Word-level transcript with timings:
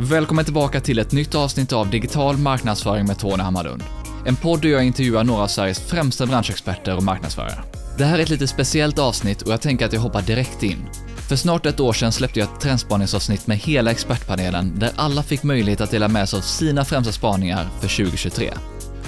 Välkommen 0.00 0.44
tillbaka 0.44 0.80
till 0.80 0.98
ett 0.98 1.12
nytt 1.12 1.34
avsnitt 1.34 1.72
av 1.72 1.90
Digital 1.90 2.36
marknadsföring 2.36 3.06
med 3.06 3.18
Tony 3.18 3.42
Hammarlund. 3.42 3.82
En 4.26 4.36
podd 4.36 4.62
där 4.62 4.68
jag 4.68 4.84
intervjuar 4.84 5.24
några 5.24 5.42
av 5.42 5.46
Sveriges 5.46 5.80
främsta 5.80 6.26
branschexperter 6.26 6.96
och 6.96 7.02
marknadsförare. 7.02 7.58
Det 7.98 8.04
här 8.04 8.18
är 8.18 8.22
ett 8.22 8.28
lite 8.28 8.46
speciellt 8.46 8.98
avsnitt 8.98 9.42
och 9.42 9.52
jag 9.52 9.60
tänker 9.60 9.86
att 9.86 9.92
jag 9.92 10.00
hoppar 10.00 10.22
direkt 10.22 10.62
in. 10.62 10.86
För 11.28 11.36
snart 11.36 11.66
ett 11.66 11.80
år 11.80 11.92
sedan 11.92 12.12
släppte 12.12 12.40
jag 12.40 12.48
ett 12.48 12.60
trendspaningsavsnitt 12.60 13.46
med 13.46 13.56
hela 13.56 13.90
expertpanelen 13.90 14.78
där 14.78 14.90
alla 14.96 15.22
fick 15.22 15.42
möjlighet 15.42 15.80
att 15.80 15.90
dela 15.90 16.08
med 16.08 16.28
sig 16.28 16.36
av 16.36 16.42
sina 16.42 16.84
främsta 16.84 17.12
spaningar 17.12 17.68
för 17.80 17.88
2023. 17.88 18.52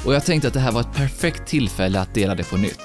Och 0.04 0.14
jag 0.14 0.24
tänkte 0.24 0.48
att 0.48 0.54
det 0.54 0.60
här 0.60 0.72
var 0.72 0.80
ett 0.80 0.94
perfekt 0.94 1.46
tillfälle 1.46 2.00
att 2.00 2.14
dela 2.14 2.34
det 2.34 2.50
på 2.50 2.56
nytt. 2.56 2.80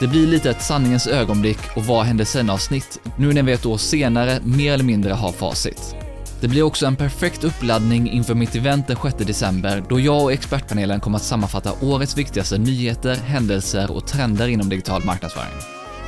Det 0.00 0.06
blir 0.06 0.26
lite 0.26 0.50
ett 0.50 0.62
sanningens 0.62 1.06
ögonblick 1.06 1.76
och 1.76 1.84
vad 1.84 2.06
hände 2.06 2.24
sen-avsnitt, 2.24 3.00
nu 3.16 3.32
när 3.32 3.42
vi 3.42 3.52
ett 3.52 3.66
år 3.66 3.78
senare 3.78 4.40
mer 4.44 4.72
eller 4.72 4.84
mindre 4.84 5.12
har 5.12 5.32
facit. 5.32 5.96
Det 6.40 6.48
blir 6.48 6.62
också 6.62 6.86
en 6.86 6.96
perfekt 6.96 7.44
uppladdning 7.44 8.10
inför 8.10 8.34
mitt 8.34 8.54
event 8.54 8.86
den 8.86 8.96
6 9.02 9.16
december 9.16 9.82
då 9.88 10.00
jag 10.00 10.22
och 10.22 10.32
expertpanelen 10.32 11.00
kommer 11.00 11.16
att 11.16 11.24
sammanfatta 11.24 11.72
årets 11.82 12.18
viktigaste 12.18 12.58
nyheter, 12.58 13.14
händelser 13.14 13.92
och 13.92 14.06
trender 14.06 14.48
inom 14.48 14.68
digital 14.68 15.04
marknadsföring. 15.04 15.52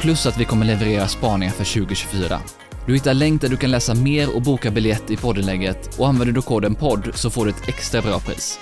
Plus 0.01 0.27
att 0.27 0.41
vi 0.41 0.45
kommer 0.45 0.67
leverera 0.67 1.09
spaningar 1.09 1.53
för 1.53 1.65
2024. 1.65 2.41
Du 2.87 2.95
hittar 2.95 3.15
länk 3.15 3.41
där 3.41 3.49
du 3.49 3.57
kan 3.57 3.71
läsa 3.71 3.95
mer 3.95 4.37
och 4.37 4.43
boka 4.43 4.71
biljett 4.71 5.11
i 5.11 5.17
poddinlägget 5.17 5.99
och 5.99 6.09
använder 6.09 6.35
du 6.35 6.43
koden 6.43 6.75
podd 6.75 7.11
så 7.15 7.31
får 7.31 7.45
du 7.45 7.51
ett 7.51 7.69
extra 7.69 8.03
bra 8.03 8.21
pris. 8.21 8.59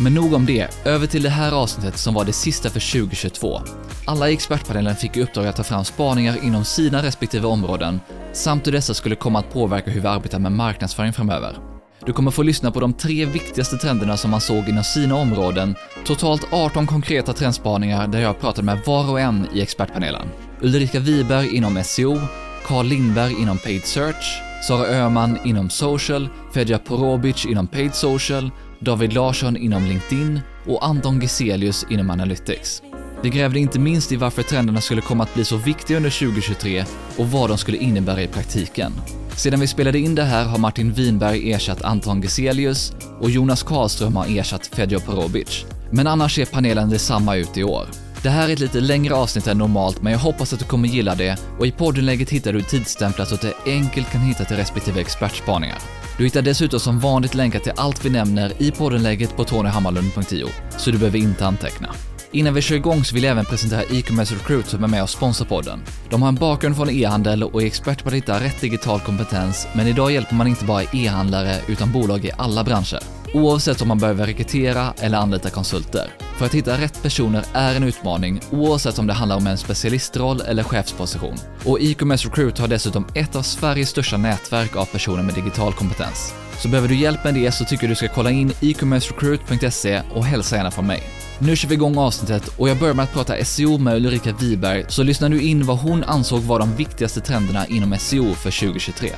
Men 0.00 0.14
nog 0.14 0.34
om 0.34 0.46
det, 0.46 0.68
över 0.84 1.06
till 1.06 1.22
det 1.22 1.28
här 1.28 1.52
avsnittet 1.52 1.98
som 1.98 2.14
var 2.14 2.24
det 2.24 2.32
sista 2.32 2.70
för 2.70 3.00
2022. 3.00 3.60
Alla 4.04 4.30
i 4.30 4.32
expertpanelen 4.32 4.96
fick 4.96 5.16
i 5.16 5.22
uppdrag 5.22 5.46
att 5.46 5.56
ta 5.56 5.64
fram 5.64 5.84
spaningar 5.84 6.44
inom 6.44 6.64
sina 6.64 7.02
respektive 7.02 7.46
områden 7.46 8.00
samt 8.32 8.66
hur 8.66 8.72
dessa 8.72 8.94
skulle 8.94 9.16
komma 9.16 9.38
att 9.38 9.52
påverka 9.52 9.90
hur 9.90 10.00
vi 10.00 10.06
arbetar 10.06 10.38
med 10.38 10.52
marknadsföring 10.52 11.12
framöver. 11.12 11.58
Du 12.06 12.12
kommer 12.12 12.30
få 12.30 12.42
lyssna 12.42 12.70
på 12.70 12.80
de 12.80 12.92
tre 12.92 13.24
viktigaste 13.24 13.76
trenderna 13.76 14.16
som 14.16 14.30
man 14.30 14.40
såg 14.40 14.68
inom 14.68 14.84
sina 14.84 15.16
områden, 15.16 15.74
totalt 16.04 16.52
18 16.52 16.86
konkreta 16.86 17.32
trendspaningar 17.32 18.06
där 18.06 18.20
jag 18.20 18.40
pratade 18.40 18.66
med 18.66 18.80
var 18.86 19.10
och 19.10 19.20
en 19.20 19.46
i 19.54 19.60
expertpanelen. 19.60 20.28
Ulrika 20.60 21.00
Wiberg 21.00 21.56
inom 21.56 21.82
SEO, 21.84 22.20
Carl 22.66 22.86
Lindberg 22.86 23.32
inom 23.42 23.58
Paid 23.58 23.84
Search, 23.84 24.42
Sara 24.62 24.86
Öhman 24.86 25.38
inom 25.44 25.70
Social, 25.70 26.28
Fedja 26.54 26.78
Porobic 26.78 27.46
inom 27.46 27.66
Paid 27.66 27.94
Social, 27.94 28.50
David 28.80 29.12
Larsson 29.12 29.56
inom 29.56 29.84
LinkedIn 29.84 30.40
och 30.66 30.86
Anton 30.86 31.20
Giselius 31.20 31.86
inom 31.90 32.10
Analytics. 32.10 32.82
Vi 33.22 33.30
grävde 33.30 33.58
inte 33.58 33.78
minst 33.78 34.12
i 34.12 34.16
varför 34.16 34.42
trenderna 34.42 34.80
skulle 34.80 35.00
komma 35.00 35.22
att 35.22 35.34
bli 35.34 35.44
så 35.44 35.56
viktiga 35.56 35.96
under 35.96 36.10
2023 36.10 36.84
och 37.16 37.30
vad 37.30 37.50
de 37.50 37.58
skulle 37.58 37.76
innebära 37.78 38.22
i 38.22 38.26
praktiken. 38.26 38.92
Sedan 39.36 39.60
vi 39.60 39.66
spelade 39.66 39.98
in 39.98 40.14
det 40.14 40.22
här 40.22 40.44
har 40.44 40.58
Martin 40.58 40.92
Winberg 40.92 41.52
ersatt 41.52 41.82
Anton 41.82 42.22
Giselius 42.22 42.92
och 43.20 43.30
Jonas 43.30 43.62
Karlström 43.62 44.16
har 44.16 44.38
ersatt 44.38 44.66
Fedjo 44.66 45.00
Porobic. 45.00 45.64
Men 45.90 46.06
annars 46.06 46.34
ser 46.34 46.46
panelen 46.46 46.90
detsamma 46.90 47.36
ut 47.36 47.56
i 47.56 47.64
år. 47.64 47.86
Det 48.22 48.30
här 48.30 48.48
är 48.48 48.52
ett 48.52 48.58
lite 48.58 48.80
längre 48.80 49.14
avsnitt 49.14 49.46
än 49.46 49.58
normalt, 49.58 50.02
men 50.02 50.12
jag 50.12 50.20
hoppas 50.20 50.52
att 50.52 50.58
du 50.58 50.64
kommer 50.64 50.88
gilla 50.88 51.14
det 51.14 51.38
och 51.58 51.66
i 51.66 51.72
poddinlägget 51.72 52.30
hittar 52.30 52.52
du 52.52 52.62
tidsstämplat 52.62 53.28
så 53.28 53.34
att 53.34 53.40
du 53.40 53.52
enkelt 53.66 54.10
kan 54.10 54.20
hitta 54.20 54.44
till 54.44 54.56
respektive 54.56 55.00
expertspaningar. 55.00 55.78
Du 56.18 56.24
hittar 56.24 56.42
dessutom 56.42 56.80
som 56.80 56.98
vanligt 56.98 57.34
länkar 57.34 57.58
till 57.58 57.72
allt 57.76 58.04
vi 58.04 58.10
nämner 58.10 58.62
i 58.62 58.70
poddenläget 58.70 59.36
på 59.36 59.44
tonyhammarlund.io, 59.44 60.48
så 60.78 60.90
du 60.90 60.98
behöver 60.98 61.18
inte 61.18 61.46
anteckna. 61.46 61.88
Innan 62.32 62.54
vi 62.54 62.62
kör 62.62 62.76
igång 62.76 63.04
så 63.04 63.14
vill 63.14 63.24
jag 63.24 63.30
även 63.30 63.44
presentera 63.44 63.82
e-commerce 63.82 64.34
recruit 64.34 64.66
som 64.66 64.84
är 64.84 64.88
med 64.88 65.02
och 65.02 65.10
sponsrar 65.10 65.46
podden. 65.46 65.80
De 66.10 66.22
har 66.22 66.28
en 66.28 66.34
bakgrund 66.34 66.76
från 66.76 66.90
e-handel 66.90 67.42
och 67.42 67.62
är 67.62 67.66
expert 67.66 68.02
på 68.02 68.08
att 68.08 68.14
hitta 68.14 68.40
rätt 68.40 68.60
digital 68.60 69.00
kompetens, 69.00 69.68
men 69.74 69.86
idag 69.86 70.12
hjälper 70.12 70.34
man 70.34 70.46
inte 70.46 70.64
bara 70.64 70.82
e-handlare 70.82 71.56
utan 71.68 71.92
bolag 71.92 72.24
i 72.24 72.30
alla 72.38 72.64
branscher. 72.64 73.17
Oavsett 73.34 73.82
om 73.82 73.88
man 73.88 73.98
behöver 73.98 74.26
rekrytera 74.26 74.94
eller 75.00 75.18
anlita 75.18 75.50
konsulter. 75.50 76.10
För 76.38 76.46
att 76.46 76.54
hitta 76.54 76.80
rätt 76.80 77.02
personer 77.02 77.44
är 77.52 77.74
en 77.74 77.82
utmaning 77.82 78.40
oavsett 78.50 78.98
om 78.98 79.06
det 79.06 79.12
handlar 79.12 79.36
om 79.36 79.46
en 79.46 79.58
specialistroll 79.58 80.40
eller 80.40 80.62
chefsposition. 80.62 81.36
Och 81.64 81.80
e-commerce 81.80 82.28
recruit 82.28 82.58
har 82.58 82.68
dessutom 82.68 83.06
ett 83.14 83.36
av 83.36 83.42
Sveriges 83.42 83.88
största 83.88 84.16
nätverk 84.16 84.76
av 84.76 84.84
personer 84.84 85.22
med 85.22 85.34
digital 85.34 85.72
kompetens. 85.72 86.34
Så 86.58 86.68
behöver 86.68 86.88
du 86.88 86.94
hjälp 86.94 87.24
med 87.24 87.34
det 87.34 87.52
så 87.52 87.64
tycker 87.64 87.84
jag 87.84 87.90
du 87.90 87.96
ska 87.96 88.08
kolla 88.08 88.30
in 88.30 88.52
ecommercerecruit.se 88.62 90.02
och 90.14 90.24
hälsa 90.24 90.56
gärna 90.56 90.70
från 90.70 90.86
mig. 90.86 91.02
Nu 91.38 91.56
kör 91.56 91.68
vi 91.68 91.74
igång 91.74 91.98
avsnittet 91.98 92.48
och 92.58 92.68
jag 92.68 92.78
börjar 92.78 92.94
med 92.94 93.02
att 93.02 93.12
prata 93.12 93.44
SEO 93.44 93.78
med 93.78 93.96
Ulrika 93.96 94.32
Wiberg, 94.40 94.84
så 94.88 95.02
lyssnar 95.02 95.28
du 95.28 95.40
in 95.40 95.66
vad 95.66 95.78
hon 95.78 96.04
ansåg 96.04 96.40
var 96.40 96.58
de 96.58 96.76
viktigaste 96.76 97.20
trenderna 97.20 97.66
inom 97.66 97.98
SEO 97.98 98.34
för 98.34 98.60
2023. 98.60 99.10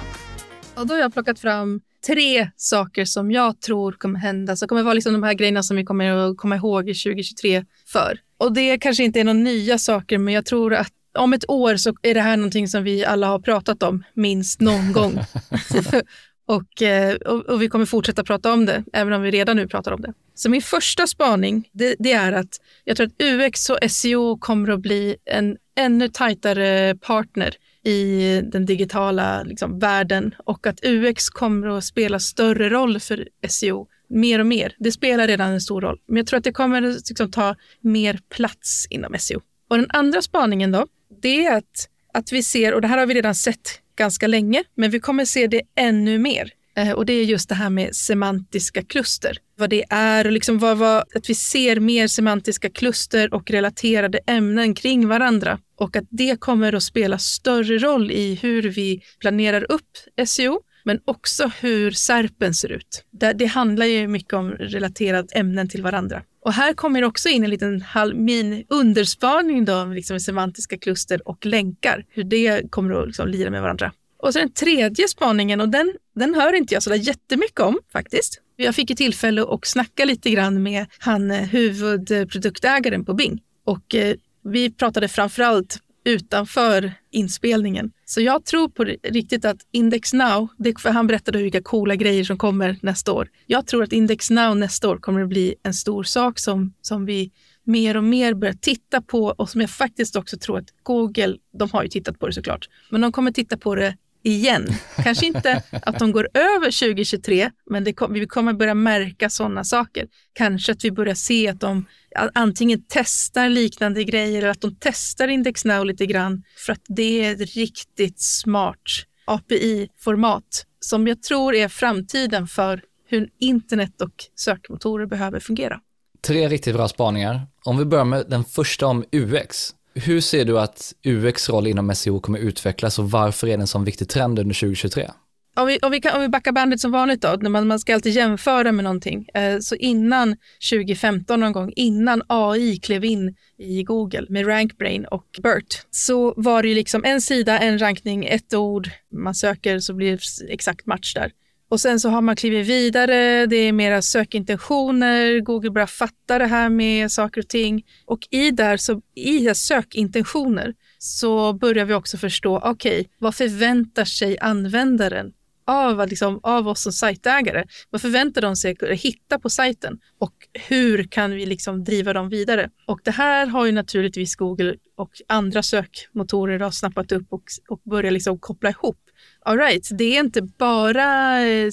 Och 0.75 0.87
då 0.87 0.95
har 0.95 1.01
jag 1.01 1.13
plockat 1.13 1.39
fram 1.39 1.81
tre 2.07 2.51
saker 2.57 3.05
som 3.05 3.31
jag 3.31 3.61
tror 3.61 3.93
kommer 3.93 4.19
hända, 4.19 4.57
som 4.57 4.69
kommer 4.69 4.83
vara 4.83 4.95
liksom 4.95 5.13
de 5.13 5.23
här 5.23 5.35
grejerna 5.35 5.63
som 5.63 5.77
vi 5.77 5.85
kommer 5.85 6.11
att 6.11 6.37
komma 6.37 6.57
ihåg 6.57 6.89
i 6.89 6.95
2023 6.95 7.65
för. 7.87 8.19
Och 8.39 8.53
det 8.53 8.79
kanske 8.79 9.05
inte 9.05 9.21
är 9.21 9.25
några 9.25 9.39
nya 9.39 9.79
saker, 9.79 10.19
men 10.19 10.35
jag 10.35 10.47
tror 10.47 10.75
att 10.75 10.93
om 11.19 11.33
ett 11.33 11.51
år 11.51 11.77
så 11.77 11.95
är 12.03 12.15
det 12.15 12.21
här 12.21 12.37
någonting 12.37 12.69
som 12.69 12.85
vi 12.85 13.05
alla 13.05 13.27
har 13.27 13.39
pratat 13.39 13.83
om 13.83 14.05
minst 14.15 14.61
någon 14.61 14.93
gång. 14.93 15.19
och, 16.47 16.83
eh, 16.83 17.15
och, 17.15 17.47
och, 17.47 17.63
vi 17.63 17.69
kommer 17.69 17.87
fortsätta 17.87 18.25
prata 18.25 18.53
om 18.53 18.67
det, 18.67 18.85
även 18.93 19.13
om 19.13 19.23
vi 19.23 19.31
redan 19.31 19.57
nu 19.57 19.69
pratar 19.69 19.93
om 19.93 20.01
det. 20.01 20.13
Så 20.35 20.51
min 20.51 20.63
första 20.63 21.07
spaning, 21.07 21.69
det, 21.73 21.97
det 21.99 22.13
är 22.13 22.33
att 22.33 22.61
jag 22.85 22.97
tror 22.97 23.07
att 23.07 23.23
UX 23.23 23.71
och 23.71 23.79
SEO 23.91 24.39
kommer 24.39 24.71
att 24.71 24.81
bli 24.81 25.17
en 25.25 25.57
ännu 25.77 26.09
tajtare 26.09 26.97
partner 26.97 27.55
i 27.85 28.41
den 28.53 28.67
digitala 28.67 29.43
liksom, 29.43 29.79
världen 29.79 30.35
och 30.45 30.67
att 30.67 30.85
UX 30.85 31.29
kommer 31.29 31.79
att 31.79 31.85
spela 31.85 32.19
större 32.19 32.71
roll 32.71 33.01
för 33.01 33.29
SEO 33.49 33.87
mer 34.09 34.39
och 34.39 34.47
mer. 34.47 34.75
Det 34.79 34.93
spelar 34.93 35.27
redan 35.27 35.53
en 35.53 35.61
stor 35.61 35.81
roll, 35.81 35.99
men 36.07 36.17
jag 36.17 36.27
tror 36.27 36.39
att 36.39 36.45
det 36.45 36.53
kommer 36.53 36.83
att 36.83 37.09
liksom, 37.09 37.31
ta 37.31 37.57
mer 37.81 38.21
plats 38.29 38.87
inom 38.91 39.15
SEO. 39.19 39.41
Och 39.69 39.77
den 39.77 39.87
andra 39.89 40.23
spaningen 40.23 40.73
då, 40.73 40.87
det 41.23 41.47
är 41.47 41.57
att, 41.57 41.89
att 42.15 42.33
vi 42.33 42.43
ser, 42.43 42.75
och 42.75 42.81
det 42.81 42.89
här 42.89 42.99
har 42.99 43.07
vi 43.07 43.15
redan 43.15 43.35
sett 43.35 43.81
ganska 43.97 44.27
länge, 44.27 44.65
men 44.75 44.91
vi 44.91 45.01
kommer 45.01 45.25
se 45.25 45.47
det 45.47 45.63
ännu 45.77 46.19
mer. 46.19 46.53
Eh, 46.81 46.93
och 46.93 47.07
det 47.07 47.13
är 47.13 47.25
just 47.25 47.49
det 47.49 47.55
här 47.55 47.71
med 47.71 47.97
semantiska 47.97 48.83
kluster. 48.83 49.39
Vad 49.57 49.71
det 49.71 49.85
är 49.91 50.27
och 50.27 50.33
liksom 50.33 50.59
vad, 50.59 50.79
vad, 50.79 50.99
att 51.15 51.31
vi 51.31 51.35
ser 51.35 51.81
mer 51.81 52.09
semantiska 52.09 52.71
kluster 52.71 53.35
och 53.35 53.51
relaterade 53.51 54.19
ämnen 54.27 54.75
kring 54.75 55.09
varandra. 55.09 55.59
Och 55.77 55.97
att 55.97 56.05
det 56.11 56.41
kommer 56.41 56.73
att 56.73 56.83
spela 56.83 57.19
större 57.19 57.79
roll 57.79 58.11
i 58.11 58.35
hur 58.43 58.63
vi 58.63 59.03
planerar 59.21 59.73
upp 59.73 60.27
SEO, 60.27 60.61
men 60.85 61.01
också 61.05 61.51
hur 61.61 61.91
SERPen 61.91 62.55
ser 62.55 62.73
ut. 62.73 63.05
Det, 63.11 63.33
det 63.33 63.47
handlar 63.47 63.87
ju 63.87 64.09
mycket 64.09 64.33
om 64.33 64.51
relaterade 64.51 65.29
ämnen 65.35 65.69
till 65.69 65.83
varandra. 65.83 66.23
Och 66.43 66.53
här 66.53 66.73
kommer 66.73 67.05
också 67.05 67.29
in 67.29 67.45
en 67.45 67.51
liten 67.51 67.85
min 68.15 68.65
underspaning 68.69 69.65
då, 69.65 69.85
liksom 69.85 70.21
semantiska 70.21 70.79
kluster 70.79 71.29
och 71.29 71.47
länkar, 71.47 72.05
hur 72.09 72.25
det 72.25 72.71
kommer 72.71 72.95
att 72.95 73.07
liksom 73.07 73.29
lira 73.29 73.51
med 73.51 73.63
varandra. 73.63 73.93
Och 74.23 74.33
så 74.33 74.39
den 74.39 74.53
tredje 74.53 75.09
spaningen, 75.09 75.61
och 75.61 75.69
den, 75.69 75.95
den 76.15 76.35
hör 76.35 76.53
inte 76.53 76.75
jag 76.75 76.83
så 76.83 76.91
där 76.91 76.97
jättemycket 76.97 77.61
om 77.61 77.79
faktiskt. 77.93 78.41
Jag 78.57 78.75
fick 78.75 78.91
ju 78.91 78.97
tillfälle 78.97 79.43
att 79.43 79.67
snacka 79.67 80.05
lite 80.05 80.31
grann 80.31 80.63
med 80.63 80.87
han 80.99 81.31
eh, 81.31 81.37
huvudproduktägaren 81.37 83.05
på 83.05 83.15
Bing. 83.15 83.41
Och 83.65 83.95
eh, 83.95 84.17
vi 84.45 84.71
pratade 84.71 85.09
framförallt 85.09 85.79
utanför 86.05 86.93
inspelningen. 87.11 87.93
Så 88.05 88.21
jag 88.21 88.45
tror 88.45 88.69
på 88.69 88.85
riktigt 89.03 89.45
att 89.45 89.57
Index 89.73 90.13
Now, 90.13 90.49
det, 90.59 90.81
för 90.81 90.91
han 90.91 91.07
berättade 91.07 91.43
vilka 91.43 91.63
coola 91.63 91.97
grejer 91.97 92.25
som 92.25 92.39
kommer 92.39 92.79
nästa 92.83 93.13
år. 93.13 93.29
Jag 93.47 93.67
tror 93.67 93.83
att 93.83 93.93
Index 93.93 94.31
Now 94.31 94.57
nästa 94.57 94.89
år 94.89 94.97
kommer 94.97 95.23
att 95.23 95.29
bli 95.29 95.55
en 95.63 95.75
stor 95.75 96.03
sak 96.03 96.39
som, 96.39 96.75
som 96.81 97.07
vi 97.07 97.31
mer 97.65 97.97
och 97.97 98.05
mer 98.05 98.35
börjar 98.35 98.55
titta 98.55 99.01
på 99.03 99.25
och 99.25 99.51
som 99.51 99.61
jag 99.61 99.71
faktiskt 99.71 100.17
också 100.17 100.39
tror 100.39 100.59
att 100.59 100.69
Google, 100.83 101.37
de 101.59 101.71
har 101.71 101.83
ju 101.83 101.89
tittat 101.89 102.19
på 102.19 102.27
det 102.27 102.33
såklart, 102.33 102.69
men 102.91 103.01
de 103.01 103.13
kommer 103.13 103.33
titta 103.33 103.57
på 103.57 103.75
det 103.75 103.97
igen. 104.23 104.69
Kanske 104.97 105.27
inte 105.27 105.63
att 105.71 105.99
de 105.99 106.13
går 106.13 106.29
över 106.35 106.81
2023, 106.81 107.51
men 107.71 107.85
det 107.85 107.93
kom, 107.93 108.13
vi 108.13 108.27
kommer 108.27 108.53
börja 108.53 108.75
märka 108.75 109.31
sådana 109.31 109.65
saker. 109.65 110.07
Kanske 110.33 110.73
att 110.73 110.85
vi 110.85 110.91
börjar 110.91 111.15
se 111.15 111.49
att 111.49 111.61
de 111.61 111.87
antingen 112.35 112.83
testar 112.89 113.49
liknande 113.49 114.05
grejer 114.05 114.39
eller 114.39 114.49
att 114.49 114.61
de 114.61 114.77
testar 114.81 115.29
Index 115.29 115.65
Now 115.65 115.85
lite 115.85 116.07
grann 116.07 116.43
för 116.67 116.73
att 116.73 116.83
det 116.89 117.25
är 117.25 117.33
ett 117.33 117.55
riktigt 117.55 118.21
smart 118.21 118.77
API-format 119.25 120.67
som 120.81 121.07
jag 121.07 121.23
tror 121.23 121.55
är 121.55 121.69
framtiden 121.69 122.47
för 122.47 122.83
hur 123.07 123.29
internet 123.41 124.01
och 124.01 124.15
sökmotorer 124.35 125.07
behöver 125.07 125.41
fungera. 125.41 125.81
Tre 126.27 126.49
riktigt 126.49 126.75
bra 126.75 126.89
spaningar. 126.89 127.47
Om 127.65 127.79
vi 127.79 127.85
börjar 127.85 128.05
med 128.05 128.25
den 128.29 128.45
första 128.45 128.87
om 128.87 129.05
UX. 129.13 129.75
Hur 130.05 130.21
ser 130.21 130.45
du 130.45 130.61
att 130.61 130.93
UX 131.05 131.49
roll 131.49 131.67
inom 131.67 131.95
SEO 131.95 132.21
kommer 132.21 132.39
utvecklas 132.39 132.99
och 132.99 133.11
varför 133.11 133.47
är 133.47 133.57
det 133.57 133.63
en 133.63 133.67
sån 133.67 133.85
viktig 133.85 134.09
trend 134.09 134.39
under 134.39 134.55
2023? 134.55 135.11
Om 135.57 135.67
vi, 135.67 135.79
om, 135.79 135.93
vi 135.93 136.01
kan, 136.01 136.15
om 136.15 136.21
vi 136.21 136.29
backar 136.29 136.53
bandet 136.53 136.81
som 136.81 136.93
vanligt 136.93 137.23
då, 137.23 137.39
när 137.41 137.51
man, 137.51 137.69
man 137.69 137.81
ska 137.81 137.95
alltid 137.95 138.13
jämföra 138.13 138.73
med 138.73 138.85
någonting. 138.85 139.29
Eh, 139.35 139.59
så 139.59 139.75
innan 139.75 140.37
2015 140.71 141.41
någon 141.41 141.53
gång, 141.53 141.73
innan 141.77 142.23
AI 142.27 142.77
klev 142.77 143.05
in 143.05 143.35
i 143.59 143.83
Google 143.83 144.27
med 144.29 144.47
RankBrain 144.47 145.05
och 145.05 145.27
BERT, 145.43 145.87
så 145.91 146.35
var 146.37 146.63
det 146.63 146.69
ju 146.69 146.75
liksom 146.75 147.05
en 147.05 147.21
sida, 147.21 147.59
en 147.59 147.79
rankning, 147.79 148.25
ett 148.25 148.55
ord, 148.55 148.91
man 149.15 149.35
söker 149.35 149.79
så 149.79 149.95
blir 149.95 150.11
det 150.11 150.53
exakt 150.53 150.87
match 150.87 151.15
där. 151.15 151.33
Och 151.71 151.81
sen 151.81 152.01
så 152.01 152.09
har 152.09 152.21
man 152.21 152.37
klivit 152.37 152.67
vidare, 152.67 153.47
det 153.47 153.57
är 153.57 153.73
mera 153.73 154.03
sökintentioner, 154.03 155.41
Google 155.41 155.71
börjar 155.71 155.87
fatta 155.87 156.39
det 156.39 156.47
här 156.47 156.69
med 156.69 157.13
saker 157.13 157.41
och 157.41 157.49
ting. 157.49 157.87
Och 158.07 158.19
i 158.31 158.51
där, 158.51 158.77
så, 158.77 159.01
i 159.15 159.55
sökintentioner 159.55 160.75
så 160.99 161.53
börjar 161.53 161.85
vi 161.85 161.95
också 161.95 162.19
förstå, 162.19 162.59
okej, 162.59 163.01
okay, 163.01 163.05
vad 163.19 163.35
förväntar 163.35 164.05
sig 164.05 164.39
användaren 164.39 165.33
av, 165.71 166.09
liksom, 166.09 166.41
av 166.43 166.69
oss 166.69 166.83
som 166.83 166.93
sajtägare. 166.93 167.65
Vad 167.91 168.01
förväntar 168.01 168.41
de 168.41 168.57
sig 168.57 168.77
att 168.81 168.99
hitta 168.99 169.39
på 169.39 169.51
sajten 169.51 169.99
och 170.19 170.35
hur 170.69 171.05
kan 171.05 171.31
vi 171.31 171.47
liksom 171.47 171.85
driva 171.85 172.13
dem 172.13 172.29
vidare? 172.29 172.71
Och 172.87 173.01
det 173.05 173.11
här 173.11 173.47
har 173.47 173.67
ju 173.67 173.73
naturligtvis 173.73 174.37
Google 174.37 174.75
och 174.97 175.11
andra 175.29 175.63
sökmotorer 175.63 176.61
har 176.61 176.71
snappat 176.71 177.13
upp 177.13 177.27
och, 177.33 177.43
och 177.69 177.81
börjat 177.85 178.13
liksom 178.13 178.39
koppla 178.39 178.71
ihop. 178.71 178.99
All 179.43 179.59
right, 179.59 179.89
det 179.99 180.17
är 180.17 180.21
inte 180.21 180.43
bara 180.43 181.41
eh, 181.43 181.71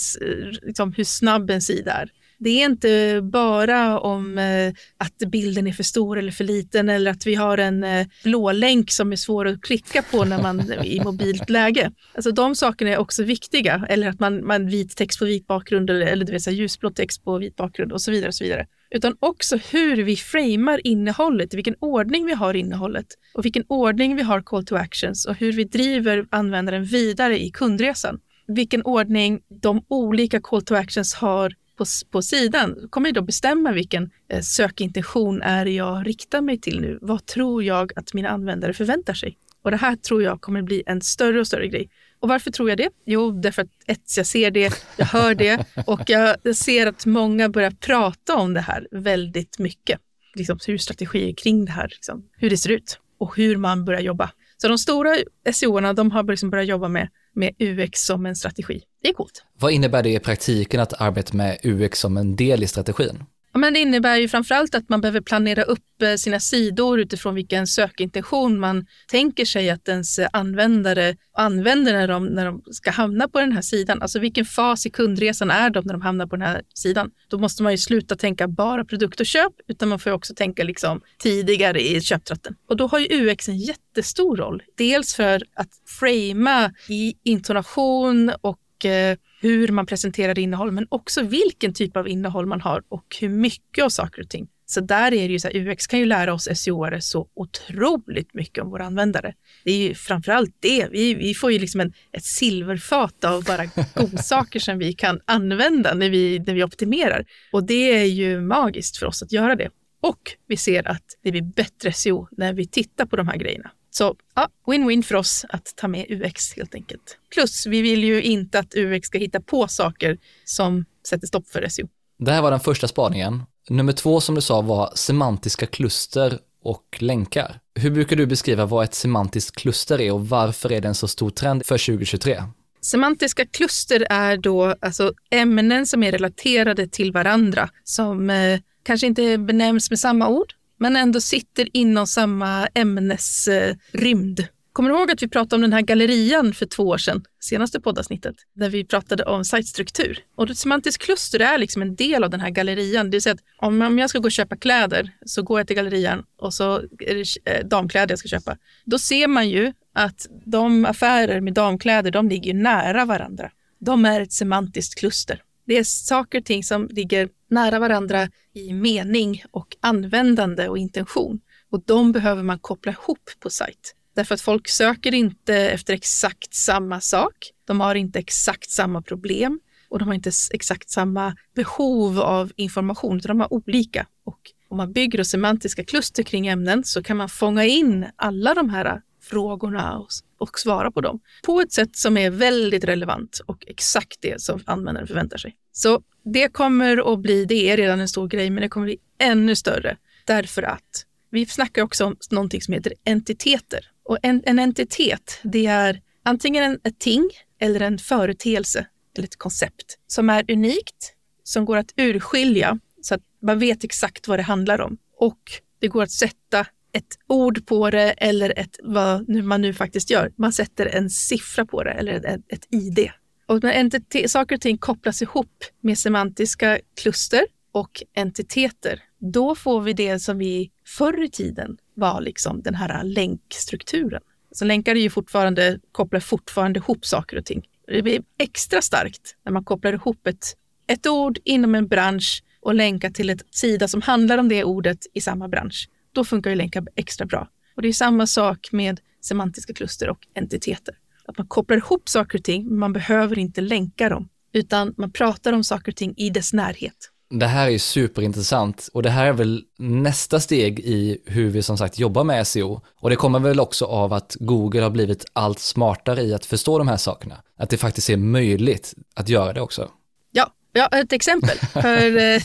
liksom, 0.61 0.93
hur 0.93 1.03
snabb 1.03 1.49
en 1.49 1.61
sida 1.61 1.91
är. 1.91 2.11
Det 2.39 2.49
är 2.49 2.65
inte 2.65 3.21
bara 3.23 3.99
om 3.99 4.37
eh, 4.37 4.73
att 4.97 5.17
bilden 5.31 5.67
är 5.67 5.71
för 5.71 5.83
stor 5.83 6.17
eller 6.17 6.31
för 6.31 6.43
liten 6.43 6.89
eller 6.89 7.11
att 7.11 7.27
vi 7.27 7.35
har 7.35 7.57
en 7.57 7.83
eh, 7.83 8.07
blå 8.23 8.51
länk 8.51 8.91
som 8.91 9.11
är 9.11 9.15
svår 9.15 9.47
att 9.47 9.61
klicka 9.61 10.01
på 10.01 10.25
när 10.25 10.41
man 10.41 10.73
i 10.83 11.01
mobilt 11.03 11.49
läge. 11.49 11.91
Alltså 12.13 12.31
de 12.31 12.55
sakerna 12.55 12.91
är 12.91 12.97
också 12.97 13.23
viktiga. 13.23 13.85
Eller 13.89 14.09
att 14.09 14.19
man, 14.19 14.45
man 14.45 14.67
vit 14.67 14.97
text 14.97 15.19
på 15.19 15.25
vit 15.25 15.47
bakgrund 15.47 15.89
eller, 15.89 16.05
eller 16.05 16.25
det 16.25 16.31
vill 16.31 16.43
säga 16.43 16.57
ljusblå 16.57 16.89
text 16.89 17.23
på 17.23 17.37
vit 17.37 17.55
bakgrund 17.55 17.91
och 17.91 18.01
så 18.01 18.11
vidare. 18.11 18.27
Och 18.27 18.35
så 18.35 18.43
vidare. 18.43 18.67
Utan 18.89 19.15
också 19.19 19.59
hur 19.71 20.03
vi 20.03 20.15
framar 20.15 20.87
innehållet, 20.87 21.53
vilken 21.53 21.75
ordning 21.79 22.25
vi 22.25 22.33
har 22.33 22.53
innehållet 22.53 23.07
och 23.33 23.45
vilken 23.45 23.63
ordning 23.67 24.15
vi 24.15 24.21
har 24.21 24.41
call 24.41 24.65
to 24.65 24.75
actions 24.75 25.25
och 25.25 25.35
hur 25.35 25.53
vi 25.53 25.63
driver 25.63 26.25
användaren 26.29 26.85
vidare 26.85 27.43
i 27.43 27.51
kundresan 27.51 28.19
vilken 28.47 28.83
ordning 28.83 29.39
de 29.61 29.85
olika 29.87 30.39
call 30.41 30.61
to 30.61 30.75
actions 30.75 31.13
har 31.13 31.53
på, 31.77 31.85
på 32.11 32.21
sidan 32.21 32.87
kommer 32.89 33.11
då 33.11 33.21
bestämma 33.21 33.71
vilken 33.71 34.09
eh, 34.29 34.41
sökintention 34.41 35.41
är 35.41 35.65
jag 35.65 36.07
riktar 36.07 36.41
mig 36.41 36.57
till 36.57 36.81
nu. 36.81 36.99
Vad 37.01 37.25
tror 37.25 37.63
jag 37.63 37.91
att 37.95 38.13
mina 38.13 38.29
användare 38.29 38.73
förväntar 38.73 39.13
sig? 39.13 39.37
Och 39.61 39.71
det 39.71 39.77
här 39.77 39.95
tror 39.95 40.23
jag 40.23 40.41
kommer 40.41 40.61
bli 40.61 40.83
en 40.85 41.01
större 41.01 41.39
och 41.39 41.47
större 41.47 41.67
grej. 41.67 41.89
Och 42.19 42.29
varför 42.29 42.51
tror 42.51 42.69
jag 42.69 42.77
det? 42.77 42.89
Jo, 43.05 43.31
därför 43.31 43.61
att 43.61 43.69
ett, 43.87 44.17
jag 44.17 44.25
ser 44.25 44.51
det, 44.51 44.83
jag 44.97 45.05
hör 45.05 45.35
det 45.35 45.65
och 45.87 46.01
jag 46.07 46.55
ser 46.55 46.87
att 46.87 47.05
många 47.05 47.49
börjar 47.49 47.71
prata 47.71 48.35
om 48.35 48.53
det 48.53 48.61
här 48.61 48.87
väldigt 48.91 49.59
mycket. 49.59 49.99
Liksom 50.35 50.59
hur 50.67 50.77
strategier 50.77 51.33
kring 51.33 51.65
det 51.65 51.71
här, 51.71 51.87
liksom, 51.87 52.23
hur 52.37 52.49
det 52.49 52.57
ser 52.57 52.69
ut 52.71 52.99
och 53.19 53.37
hur 53.37 53.57
man 53.57 53.85
börjar 53.85 54.01
jobba. 54.01 54.31
Så 54.57 54.67
de 54.67 54.77
stora 54.77 55.17
SEO-erna, 55.51 55.93
de 55.93 56.11
har 56.11 56.23
liksom 56.23 56.49
börjat 56.49 56.67
jobba 56.67 56.87
med, 56.87 57.09
med 57.37 57.53
UX 57.59 58.05
som 58.05 58.25
en 58.25 58.35
strategi. 58.35 58.81
Det 59.01 59.09
är 59.09 59.13
coolt. 59.13 59.43
Vad 59.59 59.71
innebär 59.71 60.03
det 60.03 60.13
i 60.13 60.19
praktiken 60.19 60.79
att 60.79 61.01
arbeta 61.01 61.37
med 61.37 61.59
UX 61.63 61.99
som 61.99 62.17
en 62.17 62.35
del 62.35 62.63
i 62.63 62.67
strategin? 62.67 63.23
Men 63.57 63.73
det 63.73 63.79
innebär 63.79 64.17
ju 64.17 64.27
framförallt 64.27 64.75
att 64.75 64.89
man 64.89 65.01
behöver 65.01 65.21
planera 65.21 65.63
upp 65.63 66.01
eh, 66.01 66.15
sina 66.15 66.39
sidor 66.39 66.99
utifrån 66.99 67.35
vilken 67.35 67.67
sökintention 67.67 68.59
man 68.59 68.85
tänker 69.07 69.45
sig 69.45 69.69
att 69.69 69.87
ens 69.87 70.19
eh, 70.19 70.27
användare 70.33 71.15
använder 71.33 71.93
när 71.93 72.07
de, 72.07 72.25
när 72.25 72.45
de 72.45 72.61
ska 72.71 72.91
hamna 72.91 73.27
på 73.27 73.39
den 73.39 73.51
här 73.51 73.61
sidan. 73.61 74.01
Alltså 74.01 74.19
vilken 74.19 74.45
fas 74.45 74.85
i 74.85 74.89
kundresan 74.89 75.51
är 75.51 75.69
de 75.69 75.85
när 75.85 75.93
de 75.93 76.01
hamnar 76.01 76.27
på 76.27 76.35
den 76.35 76.47
här 76.47 76.61
sidan? 76.73 77.11
Då 77.27 77.37
måste 77.37 77.63
man 77.63 77.71
ju 77.71 77.77
sluta 77.77 78.15
tänka 78.15 78.47
bara 78.47 78.85
produkt 78.85 79.19
och 79.19 79.25
köp, 79.25 79.53
utan 79.67 79.89
man 79.89 79.99
får 79.99 80.11
också 80.11 80.33
tänka 80.33 80.63
liksom 80.63 81.01
tidigare 81.19 81.81
i 81.81 82.01
köptratten. 82.01 82.55
Och 82.69 82.77
då 82.77 82.87
har 82.87 82.99
ju 82.99 83.07
UX 83.31 83.49
en 83.49 83.57
jättestor 83.57 84.37
roll. 84.37 84.63
Dels 84.77 85.15
för 85.15 85.43
att 85.55 85.69
framea 85.99 86.71
i 86.89 87.13
intonation 87.23 88.31
och 88.41 88.85
eh, 88.85 89.17
hur 89.39 89.67
man 89.67 89.85
presenterar 89.85 90.39
innehåll, 90.39 90.71
men 90.71 90.87
också 90.89 91.21
vilken 91.21 91.73
typ 91.73 91.97
av 91.97 92.07
innehåll 92.07 92.45
man 92.45 92.61
har 92.61 92.83
och 92.89 93.17
hur 93.21 93.29
mycket 93.29 93.83
av 93.83 93.89
saker 93.89 94.21
och 94.21 94.29
ting. 94.29 94.47
Så 94.69 94.81
där 94.81 95.13
är 95.13 95.27
det 95.27 95.33
ju 95.33 95.39
så 95.39 95.47
här, 95.47 95.55
UX 95.55 95.87
kan 95.87 95.99
ju 95.99 96.05
lära 96.05 96.33
oss 96.33 96.47
SEO-are 96.47 96.99
så 96.99 97.27
otroligt 97.33 98.33
mycket 98.33 98.63
om 98.63 98.69
våra 98.69 98.85
användare. 98.85 99.33
Det 99.63 99.71
är 99.71 99.77
ju 99.77 99.93
framförallt 99.93 100.55
det. 100.59 100.87
Vi, 100.91 101.13
vi 101.13 101.33
får 101.33 101.51
ju 101.51 101.59
liksom 101.59 101.81
en, 101.81 101.93
ett 102.11 102.23
silverfat 102.23 103.23
av 103.23 103.43
bara 103.43 103.65
godsaker 103.95 104.59
som 104.59 104.77
vi 104.77 104.93
kan 104.93 105.19
använda 105.25 105.93
när 105.93 106.09
vi, 106.09 106.39
när 106.39 106.53
vi 106.53 106.63
optimerar. 106.63 107.25
Och 107.51 107.63
det 107.63 107.97
är 107.97 108.05
ju 108.05 108.41
magiskt 108.41 108.97
för 108.97 109.05
oss 109.05 109.23
att 109.23 109.31
göra 109.31 109.55
det. 109.55 109.69
Och 110.01 110.21
vi 110.47 110.57
ser 110.57 110.87
att 110.87 111.05
det 111.23 111.31
blir 111.31 111.41
bättre 111.41 111.93
SEO 111.93 112.27
när 112.31 112.53
vi 112.53 112.67
tittar 112.67 113.05
på 113.05 113.15
de 113.15 113.27
här 113.27 113.37
grejerna. 113.37 113.71
Så 113.97 114.15
ja, 114.35 114.49
win-win 114.65 115.01
för 115.01 115.15
oss 115.15 115.45
att 115.49 115.73
ta 115.75 115.87
med 115.87 116.05
UX 116.09 116.53
helt 116.53 116.75
enkelt. 116.75 117.17
Plus, 117.33 117.65
vi 117.65 117.81
vill 117.81 118.03
ju 118.03 118.21
inte 118.21 118.59
att 118.59 118.75
UX 118.75 119.07
ska 119.07 119.17
hitta 119.17 119.41
på 119.41 119.67
saker 119.67 120.17
som 120.45 120.85
sätter 121.07 121.27
stopp 121.27 121.47
för 121.47 121.67
SEO. 121.69 121.87
Det 122.19 122.31
här 122.31 122.41
var 122.41 122.51
den 122.51 122.59
första 122.59 122.87
spaningen. 122.87 123.43
Nummer 123.69 123.93
två 123.93 124.21
som 124.21 124.35
du 124.35 124.41
sa 124.41 124.61
var 124.61 124.91
semantiska 124.95 125.65
kluster 125.65 126.39
och 126.63 126.97
länkar. 126.99 127.59
Hur 127.75 127.91
brukar 127.91 128.15
du 128.15 128.25
beskriva 128.25 128.65
vad 128.65 128.83
ett 128.83 128.93
semantiskt 128.93 129.55
kluster 129.55 130.01
är 130.01 130.11
och 130.11 130.29
varför 130.29 130.71
är 130.71 130.81
det 130.81 130.87
en 130.87 130.95
så 130.95 131.07
stor 131.07 131.29
trend 131.29 131.65
för 131.65 131.77
2023? 131.77 132.43
Semantiska 132.81 133.45
kluster 133.45 134.07
är 134.09 134.37
då 134.37 134.75
alltså 134.79 135.13
ämnen 135.29 135.85
som 135.85 136.03
är 136.03 136.11
relaterade 136.11 136.87
till 136.87 137.11
varandra 137.11 137.69
som 137.83 138.29
eh, 138.29 138.59
kanske 138.83 139.07
inte 139.07 139.37
benämns 139.37 139.89
med 139.89 139.99
samma 139.99 140.27
ord, 140.27 140.53
men 140.77 140.95
ändå 140.95 141.21
sitter 141.21 141.67
inom 141.73 142.07
samma 142.07 142.67
ämnesrymd. 142.67 144.47
Kommer 144.77 144.89
du 144.89 144.95
ihåg 144.95 145.11
att 145.11 145.23
vi 145.23 145.27
pratade 145.27 145.55
om 145.55 145.61
den 145.61 145.73
här 145.73 145.81
gallerian 145.81 146.53
för 146.53 146.65
två 146.65 146.83
år 146.83 146.97
sedan, 146.97 147.23
senaste 147.39 147.81
poddavsnittet, 147.81 148.35
där 148.53 148.69
vi 148.69 148.85
pratade 148.85 149.23
om 149.23 149.45
sajtstruktur? 149.45 150.19
Och 150.35 150.49
ett 150.49 150.57
semantiskt 150.57 151.03
kluster 151.03 151.39
är 151.39 151.57
liksom 151.57 151.81
en 151.81 151.95
del 151.95 152.23
av 152.23 152.29
den 152.29 152.39
här 152.39 152.49
gallerian. 152.49 153.05
Det 153.05 153.15
vill 153.15 153.21
säga 153.21 153.33
att 153.33 153.43
om 153.57 153.97
jag 153.97 154.09
ska 154.09 154.19
gå 154.19 154.25
och 154.25 154.31
köpa 154.31 154.57
kläder 154.57 155.11
så 155.25 155.43
går 155.43 155.59
jag 155.59 155.67
till 155.67 155.75
gallerian 155.75 156.23
och 156.39 156.53
så 156.53 156.77
är 156.99 157.15
det 157.15 157.51
eh, 157.51 157.65
damkläder 157.67 158.11
jag 158.11 158.19
ska 158.19 158.27
köpa. 158.27 158.57
Då 158.85 158.99
ser 158.99 159.27
man 159.27 159.49
ju 159.49 159.73
att 159.93 160.27
de 160.45 160.85
affärer 160.85 161.41
med 161.41 161.53
damkläder, 161.53 162.11
de 162.11 162.29
ligger 162.29 162.53
nära 162.53 163.05
varandra. 163.05 163.51
De 163.79 164.05
är 164.05 164.21
ett 164.21 164.33
semantiskt 164.33 164.99
kluster. 164.99 165.41
Det 165.67 165.77
är 165.77 165.83
saker 165.83 166.39
och 166.39 166.45
ting 166.45 166.63
som 166.63 166.87
ligger 166.87 167.29
nära 167.49 167.79
varandra 167.79 168.29
i 168.53 168.73
mening 168.73 169.43
och 169.51 169.67
användande 169.79 170.67
och 170.67 170.77
intention. 170.77 171.39
Och 171.69 171.83
de 171.85 172.11
behöver 172.11 172.43
man 172.43 172.59
koppla 172.59 172.91
ihop 172.91 173.29
på 173.39 173.49
sajt. 173.49 173.95
Därför 174.15 174.35
att 174.35 174.41
folk 174.41 174.67
söker 174.67 175.13
inte 175.13 175.55
efter 175.55 175.93
exakt 175.93 176.53
samma 176.53 177.01
sak. 177.01 177.51
De 177.65 177.79
har 177.79 177.95
inte 177.95 178.19
exakt 178.19 178.69
samma 178.69 179.01
problem 179.01 179.59
och 179.89 179.99
de 179.99 180.07
har 180.07 180.15
inte 180.15 180.31
exakt 180.53 180.89
samma 180.89 181.35
behov 181.55 182.19
av 182.19 182.51
information, 182.55 183.17
utan 183.17 183.37
de 183.37 183.39
har 183.39 183.53
olika. 183.53 184.07
Och 184.23 184.39
om 184.69 184.77
man 184.77 184.93
bygger 184.93 185.23
semantiska 185.23 185.83
kluster 185.83 186.23
kring 186.23 186.47
ämnen 186.47 186.83
så 186.83 187.03
kan 187.03 187.17
man 187.17 187.29
fånga 187.29 187.65
in 187.65 188.05
alla 188.15 188.53
de 188.53 188.69
här 188.69 189.01
frågorna 189.21 189.97
och, 189.97 190.07
och 190.37 190.59
svara 190.59 190.91
på 190.91 191.01
dem 191.01 191.19
på 191.43 191.61
ett 191.61 191.71
sätt 191.71 191.95
som 191.95 192.17
är 192.17 192.29
väldigt 192.29 192.83
relevant 192.83 193.41
och 193.45 193.63
exakt 193.67 194.17
det 194.21 194.41
som 194.41 194.63
användaren 194.65 195.07
förväntar 195.07 195.37
sig. 195.37 195.55
Så 195.71 196.01
det 196.23 196.49
kommer 196.49 197.13
att 197.13 197.19
bli, 197.19 197.45
det 197.45 197.69
är 197.69 197.77
redan 197.77 197.99
en 197.99 198.07
stor 198.07 198.27
grej, 198.27 198.49
men 198.49 198.61
det 198.61 198.69
kommer 198.69 198.85
bli 198.85 198.97
ännu 199.19 199.55
större 199.55 199.97
därför 200.25 200.63
att 200.63 201.05
vi 201.29 201.45
snackar 201.45 201.81
också 201.81 202.05
om 202.05 202.15
någonting 202.31 202.61
som 202.61 202.73
heter 202.73 202.93
entiteter. 203.05 203.91
Och 204.03 204.17
en, 204.21 204.43
en 204.45 204.59
entitet, 204.59 205.39
det 205.43 205.65
är 205.65 206.01
antingen 206.23 206.63
en, 206.63 206.79
ett 206.83 206.99
ting 206.99 207.29
eller 207.59 207.79
en 207.79 207.97
företeelse 207.97 208.87
eller 209.17 209.27
ett 209.27 209.37
koncept 209.37 209.97
som 210.07 210.29
är 210.29 210.51
unikt, 210.51 211.13
som 211.43 211.65
går 211.65 211.77
att 211.77 211.93
urskilja 211.97 212.79
så 213.01 213.15
att 213.15 213.21
man 213.41 213.59
vet 213.59 213.83
exakt 213.83 214.27
vad 214.27 214.39
det 214.39 214.43
handlar 214.43 214.81
om. 214.81 214.97
Och 215.17 215.39
det 215.79 215.87
går 215.87 216.03
att 216.03 216.11
sätta 216.11 216.65
ett 216.97 217.17
ord 217.27 217.65
på 217.65 217.89
det 217.89 218.11
eller 218.11 218.59
ett, 218.59 218.79
vad 218.83 219.29
nu 219.29 219.41
man 219.41 219.61
nu 219.61 219.73
faktiskt 219.73 220.09
gör. 220.09 220.31
Man 220.35 220.53
sätter 220.53 220.85
en 220.85 221.09
siffra 221.09 221.65
på 221.65 221.83
det 221.83 221.91
eller 221.91 222.13
ett, 222.25 222.45
ett 222.47 222.67
ID. 222.71 223.09
Och 223.45 223.63
när 223.63 224.27
saker 224.27 224.55
och 224.55 224.61
ting 224.61 224.77
kopplas 224.77 225.21
ihop 225.21 225.63
med 225.81 225.97
semantiska 225.97 226.79
kluster 227.01 227.45
och 227.71 228.03
entiteter, 228.15 229.03
då 229.19 229.55
får 229.55 229.81
vi 229.81 229.93
det 229.93 230.19
som 230.19 230.37
vi 230.37 230.71
förr 230.85 231.23
i 231.23 231.29
tiden 231.29 231.77
var 231.93 232.21
liksom 232.21 232.61
den 232.61 232.75
här 232.75 233.03
länkstrukturen. 233.03 234.21
Så 234.51 234.65
länkar 234.65 234.95
är 234.95 234.99
ju 234.99 235.09
fortfarande, 235.09 235.79
kopplar 235.91 236.19
fortfarande 236.19 236.79
ihop 236.79 237.05
saker 237.05 237.37
och 237.37 237.45
ting. 237.45 237.67
Det 237.87 238.01
blir 238.01 238.23
extra 238.39 238.81
starkt 238.81 239.35
när 239.45 239.51
man 239.51 239.63
kopplar 239.63 239.93
ihop 239.93 240.27
ett, 240.27 240.45
ett 240.87 241.07
ord 241.07 241.39
inom 241.43 241.75
en 241.75 241.87
bransch 241.87 242.43
och 242.61 242.75
länkar 242.75 243.09
till 243.09 243.29
ett 243.29 243.41
sida 243.51 243.87
som 243.87 244.01
handlar 244.01 244.37
om 244.37 244.49
det 244.49 244.63
ordet 244.63 244.97
i 245.13 245.21
samma 245.21 245.47
bransch. 245.47 245.89
Då 246.17 246.23
funkar 246.23 246.49
ju 246.49 246.55
länkar 246.55 246.83
extra 246.95 247.25
bra. 247.25 247.47
Och 247.75 247.81
det 247.81 247.87
är 247.87 247.93
samma 247.93 248.27
sak 248.27 248.69
med 248.71 248.99
semantiska 249.21 249.73
kluster 249.73 250.09
och 250.09 250.19
entiteter. 250.35 250.95
Att 251.25 251.37
man 251.37 251.47
kopplar 251.47 251.77
ihop 251.77 252.09
saker 252.09 252.37
och 252.37 252.43
ting, 252.43 252.67
men 252.67 252.79
man 252.79 252.93
behöver 252.93 253.39
inte 253.39 253.61
länka 253.61 254.09
dem, 254.09 254.29
utan 254.53 254.93
man 254.97 255.11
pratar 255.11 255.53
om 255.53 255.63
saker 255.63 255.91
och 255.91 255.95
ting 255.95 256.13
i 256.17 256.29
dess 256.29 256.53
närhet. 256.53 257.11
Det 257.29 257.45
här 257.45 257.69
är 257.69 257.77
superintressant 257.77 258.89
och 258.93 259.03
det 259.03 259.09
här 259.09 259.25
är 259.25 259.33
väl 259.33 259.63
nästa 259.77 260.39
steg 260.39 260.79
i 260.79 261.17
hur 261.25 261.49
vi 261.49 261.61
som 261.61 261.77
sagt 261.77 261.99
jobbar 261.99 262.23
med 262.23 262.47
SEO. 262.47 262.81
Och 262.95 263.09
det 263.09 263.15
kommer 263.15 263.39
väl 263.39 263.59
också 263.59 263.85
av 263.85 264.13
att 264.13 264.35
Google 264.39 264.81
har 264.81 264.89
blivit 264.89 265.25
allt 265.33 265.59
smartare 265.59 266.21
i 266.21 266.33
att 266.33 266.45
förstå 266.45 266.77
de 266.77 266.87
här 266.87 266.97
sakerna. 266.97 267.41
Att 267.57 267.69
det 267.69 267.77
faktiskt 267.77 268.09
är 268.09 268.17
möjligt 268.17 268.93
att 269.15 269.29
göra 269.29 269.53
det 269.53 269.61
också. 269.61 269.91
Ja, 270.31 270.51
ja 270.73 270.87
ett 270.87 271.13
exempel. 271.13 271.57
För, 271.57 272.39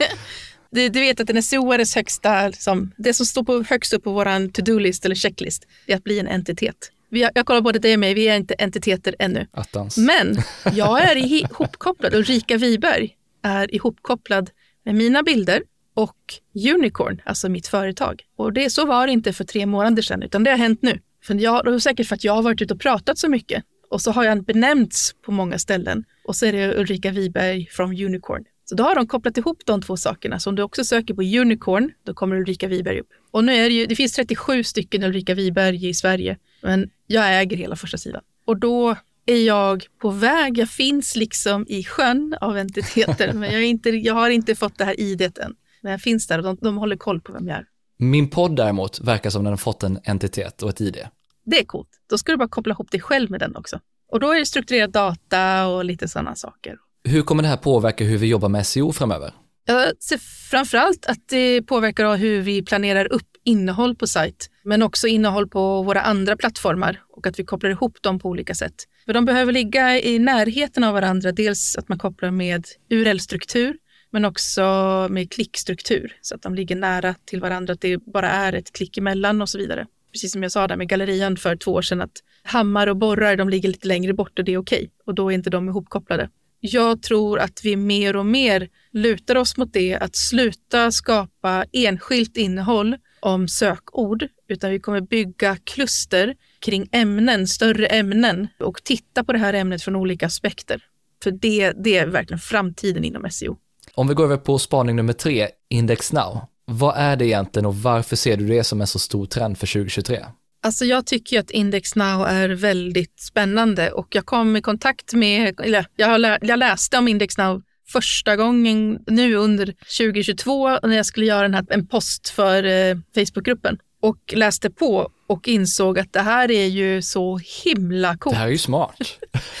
du, 0.76 0.88
du, 0.88 1.00
vet 1.00 1.20
att 1.20 1.30
en 1.30 1.42
SEOares 1.42 1.94
högsta, 1.94 2.48
liksom, 2.48 2.92
det 2.96 3.14
som 3.14 3.26
står 3.26 3.42
på, 3.42 3.64
högst 3.68 3.92
upp 3.92 4.04
på 4.04 4.12
vår 4.12 4.48
to-do-list 4.48 5.04
eller 5.04 5.14
checklist, 5.14 5.66
är 5.86 5.96
att 5.96 6.04
bli 6.04 6.18
en 6.18 6.28
entitet. 6.28 6.92
Vi, 7.08 7.28
jag 7.34 7.46
kollar 7.46 7.60
både 7.60 7.78
dig 7.78 7.94
och 7.94 8.00
mig, 8.00 8.14
vi 8.14 8.28
är 8.28 8.36
inte 8.36 8.54
entiteter 8.54 9.16
ännu. 9.18 9.46
Attans. 9.52 9.96
Men 9.96 10.36
jag 10.72 11.02
är 11.02 11.16
ihopkopplad, 11.16 12.14
Ulrika 12.14 12.56
Wiberg 12.56 13.16
är 13.42 13.74
ihopkopplad 13.74 14.50
med 14.84 14.94
mina 14.94 15.22
bilder 15.22 15.62
och 15.94 16.34
Unicorn, 16.74 17.22
alltså 17.24 17.48
mitt 17.48 17.66
företag. 17.66 18.22
Och 18.36 18.52
det, 18.52 18.70
så 18.70 18.86
var 18.86 19.06
det 19.06 19.12
inte 19.12 19.32
för 19.32 19.44
tre 19.44 19.66
månader 19.66 20.02
sedan, 20.02 20.22
utan 20.22 20.44
det 20.44 20.50
har 20.50 20.58
hänt 20.58 20.82
nu. 20.82 21.00
För 21.24 21.34
jag, 21.34 21.64
det 21.64 21.74
är 21.74 21.78
säkert 21.78 22.06
för 22.06 22.14
att 22.14 22.24
jag 22.24 22.34
har 22.34 22.42
varit 22.42 22.62
ute 22.62 22.74
och 22.74 22.80
pratat 22.80 23.18
så 23.18 23.28
mycket. 23.28 23.64
Och 23.90 24.02
så 24.02 24.10
har 24.10 24.24
jag 24.24 24.44
benämnts 24.44 25.14
på 25.22 25.32
många 25.32 25.58
ställen. 25.58 26.04
Och 26.24 26.36
så 26.36 26.46
är 26.46 26.52
det 26.52 26.76
Ulrika 26.76 27.10
Wiberg 27.10 27.66
från 27.70 27.90
Unicorn. 27.90 28.44
Så 28.68 28.74
då 28.74 28.84
har 28.84 28.94
de 28.94 29.06
kopplat 29.06 29.38
ihop 29.38 29.58
de 29.66 29.82
två 29.82 29.96
sakerna. 29.96 30.40
Så 30.40 30.50
om 30.50 30.56
du 30.56 30.62
också 30.62 30.84
söker 30.84 31.14
på 31.14 31.22
Unicorn, 31.22 31.92
då 32.04 32.14
kommer 32.14 32.36
Ulrika 32.36 32.68
Wiberg 32.68 33.00
upp. 33.00 33.08
Och 33.30 33.44
nu 33.44 33.52
är 33.52 33.68
det 33.68 33.74
ju, 33.74 33.86
det 33.86 33.96
finns 33.96 34.12
37 34.12 34.64
stycken 34.64 35.02
Ulrika 35.02 35.34
Wiberg 35.34 35.88
i 35.88 35.94
Sverige, 35.94 36.38
men 36.62 36.90
jag 37.06 37.40
äger 37.40 37.56
hela 37.56 37.76
första 37.76 37.98
sidan. 37.98 38.22
Och 38.46 38.56
då 38.60 38.96
är 39.26 39.46
jag 39.46 39.86
på 40.00 40.10
väg. 40.10 40.58
Jag 40.58 40.68
finns 40.70 41.16
liksom 41.16 41.66
i 41.68 41.84
sjön 41.84 42.36
av 42.40 42.56
entiteter, 42.56 43.32
men 43.32 43.52
jag, 43.52 43.64
inte, 43.64 43.90
jag 43.90 44.14
har 44.14 44.30
inte 44.30 44.54
fått 44.54 44.78
det 44.78 44.84
här 44.84 45.00
idet 45.00 45.38
än. 45.38 45.54
Men 45.80 45.92
jag 45.92 46.00
finns 46.00 46.26
där 46.26 46.38
och 46.38 46.44
de, 46.44 46.58
de 46.60 46.76
håller 46.76 46.96
koll 46.96 47.20
på 47.20 47.32
vem 47.32 47.48
jag 47.48 47.56
är. 47.56 47.66
Min 47.98 48.30
podd 48.30 48.56
däremot 48.56 49.00
verkar 49.00 49.30
som 49.30 49.44
den 49.44 49.52
har 49.52 49.58
fått 49.58 49.82
en 49.82 49.98
entitet 50.04 50.62
och 50.62 50.70
ett 50.70 50.80
ID. 50.80 50.96
Det 51.44 51.60
är 51.60 51.64
coolt. 51.64 51.88
Då 52.10 52.18
ska 52.18 52.32
du 52.32 52.38
bara 52.38 52.48
koppla 52.48 52.72
ihop 52.72 52.90
dig 52.90 53.00
själv 53.00 53.30
med 53.30 53.40
den 53.40 53.56
också. 53.56 53.80
Och 54.12 54.20
då 54.20 54.32
är 54.32 54.38
det 54.38 54.46
strukturerad 54.46 54.90
data 54.90 55.66
och 55.66 55.84
lite 55.84 56.08
sådana 56.08 56.34
saker. 56.34 56.76
Hur 57.08 57.22
kommer 57.22 57.42
det 57.42 57.48
här 57.48 57.56
påverka 57.56 58.04
hur 58.04 58.18
vi 58.18 58.26
jobbar 58.26 58.48
med 58.48 58.66
SEO 58.66 58.92
framöver? 58.92 59.32
Jag 59.66 60.02
ser 60.02 60.18
framförallt 60.50 61.06
att 61.06 61.28
det 61.28 61.62
påverkar 61.62 62.16
hur 62.16 62.40
vi 62.40 62.62
planerar 62.62 63.12
upp 63.12 63.28
innehåll 63.44 63.96
på 63.96 64.06
sajt, 64.06 64.50
men 64.64 64.82
också 64.82 65.06
innehåll 65.06 65.48
på 65.48 65.82
våra 65.82 66.00
andra 66.00 66.36
plattformar 66.36 67.00
och 67.16 67.26
att 67.26 67.38
vi 67.38 67.44
kopplar 67.44 67.70
ihop 67.70 68.02
dem 68.02 68.18
på 68.18 68.28
olika 68.28 68.54
sätt. 68.54 68.74
För 69.04 69.12
de 69.12 69.24
behöver 69.24 69.52
ligga 69.52 70.00
i 70.00 70.18
närheten 70.18 70.84
av 70.84 70.94
varandra, 70.94 71.32
dels 71.32 71.76
att 71.76 71.88
man 71.88 71.98
kopplar 71.98 72.30
med 72.30 72.66
URL-struktur, 72.90 73.76
men 74.10 74.24
också 74.24 74.62
med 75.10 75.32
klickstruktur 75.32 76.16
så 76.20 76.34
att 76.34 76.42
de 76.42 76.54
ligger 76.54 76.76
nära 76.76 77.14
till 77.24 77.40
varandra, 77.40 77.72
att 77.72 77.80
det 77.80 77.98
bara 77.98 78.30
är 78.30 78.52
ett 78.52 78.72
klick 78.72 78.98
emellan 78.98 79.42
och 79.42 79.48
så 79.48 79.58
vidare. 79.58 79.86
Precis 80.12 80.32
som 80.32 80.42
jag 80.42 80.52
sa 80.52 80.68
där 80.68 80.76
med 80.76 80.88
gallerian 80.88 81.36
för 81.36 81.56
två 81.56 81.72
år 81.72 81.82
sedan, 81.82 82.00
att 82.00 82.22
hammar 82.42 82.86
och 82.86 82.96
borrar, 82.96 83.36
de 83.36 83.48
ligger 83.48 83.68
lite 83.68 83.88
längre 83.88 84.12
bort 84.12 84.38
och 84.38 84.44
det 84.44 84.52
är 84.52 84.58
okej 84.58 84.78
okay. 84.78 84.88
och 85.06 85.14
då 85.14 85.30
är 85.30 85.34
inte 85.34 85.50
de 85.50 85.68
ihopkopplade. 85.68 86.30
Jag 86.60 87.02
tror 87.02 87.38
att 87.38 87.60
vi 87.64 87.76
mer 87.76 88.16
och 88.16 88.26
mer 88.26 88.68
lutar 88.92 89.36
oss 89.36 89.56
mot 89.56 89.72
det, 89.72 89.94
att 89.94 90.16
sluta 90.16 90.92
skapa 90.92 91.64
enskilt 91.72 92.36
innehåll 92.36 92.96
om 93.20 93.48
sökord, 93.48 94.26
utan 94.48 94.70
vi 94.70 94.80
kommer 94.80 95.00
bygga 95.00 95.56
kluster 95.64 96.34
kring 96.58 96.88
ämnen, 96.92 97.46
större 97.46 97.86
ämnen 97.86 98.48
och 98.60 98.84
titta 98.84 99.24
på 99.24 99.32
det 99.32 99.38
här 99.38 99.54
ämnet 99.54 99.82
från 99.82 99.96
olika 99.96 100.26
aspekter. 100.26 100.82
För 101.22 101.30
det, 101.30 101.72
det 101.72 101.98
är 101.98 102.06
verkligen 102.06 102.38
framtiden 102.38 103.04
inom 103.04 103.30
SEO. 103.30 103.56
Om 103.94 104.08
vi 104.08 104.14
går 104.14 104.24
över 104.24 104.36
på 104.36 104.58
spaning 104.58 104.96
nummer 104.96 105.12
tre, 105.12 105.48
Index 105.68 106.12
Now. 106.12 106.40
Vad 106.64 106.96
är 106.96 107.16
det 107.16 107.26
egentligen 107.26 107.66
och 107.66 107.76
varför 107.76 108.16
ser 108.16 108.36
du 108.36 108.46
det 108.46 108.64
som 108.64 108.80
en 108.80 108.86
så 108.86 108.98
stor 108.98 109.26
trend 109.26 109.58
för 109.58 109.66
2023? 109.66 110.24
Alltså 110.66 110.84
jag 110.84 111.06
tycker 111.06 111.40
att 111.40 111.50
Index 111.50 111.96
Now 111.96 112.26
är 112.26 112.48
väldigt 112.48 113.20
spännande 113.20 113.90
och 113.90 114.06
jag 114.10 114.26
kom 114.26 114.56
i 114.56 114.62
kontakt 114.62 115.12
med, 115.12 115.60
eller 115.60 115.86
jag, 115.96 116.38
jag 116.40 116.58
läste 116.58 116.98
om 116.98 117.08
Index 117.08 117.38
Now 117.38 117.62
första 117.88 118.36
gången 118.36 118.98
nu 119.06 119.34
under 119.34 119.66
2022 119.98 120.68
när 120.68 120.96
jag 120.96 121.06
skulle 121.06 121.26
göra 121.26 121.44
en, 121.44 121.54
här, 121.54 121.66
en 121.68 121.86
post 121.86 122.28
för 122.28 122.64
eh, 122.64 122.96
Facebookgruppen 123.14 123.78
och 124.02 124.18
läste 124.32 124.70
på 124.70 125.10
och 125.26 125.48
insåg 125.48 125.98
att 125.98 126.12
det 126.12 126.20
här 126.20 126.50
är 126.50 126.66
ju 126.66 127.02
så 127.02 127.40
himla 127.64 128.16
coolt. 128.16 128.34
Det 128.34 128.38
här 128.38 128.46
är 128.46 128.52
ju 128.52 128.58
smart. 128.58 128.96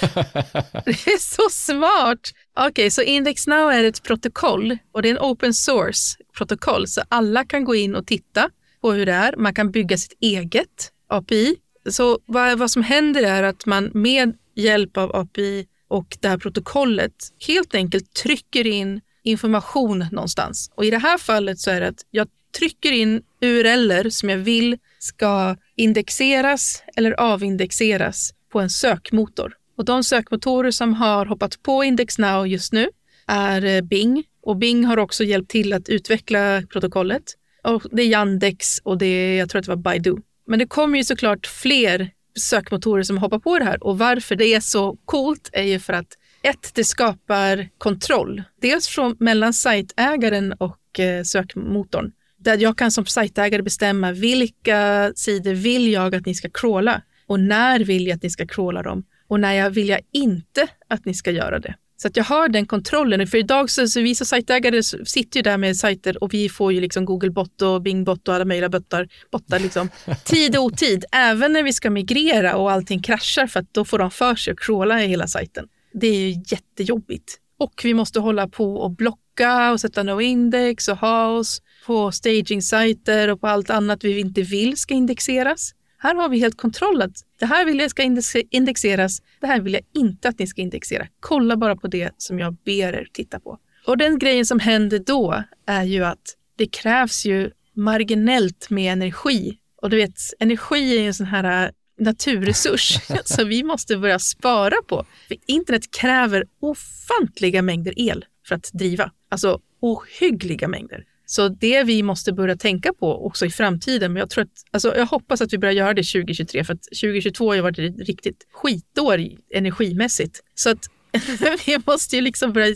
det 0.84 0.90
är 0.90 1.20
så 1.20 1.48
smart. 1.50 2.32
Okej, 2.56 2.70
okay, 2.70 2.90
så 2.90 3.02
Index 3.02 3.46
Now 3.46 3.70
är 3.70 3.84
ett 3.84 4.02
protokoll 4.02 4.78
och 4.92 5.02
det 5.02 5.08
är 5.08 5.12
en 5.12 5.20
open 5.20 5.54
source 5.54 6.16
protokoll 6.36 6.88
så 6.88 7.02
alla 7.08 7.44
kan 7.44 7.64
gå 7.64 7.74
in 7.74 7.94
och 7.94 8.06
titta 8.06 8.50
på 8.80 8.92
hur 8.92 9.06
det 9.06 9.12
är. 9.12 9.36
Man 9.36 9.54
kan 9.54 9.70
bygga 9.70 9.98
sitt 9.98 10.18
eget 10.20 10.92
API. 11.08 11.56
Så 11.90 12.18
vad, 12.26 12.58
vad 12.58 12.70
som 12.70 12.82
händer 12.82 13.22
är 13.22 13.42
att 13.42 13.66
man 13.66 13.90
med 13.94 14.36
hjälp 14.54 14.96
av 14.96 15.16
API 15.16 15.66
och 15.88 16.18
det 16.20 16.28
här 16.28 16.38
protokollet 16.38 17.12
helt 17.46 17.74
enkelt 17.74 18.14
trycker 18.14 18.66
in 18.66 19.00
information 19.22 20.06
någonstans. 20.12 20.70
Och 20.74 20.84
i 20.84 20.90
det 20.90 20.98
här 20.98 21.18
fallet 21.18 21.58
så 21.58 21.70
är 21.70 21.80
det 21.80 21.88
att 21.88 22.06
jag 22.10 22.28
trycker 22.58 22.92
in 22.92 23.22
URLer 23.40 24.10
som 24.10 24.28
jag 24.28 24.38
vill 24.38 24.78
ska 24.98 25.56
indexeras 25.76 26.82
eller 26.96 27.12
avindexeras 27.20 28.34
på 28.52 28.60
en 28.60 28.70
sökmotor. 28.70 29.54
Och 29.76 29.84
de 29.84 30.04
sökmotorer 30.04 30.70
som 30.70 30.94
har 30.94 31.26
hoppat 31.26 31.62
på 31.62 31.84
IndexNow 31.84 32.46
just 32.46 32.72
nu 32.72 32.88
är 33.26 33.64
eh, 33.64 33.80
Bing 33.80 34.24
och 34.42 34.56
Bing 34.56 34.84
har 34.84 34.96
också 34.96 35.24
hjälpt 35.24 35.50
till 35.50 35.72
att 35.72 35.88
utveckla 35.88 36.62
protokollet. 36.62 37.22
Och 37.64 37.82
det 37.92 38.02
är 38.02 38.06
Yandex 38.06 38.78
och 38.78 38.98
det 38.98 39.06
är, 39.06 39.38
jag 39.38 39.48
tror 39.48 39.58
att 39.58 39.64
det 39.64 39.72
var 39.72 39.76
Baidu. 39.76 40.16
Men 40.46 40.58
det 40.58 40.66
kommer 40.66 40.98
ju 40.98 41.04
såklart 41.04 41.46
fler 41.46 42.10
sökmotorer 42.38 43.02
som 43.02 43.18
hoppar 43.18 43.38
på 43.38 43.58
det 43.58 43.64
här 43.64 43.84
och 43.84 43.98
varför 43.98 44.36
det 44.36 44.54
är 44.54 44.60
så 44.60 44.98
coolt 45.04 45.50
är 45.52 45.62
ju 45.62 45.78
för 45.78 45.92
att 45.92 46.18
ett, 46.42 46.74
det 46.74 46.84
skapar 46.84 47.68
kontroll. 47.78 48.42
Dels 48.60 48.88
från, 48.88 49.16
mellan 49.18 49.52
sajtägaren 49.52 50.52
och 50.52 51.00
eh, 51.00 51.22
sökmotorn. 51.22 52.12
Där 52.38 52.58
jag 52.58 52.78
kan 52.78 52.90
som 52.90 53.06
sajtägare 53.06 53.62
bestämma 53.62 54.12
vilka 54.12 55.12
sidor 55.16 55.54
vill 55.54 55.92
jag 55.92 56.14
att 56.14 56.26
ni 56.26 56.34
ska 56.34 56.48
crawla 56.50 57.02
och 57.26 57.40
när 57.40 57.80
vill 57.80 58.06
jag 58.06 58.16
att 58.16 58.22
ni 58.22 58.30
ska 58.30 58.46
crawla 58.46 58.82
dem 58.82 59.04
och 59.28 59.40
när 59.40 59.52
jag 59.52 59.70
vill 59.70 59.88
jag 59.88 60.00
inte 60.12 60.68
att 60.88 61.04
ni 61.04 61.14
ska 61.14 61.30
göra 61.30 61.58
det. 61.58 61.74
Så 61.96 62.08
att 62.08 62.16
jag 62.16 62.24
har 62.24 62.48
den 62.48 62.66
kontrollen. 62.66 63.26
För 63.26 63.38
idag 63.38 63.70
så, 63.70 63.88
så 63.88 64.00
vissa 64.00 64.24
sajtägare 64.24 64.82
sitter 64.82 65.38
ju 65.38 65.42
där 65.42 65.56
med 65.56 65.76
sajter 65.76 66.22
och 66.22 66.34
vi 66.34 66.48
får 66.48 66.72
ju 66.72 66.80
liksom 66.80 67.04
Googlebot 67.04 67.62
och 67.62 67.82
Bingbot 67.82 68.28
och 68.28 68.34
alla 68.34 68.44
möjliga 68.44 68.68
bottar, 68.68 69.08
bottar 69.32 69.58
liksom. 69.58 69.88
tid 70.24 70.56
och 70.56 70.64
otid. 70.64 71.04
Även 71.12 71.52
när 71.52 71.62
vi 71.62 71.72
ska 71.72 71.90
migrera 71.90 72.56
och 72.56 72.72
allting 72.72 73.02
kraschar 73.02 73.46
för 73.46 73.60
att 73.60 73.74
då 73.74 73.84
får 73.84 73.98
de 73.98 74.10
för 74.10 74.34
sig 74.34 74.52
att 74.52 74.58
crawla 74.58 75.04
i 75.04 75.06
hela 75.06 75.26
sajten. 75.26 75.66
Det 75.92 76.06
är 76.06 76.28
ju 76.28 76.42
jättejobbigt. 76.46 77.38
Och 77.58 77.80
vi 77.84 77.94
måste 77.94 78.20
hålla 78.20 78.48
på 78.48 78.76
och 78.76 78.90
blocka 78.90 79.72
och 79.72 79.80
sätta 79.80 80.02
no 80.02 80.20
index 80.20 80.88
och 80.88 80.98
house 80.98 81.62
på 81.86 82.12
staging-sajter 82.12 83.28
och 83.28 83.40
på 83.40 83.46
allt 83.46 83.70
annat 83.70 84.04
vi 84.04 84.20
inte 84.20 84.42
vill 84.42 84.76
ska 84.76 84.94
indexeras. 84.94 85.72
Här 85.98 86.14
har 86.14 86.28
vi 86.28 86.38
helt 86.38 86.56
kontroll 86.56 87.02
att 87.02 87.24
det 87.38 87.46
här 87.46 87.64
vill 87.64 87.78
jag 87.78 87.90
ska 87.90 88.02
indexeras, 88.50 89.22
det 89.40 89.46
här 89.46 89.60
vill 89.60 89.72
jag 89.72 89.82
inte 89.94 90.28
att 90.28 90.38
ni 90.38 90.46
ska 90.46 90.60
indexera. 90.60 91.06
Kolla 91.20 91.56
bara 91.56 91.76
på 91.76 91.86
det 91.86 92.10
som 92.18 92.38
jag 92.38 92.56
ber 92.64 92.92
er 92.92 93.08
titta 93.12 93.40
på. 93.40 93.58
Och 93.86 93.98
den 93.98 94.18
grejen 94.18 94.46
som 94.46 94.60
händer 94.60 94.98
då 94.98 95.42
är 95.66 95.84
ju 95.84 96.04
att 96.04 96.36
det 96.56 96.66
krävs 96.66 97.26
ju 97.26 97.50
marginellt 97.74 98.70
med 98.70 98.92
energi. 98.92 99.58
Och 99.82 99.90
du 99.90 99.96
vet, 99.96 100.18
energi 100.38 100.98
är 100.98 101.06
en 101.06 101.14
sån 101.14 101.26
här 101.26 101.64
äh, 101.64 101.70
naturresurs 101.98 102.98
som 103.24 103.48
vi 103.48 103.62
måste 103.62 103.96
börja 103.96 104.18
spara 104.18 104.76
på. 104.86 105.06
För 105.28 105.36
internet 105.46 105.90
kräver 105.90 106.44
ofantliga 106.60 107.62
mängder 107.62 107.94
el 107.96 108.24
för 108.48 108.54
att 108.54 108.70
driva. 108.72 109.10
Alltså 109.28 109.60
ohyggliga 109.80 110.68
mängder. 110.68 111.04
Så 111.26 111.48
det 111.48 111.82
vi 111.82 112.02
måste 112.02 112.32
börja 112.32 112.56
tänka 112.56 112.92
på 112.92 113.26
också 113.26 113.46
i 113.46 113.50
framtiden, 113.50 114.12
men 114.12 114.20
jag, 114.20 114.30
tror 114.30 114.44
att, 114.44 114.50
alltså 114.70 114.96
jag 114.96 115.06
hoppas 115.06 115.40
att 115.40 115.52
vi 115.52 115.58
börjar 115.58 115.74
göra 115.74 115.94
det 115.94 116.02
2023, 116.02 116.64
för 116.64 116.74
att 116.74 116.82
2022 116.82 117.48
har 117.48 117.54
ju 117.54 117.60
varit 117.60 117.78
ett 117.78 118.08
riktigt 118.08 118.46
skitår 118.52 119.20
energimässigt. 119.54 120.40
Så 120.54 120.70
att 120.70 120.78
vi 121.66 121.78
måste 121.86 122.16
ju 122.16 122.22
liksom 122.22 122.52
börja 122.52 122.74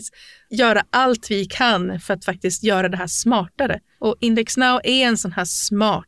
göra 0.49 0.83
allt 0.89 1.31
vi 1.31 1.45
kan 1.45 1.99
för 1.99 2.13
att 2.13 2.25
faktiskt 2.25 2.63
göra 2.63 2.89
det 2.89 2.97
här 2.97 3.07
smartare. 3.07 3.79
Och 3.99 4.15
IndexNow 4.19 4.79
är 4.83 5.07
en 5.07 5.17
sån 5.17 5.31
här 5.31 5.45
smart 5.45 6.05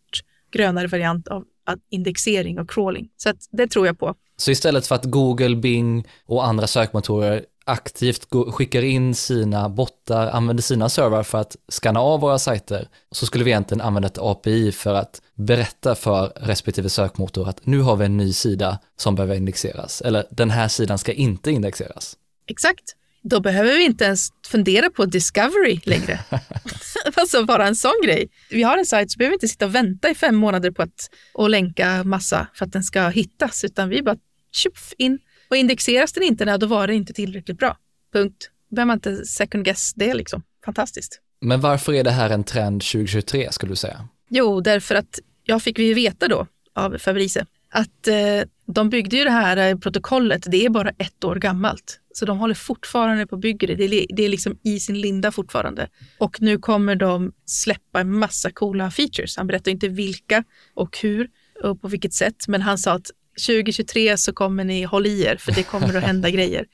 grönare 0.51 0.88
variant 0.88 1.27
av 1.27 1.43
indexering 1.91 2.59
och 2.59 2.69
crawling. 2.69 3.09
Så 3.17 3.29
att 3.29 3.38
det 3.51 3.67
tror 3.67 3.85
jag 3.85 4.00
på. 4.00 4.15
Så 4.38 4.51
istället 4.51 4.88
för 4.88 4.95
att 4.95 5.05
Google, 5.05 5.55
Bing 5.55 6.07
och 6.25 6.45
andra 6.45 6.67
sökmotorer 6.67 7.45
aktivt 7.65 8.27
skickar 8.53 8.82
in 8.82 9.15
sina 9.15 9.70
bottar, 9.70 10.27
använder 10.27 10.63
sina 10.63 10.89
servrar 10.89 11.24
för 11.24 11.38
att 11.38 11.55
skanna 11.70 12.00
av 12.00 12.20
våra 12.20 12.39
sajter, 12.39 12.88
så 13.12 13.25
skulle 13.25 13.43
vi 13.43 13.51
egentligen 13.51 13.82
använda 13.82 14.08
ett 14.08 14.17
API 14.17 14.72
för 14.72 14.93
att 14.93 15.22
berätta 15.36 15.96
för 15.96 16.34
respektive 16.36 16.89
sökmotor 16.89 17.50
att 17.50 17.65
nu 17.65 17.79
har 17.79 17.96
vi 17.96 18.05
en 18.05 18.17
ny 18.17 18.34
sida 18.34 18.79
som 18.98 19.15
behöver 19.15 19.36
indexeras, 19.36 20.01
eller 20.01 20.25
den 20.32 20.50
här 20.50 20.67
sidan 20.67 20.98
ska 20.98 21.13
inte 21.13 21.51
indexeras. 21.51 22.17
Exakt. 22.48 22.96
då 23.22 23.39
behöver 23.39 23.77
vi 23.77 23.86
inte 23.86 24.05
ens 24.05 24.29
fundera 24.48 24.89
på 24.89 25.05
discovery 25.05 25.79
längre. 25.84 26.20
alltså 27.15 27.46
bara 27.46 27.67
en 27.67 27.75
sån 27.75 28.01
grej. 28.05 28.29
Vi 28.50 28.63
har 28.63 28.77
en 28.77 28.86
sajt 28.86 29.12
så 29.12 29.17
behöver 29.17 29.32
vi 29.32 29.36
inte 29.36 29.48
sitta 29.48 29.65
och 29.65 29.75
vänta 29.75 30.10
i 30.10 30.15
fem 30.15 30.36
månader 30.36 30.72
på 30.72 30.82
att 30.82 31.10
och 31.34 31.50
länka 31.50 32.03
massa 32.03 32.48
för 32.53 32.65
att 32.65 32.72
den 32.72 32.84
ska 32.84 33.08
hittas, 33.08 33.63
utan 33.63 33.89
vi 33.89 34.01
bara 34.01 34.17
tjuff 34.51 34.93
in. 34.98 35.20
Och 35.53 35.57
indexeras 35.57 36.13
den 36.13 36.24
inte, 36.24 36.57
då 36.57 36.67
var 36.67 36.88
det 36.88 36.95
inte 36.95 37.13
tillräckligt 37.13 37.57
bra. 37.57 37.77
Punkt. 38.13 38.50
Då 38.69 38.75
behöver 38.75 38.88
man 38.88 38.98
inte 38.98 39.25
second 39.25 39.65
guess 39.65 39.93
det 39.93 40.13
liksom. 40.13 40.43
Fantastiskt. 40.65 41.19
Men 41.41 41.62
varför 41.62 41.93
är 41.93 42.03
det 42.03 42.12
här 42.12 42.29
en 42.29 42.43
trend 42.43 42.81
2023 42.81 43.51
skulle 43.51 43.72
du 43.72 43.75
säga? 43.75 44.07
Jo, 44.29 44.62
därför 44.62 44.95
att 44.95 45.19
jag 45.43 45.62
fick 45.62 45.79
vi 45.79 45.93
veta 45.93 46.27
då 46.27 46.48
av 46.75 46.98
Fabrice 46.98 47.45
att 47.69 48.07
eh, 48.07 48.48
de 48.65 48.89
byggde 48.89 49.17
ju 49.17 49.24
det 49.24 49.31
här 49.31 49.57
eh, 49.57 49.77
protokollet, 49.77 50.45
det 50.48 50.65
är 50.65 50.69
bara 50.69 50.89
ett 50.89 51.24
år 51.24 51.36
gammalt. 51.36 52.00
Så 52.13 52.25
de 52.25 52.38
håller 52.38 52.55
fortfarande 52.55 53.27
på 53.27 53.36
att 53.36 53.41
bygga 53.41 53.67
det. 53.67 53.75
Det 53.75 53.83
är, 53.83 54.05
det 54.15 54.24
är 54.24 54.29
liksom 54.29 54.57
i 54.63 54.79
sin 54.79 55.01
linda 55.01 55.31
fortfarande. 55.31 55.88
Och 56.17 56.41
nu 56.41 56.57
kommer 56.57 56.95
de 56.95 57.31
släppa 57.45 58.00
en 58.00 58.19
massa 58.19 58.51
coola 58.51 58.91
features. 58.91 59.38
Han 59.38 59.48
berättar 59.48 59.72
inte 59.72 59.88
vilka 59.88 60.43
och 60.74 60.98
hur 60.98 61.29
och 61.63 61.81
på 61.81 61.88
vilket 61.88 62.13
sätt. 62.13 62.48
Men 62.48 62.62
han 62.62 62.77
sa 62.77 62.91
att 62.91 63.12
2023 63.47 64.17
så 64.17 64.33
kommer 64.33 64.63
ni 64.63 64.83
hålla 64.83 65.07
i 65.07 65.23
er 65.23 65.35
för 65.35 65.51
det 65.51 65.63
kommer 65.63 65.95
att 65.97 66.03
hända 66.03 66.29
grejer. 66.31 66.65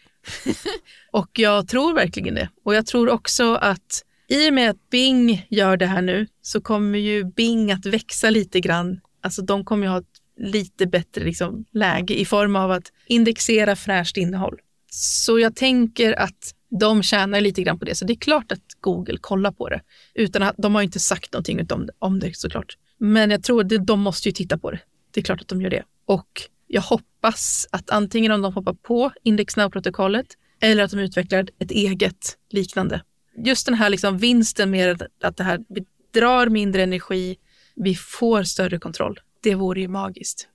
och 1.12 1.30
jag 1.34 1.68
tror 1.68 1.94
verkligen 1.94 2.36
det. 2.36 2.50
Och 2.66 2.76
jag 2.76 2.86
tror 2.86 3.10
också 3.10 3.56
att 3.56 4.04
i 4.28 4.50
och 4.50 4.54
med 4.54 4.70
att 4.70 4.90
Bing 4.90 5.48
gör 5.50 5.78
det 5.78 5.86
här 5.86 6.02
nu 6.02 6.28
så 6.42 6.62
kommer 6.62 7.00
ju 7.00 7.24
Bing 7.24 7.72
att 7.72 7.86
växa 7.86 8.30
lite 8.30 8.60
grann. 8.60 9.02
Alltså 9.22 9.42
de 9.42 9.66
kommer 9.66 9.84
ju 9.84 9.90
ha 9.90 10.00
ett 10.00 10.20
lite 10.40 10.88
bättre 10.88 11.24
liksom, 11.24 11.66
läge 11.72 12.20
i 12.20 12.26
form 12.26 12.56
av 12.56 12.72
att 12.72 12.92
indexera 13.08 13.76
fräscht 13.76 14.18
innehåll. 14.18 14.60
Så 14.92 15.40
jag 15.40 15.56
tänker 15.56 16.20
att 16.20 16.56
de 16.80 17.04
tjänar 17.04 17.42
lite 17.42 17.64
grann 17.64 17.80
på 17.80 17.86
det. 17.86 17.96
Så 17.96 18.06
det 18.06 18.14
är 18.14 18.20
klart 18.20 18.52
att 18.52 18.64
Google 18.82 19.18
kollar 19.22 19.52
på 19.52 19.70
det. 19.70 19.82
Utan 20.14 20.44
att, 20.44 20.56
de 20.58 20.76
har 20.76 20.82
inte 20.82 21.00
sagt 21.00 21.34
någonting 21.34 21.68
om 21.72 21.86
det, 21.86 21.94
om 22.00 22.20
det 22.20 22.36
såklart. 22.38 22.78
Men 22.98 23.32
jag 23.32 23.44
tror 23.44 23.62
att 23.62 23.88
de 23.88 24.00
måste 24.00 24.30
ju 24.30 24.34
titta 24.34 24.58
på 24.58 24.72
det. 24.72 24.80
Det 25.12 25.20
är 25.20 25.24
klart 25.24 25.42
att 25.42 25.48
de 25.48 25.62
gör 25.62 25.70
det. 25.70 25.84
Och 26.10 26.42
jag 26.68 26.82
hoppas 26.82 27.68
att 27.72 27.90
antingen 27.90 28.32
om 28.32 28.42
de 28.42 28.54
hoppar 28.54 28.74
på 28.74 29.12
Index 29.24 29.58
Now-protokollet 29.58 30.26
eller 30.62 30.84
att 30.84 30.92
de 30.92 31.00
utvecklar 31.00 31.48
ett 31.60 31.72
eget 31.72 32.38
liknande. 32.50 33.02
Just 33.46 33.66
den 33.66 33.76
här 33.76 33.90
liksom 33.90 34.18
vinsten 34.18 34.72
med 34.72 35.08
att 35.24 35.38
det 35.38 35.44
här, 35.44 35.60
vi 35.70 35.86
drar 36.14 36.48
mindre 36.48 36.84
energi, 36.84 37.38
vi 37.76 37.96
får 37.96 38.44
större 38.44 38.80
kontroll. 38.80 39.20
Det 39.44 39.56
vore 39.56 39.82
ju 39.82 39.88
magiskt. 39.88 40.48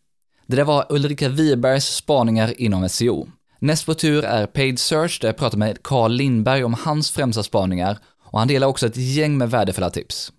Det 0.47 0.57
där 0.57 0.65
var 0.65 0.87
Ulrika 0.91 1.29
Wibergs 1.29 1.85
spaningar 1.85 2.61
inom 2.61 2.89
SEO. 2.89 3.29
Näst 3.59 3.87
på 3.87 3.95
tur 3.95 4.25
är 4.25 4.47
Paid 4.47 4.79
Search 4.79 5.21
där 5.21 5.29
jag 5.29 5.37
pratar 5.37 5.59
med 5.59 5.83
Carl 5.83 6.13
Lindberg 6.13 6.65
om 6.65 6.75
hans 6.75 7.11
främsta 7.11 7.43
spaningar 7.43 7.99
och 8.19 8.39
han 8.39 8.49
delar 8.49 8.67
också 8.67 8.87
ett 8.87 8.97
gäng 8.97 9.39
med 9.39 9.51
värdefulla 9.51 9.91
tips. 9.91 10.33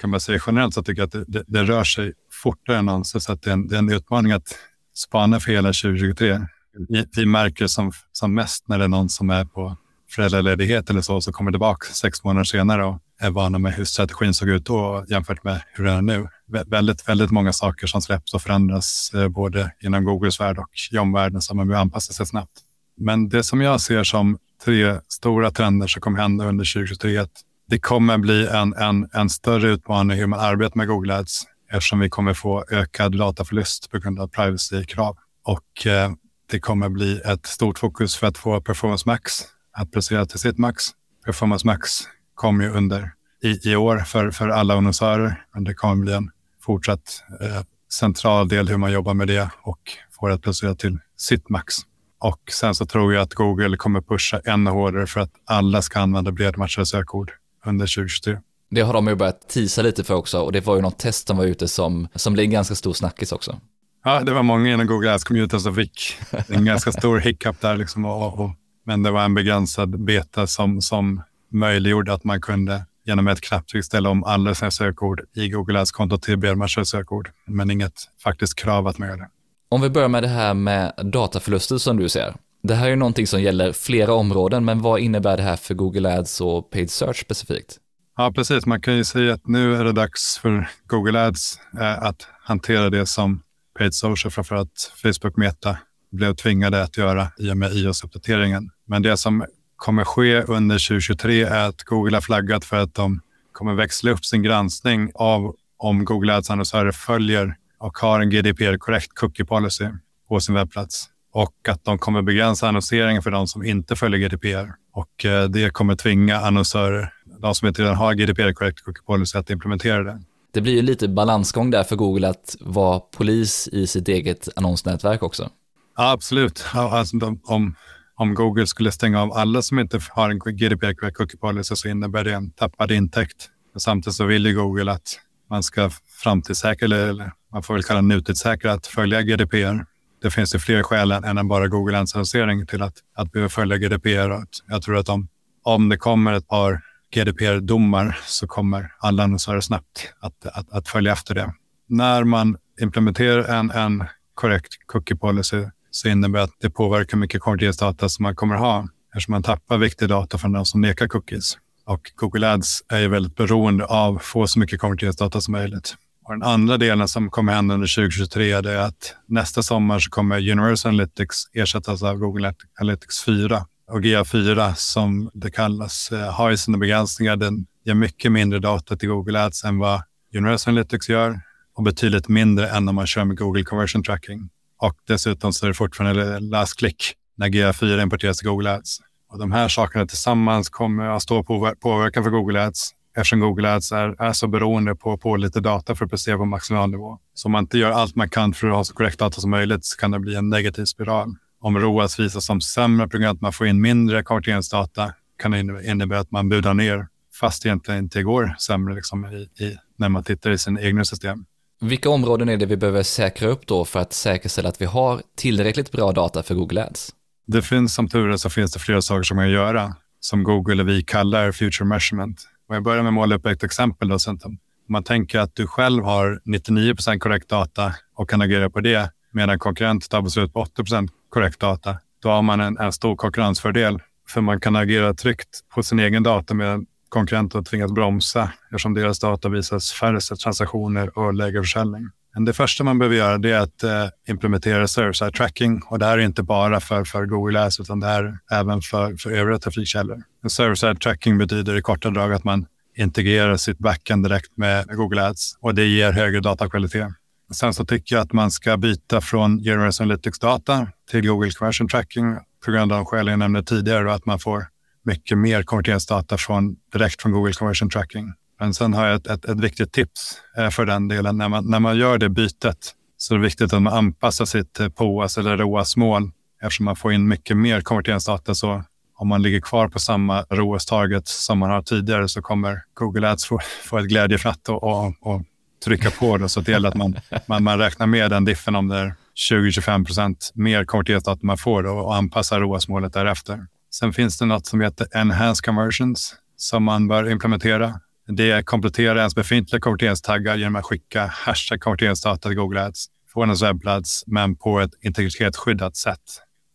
Kan 0.00 0.10
man 0.10 0.20
säga 0.20 0.40
generellt 0.46 0.74
så 0.74 0.82
tycker 0.82 1.02
jag 1.02 1.06
att 1.06 1.12
det, 1.12 1.24
det, 1.28 1.44
det 1.46 1.62
rör 1.62 1.84
sig 1.84 2.12
fortare 2.46 2.78
än 2.78 2.86
någonsin 2.86 3.20
så 3.20 3.32
att 3.32 3.42
det 3.42 3.50
är, 3.50 3.52
en, 3.52 3.68
det 3.68 3.74
är 3.74 3.78
en 3.78 3.92
utmaning 3.92 4.32
att 4.32 4.58
spana 4.94 5.40
för 5.40 5.52
hela 5.52 5.68
2023. 5.68 6.40
Vi, 6.88 7.04
vi 7.16 7.26
märker 7.26 7.66
som, 7.66 7.92
som 8.12 8.34
mest 8.34 8.68
när 8.68 8.78
det 8.78 8.84
är 8.84 8.88
någon 8.88 9.08
som 9.08 9.30
är 9.30 9.44
på 9.44 9.76
föräldraledighet 10.10 10.90
eller 10.90 11.00
så, 11.00 11.20
så 11.20 11.32
kommer 11.32 11.50
tillbaka 11.50 11.92
sex 11.92 12.24
månader 12.24 12.44
senare 12.44 12.84
och 12.84 12.98
är 13.20 13.30
vana 13.30 13.58
med 13.58 13.72
hur 13.72 13.84
strategin 13.84 14.34
såg 14.34 14.48
ut 14.48 14.66
då 14.66 15.04
jämfört 15.08 15.44
med 15.44 15.60
hur 15.74 15.84
den 15.84 15.96
är 15.96 16.02
nu. 16.02 16.28
väldigt, 16.66 17.08
väldigt 17.08 17.30
många 17.30 17.52
saker 17.52 17.86
som 17.86 18.02
släpps 18.02 18.34
och 18.34 18.42
förändras 18.42 19.12
eh, 19.14 19.28
både 19.28 19.72
inom 19.82 20.04
Googles 20.04 20.40
värld 20.40 20.58
och 20.58 20.70
i 20.92 20.98
omvärlden 20.98 21.40
som 21.40 21.56
man 21.56 21.68
behöver 21.68 21.82
anpassa 21.82 22.12
sig 22.12 22.26
snabbt. 22.26 22.52
Men 22.96 23.28
det 23.28 23.42
som 23.42 23.60
jag 23.60 23.80
ser 23.80 24.04
som 24.04 24.38
tre 24.64 25.00
stora 25.08 25.50
trender 25.50 25.86
som 25.86 26.02
kommer 26.02 26.18
hända 26.18 26.44
under 26.44 26.64
2023 26.74 27.16
är 27.16 27.20
att 27.20 27.42
det 27.68 27.78
kommer 27.78 28.18
bli 28.18 28.46
en, 28.46 28.74
en, 28.74 29.08
en 29.12 29.30
större 29.30 29.68
utmaning 29.68 30.18
hur 30.18 30.26
man 30.26 30.40
arbetar 30.40 30.76
med 30.76 30.88
Google 30.88 31.16
Ads 31.16 31.46
eftersom 31.70 31.98
vi 31.98 32.08
kommer 32.08 32.34
få 32.34 32.64
ökad 32.70 33.18
dataförlust 33.18 33.90
på 33.90 33.98
grund 33.98 34.20
av 34.20 34.28
privacy-krav. 34.28 35.16
Och 35.44 35.86
eh, 35.86 36.10
det 36.50 36.60
kommer 36.60 36.88
bli 36.88 37.20
ett 37.24 37.46
stort 37.46 37.78
fokus 37.78 38.16
för 38.16 38.26
att 38.26 38.38
få 38.38 38.60
Performance 38.60 39.02
Max 39.06 39.32
att 39.72 39.92
prestera 39.92 40.26
till 40.26 40.38
sitt 40.38 40.58
max. 40.58 40.84
Performance 41.24 41.66
Max 41.66 41.90
kommer 42.34 42.64
ju 42.64 42.70
under 42.70 43.10
i, 43.42 43.70
i 43.70 43.76
år 43.76 43.98
för, 43.98 44.30
för 44.30 44.48
alla 44.48 44.74
annonsörer. 44.74 45.44
Men 45.54 45.64
det 45.64 45.74
kommer 45.74 46.04
bli 46.04 46.12
en 46.12 46.30
fortsatt 46.62 47.24
eh, 47.40 47.62
central 47.92 48.48
del 48.48 48.68
hur 48.68 48.76
man 48.76 48.92
jobbar 48.92 49.14
med 49.14 49.28
det 49.28 49.50
och 49.62 49.80
får 50.20 50.28
det 50.28 50.34
att 50.34 50.42
prestera 50.42 50.74
till 50.74 50.98
sitt 51.16 51.48
max. 51.48 51.74
Och 52.18 52.40
sen 52.52 52.74
så 52.74 52.86
tror 52.86 53.14
jag 53.14 53.22
att 53.22 53.34
Google 53.34 53.76
kommer 53.76 54.00
pusha 54.00 54.40
ännu 54.44 54.70
hårdare 54.70 55.06
för 55.06 55.20
att 55.20 55.32
alla 55.44 55.82
ska 55.82 56.00
använda 56.00 56.32
bredmatchade 56.32 56.86
sökord 56.86 57.32
under 57.64 57.86
2023. 57.86 58.38
Det 58.70 58.80
har 58.80 58.92
de 58.92 59.06
ju 59.06 59.14
börjat 59.14 59.48
tisa 59.48 59.82
lite 59.82 60.04
för 60.04 60.14
också 60.14 60.40
och 60.40 60.52
det 60.52 60.66
var 60.66 60.76
ju 60.76 60.82
något 60.82 60.98
test 60.98 61.28
som 61.28 61.36
var 61.36 61.44
ute 61.44 61.68
som, 61.68 62.08
som 62.14 62.32
blev 62.32 62.44
en 62.44 62.50
ganska 62.50 62.74
stor 62.74 62.92
snackis 62.92 63.32
också. 63.32 63.60
Ja, 64.04 64.20
det 64.20 64.32
var 64.32 64.42
många 64.42 64.72
inom 64.72 64.86
Google 64.86 65.14
Ads-communityn 65.14 65.58
som 65.58 65.74
fick 65.74 66.16
en 66.48 66.64
ganska 66.64 66.92
stor 66.92 67.18
hiccup 67.18 67.60
där. 67.60 67.76
Liksom 67.76 68.04
och, 68.04 68.40
och, 68.40 68.50
men 68.84 69.02
det 69.02 69.10
var 69.10 69.24
en 69.24 69.34
begränsad 69.34 70.04
beta 70.04 70.46
som, 70.46 70.80
som 70.80 71.22
möjliggjorde 71.52 72.12
att 72.12 72.24
man 72.24 72.40
kunde 72.40 72.84
genom 73.04 73.28
ett 73.28 73.40
knapptryck 73.40 73.84
ställa 73.84 74.10
om 74.10 74.24
alla 74.24 74.54
sina 74.54 74.70
sökord 74.70 75.20
i 75.34 75.48
Google 75.48 75.80
Ads-kontot 75.80 76.22
till 76.22 76.36
bredmatchade 76.36 76.86
sökord. 76.86 77.30
Men 77.44 77.70
inget 77.70 77.94
faktiskt 78.22 78.54
krav 78.54 78.86
att 78.86 78.98
man 78.98 79.08
gör 79.08 79.16
det. 79.16 79.28
Om 79.68 79.80
vi 79.80 79.90
börjar 79.90 80.08
med 80.08 80.22
det 80.22 80.28
här 80.28 80.54
med 80.54 80.92
dataförluster 81.04 81.78
som 81.78 81.96
du 81.96 82.08
ser. 82.08 82.34
Det 82.62 82.74
här 82.74 82.86
är 82.86 82.90
ju 82.90 82.96
någonting 82.96 83.26
som 83.26 83.42
gäller 83.42 83.72
flera 83.72 84.14
områden, 84.14 84.64
men 84.64 84.82
vad 84.82 85.00
innebär 85.00 85.36
det 85.36 85.42
här 85.42 85.56
för 85.56 85.74
Google 85.74 86.18
Ads 86.18 86.40
och 86.40 86.70
Paid 86.70 86.90
Search 86.90 87.20
specifikt? 87.20 87.78
Ja, 88.16 88.32
precis. 88.32 88.66
Man 88.66 88.80
kan 88.80 88.96
ju 88.96 89.04
säga 89.04 89.34
att 89.34 89.46
nu 89.46 89.76
är 89.76 89.84
det 89.84 89.92
dags 89.92 90.38
för 90.38 90.68
Google 90.86 91.26
Ads 91.26 91.60
eh, 91.80 92.02
att 92.02 92.28
hantera 92.42 92.90
det 92.90 93.06
som 93.06 93.42
Paid 93.78 93.94
Social, 93.94 94.30
framförallt 94.30 94.92
Facebook 95.02 95.36
Meta, 95.36 95.78
blev 96.12 96.34
tvingade 96.34 96.82
att 96.82 96.96
göra 96.96 97.28
i 97.38 97.50
och 97.50 97.56
med 97.56 97.72
iOS-uppdateringen. 97.72 98.70
Men 98.86 99.02
det 99.02 99.16
som 99.16 99.44
kommer 99.76 100.04
ske 100.04 100.42
under 100.42 100.88
2023 100.88 101.42
är 101.42 101.68
att 101.68 101.82
Google 101.82 102.16
har 102.16 102.20
flaggat 102.20 102.64
för 102.64 102.76
att 102.76 102.94
de 102.94 103.20
kommer 103.52 103.74
växla 103.74 104.10
upp 104.10 104.24
sin 104.24 104.42
granskning 104.42 105.10
av 105.14 105.54
om 105.78 106.04
Google 106.04 106.36
Ads-annonsörer 106.36 106.92
följer 106.92 107.56
och 107.78 107.98
har 107.98 108.20
en 108.20 108.30
GDPR-korrekt 108.30 109.14
cookie 109.14 109.44
policy 109.44 109.86
på 110.28 110.40
sin 110.40 110.54
webbplats 110.54 111.08
och 111.32 111.68
att 111.68 111.84
de 111.84 111.98
kommer 111.98 112.22
begränsa 112.22 112.68
annonseringen 112.68 113.22
för 113.22 113.30
de 113.30 113.46
som 113.46 113.64
inte 113.64 113.96
följer 113.96 114.28
GDPR. 114.28 114.72
Och 114.92 115.24
eh, 115.24 115.44
det 115.48 115.70
kommer 115.70 115.94
tvinga 115.94 116.40
annonsörer, 116.40 117.12
de 117.38 117.54
som 117.54 117.68
inte 117.68 117.82
redan 117.82 117.96
har 117.96 118.14
GDPR-korrekt 118.14 118.84
cookie 118.84 119.02
policy, 119.02 119.38
att 119.38 119.50
implementera 119.50 120.02
det. 120.04 120.22
Det 120.52 120.60
blir 120.60 120.72
ju 120.72 120.82
lite 120.82 121.08
balansgång 121.08 121.70
där 121.70 121.84
för 121.84 121.96
Google 121.96 122.28
att 122.28 122.56
vara 122.60 123.00
polis 123.00 123.68
i 123.72 123.86
sitt 123.86 124.08
eget 124.08 124.48
annonsnätverk 124.56 125.22
också. 125.22 125.50
Ja, 125.96 126.10
absolut. 126.10 126.64
Alltså, 126.74 127.16
de, 127.16 127.40
om, 127.44 127.74
om 128.16 128.34
Google 128.34 128.66
skulle 128.66 128.92
stänga 128.92 129.22
av 129.22 129.32
alla 129.32 129.62
som 129.62 129.78
inte 129.78 130.00
har 130.10 130.30
en 130.30 130.38
GDPR-korrekt 130.38 131.16
cookie 131.16 131.38
policy 131.38 131.76
så 131.76 131.88
innebär 131.88 132.24
det 132.24 132.34
en 132.34 132.50
tappad 132.50 132.90
intäkt. 132.90 133.50
Samtidigt 133.76 134.16
så 134.16 134.24
vill 134.24 134.46
ju 134.46 134.54
Google 134.54 134.92
att 134.92 135.20
man 135.50 135.62
ska 135.62 135.90
framtidssäkra, 136.22 136.86
eller 136.86 137.32
man 137.52 137.62
får 137.62 137.74
väl 137.74 137.82
kalla 137.82 138.00
nutidssäkra, 138.00 138.72
att 138.72 138.86
följa 138.86 139.22
GDPR. 139.22 139.84
Det 140.22 140.30
finns 140.30 140.54
ju 140.54 140.58
fler 140.58 140.82
skäl 140.82 141.12
än 141.12 141.48
bara 141.48 141.68
Google 141.68 141.98
annonsering 141.98 142.66
till 142.66 142.82
att, 142.82 142.94
att 143.14 143.32
behöva 143.32 143.48
följa 143.48 143.76
GDPR. 143.76 144.44
Jag 144.68 144.82
tror 144.82 144.96
att 144.96 145.08
om, 145.08 145.28
om 145.62 145.88
det 145.88 145.96
kommer 145.96 146.32
ett 146.32 146.48
par 146.48 146.80
GDPR-domar 147.16 148.18
så 148.26 148.46
kommer 148.46 148.92
alla 148.98 149.22
annonsörer 149.22 149.60
snabbt 149.60 150.12
att, 150.20 150.46
att, 150.46 150.72
att, 150.72 150.88
följa 150.88 151.12
efter 151.12 151.34
det. 151.34 151.52
När 151.88 152.24
man 152.24 152.56
implementerar 152.80 153.44
en, 153.44 153.70
en 153.70 154.04
korrekt 154.34 154.72
cookie 154.86 155.16
policy 155.16 155.64
så 155.90 156.08
innebär 156.08 156.38
det 156.38 156.44
att 156.44 156.54
det 156.60 156.70
påverkar 156.70 157.16
mycket 157.16 157.40
konverteringsdata 157.40 158.08
som 158.08 158.22
man 158.22 158.36
kommer 158.36 158.56
ha 158.56 158.88
eftersom 159.14 159.32
man 159.32 159.42
tappar 159.42 159.78
viktig 159.78 160.08
data 160.08 160.38
från 160.38 160.52
de 160.52 160.64
som 160.64 160.80
nekar 160.80 161.08
cookies. 161.08 161.58
Och 161.86 162.12
Google 162.16 162.52
Ads 162.52 162.82
är 162.88 162.98
ju 162.98 163.08
väldigt 163.08 163.36
beroende 163.36 163.84
av 163.84 164.16
att 164.16 164.22
få 164.22 164.46
så 164.46 164.58
mycket 164.58 164.80
konverteringsdata 164.80 165.40
som 165.40 165.52
möjligt. 165.52 165.96
Och 166.24 166.32
den 166.32 166.42
andra 166.42 166.76
delen 166.76 167.08
som 167.08 167.30
kommer 167.30 167.52
hända 167.52 167.74
under 167.74 167.96
2023 167.96 168.52
är 168.52 168.76
att 168.76 169.14
nästa 169.26 169.62
sommar 169.62 169.98
så 169.98 170.10
kommer 170.10 170.50
Universal 170.50 170.88
Analytics 170.92 171.36
ersättas 171.52 172.02
av 172.02 172.16
Google 172.16 172.54
Analytics 172.80 173.24
4. 173.24 173.66
Och 173.90 174.00
GA4 174.00 174.74
som 174.74 175.30
det 175.34 175.50
kallas 175.50 176.12
eh, 176.12 176.32
har 176.32 176.50
ju 176.50 176.56
sina 176.56 176.78
begränsningar. 176.78 177.36
Den 177.36 177.66
ger 177.84 177.94
mycket 177.94 178.32
mindre 178.32 178.58
data 178.58 178.96
till 178.96 179.08
Google 179.08 179.44
Ads 179.44 179.64
än 179.64 179.78
vad 179.78 180.02
Universal 180.34 180.72
Analytics 180.74 181.08
gör 181.08 181.40
och 181.76 181.82
betydligt 181.82 182.28
mindre 182.28 182.68
än 182.68 182.88
om 182.88 182.94
man 182.94 183.06
kör 183.06 183.24
med 183.24 183.38
Google 183.38 183.64
Conversion 183.64 184.02
Tracking. 184.02 184.50
Och 184.78 184.96
dessutom 185.06 185.52
så 185.52 185.66
är 185.66 185.68
det 185.68 185.74
fortfarande 185.74 186.40
last 186.40 186.78
click 186.78 187.14
när 187.36 187.48
GA4 187.48 188.02
importeras 188.02 188.38
till 188.38 188.48
Google 188.48 188.74
Ads. 188.74 188.98
Och 189.32 189.38
de 189.38 189.52
här 189.52 189.68
sakerna 189.68 190.06
tillsammans 190.06 190.68
kommer 190.68 191.04
att 191.04 191.22
stå 191.22 191.44
påverkan 191.80 192.24
för 192.24 192.30
Google 192.30 192.66
Ads 192.66 192.92
eftersom 193.16 193.40
Google 193.40 193.74
Ads 193.74 193.92
är, 193.92 194.22
är 194.22 194.32
så 194.32 194.48
beroende 194.48 194.94
på, 194.94 195.18
på 195.18 195.36
lite 195.36 195.60
data 195.60 195.94
för 195.94 196.04
att 196.04 196.10
prestera 196.10 196.36
på 196.36 196.44
maximal 196.44 196.90
nivå. 196.90 197.18
Så 197.34 197.48
om 197.48 197.52
man 197.52 197.64
inte 197.64 197.78
gör 197.78 197.90
allt 197.90 198.16
man 198.16 198.28
kan 198.28 198.54
för 198.54 198.68
att 198.68 198.74
ha 198.74 198.84
så 198.84 198.94
korrekt 198.94 199.18
data 199.18 199.40
som 199.40 199.50
möjligt 199.50 199.84
så 199.84 199.96
kan 199.96 200.10
det 200.10 200.18
bli 200.18 200.34
en 200.34 200.48
negativ 200.48 200.84
spiral 200.84 201.34
om 201.66 201.78
ROAS 201.78 202.18
visar 202.18 202.40
som 202.40 202.60
sämre 202.60 203.08
på 203.08 203.18
grund 203.18 203.28
av 203.28 203.34
att 203.34 203.40
man 203.40 203.52
får 203.52 203.66
in 203.66 203.80
mindre 203.80 204.22
konverteringsdata 204.22 205.12
kan 205.38 205.50
det 205.50 205.58
innebära 205.90 206.20
att 206.20 206.30
man 206.30 206.48
budar 206.48 206.74
ner 206.74 207.06
fast 207.40 207.66
egentligen 207.66 208.04
inte 208.04 208.22
går 208.22 208.54
sämre 208.58 208.94
liksom, 208.94 209.24
i, 209.24 209.64
i, 209.64 209.76
när 209.96 210.08
man 210.08 210.24
tittar 210.24 210.50
i 210.50 210.58
sin 210.58 210.78
egna 210.78 211.04
system. 211.04 211.44
Vilka 211.80 212.10
områden 212.10 212.48
är 212.48 212.56
det 212.56 212.66
vi 212.66 212.76
behöver 212.76 213.02
säkra 213.02 213.48
upp 213.48 213.66
då 213.66 213.84
för 213.84 214.00
att 214.00 214.12
säkerställa 214.12 214.68
att 214.68 214.80
vi 214.80 214.84
har 214.84 215.22
tillräckligt 215.36 215.92
bra 215.92 216.12
data 216.12 216.42
för 216.42 216.54
Google 216.54 216.84
Ads? 216.84 217.10
Det 217.46 217.62
finns 217.62 217.94
som 217.94 218.08
tur 218.08 218.28
är 218.30 218.36
så 218.36 218.50
finns 218.50 218.72
det 218.72 218.78
flera 218.78 219.02
saker 219.02 219.22
som 219.22 219.36
man 219.36 219.44
kan 219.44 219.52
göra 219.52 219.94
som 220.20 220.44
Google 220.44 220.82
och 220.82 220.88
vi 220.88 221.02
kallar 221.02 221.52
future 221.52 221.88
measurement. 221.88 222.48
Och 222.68 222.76
jag 222.76 222.82
börjar 222.82 223.02
med 223.02 223.10
att 223.10 223.14
måla 223.14 223.36
upp 223.36 223.46
ett 223.46 223.64
exempel. 223.64 224.08
Då, 224.08 224.18
om 224.42 224.58
man 224.88 225.04
tänker 225.04 225.38
att 225.38 225.54
du 225.54 225.66
själv 225.66 226.04
har 226.04 226.40
99% 226.44 227.18
korrekt 227.18 227.48
data 227.48 227.94
och 228.16 228.30
kan 228.30 228.42
agera 228.42 228.70
på 228.70 228.80
det 228.80 229.10
medan 229.32 229.58
konkurrent 229.58 230.10
tar 230.10 230.22
beslut 230.22 230.52
på 230.52 230.60
80 230.60 231.08
korrekt 231.28 231.60
data. 231.60 231.96
Då 232.22 232.28
har 232.28 232.42
man 232.42 232.60
en, 232.60 232.78
en 232.78 232.92
stor 232.92 233.16
konkurrensfördel 233.16 234.02
för 234.28 234.40
man 234.40 234.60
kan 234.60 234.76
agera 234.76 235.14
tryggt 235.14 235.60
på 235.74 235.82
sin 235.82 235.98
egen 235.98 236.22
data 236.22 236.54
medan 236.54 236.86
konkurrenter 237.08 237.62
tvingas 237.62 237.92
bromsa 237.92 238.52
eftersom 238.64 238.94
deras 238.94 239.18
data 239.18 239.48
visar 239.48 239.94
färre 239.94 240.20
transaktioner 240.20 241.18
och 241.18 241.34
lägre 241.34 241.62
försäljning. 241.62 242.08
Men 242.34 242.44
det 242.44 242.52
första 242.52 242.84
man 242.84 242.98
behöver 242.98 243.16
göra 243.16 243.48
är 243.48 243.58
att 243.58 243.82
eh, 243.82 244.06
implementera 244.28 244.88
server-side 244.88 245.34
tracking 245.34 245.82
och 245.86 245.98
det 245.98 246.06
här 246.06 246.18
är 246.18 246.22
inte 246.22 246.42
bara 246.42 246.80
för, 246.80 247.04
för 247.04 247.26
Google 247.26 247.62
Ads 247.62 247.80
utan 247.80 248.00
det 248.00 248.06
är 248.06 248.38
även 248.52 248.80
för, 248.82 249.16
för 249.16 249.30
övriga 249.30 249.58
trafikkällor. 249.58 250.22
Server-side 250.48 251.00
tracking 251.00 251.38
betyder 251.38 251.76
i 251.76 251.82
korta 251.82 252.10
drag 252.10 252.32
att 252.32 252.44
man 252.44 252.66
integrerar 252.96 253.56
sitt 253.56 253.78
backend 253.78 254.24
direkt 254.24 254.56
med 254.56 254.96
Google 254.96 255.26
Ads 255.26 255.58
och 255.60 255.74
det 255.74 255.84
ger 255.84 256.12
högre 256.12 256.40
datakvalitet. 256.40 257.08
Sen 257.52 257.74
så 257.74 257.84
tycker 257.84 258.16
jag 258.16 258.22
att 258.22 258.32
man 258.32 258.50
ska 258.50 258.76
byta 258.76 259.20
från 259.20 259.58
Generous 259.58 260.00
Analytics-data 260.00 260.88
till 261.10 261.26
Google 261.26 261.50
Conversion 261.50 261.88
Tracking 261.88 262.38
på 262.64 262.70
grund 262.70 262.92
av 262.92 262.98
de 262.98 263.06
skäl 263.06 263.26
jag 263.26 263.38
nämnde 263.38 263.62
tidigare 263.62 264.04
och 264.04 264.14
att 264.14 264.26
man 264.26 264.38
får 264.38 264.66
mycket 265.04 265.38
mer 265.38 265.62
konverteringsdata 265.62 266.38
från, 266.38 266.76
direkt 266.92 267.22
från 267.22 267.32
Google 267.32 267.52
Conversion 267.52 267.90
Tracking. 267.90 268.32
Men 268.60 268.74
sen 268.74 268.94
har 268.94 269.06
jag 269.06 269.16
ett, 269.16 269.26
ett, 269.26 269.44
ett 269.44 269.60
viktigt 269.60 269.92
tips 269.92 270.40
eh, 270.56 270.70
för 270.70 270.86
den 270.86 271.08
delen. 271.08 271.38
När 271.38 271.48
man, 271.48 271.70
när 271.70 271.80
man 271.80 271.98
gör 271.98 272.18
det 272.18 272.28
bytet 272.28 272.94
så 273.16 273.34
är 273.34 273.38
det 273.38 273.44
viktigt 273.44 273.72
att 273.72 273.82
man 273.82 273.92
anpassar 273.92 274.44
sitt 274.44 274.80
eh, 274.80 274.88
POAS 274.88 275.38
eller 275.38 275.56
ROAS-mål 275.56 276.30
eftersom 276.62 276.84
man 276.84 276.96
får 276.96 277.12
in 277.12 277.28
mycket 277.28 277.56
mer 277.56 277.80
konverteringsdata. 277.80 278.54
Så 278.54 278.84
om 279.16 279.28
man 279.28 279.42
ligger 279.42 279.60
kvar 279.60 279.88
på 279.88 279.98
samma 279.98 280.42
ROAS-target 280.42 281.28
som 281.28 281.58
man 281.58 281.70
har 281.70 281.82
tidigare 281.82 282.28
så 282.28 282.42
kommer 282.42 282.82
Google 282.94 283.30
Ads 283.30 283.46
få, 283.46 283.58
få 283.84 283.98
ett 283.98 284.06
glädjefnatt 284.06 284.68
och, 284.68 284.82
och, 284.82 285.14
och 285.20 285.42
trycka 285.84 286.10
på 286.10 286.36
det. 286.36 286.48
Så 286.48 286.60
det 286.60 286.72
gäller 286.72 286.88
att 286.88 286.94
man, 286.94 287.16
man, 287.46 287.62
man 287.62 287.78
räknar 287.78 288.06
med 288.06 288.30
den 288.30 288.44
diffen 288.44 288.76
om 288.76 288.88
det 288.88 288.96
är 288.96 289.14
20-25 289.50 290.04
procent 290.04 290.52
mer 290.54 290.84
konverteringsdata 290.84 291.40
man 291.42 291.58
får 291.58 291.82
då, 291.82 291.90
och 291.90 292.16
anpassar 292.16 292.60
ROAS-målet 292.60 293.12
därefter. 293.12 293.66
Sen 293.94 294.12
finns 294.12 294.38
det 294.38 294.46
något 294.46 294.66
som 294.66 294.80
heter 294.80 295.06
Enhanced 295.16 295.64
Conversions 295.64 296.34
som 296.56 296.84
man 296.84 297.08
bör 297.08 297.30
implementera. 297.30 298.00
Det 298.28 298.66
kompletterar 298.66 299.16
ens 299.16 299.34
befintliga 299.34 299.80
konverteringstaggar 299.80 300.56
genom 300.56 300.76
att 300.76 300.84
skicka 300.84 301.26
hashtag 301.26 301.80
konverteringsdata 301.80 302.48
till 302.48 302.56
Google 302.56 302.84
Ads 302.84 303.06
från 303.32 303.48
ens 303.48 303.62
webbplats, 303.62 304.24
men 304.26 304.56
på 304.56 304.80
ett 304.80 304.90
integritetsskyddat 305.02 305.96
sätt. 305.96 306.20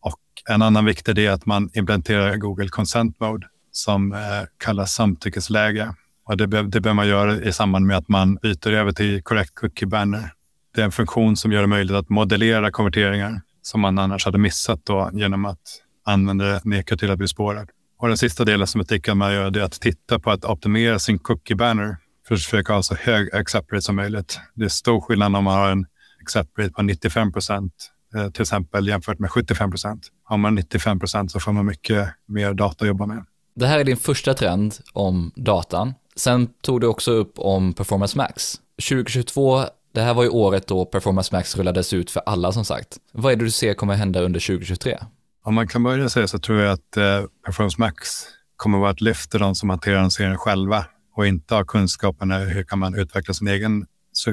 Och 0.00 0.20
en 0.50 0.62
annan 0.62 0.84
viktig 0.84 1.14
del 1.14 1.24
är 1.24 1.30
att 1.30 1.46
man 1.46 1.70
implementerar 1.74 2.36
Google 2.36 2.68
Consent 2.68 3.20
Mode 3.20 3.46
som 3.72 4.12
eh, 4.12 4.18
kallas 4.64 4.92
samtyckesläge. 4.92 5.94
Och 6.24 6.36
det, 6.36 6.46
be 6.46 6.62
det 6.62 6.80
behöver 6.80 6.94
man 6.94 7.08
göra 7.08 7.36
i 7.36 7.52
samband 7.52 7.86
med 7.86 7.96
att 7.96 8.08
man 8.08 8.34
byter 8.34 8.72
över 8.72 8.92
till 8.92 9.22
korrekt 9.22 9.54
cookie 9.54 9.86
banner. 9.86 10.32
Det 10.74 10.80
är 10.80 10.84
en 10.84 10.92
funktion 10.92 11.36
som 11.36 11.52
gör 11.52 11.60
det 11.60 11.66
möjligt 11.66 11.96
att 11.96 12.08
modellera 12.08 12.70
konverteringar 12.70 13.40
som 13.62 13.80
man 13.80 13.98
annars 13.98 14.24
hade 14.24 14.38
missat 14.38 14.80
då, 14.84 15.10
genom 15.12 15.44
att 15.44 15.58
användare 16.04 16.60
nekar 16.64 16.96
till 16.96 17.10
att 17.10 17.18
bli 17.18 17.28
spårad. 17.28 17.68
Och 17.98 18.08
den 18.08 18.16
sista 18.16 18.44
delen 18.44 18.66
som 18.66 18.80
jag 18.80 18.88
tycker 18.88 19.14
man 19.14 19.32
gör 19.32 19.56
är 19.56 19.62
att 19.62 19.80
titta 19.80 20.18
på 20.18 20.30
att 20.30 20.44
optimera 20.44 20.98
sin 20.98 21.18
cookie 21.18 21.56
banner 21.56 21.96
för 22.28 22.34
att 22.34 22.42
försöka 22.42 22.72
ha 22.72 22.82
så 22.82 22.94
hög 22.94 23.34
accept 23.34 23.72
rate 23.72 23.82
som 23.82 23.96
möjligt. 23.96 24.40
Det 24.54 24.64
är 24.64 24.68
stor 24.68 25.00
skillnad 25.00 25.36
om 25.36 25.44
man 25.44 25.58
har 25.58 25.70
en 25.70 25.86
accept 26.22 26.58
rate 26.58 26.70
på 26.70 26.82
95 26.82 27.32
procent 27.32 27.72
eh, 28.14 28.30
till 28.30 28.42
exempel 28.42 28.88
jämfört 28.88 29.18
med 29.18 29.30
75 29.30 29.70
procent. 29.70 30.08
Har 30.24 30.36
man 30.36 30.54
95 30.54 30.98
procent 30.98 31.32
så 31.32 31.40
får 31.40 31.52
man 31.52 31.66
mycket 31.66 32.08
mer 32.26 32.54
data 32.54 32.84
att 32.84 32.88
jobba 32.88 33.06
med. 33.06 33.24
Det 33.54 33.66
här 33.66 33.78
är 33.78 33.84
din 33.84 33.96
första 33.96 34.34
trend 34.34 34.74
om 34.92 35.32
datan. 35.36 35.94
Sen 36.16 36.48
tog 36.62 36.80
du 36.80 36.86
också 36.86 37.10
upp 37.10 37.32
om 37.36 37.72
Performance 37.72 38.18
Max. 38.18 38.60
2022, 38.88 39.64
det 39.94 40.00
här 40.00 40.14
var 40.14 40.22
ju 40.22 40.28
året 40.28 40.66
då 40.66 40.84
Performance 40.84 41.34
Max 41.34 41.56
rullades 41.56 41.92
ut 41.92 42.10
för 42.10 42.22
alla 42.26 42.52
som 42.52 42.64
sagt. 42.64 42.98
Vad 43.12 43.32
är 43.32 43.36
det 43.36 43.44
du 43.44 43.50
ser 43.50 43.74
kommer 43.74 43.94
hända 43.94 44.20
under 44.20 44.40
2023? 44.40 44.98
Om 45.44 45.54
man 45.54 45.68
kan 45.68 45.82
börja 45.82 46.08
säga 46.08 46.28
så 46.28 46.38
tror 46.38 46.60
jag 46.60 46.72
att 46.72 46.96
eh, 46.96 47.22
Performance 47.44 47.76
Max 47.80 48.08
kommer 48.56 48.78
att 48.78 48.82
vara 48.82 48.90
ett 48.90 49.00
lyft 49.00 49.32
för 49.32 49.38
de 49.38 49.54
som 49.54 49.70
hanterar 49.70 49.96
annonseringen 49.96 50.38
själva 50.38 50.84
och 51.16 51.26
inte 51.26 51.54
har 51.54 51.64
kunskapen 51.64 52.30
hur 52.30 52.62
kan 52.62 52.78
man 52.78 52.94
utveckla 52.94 53.34
sin 53.34 53.48
egen 53.48 53.86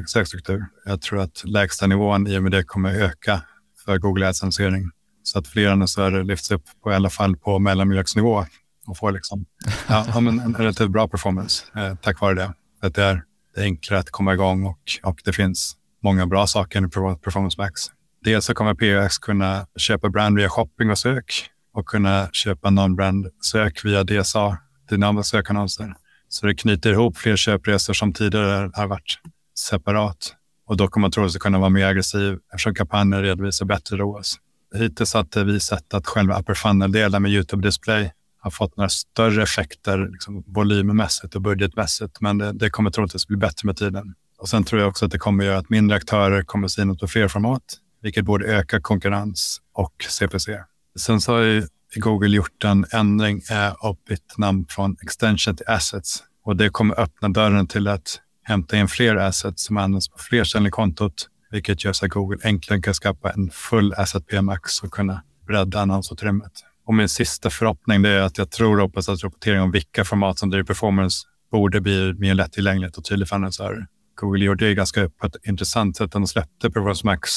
sökstruktur. 0.07 0.65
Jag 0.85 1.01
tror 1.01 1.19
att 1.19 1.43
lägsta 1.45 1.87
nivån 1.87 2.27
i 2.27 2.37
och 2.37 2.43
med 2.43 2.51
det 2.51 2.63
kommer 2.63 2.95
öka 2.95 3.41
för 3.85 3.97
Google 3.97 4.27
Ads-annonsering 4.27 4.89
så 5.23 5.39
att 5.39 5.47
fler 5.47 5.69
annonsörer 5.69 6.23
lyfts 6.23 6.51
upp 6.51 6.63
på 6.83 6.91
i 6.91 6.95
alla 6.95 7.09
fall 7.09 7.37
på 7.37 7.59
mellanmjölksnivå 7.59 8.45
och 8.89 8.97
får 8.97 9.11
liksom, 9.11 9.45
ja, 9.87 10.05
en 10.17 10.55
relativt 10.55 10.89
bra 10.89 11.07
performance 11.07 11.65
eh, 11.75 11.95
tack 11.95 12.21
vare 12.21 12.33
det. 12.33 12.53
Att 12.81 12.95
det, 12.95 13.03
är, 13.03 13.23
det 13.55 13.61
är 13.61 13.65
enklare 13.65 13.99
att 13.99 14.09
komma 14.09 14.33
igång 14.33 14.65
och, 14.65 14.79
och 15.03 15.19
det 15.25 15.33
finns 15.33 15.75
många 16.03 16.25
bra 16.25 16.47
saker 16.47 16.85
i 16.85 16.89
Performance 16.89 17.61
Max. 17.61 17.81
Dels 18.23 18.45
så 18.45 18.53
kommer 18.53 18.73
POX 18.73 19.17
kunna 19.17 19.67
köpa 19.77 20.09
brand 20.09 20.37
via 20.37 20.49
shopping 20.49 20.89
och 20.89 20.97
sök 20.97 21.49
och 21.73 21.85
kunna 21.85 22.29
köpa 22.31 22.69
non-brand 22.69 23.27
sök 23.41 23.85
via 23.85 24.03
DSA, 24.03 24.57
dynamiska 24.89 25.37
sökannonser. 25.37 25.93
Så 26.29 26.45
det 26.45 26.55
knyter 26.55 26.91
ihop 26.91 27.17
fler 27.17 27.35
köpresor 27.35 27.93
som 27.93 28.13
tidigare 28.13 28.71
har 28.73 28.87
varit 28.87 29.19
separat. 29.59 30.35
Och 30.67 30.77
då 30.77 30.87
kommer 30.87 31.01
man 31.01 31.11
troligtvis 31.11 31.41
kunna 31.41 31.59
vara 31.59 31.69
mer 31.69 31.85
aggressiv 31.85 32.39
eftersom 32.53 32.75
kampanjen 32.75 33.21
redovisar 33.21 33.65
bättre 33.65 33.97
ROAS. 33.97 34.35
Hittills 34.75 35.13
har 35.13 35.43
vi 35.43 35.59
sett 35.59 35.93
att 35.93 36.07
själva 36.07 36.39
upper 36.39 36.53
funnel-delen 36.53 37.21
med 37.21 37.31
YouTube 37.31 37.67
Display 37.67 38.11
har 38.39 38.51
fått 38.51 38.77
några 38.77 38.89
större 38.89 39.43
effekter 39.43 40.09
liksom 40.11 40.43
volymmässigt 40.47 41.35
och 41.35 41.41
budgetmässigt. 41.41 42.21
Men 42.21 42.37
det, 42.37 42.51
det 42.51 42.69
kommer 42.69 42.91
troligtvis 42.91 43.27
bli 43.27 43.37
bättre 43.37 43.65
med 43.65 43.77
tiden. 43.77 44.15
Och 44.37 44.49
sen 44.49 44.63
tror 44.63 44.81
jag 44.81 44.89
också 44.89 45.05
att 45.05 45.11
det 45.11 45.17
kommer 45.17 45.43
göra 45.43 45.57
att 45.57 45.69
mindre 45.69 45.97
aktörer 45.97 46.43
kommer 46.43 46.67
synas 46.67 46.99
på 46.99 47.07
fler 47.07 47.27
format 47.27 47.63
vilket 48.01 48.25
borde 48.25 48.45
öka 48.45 48.81
konkurrens 48.81 49.61
och 49.73 50.05
CPC. 50.09 50.63
Sen 50.99 51.21
så 51.21 51.33
har 51.33 51.41
ju 51.41 51.67
Google 51.95 52.35
gjort 52.35 52.63
en 52.63 52.85
ändring 52.91 53.41
eh, 53.51 53.73
av 53.73 53.97
bytt 54.09 54.37
namn 54.37 54.65
från 54.69 54.97
extension 55.01 55.55
till 55.55 55.67
assets 55.67 56.23
och 56.43 56.55
det 56.55 56.69
kommer 56.69 56.99
öppna 56.99 57.29
dörren 57.29 57.67
till 57.67 57.87
att 57.87 58.21
hämta 58.43 58.77
in 58.77 58.87
fler 58.87 59.15
assets 59.15 59.63
som 59.63 59.77
används 59.77 60.09
på 60.09 60.17
fler 60.17 60.43
ställen 60.43 60.67
i 60.67 60.71
kontot, 60.71 61.27
vilket 61.51 61.83
gör 61.83 61.93
så 61.93 62.05
att 62.05 62.11
Google 62.11 62.37
enklare 62.43 62.81
kan 62.81 62.93
skapa 62.93 63.31
en 63.31 63.49
full 63.49 63.93
asset 63.93 64.27
PMX 64.27 64.83
och 64.83 64.91
kunna 64.91 65.23
bredda 65.47 65.81
annonsutrymmet. 65.81 66.51
Och 66.89 66.95
min 66.95 67.09
sista 67.09 67.49
förhoppning 67.49 68.05
är 68.05 68.21
att 68.21 68.37
jag 68.37 68.51
tror 68.51 68.75
och 68.75 68.81
hoppas 68.81 69.09
att 69.09 69.23
rapportering 69.23 69.61
om 69.61 69.71
vilka 69.71 70.05
format 70.05 70.39
som 70.39 70.49
driver 70.49 70.63
performance 70.63 71.27
borde 71.51 71.81
bli 71.81 72.13
mer 72.13 72.33
lättillgängligt 72.33 72.97
och 72.97 73.05
tydligt 73.05 73.29
för 73.29 73.35
annonsörer. 73.35 73.87
Google 74.15 74.45
gjorde 74.45 74.67
det 74.67 74.73
ganska 74.73 75.09
på 75.09 75.27
ett 75.27 75.35
intressant 75.43 75.97
sätt 75.97 76.11
de 76.11 76.27
släppte 76.27 76.69
Performance 76.71 77.05
Max 77.05 77.29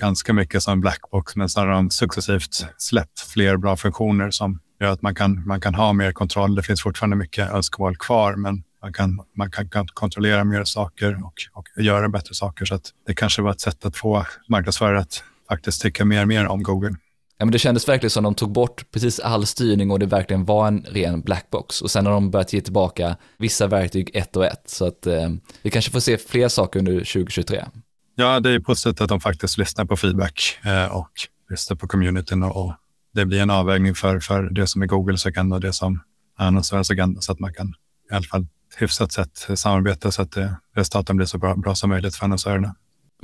ganska 0.00 0.32
mycket 0.32 0.62
som 0.62 0.72
en 0.72 0.80
blackbox, 0.80 1.36
men 1.36 1.48
sen 1.48 1.62
har 1.62 1.74
de 1.74 1.90
successivt 1.90 2.66
släppt 2.76 3.20
fler 3.20 3.56
bra 3.56 3.76
funktioner 3.76 4.30
som 4.30 4.60
gör 4.80 4.90
att 4.90 5.02
man 5.02 5.14
kan, 5.14 5.46
man 5.46 5.60
kan 5.60 5.74
ha 5.74 5.92
mer 5.92 6.12
kontroll. 6.12 6.54
Det 6.54 6.62
finns 6.62 6.82
fortfarande 6.82 7.16
mycket 7.16 7.50
önskemål 7.50 7.96
kvar, 7.96 8.36
men 8.36 8.62
man 8.82 8.92
kan, 8.92 9.20
man 9.34 9.50
kan, 9.50 9.68
kan 9.68 9.86
kontrollera 9.86 10.44
mer 10.44 10.64
saker 10.64 11.24
och, 11.24 11.34
och 11.52 11.82
göra 11.82 12.08
bättre 12.08 12.34
saker. 12.34 12.64
Så 12.64 12.74
att 12.74 12.90
det 13.06 13.14
kanske 13.14 13.42
var 13.42 13.50
ett 13.50 13.60
sätt 13.60 13.84
att 13.84 13.96
få 13.96 14.26
marknadsförare 14.48 14.98
att 14.98 15.24
faktiskt 15.48 15.82
tycka 15.82 16.04
mer 16.04 16.22
och 16.22 16.28
mer 16.28 16.46
om 16.46 16.62
Google. 16.62 16.96
Ja, 17.38 17.44
men 17.44 17.52
det 17.52 17.58
kändes 17.58 17.88
verkligen 17.88 18.10
som 18.10 18.24
de 18.24 18.34
tog 18.34 18.52
bort 18.52 18.90
precis 18.92 19.20
all 19.20 19.46
styrning 19.46 19.90
och 19.90 19.98
det 19.98 20.06
verkligen 20.06 20.44
var 20.44 20.68
en 20.68 20.82
ren 20.88 21.20
blackbox. 21.20 21.82
Och 21.82 21.90
sen 21.90 22.06
har 22.06 22.12
de 22.12 22.30
börjat 22.30 22.52
ge 22.52 22.60
tillbaka 22.60 23.16
vissa 23.38 23.66
verktyg 23.66 24.10
ett 24.14 24.36
och 24.36 24.44
ett. 24.44 24.62
Så 24.66 24.86
att 24.86 25.06
eh, 25.06 25.30
vi 25.62 25.70
kanske 25.70 25.90
får 25.90 26.00
se 26.00 26.18
fler 26.18 26.48
saker 26.48 26.78
under 26.78 26.92
2023. 26.92 27.64
Ja, 28.14 28.40
det 28.40 28.50
är 28.50 28.60
positivt 28.60 29.00
att 29.00 29.08
de 29.08 29.20
faktiskt 29.20 29.58
lyssnar 29.58 29.84
på 29.84 29.96
feedback 29.96 30.58
eh, 30.64 30.96
och 30.96 31.10
lyssnar 31.50 31.76
på 31.76 31.88
communityn 31.88 32.42
och, 32.42 32.64
och, 32.64 32.74
det 33.14 33.24
blir 33.24 33.40
en 33.40 33.50
avvägning 33.50 33.94
för, 33.94 34.20
för 34.20 34.42
det 34.42 34.66
som 34.66 34.82
är 34.82 34.86
Googles 34.86 35.26
agenda 35.26 35.56
och 35.56 35.60
det 35.60 35.72
som 35.72 36.00
är 36.38 36.44
annonsörens 36.44 36.90
agenda 36.90 37.20
så 37.20 37.32
att 37.32 37.38
man 37.38 37.54
kan 37.54 37.74
i 38.10 38.14
alla 38.14 38.22
fall 38.24 38.46
hyfsat 38.76 39.12
sätt 39.12 39.48
samarbeta 39.54 40.10
så 40.10 40.22
att 40.22 40.36
eh, 40.36 40.52
resultaten 40.76 41.16
blir 41.16 41.26
så 41.26 41.38
bra, 41.38 41.56
bra 41.56 41.74
som 41.74 41.90
möjligt 41.90 42.16
för 42.16 42.24
annonsörerna. 42.24 42.74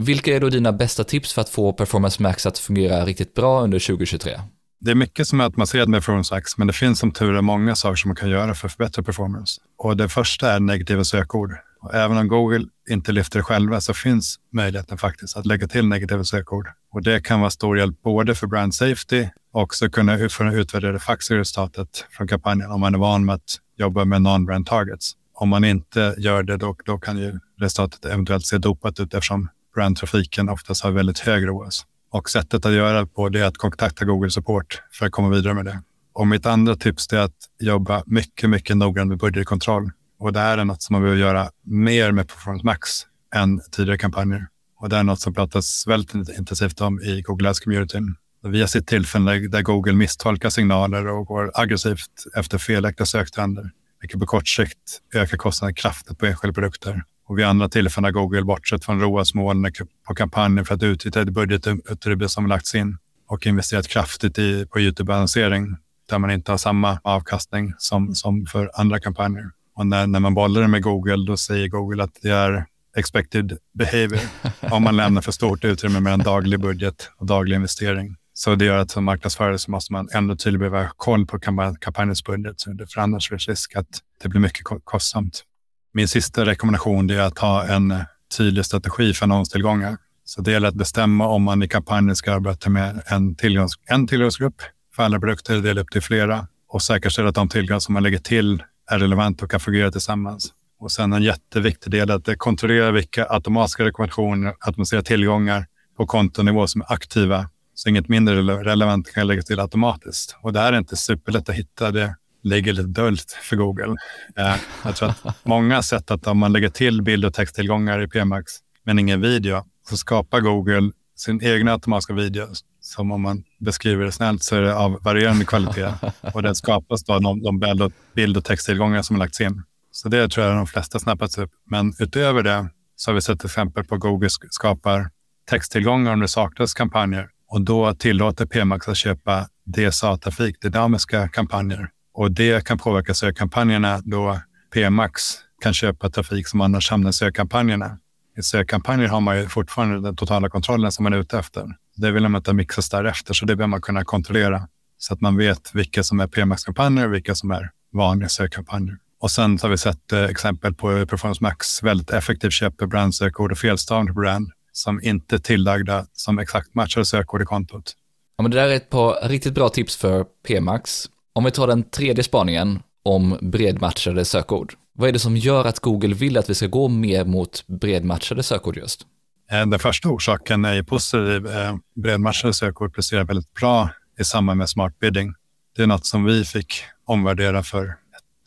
Vilka 0.03 0.37
är 0.37 0.41
då 0.41 0.49
dina 0.49 0.73
bästa 0.73 1.05
tips 1.05 1.33
för 1.33 1.41
att 1.41 1.49
få 1.49 1.73
Performance 1.73 2.23
Max 2.23 2.47
att 2.47 2.59
fungera 2.59 3.05
riktigt 3.05 3.35
bra 3.35 3.63
under 3.63 3.79
2023? 3.79 4.41
Det 4.81 4.91
är 4.91 4.95
mycket 4.95 5.27
som 5.27 5.41
är 5.41 5.45
automatiserat 5.45 5.89
med 5.89 6.01
Performance 6.01 6.35
Max, 6.35 6.59
men 6.59 6.67
det 6.67 6.73
finns 6.73 6.99
som 6.99 7.13
tur 7.13 7.35
är 7.35 7.43
många 7.43 7.75
saker 7.75 7.97
som 7.97 8.09
man 8.09 8.17
kan 8.17 8.31
göra 8.31 8.55
för 8.55 8.67
att 8.67 8.73
förbättra 8.73 9.03
performance. 9.03 9.61
Och 9.79 9.97
det 9.97 10.09
första 10.09 10.53
är 10.53 10.61
negativa 10.61 11.05
sökord. 11.05 11.55
Och 11.81 11.95
även 11.95 12.17
om 12.17 12.29
Google 12.29 12.67
inte 12.91 13.13
lyfter 13.13 13.39
det 13.39 13.43
själva 13.43 13.81
så 13.81 13.95
finns 13.95 14.37
möjligheten 14.53 14.99
faktiskt 14.99 15.37
att 15.37 15.47
lägga 15.47 15.69
till 15.69 15.87
negativa 15.87 16.25
sökord. 16.25 16.69
Och 16.93 17.03
det 17.03 17.25
kan 17.25 17.41
vara 17.41 17.51
stor 17.51 17.79
hjälp 17.79 18.03
både 18.03 18.35
för 18.35 18.47
brand 18.47 18.75
safety 18.75 19.27
och 19.53 19.63
också 19.63 19.89
kunna 19.91 20.19
utvärdera 20.19 20.93
det 20.93 20.99
faktiska 20.99 21.35
resultatet 21.35 22.07
från 22.11 22.29
kampanjen 22.29 22.71
om 22.71 22.81
man 22.81 22.95
är 22.95 22.99
van 22.99 23.25
med 23.25 23.35
att 23.35 23.59
jobba 23.77 24.05
med 24.05 24.23
non-brand 24.23 24.67
targets. 24.67 25.13
Om 25.35 25.49
man 25.49 25.65
inte 25.65 26.15
gör 26.19 26.43
det, 26.43 26.57
då, 26.57 26.77
då 26.85 26.99
kan 26.99 27.19
ju 27.19 27.39
resultatet 27.59 28.05
eventuellt 28.05 28.47
se 28.47 28.59
dopat 28.59 29.01
ut 29.01 29.15
eftersom 29.15 29.49
brandtrafiken 29.75 30.49
oftast 30.49 30.83
har 30.83 30.91
väldigt 30.91 31.19
hög 31.19 31.49
ROAS. 31.49 31.87
Och 32.11 32.31
sättet 32.31 32.67
att 32.67 32.73
göra 32.73 33.07
på 33.07 33.29
det 33.29 33.41
är 33.41 33.45
att 33.45 33.57
kontakta 33.57 34.05
Google 34.05 34.31
Support 34.31 34.83
för 34.93 35.07
att 35.07 35.13
komma 35.13 35.29
vidare 35.29 35.55
med 35.55 35.65
det. 35.65 35.83
Och 36.13 36.27
mitt 36.27 36.47
andra 36.47 36.77
tips 36.77 37.13
är 37.13 37.19
att 37.19 37.37
jobba 37.61 38.03
mycket, 38.07 38.51
mycket 38.51 38.77
noggrant 38.77 39.09
med 39.09 39.19
budgetkontroll. 39.19 39.91
Och 40.19 40.33
det 40.33 40.41
här 40.41 40.59
är 40.59 40.65
något 40.65 40.83
som 40.83 40.95
man 40.95 41.03
behöver 41.03 41.21
göra 41.21 41.51
mer 41.65 42.13
med 42.13 42.29
Performance 42.29 42.67
Max 42.67 42.91
än 43.35 43.61
tidigare 43.71 43.99
kampanjer. 43.99 44.47
Och 44.81 44.89
det 44.89 44.97
är 44.97 45.03
något 45.03 45.21
som 45.21 45.35
pratas 45.35 45.87
väldigt 45.87 46.39
intensivt 46.39 46.81
om 46.81 47.01
i 47.01 47.23
Google 47.23 47.49
Ads-communityn. 47.51 48.15
Vi 48.43 48.61
har 48.61 48.67
sett 48.67 48.87
tillfällen 48.87 49.51
där 49.51 49.63
Google 49.63 49.93
misstolkar 49.93 50.51
signaler 50.51 51.07
och 51.07 51.27
går 51.27 51.51
aggressivt 51.55 52.27
efter 52.37 52.59
felaktiga 52.59 53.07
söktrender, 53.07 53.71
vilket 54.01 54.21
på 54.21 54.27
kort 54.27 54.49
sikt 54.49 55.01
ökar 55.15 55.37
kostnaden 55.37 55.75
kraftigt 55.75 56.19
på 56.19 56.27
enskilda 56.27 56.55
produkter. 56.55 57.03
Och 57.31 57.39
vid 57.39 57.45
andra 57.45 57.69
tillfällen 57.69 58.05
har 58.05 58.13
Google 58.13 58.43
bortsett 58.43 58.85
från 58.85 59.01
ROAS-målen 59.01 59.73
på 60.07 60.15
kampanjen 60.15 60.65
för 60.65 60.75
att 60.75 60.83
utnyttja 60.83 61.25
det 61.25 61.31
budgetutrymme 61.31 62.29
som 62.29 62.47
lagts 62.47 62.75
in 62.75 62.99
och 63.29 63.47
investerat 63.47 63.89
kraftigt 63.89 64.39
i, 64.39 64.67
på 64.67 64.81
YouTube-annonsering 64.81 65.77
där 66.09 66.19
man 66.19 66.31
inte 66.31 66.53
har 66.53 66.59
samma 66.59 67.01
avkastning 67.05 67.75
som, 67.79 68.15
som 68.15 68.47
för 68.47 68.71
andra 68.75 69.01
kampanjer. 69.01 69.51
Och 69.75 69.87
när, 69.87 70.07
när 70.07 70.21
man 70.21 70.35
bollar 70.35 70.61
det 70.61 70.69
med 70.69 70.83
Google, 70.83 71.27
då 71.27 71.37
säger 71.37 71.69
Google 71.69 72.03
att 72.05 72.19
det 72.23 72.31
är 72.31 72.67
expected 72.97 73.59
behavior 73.75 74.21
om 74.71 74.83
man 74.83 74.97
lämnar 74.97 75.23
för 75.23 75.33
stort 75.33 75.65
utrymme 75.65 76.01
med 76.01 76.13
en 76.13 76.21
daglig 76.21 76.61
budget 76.61 77.11
och 77.17 77.27
daglig 77.27 77.57
investering. 77.57 78.17
Så 78.33 78.55
det 78.55 78.65
gör 78.65 78.79
att 78.79 78.91
som 78.91 79.05
marknadsförare 79.05 79.59
så 79.59 79.71
måste 79.71 79.93
man 79.93 80.09
ändå 80.13 80.37
tydligt 80.37 80.61
behöva 80.61 80.83
ha 80.83 80.91
koll 80.97 81.27
på 81.27 81.39
kampanjens 81.81 82.25
budget. 82.25 82.63
För 82.63 83.01
annars 83.01 83.29
finns 83.29 83.49
risk 83.49 83.77
att 83.77 84.01
det 84.23 84.29
blir 84.29 84.41
mycket 84.41 84.65
kostsamt. 84.85 85.45
Min 85.93 86.09
sista 86.09 86.45
rekommendation 86.47 87.11
är 87.11 87.21
att 87.21 87.39
ha 87.39 87.65
en 87.65 87.95
tydlig 88.37 88.65
strategi 88.65 89.15
för 89.15 89.25
annonstillgångar. 89.25 89.97
Så 90.25 90.43
det 90.43 90.53
gäller 90.53 90.69
att 90.69 90.75
bestämma 90.75 91.27
om 91.27 91.43
man 91.43 91.63
i 91.63 91.69
kampanjen 91.69 92.17
ska 92.17 92.33
arbeta 92.33 92.71
med 92.71 93.03
en, 93.07 93.35
tillgångs, 93.35 93.73
en 93.87 94.07
tillgångsgrupp 94.07 94.63
för 94.97 95.03
alla 95.03 95.21
produkter, 95.21 95.61
dela 95.61 95.81
upp 95.81 95.91
till 95.91 96.03
flera 96.03 96.47
och 96.69 96.83
säkerställa 96.83 97.29
att 97.29 97.35
de 97.35 97.49
tillgångar 97.49 97.81
som 97.81 97.93
man 97.93 98.03
lägger 98.03 98.19
till 98.19 98.63
är 98.91 98.99
relevanta 98.99 99.45
och 99.45 99.51
kan 99.51 99.61
fungera 99.61 99.91
tillsammans. 99.91 100.53
Och 100.81 100.93
sen 100.93 101.13
en 101.13 101.23
jätteviktig 101.23 101.93
del 101.93 102.11
är 102.11 102.15
att 102.15 102.39
kontrollera 102.39 102.91
vilka 102.91 103.27
automatiska 103.31 103.85
rekommendationer, 103.85 104.55
automatiserade 104.61 105.07
tillgångar 105.07 105.67
på 105.97 106.07
kontonivå 106.07 106.67
som 106.67 106.81
är 106.81 106.93
aktiva. 106.93 107.49
Så 107.75 107.89
inget 107.89 108.09
mindre 108.09 108.43
relevant 108.43 109.15
kan 109.15 109.27
läggas 109.27 109.45
till 109.45 109.61
automatiskt. 109.61 110.37
Och 110.43 110.53
det 110.53 110.61
här 110.61 110.73
är 110.73 110.79
inte 110.79 110.97
superlätt 110.97 111.49
att 111.49 111.55
hitta. 111.55 111.91
Det 111.91 112.15
ligger 112.43 112.73
lite 112.73 112.89
dolt 112.89 113.39
för 113.43 113.57
Google. 113.57 113.97
Eh, 114.37 114.57
jag 114.85 114.97
tror 114.97 115.09
att 115.09 115.45
många 115.45 115.75
har 115.75 115.83
sett 115.83 116.11
att 116.11 116.27
om 116.27 116.39
man 116.39 116.53
lägger 116.53 116.69
till 116.69 117.03
bild 117.03 117.25
och 117.25 117.35
texttillgångar 117.35 118.03
i 118.03 118.09
PMAX 118.09 118.53
men 118.85 118.99
ingen 118.99 119.21
video 119.21 119.65
så 119.89 119.97
skapar 119.97 120.41
Google 120.41 120.91
sin 121.17 121.45
egna 121.45 121.73
automatiska 121.73 122.15
video 122.15 122.47
som 122.81 123.13
om 123.13 123.23
man 123.23 123.45
beskriver 123.59 124.05
det 124.05 124.13
snällt 124.13 124.43
så 124.43 124.57
är 124.57 124.61
det 124.61 124.77
av 124.77 124.99
varierande 125.03 125.45
kvalitet 125.45 125.93
och 126.35 126.43
den 126.43 126.55
skapas 126.55 127.05
då 127.05 127.13
av 127.13 127.23
de, 127.23 127.41
de 127.41 127.93
bild 128.15 128.37
och 128.37 128.45
texttillgångar 128.45 129.03
som 129.03 129.17
har 129.17 129.19
lagts 129.19 129.41
in. 129.41 129.63
Så 129.93 130.09
det 130.09 130.29
tror 130.29 130.47
jag 130.47 130.57
de 130.57 130.67
flesta 130.67 130.99
snappats 130.99 131.39
upp. 131.39 131.51
Men 131.67 131.93
utöver 131.99 132.43
det 132.43 132.69
så 132.97 133.11
har 133.11 133.15
vi 133.15 133.21
sett 133.21 133.45
exempel 133.45 133.85
på 133.85 133.97
Google 133.97 134.29
skapar 134.51 135.11
texttillgångar 135.51 136.13
om 136.13 136.21
det 136.21 136.29
saknas 136.29 136.75
kampanjer 136.75 137.29
och 137.49 137.61
då 137.61 137.95
tillåter 137.95 138.47
PMAX 138.47 138.89
att 138.89 138.97
köpa 138.97 139.49
DSA-trafik, 139.65 140.61
dynamiska 140.61 141.29
kampanjer. 141.29 141.91
Och 142.13 142.33
det 142.33 142.65
kan 142.65 142.79
påverka 142.79 143.15
sökkampanjerna 143.15 144.01
då 144.05 144.41
PMAX 144.75 145.23
kan 145.63 145.75
köpa 145.75 146.11
trafik 146.11 146.49
som 146.49 146.61
annars 146.61 146.91
hamnar 146.91 147.11
i 147.11 147.13
sökkampanjerna. 147.13 147.99
I 148.39 148.43
sökkampanjer 148.43 149.09
har 149.09 149.21
man 149.21 149.39
ju 149.39 149.49
fortfarande 149.49 150.01
den 150.01 150.17
totala 150.17 150.49
kontrollen 150.49 150.93
som 150.93 151.03
man 151.03 151.13
är 151.13 151.19
ute 151.19 151.39
efter. 151.39 151.67
Det 151.97 152.11
vill 152.11 152.23
man 152.23 152.39
inte 152.39 152.53
mixas 152.53 152.91
därefter, 152.91 153.35
så 153.35 153.47
det 153.47 153.57
behöver 153.57 153.71
man 153.71 153.81
kunna 153.81 154.05
kontrollera 154.05 154.69
så 154.99 155.15
att 155.15 155.21
man 155.21 155.37
vet 155.37 155.75
vilka 155.75 156.03
som 156.03 156.21
är 156.21 156.27
PMAX-kampanjer 156.27 157.07
och 157.07 157.15
vilka 157.15 157.35
som 157.35 157.51
är 157.51 157.71
vanliga 157.93 158.29
sökkampanjer. 158.29 158.97
Och 159.21 159.31
sen 159.31 159.59
har 159.63 159.69
vi 159.69 159.79
sett 159.79 160.13
eh, 160.13 160.25
exempel 160.25 160.75
på 160.75 161.07
Performance 161.07 161.43
Max 161.43 161.83
väldigt 161.83 162.11
effektivt 162.11 162.53
köper 162.53 162.87
brandsökord 162.87 163.53
och 163.53 163.59
felstavning 163.59 164.15
på 164.15 164.21
brand 164.21 164.51
som 164.73 165.01
inte 165.03 165.37
är 165.37 165.39
tillagda 165.39 166.07
som 166.13 166.39
exakt 166.39 166.75
matchar 166.75 167.05
sökord 167.05 167.43
i 167.43 167.45
kontot. 167.45 167.93
Ja, 168.37 168.43
men 168.43 168.51
det 168.51 168.57
där 168.57 168.69
är 168.69 168.75
ett 168.77 168.91
par 168.91 169.29
riktigt 169.29 169.55
bra 169.55 169.69
tips 169.69 169.97
för 169.97 170.25
PMax. 170.25 171.07
Om 171.33 171.45
vi 171.45 171.51
tar 171.51 171.67
den 171.67 171.83
tredje 171.83 172.25
spaningen 172.25 172.83
om 173.03 173.39
bredmatchade 173.41 174.25
sökord. 174.25 174.75
Vad 174.93 175.09
är 175.09 175.13
det 175.13 175.19
som 175.19 175.37
gör 175.37 175.65
att 175.65 175.81
Google 175.81 176.15
vill 176.15 176.39
att 176.39 176.51
vi 176.51 176.55
ska 176.55 176.67
gå 176.67 176.89
mer 176.89 177.25
mot 177.25 177.67
bredmatchade 177.67 178.43
sökord 178.43 178.77
just? 178.77 179.07
Eh, 179.51 179.67
den 179.67 179.79
första 179.79 180.09
orsaken 180.09 180.65
är 180.65 180.83
positiv. 180.83 181.47
Eh, 181.47 181.77
bredmatchade 181.97 182.55
sökord 182.55 182.95
presterar 182.95 183.25
väldigt 183.25 183.55
bra 183.55 183.91
i 184.21 184.25
samband 184.25 184.59
med 184.59 184.69
smart 184.69 184.99
bidding. 184.99 185.35
Det 185.77 185.83
är 185.83 185.87
något 185.87 186.07
som 186.07 186.25
vi 186.25 186.45
fick 186.45 186.83
omvärdera 187.05 187.63
för 187.63 187.95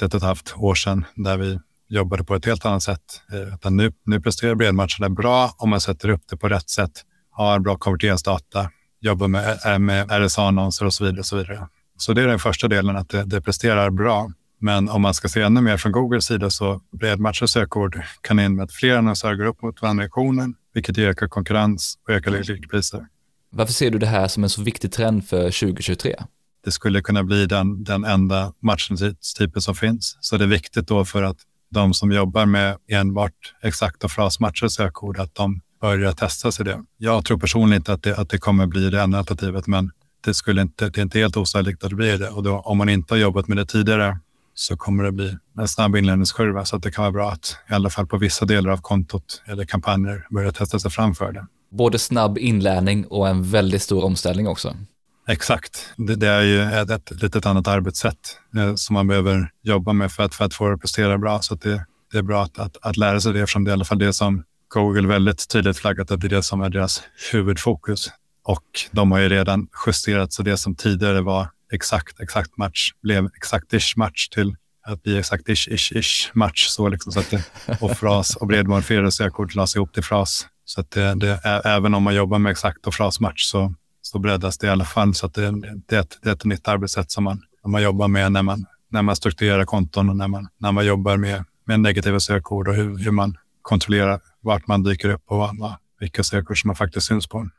ett 0.02 0.14
och 0.14 0.18
ett 0.18 0.24
halvt 0.24 0.54
år 0.58 0.76
sedan 0.76 1.06
där 1.16 1.38
vi 1.38 1.60
jobbade 1.90 2.24
på 2.24 2.36
ett 2.36 2.46
helt 2.46 2.66
annat 2.66 2.84
sätt. 2.84 3.22
Eh, 3.32 3.54
Utan 3.54 3.78
nu, 3.78 3.94
nu 4.06 4.22
presterar 4.22 4.56
bredmatchade 4.56 5.10
bra 5.10 5.56
om 5.58 5.70
man 5.70 5.82
sätter 5.82 6.10
upp 6.10 6.24
det 6.30 6.38
på 6.38 6.50
rätt 6.50 6.70
sätt, 6.70 6.92
har 7.32 7.60
bra 7.60 7.78
konverteringsdata, 7.78 8.70
jobbar 9.02 9.28
med, 9.28 9.82
med 9.82 10.12
RSA-annonser 10.12 10.86
och 10.86 10.94
så 10.94 11.04
vidare. 11.04 11.20
Och 11.20 11.26
så, 11.26 11.38
vidare 11.38 11.68
så 11.98 12.14
det 12.14 12.22
är 12.22 12.28
den 12.28 12.40
första 12.40 12.68
delen, 12.68 12.96
att 12.96 13.10
det, 13.10 13.24
det 13.24 13.42
presterar 13.42 13.90
bra. 13.90 14.32
Men 14.60 14.90
om 14.90 15.02
man 15.02 15.14
ska 15.14 15.28
se 15.28 15.42
ännu 15.42 15.62
mer 15.62 15.78
från 15.78 15.92
Googles 15.92 16.26
sida 16.26 16.50
så 16.50 16.82
bredmatchade 16.92 17.48
sökord 17.48 18.02
kan 18.22 18.40
in 18.40 18.56
med 18.56 18.64
att 18.64 18.72
fler 18.72 18.98
annonsörer 18.98 19.36
går 19.36 19.46
upp 19.46 19.62
mot 19.62 19.82
varandra 19.82 20.04
i 20.04 20.06
auktionen, 20.06 20.56
vilket 20.74 20.98
ökar 20.98 21.28
konkurrens 21.28 21.98
och 22.08 22.14
ökar 22.14 22.68
priser. 22.70 23.08
Varför 23.50 23.74
ser 23.74 23.92
du 23.92 23.98
det 23.98 24.08
här 24.08 24.28
som 24.28 24.44
en 24.44 24.50
så 24.50 24.64
viktig 24.64 24.92
trend 24.92 25.28
för 25.28 25.44
2023? 25.44 26.16
det 26.64 26.72
skulle 26.72 27.02
kunna 27.02 27.24
bli 27.24 27.46
den, 27.46 27.84
den 27.84 28.04
enda 28.04 28.54
matchningstypen 28.60 29.62
som 29.62 29.76
finns. 29.76 30.18
Så 30.22 30.38
det 30.38 30.44
är 30.44 30.48
viktigt 30.48 30.88
då 30.88 31.06
för 31.06 31.24
att 31.24 31.38
de 31.72 31.94
som 31.94 32.12
jobbar 32.12 32.46
med 32.46 32.78
enbart 32.88 33.54
exakta 33.62 34.10
frasmatcher 34.10 34.64
och 34.64 34.72
sökord, 34.72 35.20
att 35.20 35.36
de 35.36 35.62
börjar 35.82 36.12
testa 36.12 36.52
sig 36.52 36.66
det. 36.66 36.84
Jag 36.98 37.26
tror 37.26 37.38
personligen 37.38 37.80
inte 37.82 37.94
att 37.94 38.04
det, 38.04 38.18
att 38.18 38.30
det 38.30 38.38
kommer 38.38 38.68
bli 38.68 38.90
det 38.90 39.02
enda 39.02 39.18
alternativet, 39.18 39.68
men 39.68 39.92
det, 40.24 40.34
skulle 40.34 40.62
inte, 40.62 40.90
det 40.90 40.98
är 40.98 41.04
inte 41.04 41.20
helt 41.20 41.38
osannolikt 41.38 41.84
att 41.84 41.90
det 41.90 41.96
blir 41.96 42.18
det. 42.18 42.30
Och 42.30 42.44
då, 42.44 42.60
om 42.60 42.78
man 42.78 42.90
inte 42.90 43.14
har 43.14 43.20
jobbat 43.20 43.48
med 43.48 43.58
det 43.58 43.66
tidigare 43.66 44.20
så 44.54 44.78
kommer 44.78 45.04
det 45.04 45.12
bli 45.12 45.38
en 45.60 45.68
snabb 45.68 45.96
inlärningskurva. 45.96 46.66
Så 46.66 46.76
att 46.76 46.84
det 46.84 46.92
kan 46.92 47.02
vara 47.02 47.12
bra 47.12 47.32
att 47.32 47.58
i 47.70 47.74
alla 47.74 47.90
fall 47.90 48.08
på 48.08 48.18
vissa 48.18 48.46
delar 48.46 48.72
av 48.72 48.78
kontot 48.78 49.42
eller 49.46 49.66
kampanjer 49.66 50.28
börja 50.30 50.52
testa 50.52 50.80
sig 50.80 50.92
framför 50.92 51.32
det. 51.32 51.48
Både 51.72 52.00
snabb 52.00 52.38
inlärning 52.38 53.06
och 53.06 53.28
en 53.28 53.44
väldigt 53.44 53.82
stor 53.82 54.04
omställning 54.04 54.48
också. 54.48 54.76
Exakt. 55.28 55.94
Det, 55.98 56.16
det, 56.16 56.28
är 56.28 56.42
ju 56.42 56.62
ett, 56.62 56.90
ett 56.90 57.22
litet 57.22 57.46
annat 57.46 57.68
arbetssätt 57.68 58.40
eh, 58.58 58.76
som 58.76 58.94
man 58.94 59.08
behöver 59.08 59.52
jobba 59.64 59.94
med 59.94 60.12
för 60.12 60.24
att, 60.24 60.36
för 60.36 60.46
att 60.46 60.54
få 60.54 60.68
det 60.68 60.74
att 60.74 60.82
prestera 60.82 61.18
bra. 61.18 61.42
Så 61.42 61.56
det, 61.56 61.86
det 62.12 62.18
är 62.18 62.22
bra 62.22 62.44
att, 62.44 62.60
att, 62.60 62.78
att, 62.82 62.98
lära 62.98 63.20
sig 63.20 63.34
det 63.34 63.40
eftersom 63.40 63.64
det 63.64 63.70
är 63.70 63.72
i 63.72 63.74
alla 63.74 63.86
fall 63.86 64.00
det 64.00 64.14
som 64.14 64.44
Google 64.68 65.08
väldigt 65.08 65.50
tydligt 65.50 65.78
flaggat 65.78 66.12
att 66.12 66.22
det 66.22 66.28
är 66.28 66.30
det 66.30 66.44
som 66.44 66.62
är 66.62 66.70
deras 66.70 67.04
huvudfokus. 67.32 68.12
Och 68.44 68.64
de 68.92 69.12
har 69.12 69.20
ju 69.20 69.30
redan 69.30 69.68
justerat 69.86 70.34
så 70.34 70.44
det 70.44 70.58
som 70.58 70.76
tidigare 70.76 71.22
var 71.22 71.48
exakt, 71.72 72.20
exakt 72.20 72.58
match 72.58 72.92
blev 73.02 73.26
exakt-ish 73.26 73.98
match 73.98 74.28
till 74.30 74.56
att 74.86 75.04
bli 75.04 75.22
exakt-ish, 75.22 75.70
ish, 75.70 75.92
ish 75.92 76.32
match. 76.34 76.68
Så 76.68 76.90
liksom, 76.90 77.12
så 77.12 77.20
att 77.20 77.30
det, 77.30 77.44
och 77.82 77.98
fras 77.98 78.36
och 78.36 78.48
bredmodifierade 78.48 79.12
sökord 79.12 79.56
lades 79.56 79.76
ihop 79.76 79.94
till 79.94 80.04
fras. 80.04 80.48
Så 80.66 80.82
att 80.82 80.92
det, 80.92 81.16
det, 81.16 81.40
även 81.66 81.94
om 81.94 82.04
man 82.04 82.16
jobbar 82.16 82.40
med 82.40 82.52
exakt 82.52 82.88
och 82.88 82.94
frasmatch 82.94 83.44
så 83.44 83.74
så 84.06 84.20
breddas 84.20 84.58
det 84.58 84.68
i 84.68 84.70
alla 84.70 84.86
fall. 84.86 85.14
Så 85.14 85.26
att 85.26 85.34
det, 85.34 85.52
det, 85.88 85.96
är 85.96 86.00
ett, 86.00 86.18
det 86.22 86.30
är 86.30 86.34
ett 86.34 86.46
nytt 86.46 86.68
arbetssätt 86.68 87.12
som 87.12 87.24
man, 87.24 87.42
som 87.62 87.72
man 87.72 87.84
jobbar 87.84 88.08
med 88.08 88.32
när 88.32 88.44
man, 88.44 88.66
när 88.90 89.02
man 89.02 89.16
strukturerar 89.16 89.66
konton 89.66 90.10
och 90.10 90.16
när 90.16 90.28
man, 90.28 90.48
när 90.58 90.72
man 90.72 90.86
jobbar 90.86 91.18
med, 91.18 91.44
med 91.66 91.80
negativa 91.80 92.20
sökord 92.20 92.68
och 92.68 92.76
hur, 92.76 92.98
hur 92.98 93.12
man 93.12 93.38
kontrollerar 93.62 94.20
vart 94.42 94.68
man 94.68 94.84
dyker 94.84 95.10
upp 95.10 95.24
och 95.26 95.38
vad, 95.38 95.76
vilka 96.00 96.24
sökord 96.24 96.62
som 96.62 96.68
man 96.68 96.76
faktiskt 96.76 97.08
syns 97.08 97.28
på. 97.28 97.50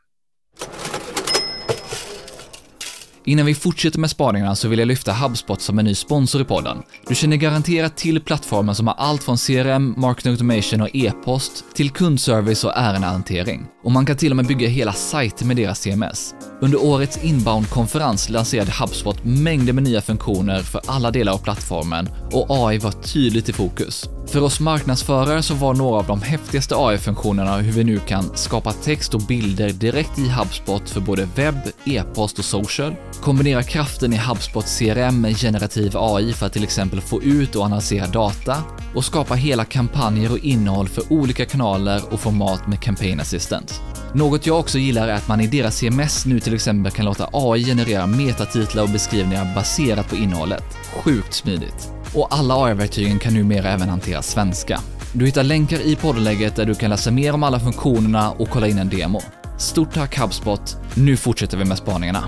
Innan 3.27 3.45
vi 3.45 3.55
fortsätter 3.55 3.99
med 3.99 4.09
spaningarna 4.09 4.55
så 4.55 4.67
vill 4.67 4.79
jag 4.79 4.87
lyfta 4.87 5.13
HubSpot 5.13 5.61
som 5.61 5.79
en 5.79 5.85
ny 5.85 5.95
sponsor 5.95 6.41
i 6.41 6.45
podden. 6.45 6.77
Du 7.07 7.15
känner 7.15 7.37
garanterat 7.37 7.97
till 7.97 8.21
plattformen 8.21 8.75
som 8.75 8.87
har 8.87 8.95
allt 8.95 9.23
från 9.23 9.37
CRM, 9.37 9.93
marketing 9.97 10.31
automation 10.31 10.81
och 10.81 10.89
e-post 10.93 11.63
till 11.75 11.89
kundservice 11.89 12.63
och 12.63 12.71
ärendehantering. 12.75 13.65
Och 13.83 13.91
man 13.91 14.05
kan 14.05 14.17
till 14.17 14.31
och 14.31 14.35
med 14.35 14.47
bygga 14.47 14.67
hela 14.67 14.93
sajter 14.93 15.45
med 15.45 15.55
deras 15.57 15.79
CMS. 15.79 16.33
Under 16.61 16.83
årets 16.83 17.23
inbound-konferens 17.23 18.29
lanserade 18.29 18.71
HubSpot 18.71 19.23
mängder 19.23 19.73
med 19.73 19.83
nya 19.83 20.01
funktioner 20.01 20.61
för 20.61 20.81
alla 20.87 21.11
delar 21.11 21.33
av 21.33 21.37
plattformen 21.37 22.09
och 22.31 22.45
AI 22.49 22.77
var 22.77 22.91
tydligt 22.91 23.49
i 23.49 23.53
fokus. 23.53 24.09
För 24.27 24.41
oss 24.41 24.59
marknadsförare 24.59 25.43
så 25.43 25.53
var 25.53 25.73
några 25.73 25.99
av 25.99 26.07
de 26.07 26.21
häftigaste 26.21 26.75
AI-funktionerna 26.77 27.57
hur 27.57 27.71
vi 27.71 27.83
nu 27.83 27.99
kan 27.99 28.37
skapa 28.37 28.71
text 28.71 29.13
och 29.13 29.21
bilder 29.21 29.69
direkt 29.69 30.19
i 30.19 30.29
HubSpot 30.29 30.89
för 30.89 31.01
både 31.01 31.27
webb, 31.35 31.59
e-post 31.85 32.39
och 32.39 32.45
social, 32.45 32.95
kombinera 33.21 33.63
kraften 33.63 34.13
i 34.13 34.17
HubSpot 34.17 34.65
CRM 34.65 35.21
med 35.21 35.37
generativ 35.37 35.97
AI 35.97 36.33
för 36.33 36.45
att 36.45 36.53
till 36.53 36.63
exempel 36.63 37.01
få 37.01 37.21
ut 37.21 37.55
och 37.55 37.63
analysera 37.63 38.07
data 38.07 38.57
och 38.95 39.05
skapa 39.05 39.33
hela 39.33 39.65
kampanjer 39.65 40.31
och 40.31 40.37
innehåll 40.39 40.87
för 40.87 41.13
olika 41.13 41.45
kanaler 41.45 42.01
och 42.11 42.19
format 42.19 42.67
med 42.67 42.81
Campaign 42.81 43.19
Assistant. 43.19 43.81
Något 44.13 44.47
jag 44.47 44.59
också 44.59 44.77
gillar 44.77 45.07
är 45.07 45.13
att 45.13 45.27
man 45.27 45.41
i 45.41 45.47
deras 45.47 45.77
CMS 45.77 46.25
nu 46.25 46.39
till 46.39 46.53
exempel 46.53 46.91
kan 46.91 47.05
låta 47.05 47.29
AI 47.33 47.65
generera 47.65 48.07
metatitlar 48.07 48.83
och 48.83 48.89
beskrivningar 48.89 49.55
baserat 49.55 50.09
på 50.09 50.15
innehållet. 50.15 50.63
Sjukt 51.03 51.33
smidigt. 51.33 51.94
Och 52.15 52.27
alla 52.29 52.63
AI-verktygen 52.65 53.19
kan 53.19 53.33
numera 53.33 53.69
även 53.69 53.89
hantera 53.89 54.21
svenska. 54.21 54.79
Du 55.13 55.25
hittar 55.25 55.43
länkar 55.43 55.79
i 55.79 55.95
poddlägget 55.95 56.55
där 56.55 56.65
du 56.65 56.75
kan 56.75 56.89
läsa 56.89 57.11
mer 57.11 57.33
om 57.33 57.43
alla 57.43 57.59
funktionerna 57.59 58.31
och 58.31 58.49
kolla 58.49 58.67
in 58.67 58.77
en 58.77 58.89
demo. 58.89 59.21
Stort 59.59 59.93
tack 59.93 60.19
HubSpot, 60.19 60.77
nu 60.95 61.17
fortsätter 61.17 61.57
vi 61.57 61.65
med 61.65 61.77
spaningarna. 61.77 62.27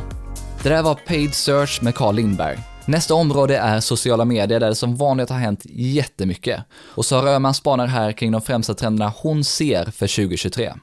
Det 0.64 0.70
där 0.70 0.84
var 0.84 0.96
Paid 0.96 1.34
Search 1.34 1.84
med 1.84 1.96
Carl 1.96 2.16
Lindberg. 2.16 2.58
Nästa 2.86 3.14
område 3.14 3.58
är 3.58 3.80
sociala 3.80 4.26
medier 4.26 4.60
där 4.60 4.70
det 4.70 4.76
som 4.76 4.96
vanligt 4.96 5.30
har 5.30 5.38
hänt 5.38 5.62
jättemycket. 5.70 6.64
Och 6.72 7.06
Sara 7.06 7.30
Öhman 7.30 7.54
spanar 7.54 7.88
här 7.88 8.12
kring 8.12 8.32
de 8.32 8.42
främsta 8.42 8.74
trenderna 8.74 9.14
hon 9.18 9.44
ser 9.44 9.86
för 9.86 10.26
2023. 10.26 10.74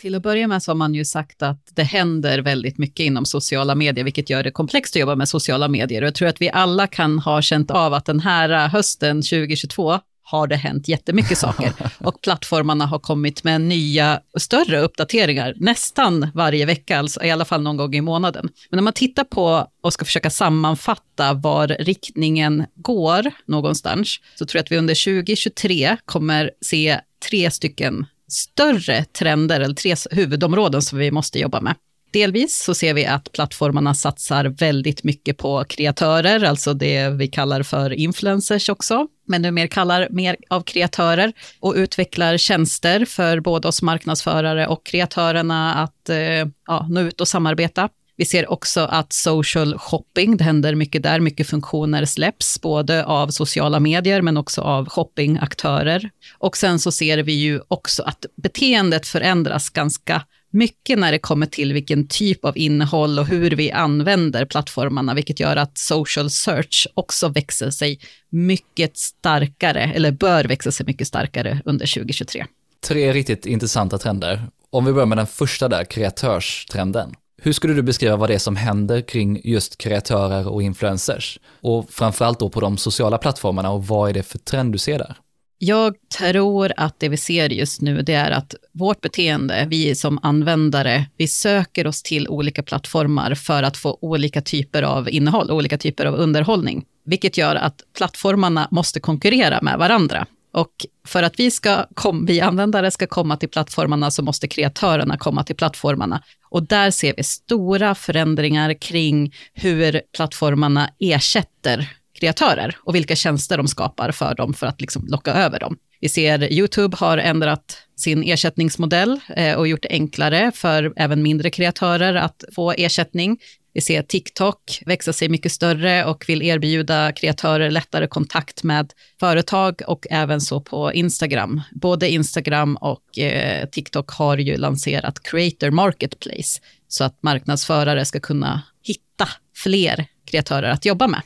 Till 0.00 0.14
att 0.14 0.22
börja 0.22 0.48
med 0.48 0.62
så 0.62 0.70
har 0.70 0.76
man 0.76 0.94
ju 0.94 1.04
sagt 1.04 1.42
att 1.42 1.68
det 1.74 1.82
händer 1.82 2.38
väldigt 2.38 2.78
mycket 2.78 3.04
inom 3.04 3.24
sociala 3.24 3.74
medier, 3.74 4.04
vilket 4.04 4.30
gör 4.30 4.42
det 4.42 4.50
komplext 4.50 4.96
att 4.96 5.00
jobba 5.00 5.16
med 5.16 5.28
sociala 5.28 5.68
medier. 5.68 6.02
Och 6.02 6.06
jag 6.06 6.14
tror 6.14 6.28
att 6.28 6.40
vi 6.40 6.50
alla 6.50 6.86
kan 6.86 7.18
ha 7.18 7.42
känt 7.42 7.70
av 7.70 7.94
att 7.94 8.04
den 8.04 8.20
här 8.20 8.68
hösten 8.68 9.16
2022 9.16 9.98
har 10.22 10.46
det 10.46 10.56
hänt 10.56 10.88
jättemycket 10.88 11.38
saker 11.46 11.72
och 11.98 12.20
plattformarna 12.20 12.86
har 12.86 12.98
kommit 12.98 13.44
med 13.44 13.60
nya 13.60 14.20
större 14.38 14.80
uppdateringar 14.80 15.54
nästan 15.56 16.30
varje 16.34 16.66
vecka, 16.66 16.98
alltså 16.98 17.24
i 17.24 17.30
alla 17.30 17.44
fall 17.44 17.62
någon 17.62 17.76
gång 17.76 17.94
i 17.94 18.00
månaden. 18.00 18.48
Men 18.70 18.76
när 18.76 18.82
man 18.82 18.92
tittar 18.92 19.24
på 19.24 19.66
och 19.80 19.92
ska 19.92 20.04
försöka 20.04 20.30
sammanfatta 20.30 21.32
var 21.32 21.68
riktningen 21.68 22.66
går 22.74 23.32
någonstans, 23.46 24.20
så 24.38 24.46
tror 24.46 24.58
jag 24.58 24.64
att 24.64 24.72
vi 24.72 24.76
under 24.76 25.04
2023 25.22 25.96
kommer 26.04 26.50
se 26.60 27.00
tre 27.30 27.50
stycken 27.50 28.06
större 28.32 29.04
trender, 29.04 29.60
eller 29.60 29.74
tre 29.74 29.94
huvudområden 30.10 30.82
som 30.82 30.98
vi 30.98 31.10
måste 31.10 31.38
jobba 31.38 31.60
med. 31.60 31.74
Delvis 32.12 32.62
så 32.64 32.74
ser 32.74 32.94
vi 32.94 33.06
att 33.06 33.32
plattformarna 33.32 33.94
satsar 33.94 34.44
väldigt 34.44 35.04
mycket 35.04 35.38
på 35.38 35.64
kreatörer, 35.64 36.44
alltså 36.44 36.74
det 36.74 37.08
vi 37.08 37.28
kallar 37.28 37.62
för 37.62 37.92
influencers 37.92 38.68
också, 38.68 39.06
men 39.26 39.42
nu 39.42 39.50
mer 39.50 39.66
kallar 39.66 40.08
mer 40.10 40.36
av 40.50 40.60
kreatörer 40.60 41.32
och 41.60 41.74
utvecklar 41.76 42.36
tjänster 42.36 43.04
för 43.04 43.40
både 43.40 43.68
oss 43.68 43.82
marknadsförare 43.82 44.66
och 44.66 44.86
kreatörerna 44.86 45.74
att 45.74 46.08
eh, 46.08 46.46
ja, 46.66 46.86
nå 46.90 47.00
ut 47.00 47.20
och 47.20 47.28
samarbeta. 47.28 47.88
Vi 48.20 48.26
ser 48.26 48.50
också 48.50 48.80
att 48.80 49.12
social 49.12 49.78
shopping, 49.78 50.36
det 50.36 50.44
händer 50.44 50.74
mycket 50.74 51.02
där, 51.02 51.20
mycket 51.20 51.46
funktioner 51.46 52.04
släpps, 52.04 52.60
både 52.60 53.04
av 53.04 53.28
sociala 53.28 53.80
medier 53.80 54.22
men 54.22 54.36
också 54.36 54.60
av 54.60 54.88
shoppingaktörer. 54.88 56.10
Och 56.38 56.56
sen 56.56 56.78
så 56.78 56.92
ser 56.92 57.18
vi 57.18 57.32
ju 57.32 57.60
också 57.68 58.02
att 58.02 58.26
beteendet 58.36 59.06
förändras 59.06 59.70
ganska 59.70 60.22
mycket 60.50 60.98
när 60.98 61.12
det 61.12 61.18
kommer 61.18 61.46
till 61.46 61.72
vilken 61.72 62.08
typ 62.08 62.44
av 62.44 62.58
innehåll 62.58 63.18
och 63.18 63.26
hur 63.26 63.50
vi 63.50 63.70
använder 63.70 64.44
plattformarna, 64.44 65.14
vilket 65.14 65.40
gör 65.40 65.56
att 65.56 65.78
social 65.78 66.30
search 66.30 66.86
också 66.94 67.28
växer 67.28 67.70
sig 67.70 68.00
mycket 68.30 68.96
starkare, 68.96 69.92
eller 69.94 70.10
bör 70.10 70.44
växa 70.44 70.72
sig 70.72 70.86
mycket 70.86 71.06
starkare 71.08 71.62
under 71.64 71.94
2023. 71.94 72.46
Tre 72.86 73.12
riktigt 73.12 73.46
intressanta 73.46 73.98
trender. 73.98 74.46
Om 74.70 74.84
vi 74.84 74.92
börjar 74.92 75.06
med 75.06 75.18
den 75.18 75.26
första 75.26 75.68
där, 75.68 75.84
kreatörstrenden. 75.84 77.14
Hur 77.42 77.52
skulle 77.52 77.74
du 77.74 77.82
beskriva 77.82 78.16
vad 78.16 78.30
det 78.30 78.34
är 78.34 78.38
som 78.38 78.56
händer 78.56 79.00
kring 79.00 79.40
just 79.44 79.78
kreatörer 79.78 80.48
och 80.48 80.62
influencers? 80.62 81.38
Och 81.60 81.90
framförallt 81.90 82.40
då 82.40 82.48
på 82.48 82.60
de 82.60 82.76
sociala 82.76 83.18
plattformarna 83.18 83.70
och 83.70 83.86
vad 83.86 84.10
är 84.10 84.14
det 84.14 84.22
för 84.22 84.38
trend 84.38 84.72
du 84.72 84.78
ser 84.78 84.98
där? 84.98 85.16
Jag 85.58 85.94
tror 86.18 86.72
att 86.76 87.00
det 87.00 87.08
vi 87.08 87.16
ser 87.16 87.48
just 87.52 87.80
nu, 87.80 88.02
det 88.02 88.14
är 88.14 88.30
att 88.30 88.54
vårt 88.72 89.00
beteende, 89.00 89.66
vi 89.68 89.94
som 89.94 90.18
användare, 90.22 91.06
vi 91.16 91.28
söker 91.28 91.86
oss 91.86 92.02
till 92.02 92.28
olika 92.28 92.62
plattformar 92.62 93.34
för 93.34 93.62
att 93.62 93.76
få 93.76 93.98
olika 94.00 94.40
typer 94.40 94.82
av 94.82 95.10
innehåll, 95.10 95.50
olika 95.50 95.78
typer 95.78 96.06
av 96.06 96.14
underhållning, 96.14 96.84
vilket 97.04 97.38
gör 97.38 97.56
att 97.56 97.82
plattformarna 97.96 98.68
måste 98.70 99.00
konkurrera 99.00 99.58
med 99.62 99.78
varandra. 99.78 100.26
Och 100.52 100.86
för 101.06 101.22
att 101.22 101.40
vi, 101.40 101.50
ska 101.50 101.86
kom, 101.94 102.26
vi 102.26 102.40
användare 102.40 102.90
ska 102.90 103.06
komma 103.06 103.36
till 103.36 103.48
plattformarna 103.48 104.10
så 104.10 104.22
måste 104.22 104.48
kreatörerna 104.48 105.16
komma 105.16 105.44
till 105.44 105.56
plattformarna. 105.56 106.22
Och 106.48 106.62
där 106.62 106.90
ser 106.90 107.14
vi 107.16 107.22
stora 107.22 107.94
förändringar 107.94 108.74
kring 108.74 109.34
hur 109.54 110.02
plattformarna 110.16 110.90
ersätter 110.98 111.88
kreatörer 112.20 112.76
och 112.80 112.94
vilka 112.94 113.16
tjänster 113.16 113.56
de 113.56 113.68
skapar 113.68 114.12
för 114.12 114.34
dem 114.34 114.54
för 114.54 114.66
att 114.66 114.80
liksom 114.80 115.06
locka 115.06 115.32
över 115.32 115.60
dem. 115.60 115.76
Vi 116.00 116.08
ser 116.08 116.52
YouTube 116.52 116.96
har 116.96 117.18
ändrat 117.18 117.78
sin 117.96 118.22
ersättningsmodell 118.22 119.20
eh, 119.36 119.54
och 119.54 119.68
gjort 119.68 119.82
det 119.82 119.88
enklare 119.90 120.52
för 120.54 120.92
även 120.96 121.22
mindre 121.22 121.50
kreatörer 121.50 122.14
att 122.14 122.44
få 122.54 122.72
ersättning. 122.72 123.38
Vi 123.80 123.84
ser 123.84 124.02
TikTok 124.02 124.82
växa 124.86 125.12
sig 125.12 125.28
mycket 125.28 125.52
större 125.52 126.04
och 126.04 126.24
vill 126.28 126.42
erbjuda 126.42 127.12
kreatörer 127.12 127.70
lättare 127.70 128.06
kontakt 128.06 128.62
med 128.62 128.92
företag 129.20 129.82
och 129.86 130.06
även 130.10 130.40
så 130.40 130.60
på 130.60 130.92
Instagram. 130.92 131.60
Både 131.72 132.10
Instagram 132.10 132.76
och 132.76 133.18
eh, 133.18 133.68
TikTok 133.68 134.10
har 134.10 134.36
ju 134.36 134.56
lanserat 134.56 135.22
Creator 135.22 135.70
Marketplace 135.70 136.60
så 136.88 137.04
att 137.04 137.22
marknadsförare 137.22 138.04
ska 138.04 138.20
kunna 138.20 138.62
hitta 138.82 139.28
fler 139.56 140.06
kreatörer 140.24 140.70
att 140.70 140.84
jobba 140.84 141.06
med. 141.06 141.22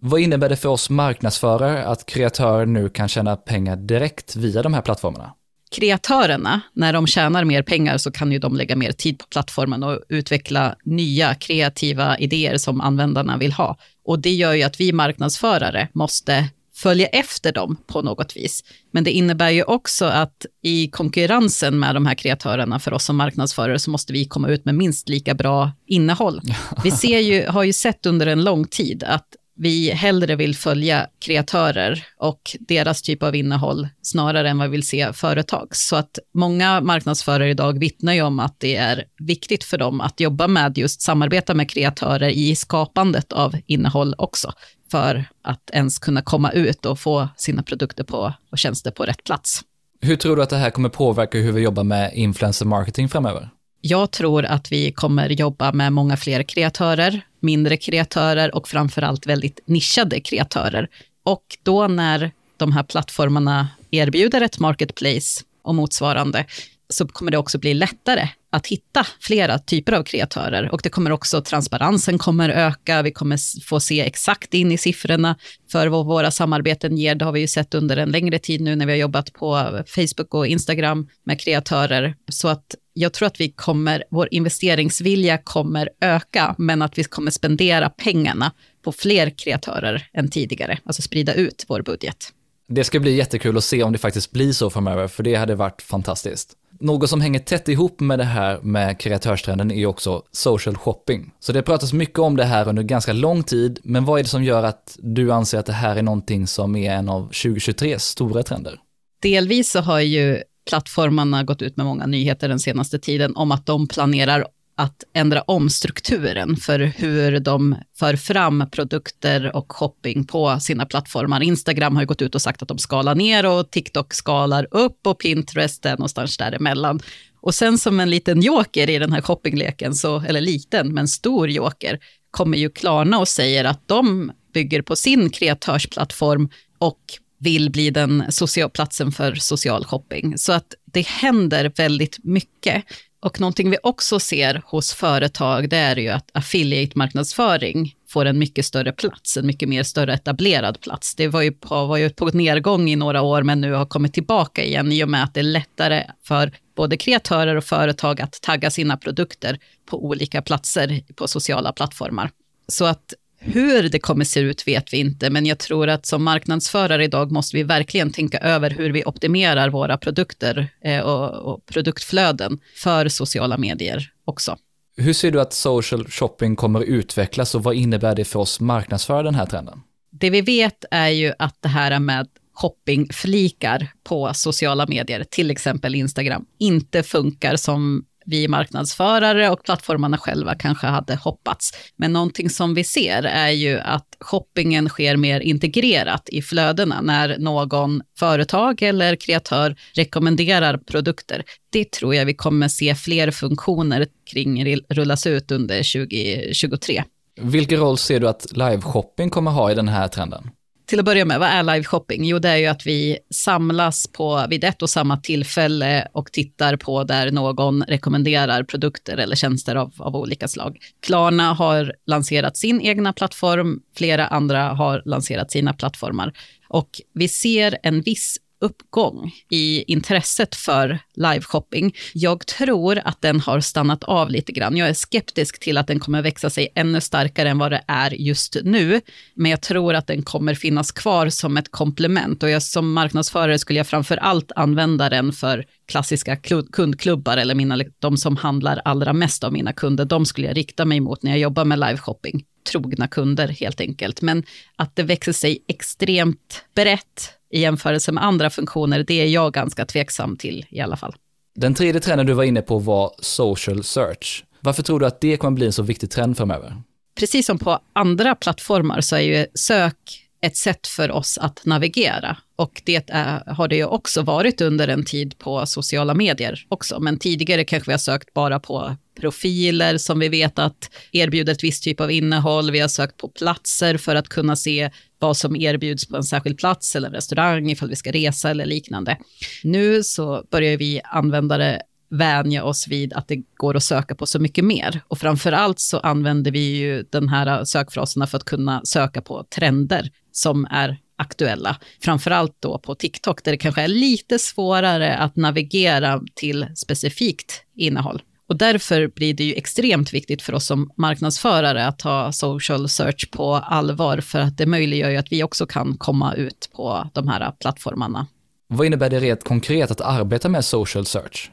Vad 0.00 0.20
innebär 0.20 0.48
det 0.48 0.56
för 0.56 0.68
oss 0.68 0.90
marknadsförare 0.90 1.84
att 1.86 2.06
kreatörer 2.06 2.66
nu 2.66 2.88
kan 2.88 3.08
tjäna 3.08 3.36
pengar 3.36 3.76
direkt 3.76 4.36
via 4.36 4.62
de 4.62 4.74
här 4.74 4.82
plattformarna? 4.82 5.32
Kreatörerna, 5.70 6.60
när 6.72 6.92
de 6.92 7.06
tjänar 7.06 7.44
mer 7.44 7.62
pengar 7.62 7.98
så 7.98 8.10
kan 8.10 8.32
ju 8.32 8.38
de 8.38 8.56
lägga 8.56 8.76
mer 8.76 8.92
tid 8.92 9.18
på 9.18 9.26
plattformen 9.26 9.82
och 9.82 10.00
utveckla 10.08 10.76
nya 10.84 11.34
kreativa 11.34 12.18
idéer 12.18 12.58
som 12.58 12.80
användarna 12.80 13.36
vill 13.36 13.52
ha. 13.52 13.78
Och 14.04 14.18
det 14.18 14.32
gör 14.32 14.52
ju 14.52 14.62
att 14.62 14.80
vi 14.80 14.92
marknadsförare 14.92 15.88
måste 15.92 16.48
följa 16.76 17.06
efter 17.06 17.52
dem 17.52 17.76
på 17.86 18.02
något 18.02 18.36
vis. 18.36 18.64
Men 18.90 19.04
det 19.04 19.10
innebär 19.10 19.50
ju 19.50 19.62
också 19.62 20.04
att 20.04 20.46
i 20.62 20.88
konkurrensen 20.88 21.78
med 21.78 21.94
de 21.94 22.06
här 22.06 22.14
kreatörerna 22.14 22.78
för 22.78 22.92
oss 22.92 23.04
som 23.04 23.16
marknadsförare 23.16 23.78
så 23.78 23.90
måste 23.90 24.12
vi 24.12 24.24
komma 24.24 24.48
ut 24.48 24.64
med 24.64 24.74
minst 24.74 25.08
lika 25.08 25.34
bra 25.34 25.72
innehåll. 25.86 26.40
Vi 26.84 26.90
ser 26.90 27.18
ju, 27.18 27.46
har 27.46 27.62
ju 27.62 27.72
sett 27.72 28.06
under 28.06 28.26
en 28.26 28.44
lång 28.44 28.64
tid 28.66 29.02
att 29.02 29.26
vi 29.56 29.90
hellre 29.90 30.36
vill 30.36 30.56
följa 30.56 31.06
kreatörer 31.18 32.06
och 32.18 32.56
deras 32.60 33.02
typ 33.02 33.22
av 33.22 33.34
innehåll 33.34 33.88
snarare 34.02 34.50
än 34.50 34.58
vad 34.58 34.68
vi 34.68 34.72
vill 34.72 34.86
se 34.86 35.12
företag. 35.12 35.68
Så 35.76 35.96
att 35.96 36.18
många 36.34 36.80
marknadsförare 36.80 37.50
idag 37.50 37.78
vittnar 37.78 38.12
ju 38.12 38.22
om 38.22 38.40
att 38.40 38.60
det 38.60 38.76
är 38.76 39.04
viktigt 39.18 39.64
för 39.64 39.78
dem 39.78 40.00
att 40.00 40.20
jobba 40.20 40.48
med 40.48 40.78
just 40.78 41.02
samarbeta 41.02 41.54
med 41.54 41.70
kreatörer 41.70 42.28
i 42.28 42.56
skapandet 42.56 43.32
av 43.32 43.54
innehåll 43.66 44.14
också, 44.18 44.52
för 44.90 45.24
att 45.44 45.70
ens 45.72 45.98
kunna 45.98 46.22
komma 46.22 46.50
ut 46.50 46.86
och 46.86 46.98
få 46.98 47.28
sina 47.36 47.62
produkter 47.62 48.04
på, 48.04 48.32
och 48.50 48.58
tjänster 48.58 48.90
på 48.90 49.02
rätt 49.02 49.24
plats. 49.24 49.60
Hur 50.00 50.16
tror 50.16 50.36
du 50.36 50.42
att 50.42 50.50
det 50.50 50.56
här 50.56 50.70
kommer 50.70 50.88
påverka 50.88 51.38
hur 51.38 51.52
vi 51.52 51.60
jobbar 51.60 51.84
med 51.84 52.12
influencer 52.14 52.66
marketing 52.66 53.08
framöver? 53.08 53.50
Jag 53.88 54.10
tror 54.10 54.44
att 54.44 54.72
vi 54.72 54.92
kommer 54.92 55.28
jobba 55.28 55.72
med 55.72 55.92
många 55.92 56.16
fler 56.16 56.42
kreatörer, 56.42 57.20
mindre 57.40 57.76
kreatörer 57.76 58.54
och 58.54 58.68
framförallt 58.68 59.26
väldigt 59.26 59.60
nischade 59.66 60.20
kreatörer. 60.20 60.88
Och 61.24 61.58
då 61.62 61.88
när 61.88 62.30
de 62.56 62.72
här 62.72 62.82
plattformarna 62.82 63.68
erbjuder 63.90 64.40
ett 64.40 64.58
marketplace 64.58 65.44
och 65.62 65.74
motsvarande, 65.74 66.44
så 66.88 67.08
kommer 67.08 67.30
det 67.30 67.38
också 67.38 67.58
bli 67.58 67.74
lättare 67.74 68.28
att 68.50 68.66
hitta 68.66 69.06
flera 69.20 69.58
typer 69.58 69.92
av 69.92 70.02
kreatörer. 70.02 70.72
Och 70.72 70.80
det 70.82 70.88
kommer 70.88 71.10
också, 71.10 71.42
transparensen 71.42 72.18
kommer 72.18 72.48
öka, 72.48 73.02
vi 73.02 73.12
kommer 73.12 73.64
få 73.64 73.80
se 73.80 74.00
exakt 74.00 74.54
in 74.54 74.72
i 74.72 74.78
siffrorna 74.78 75.36
för 75.72 75.86
vad 75.86 76.06
våra 76.06 76.30
samarbeten 76.30 76.96
ger. 76.96 77.14
Det 77.14 77.24
har 77.24 77.32
vi 77.32 77.40
ju 77.40 77.48
sett 77.48 77.74
under 77.74 77.96
en 77.96 78.10
längre 78.10 78.38
tid 78.38 78.60
nu 78.60 78.76
när 78.76 78.86
vi 78.86 78.92
har 78.92 78.98
jobbat 78.98 79.32
på 79.32 79.82
Facebook 79.86 80.34
och 80.34 80.46
Instagram 80.46 81.08
med 81.24 81.40
kreatörer. 81.40 82.14
Så 82.28 82.48
att 82.48 82.74
jag 82.92 83.12
tror 83.12 83.26
att 83.26 83.40
vi 83.40 83.48
kommer, 83.48 84.04
vår 84.10 84.28
investeringsvilja 84.30 85.38
kommer 85.38 85.90
öka, 86.00 86.54
men 86.58 86.82
att 86.82 86.98
vi 86.98 87.04
kommer 87.04 87.30
spendera 87.30 87.90
pengarna 87.90 88.52
på 88.84 88.92
fler 88.92 89.30
kreatörer 89.30 90.08
än 90.12 90.30
tidigare, 90.30 90.78
alltså 90.84 91.02
sprida 91.02 91.34
ut 91.34 91.64
vår 91.68 91.82
budget. 91.82 92.32
Det 92.68 92.84
ska 92.84 93.00
bli 93.00 93.16
jättekul 93.16 93.56
att 93.56 93.64
se 93.64 93.82
om 93.82 93.92
det 93.92 93.98
faktiskt 93.98 94.30
blir 94.30 94.52
så 94.52 94.70
framöver, 94.70 95.08
för 95.08 95.22
det 95.22 95.34
hade 95.34 95.54
varit 95.54 95.82
fantastiskt. 95.82 96.56
Något 96.80 97.10
som 97.10 97.20
hänger 97.20 97.40
tätt 97.40 97.68
ihop 97.68 98.00
med 98.00 98.18
det 98.18 98.24
här 98.24 98.60
med 98.62 99.00
kreatörstrenden 99.00 99.70
är 99.70 99.86
också 99.86 100.22
social 100.32 100.76
shopping. 100.76 101.32
Så 101.40 101.52
det 101.52 101.62
pratas 101.62 101.92
mycket 101.92 102.18
om 102.18 102.36
det 102.36 102.44
här 102.44 102.68
under 102.68 102.82
ganska 102.82 103.12
lång 103.12 103.42
tid, 103.42 103.78
men 103.84 104.04
vad 104.04 104.18
är 104.18 104.22
det 104.22 104.28
som 104.28 104.44
gör 104.44 104.62
att 104.62 104.96
du 104.98 105.32
anser 105.32 105.58
att 105.58 105.66
det 105.66 105.72
här 105.72 105.96
är 105.96 106.02
någonting 106.02 106.46
som 106.46 106.76
är 106.76 106.92
en 106.92 107.08
av 107.08 107.30
2023s 107.30 107.98
stora 107.98 108.42
trender? 108.42 108.80
Delvis 109.22 109.70
så 109.70 109.80
har 109.80 110.00
ju 110.00 110.42
plattformarna 110.68 111.44
gått 111.44 111.62
ut 111.62 111.76
med 111.76 111.86
många 111.86 112.06
nyheter 112.06 112.48
den 112.48 112.60
senaste 112.60 112.98
tiden 112.98 113.36
om 113.36 113.52
att 113.52 113.66
de 113.66 113.88
planerar 113.88 114.46
att 114.78 115.04
ändra 115.12 115.42
om 115.42 115.70
strukturen 115.70 116.56
för 116.56 116.78
hur 116.78 117.40
de 117.40 117.76
för 117.98 118.16
fram 118.16 118.70
produkter 118.70 119.56
och 119.56 119.72
shopping 119.72 120.24
på 120.24 120.60
sina 120.60 120.86
plattformar. 120.86 121.42
Instagram 121.42 121.94
har 121.94 122.02
ju 122.02 122.06
gått 122.06 122.22
ut 122.22 122.34
och 122.34 122.42
sagt 122.42 122.62
att 122.62 122.68
de 122.68 122.78
skalar 122.78 123.14
ner 123.14 123.46
och 123.46 123.70
TikTok 123.70 124.14
skalar 124.14 124.66
upp 124.70 125.06
och 125.06 125.18
Pinterest 125.18 125.86
är 125.86 125.90
någonstans 125.90 126.36
däremellan. 126.36 127.00
Och 127.40 127.54
sen 127.54 127.78
som 127.78 128.00
en 128.00 128.10
liten 128.10 128.40
joker 128.40 128.90
i 128.90 128.98
den 128.98 129.12
här 129.12 129.20
shoppingleken, 129.20 129.94
så, 129.94 130.20
eller 130.20 130.40
liten, 130.40 130.94
men 130.94 131.08
stor 131.08 131.50
joker, 131.50 131.98
kommer 132.30 132.58
ju 132.58 132.70
Klarna 132.70 133.18
och 133.18 133.28
säger 133.28 133.64
att 133.64 133.88
de 133.88 134.32
bygger 134.54 134.82
på 134.82 134.96
sin 134.96 135.30
kreatörsplattform 135.30 136.48
och 136.78 137.00
vill 137.38 137.70
bli 137.70 137.90
den 137.90 138.24
social, 138.28 138.70
platsen 138.70 139.12
för 139.12 139.34
social 139.34 139.84
shopping. 139.84 140.38
Så 140.38 140.52
att 140.52 140.74
det 140.84 141.06
händer 141.06 141.72
väldigt 141.76 142.18
mycket. 142.24 142.84
Och 143.20 143.40
någonting 143.40 143.70
vi 143.70 143.78
också 143.82 144.20
ser 144.20 144.62
hos 144.64 144.92
företag, 144.92 145.68
det 145.68 145.76
är 145.76 145.96
ju 145.96 146.08
att 146.08 146.30
affiliate-marknadsföring 146.34 147.94
får 148.08 148.24
en 148.24 148.38
mycket 148.38 148.66
större 148.66 148.92
plats, 148.92 149.36
en 149.36 149.46
mycket 149.46 149.68
mer 149.68 149.82
större 149.82 150.14
etablerad 150.14 150.80
plats. 150.80 151.14
Det 151.14 151.28
var 151.28 151.42
ju 151.42 151.52
på, 151.52 151.86
var 151.86 151.96
ju 151.96 152.10
på 152.10 152.26
nedgång 152.26 152.88
i 152.88 152.96
några 152.96 153.22
år, 153.22 153.42
men 153.42 153.60
nu 153.60 153.72
har 153.72 153.86
kommit 153.86 154.14
tillbaka 154.14 154.64
igen 154.64 154.92
i 154.92 155.04
och 155.04 155.08
med 155.08 155.24
att 155.24 155.34
det 155.34 155.40
är 155.40 155.44
lättare 155.44 156.04
för 156.22 156.52
både 156.76 156.96
kreatörer 156.96 157.56
och 157.56 157.64
företag 157.64 158.20
att 158.20 158.42
tagga 158.42 158.70
sina 158.70 158.96
produkter 158.96 159.58
på 159.90 160.04
olika 160.04 160.42
platser 160.42 161.02
på 161.14 161.28
sociala 161.28 161.72
plattformar. 161.72 162.30
Så 162.68 162.84
att 162.84 163.14
hur 163.46 163.88
det 163.88 163.98
kommer 163.98 164.24
se 164.24 164.40
ut 164.40 164.68
vet 164.68 164.92
vi 164.92 164.96
inte, 164.96 165.30
men 165.30 165.46
jag 165.46 165.58
tror 165.58 165.88
att 165.88 166.06
som 166.06 166.24
marknadsförare 166.24 167.04
idag 167.04 167.32
måste 167.32 167.56
vi 167.56 167.62
verkligen 167.62 168.12
tänka 168.12 168.38
över 168.38 168.70
hur 168.70 168.90
vi 168.90 169.04
optimerar 169.04 169.70
våra 169.70 169.98
produkter 169.98 170.68
eh, 170.84 171.00
och, 171.00 171.54
och 171.54 171.66
produktflöden 171.66 172.58
för 172.74 173.08
sociala 173.08 173.58
medier 173.58 174.10
också. 174.24 174.56
Hur 174.96 175.12
ser 175.12 175.30
du 175.30 175.40
att 175.40 175.52
social 175.52 176.08
shopping 176.08 176.56
kommer 176.56 176.80
utvecklas 176.80 177.54
och 177.54 177.62
vad 177.62 177.74
innebär 177.74 178.14
det 178.14 178.24
för 178.24 178.40
oss 178.40 178.60
marknadsförare 178.60 179.22
den 179.22 179.34
här 179.34 179.46
trenden? 179.46 179.80
Det 180.10 180.30
vi 180.30 180.40
vet 180.40 180.84
är 180.90 181.08
ju 181.08 181.32
att 181.38 181.56
det 181.60 181.68
här 181.68 181.98
med 181.98 182.28
shoppingflikar 182.54 183.88
på 184.04 184.30
sociala 184.34 184.86
medier, 184.86 185.24
till 185.24 185.50
exempel 185.50 185.94
Instagram, 185.94 186.44
inte 186.58 187.02
funkar 187.02 187.56
som 187.56 188.04
vi 188.26 188.48
marknadsförare 188.48 189.50
och 189.50 189.62
plattformarna 189.62 190.18
själva 190.18 190.54
kanske 190.54 190.86
hade 190.86 191.14
hoppats. 191.16 191.72
Men 191.96 192.12
någonting 192.12 192.50
som 192.50 192.74
vi 192.74 192.84
ser 192.84 193.22
är 193.22 193.50
ju 193.50 193.78
att 193.78 194.16
shoppingen 194.20 194.88
sker 194.88 195.16
mer 195.16 195.40
integrerat 195.40 196.28
i 196.28 196.42
flödena 196.42 197.00
när 197.00 197.38
någon 197.38 198.02
företag 198.18 198.82
eller 198.82 199.16
kreatör 199.16 199.76
rekommenderar 199.94 200.78
produkter. 200.78 201.44
Det 201.70 201.90
tror 201.90 202.14
jag 202.14 202.26
vi 202.26 202.34
kommer 202.34 202.68
se 202.68 202.94
fler 202.94 203.30
funktioner 203.30 204.06
kring 204.32 204.76
rullas 204.88 205.26
ut 205.26 205.50
under 205.50 206.08
2023. 206.08 207.04
Vilken 207.40 207.80
roll 207.80 207.98
ser 207.98 208.20
du 208.20 208.28
att 208.28 208.46
live-shopping 208.52 209.30
kommer 209.30 209.50
ha 209.50 209.70
i 209.70 209.74
den 209.74 209.88
här 209.88 210.08
trenden? 210.08 210.50
Till 210.86 210.98
att 210.98 211.04
börja 211.04 211.24
med, 211.24 211.38
vad 211.38 211.48
är 211.48 211.62
live 211.62 211.84
shopping? 211.84 212.24
Jo, 212.24 212.38
det 212.38 212.48
är 212.48 212.56
ju 212.56 212.66
att 212.66 212.86
vi 212.86 213.18
samlas 213.30 214.06
på, 214.06 214.46
vid 214.50 214.64
ett 214.64 214.82
och 214.82 214.90
samma 214.90 215.16
tillfälle 215.16 216.08
och 216.12 216.32
tittar 216.32 216.76
på 216.76 217.04
där 217.04 217.30
någon 217.30 217.82
rekommenderar 217.82 218.62
produkter 218.62 219.16
eller 219.16 219.36
tjänster 219.36 219.76
av, 219.76 219.92
av 219.98 220.16
olika 220.16 220.48
slag. 220.48 220.78
Klarna 221.06 221.52
har 221.52 221.94
lanserat 222.06 222.56
sin 222.56 222.80
egna 222.80 223.12
plattform, 223.12 223.80
flera 223.96 224.26
andra 224.26 224.62
har 224.62 225.02
lanserat 225.04 225.50
sina 225.50 225.72
plattformar. 225.72 226.32
Och 226.68 226.90
vi 227.14 227.28
ser 227.28 227.78
en 227.82 228.00
viss 228.00 228.38
uppgång 228.60 229.32
i 229.50 229.92
intresset 229.92 230.54
för 230.54 230.98
liveshopping. 231.14 231.94
Jag 232.14 232.46
tror 232.46 233.00
att 233.04 233.22
den 233.22 233.40
har 233.40 233.60
stannat 233.60 234.04
av 234.04 234.30
lite 234.30 234.52
grann. 234.52 234.76
Jag 234.76 234.88
är 234.88 234.94
skeptisk 234.94 235.60
till 235.60 235.78
att 235.78 235.86
den 235.86 236.00
kommer 236.00 236.22
växa 236.22 236.50
sig 236.50 236.68
ännu 236.74 237.00
starkare 237.00 237.48
än 237.50 237.58
vad 237.58 237.72
det 237.72 237.82
är 237.86 238.10
just 238.10 238.56
nu. 238.64 239.00
Men 239.34 239.50
jag 239.50 239.62
tror 239.62 239.94
att 239.94 240.06
den 240.06 240.22
kommer 240.22 240.54
finnas 240.54 240.92
kvar 240.92 241.28
som 241.28 241.56
ett 241.56 241.70
komplement. 241.70 242.42
Och 242.42 242.50
jag, 242.50 242.62
som 242.62 242.92
marknadsförare 242.92 243.58
skulle 243.58 243.78
jag 243.78 243.86
framför 243.86 244.16
allt 244.16 244.52
använda 244.56 245.08
den 245.08 245.32
för 245.32 245.64
klassiska 245.86 246.36
kundklubbar 246.72 247.36
eller 247.36 247.54
mina, 247.54 247.76
liksom, 247.76 247.94
de 247.98 248.16
som 248.16 248.36
handlar 248.36 248.82
allra 248.84 249.12
mest 249.12 249.44
av 249.44 249.52
mina 249.52 249.72
kunder. 249.72 250.04
De 250.04 250.26
skulle 250.26 250.46
jag 250.46 250.56
rikta 250.56 250.84
mig 250.84 251.00
mot 251.00 251.22
när 251.22 251.30
jag 251.30 251.40
jobbar 251.40 251.64
med 251.64 251.78
liveshopping 251.78 252.44
trogna 252.66 253.08
kunder 253.08 253.48
helt 253.48 253.80
enkelt. 253.80 254.22
Men 254.22 254.44
att 254.76 254.96
det 254.96 255.02
växer 255.02 255.32
sig 255.32 255.64
extremt 255.68 256.64
brett 256.74 257.35
i 257.50 257.60
jämförelse 257.60 258.12
med 258.12 258.24
andra 258.24 258.50
funktioner, 258.50 259.04
det 259.06 259.20
är 259.20 259.26
jag 259.26 259.52
ganska 259.52 259.86
tveksam 259.86 260.36
till 260.36 260.66
i 260.70 260.80
alla 260.80 260.96
fall. 260.96 261.14
Den 261.54 261.74
tredje 261.74 262.00
trenden 262.00 262.26
du 262.26 262.32
var 262.32 262.44
inne 262.44 262.62
på 262.62 262.78
var 262.78 263.12
social 263.18 263.84
search. 263.84 264.44
Varför 264.60 264.82
tror 264.82 265.00
du 265.00 265.06
att 265.06 265.20
det 265.20 265.36
kommer 265.36 265.56
bli 265.56 265.66
en 265.66 265.72
så 265.72 265.82
viktig 265.82 266.10
trend 266.10 266.36
framöver? 266.36 266.82
Precis 267.18 267.46
som 267.46 267.58
på 267.58 267.78
andra 267.92 268.34
plattformar 268.34 269.00
så 269.00 269.16
är 269.16 269.20
ju 269.20 269.46
sök 269.54 270.26
ett 270.40 270.56
sätt 270.56 270.86
för 270.86 271.10
oss 271.10 271.38
att 271.38 271.64
navigera. 271.64 272.36
Och 272.56 272.82
det 272.84 273.10
är, 273.10 273.54
har 273.54 273.68
det 273.68 273.76
ju 273.76 273.84
också 273.84 274.22
varit 274.22 274.60
under 274.60 274.88
en 274.88 275.04
tid 275.04 275.38
på 275.38 275.66
sociala 275.66 276.14
medier 276.14 276.66
också. 276.68 277.00
Men 277.00 277.18
tidigare 277.18 277.64
kanske 277.64 277.88
vi 277.88 277.92
har 277.92 277.98
sökt 277.98 278.34
bara 278.34 278.60
på 278.60 278.96
profiler 279.20 279.98
som 279.98 280.18
vi 280.18 280.28
vet 280.28 280.58
att 280.58 280.90
erbjuder 281.12 281.52
ett 281.52 281.64
visst 281.64 281.84
typ 281.84 282.00
av 282.00 282.10
innehåll. 282.10 282.70
Vi 282.70 282.80
har 282.80 282.88
sökt 282.88 283.16
på 283.16 283.28
platser 283.28 283.96
för 283.96 284.14
att 284.14 284.28
kunna 284.28 284.56
se 284.56 284.90
vad 285.18 285.36
som 285.36 285.56
erbjuds 285.56 286.08
på 286.08 286.16
en 286.16 286.24
särskild 286.24 286.58
plats 286.58 286.96
eller 286.96 287.08
en 287.08 287.14
restaurang 287.14 287.70
ifall 287.70 287.88
vi 287.88 287.96
ska 287.96 288.12
resa 288.12 288.50
eller 288.50 288.66
liknande. 288.66 289.18
Nu 289.64 290.02
så 290.02 290.44
börjar 290.50 290.76
vi 290.76 291.00
användare 291.04 291.80
vänja 292.10 292.64
oss 292.64 292.88
vid 292.88 293.12
att 293.12 293.28
det 293.28 293.36
går 293.56 293.76
att 293.76 293.82
söka 293.82 294.14
på 294.14 294.26
så 294.26 294.38
mycket 294.38 294.64
mer. 294.64 295.00
Och 295.08 295.18
framför 295.18 295.52
allt 295.52 295.80
så 295.80 295.98
använder 295.98 296.50
vi 296.50 296.76
ju 296.76 297.02
den 297.10 297.28
här 297.28 297.58
äh, 297.58 297.64
sökfraserna 297.64 298.26
för 298.26 298.36
att 298.36 298.44
kunna 298.44 298.80
söka 298.84 299.22
på 299.22 299.44
trender 299.54 300.10
som 300.32 300.66
är 300.70 300.98
aktuella. 301.18 301.76
Framförallt 302.00 302.56
då 302.60 302.78
på 302.78 302.94
TikTok 302.94 303.44
där 303.44 303.52
det 303.52 303.58
kanske 303.58 303.82
är 303.82 303.88
lite 303.88 304.38
svårare 304.38 305.16
att 305.16 305.36
navigera 305.36 306.22
till 306.34 306.66
specifikt 306.76 307.62
innehåll. 307.76 308.22
Och 308.48 308.56
därför 308.56 309.08
blir 309.08 309.34
det 309.34 309.44
ju 309.44 309.54
extremt 309.54 310.14
viktigt 310.14 310.42
för 310.42 310.54
oss 310.54 310.66
som 310.66 310.90
marknadsförare 310.96 311.86
att 311.86 311.98
ta 311.98 312.32
social 312.32 312.88
search 312.88 313.30
på 313.30 313.54
allvar, 313.54 314.20
för 314.20 314.38
att 314.38 314.56
det 314.56 314.66
möjliggör 314.66 315.10
ju 315.10 315.16
att 315.16 315.32
vi 315.32 315.42
också 315.42 315.66
kan 315.66 315.96
komma 315.96 316.34
ut 316.34 316.70
på 316.76 317.10
de 317.14 317.28
här 317.28 317.52
plattformarna. 317.60 318.26
Vad 318.68 318.86
innebär 318.86 319.10
det 319.10 319.20
rent 319.20 319.44
konkret 319.44 319.90
att 319.90 320.00
arbeta 320.00 320.48
med 320.48 320.64
social 320.64 321.06
search? 321.06 321.50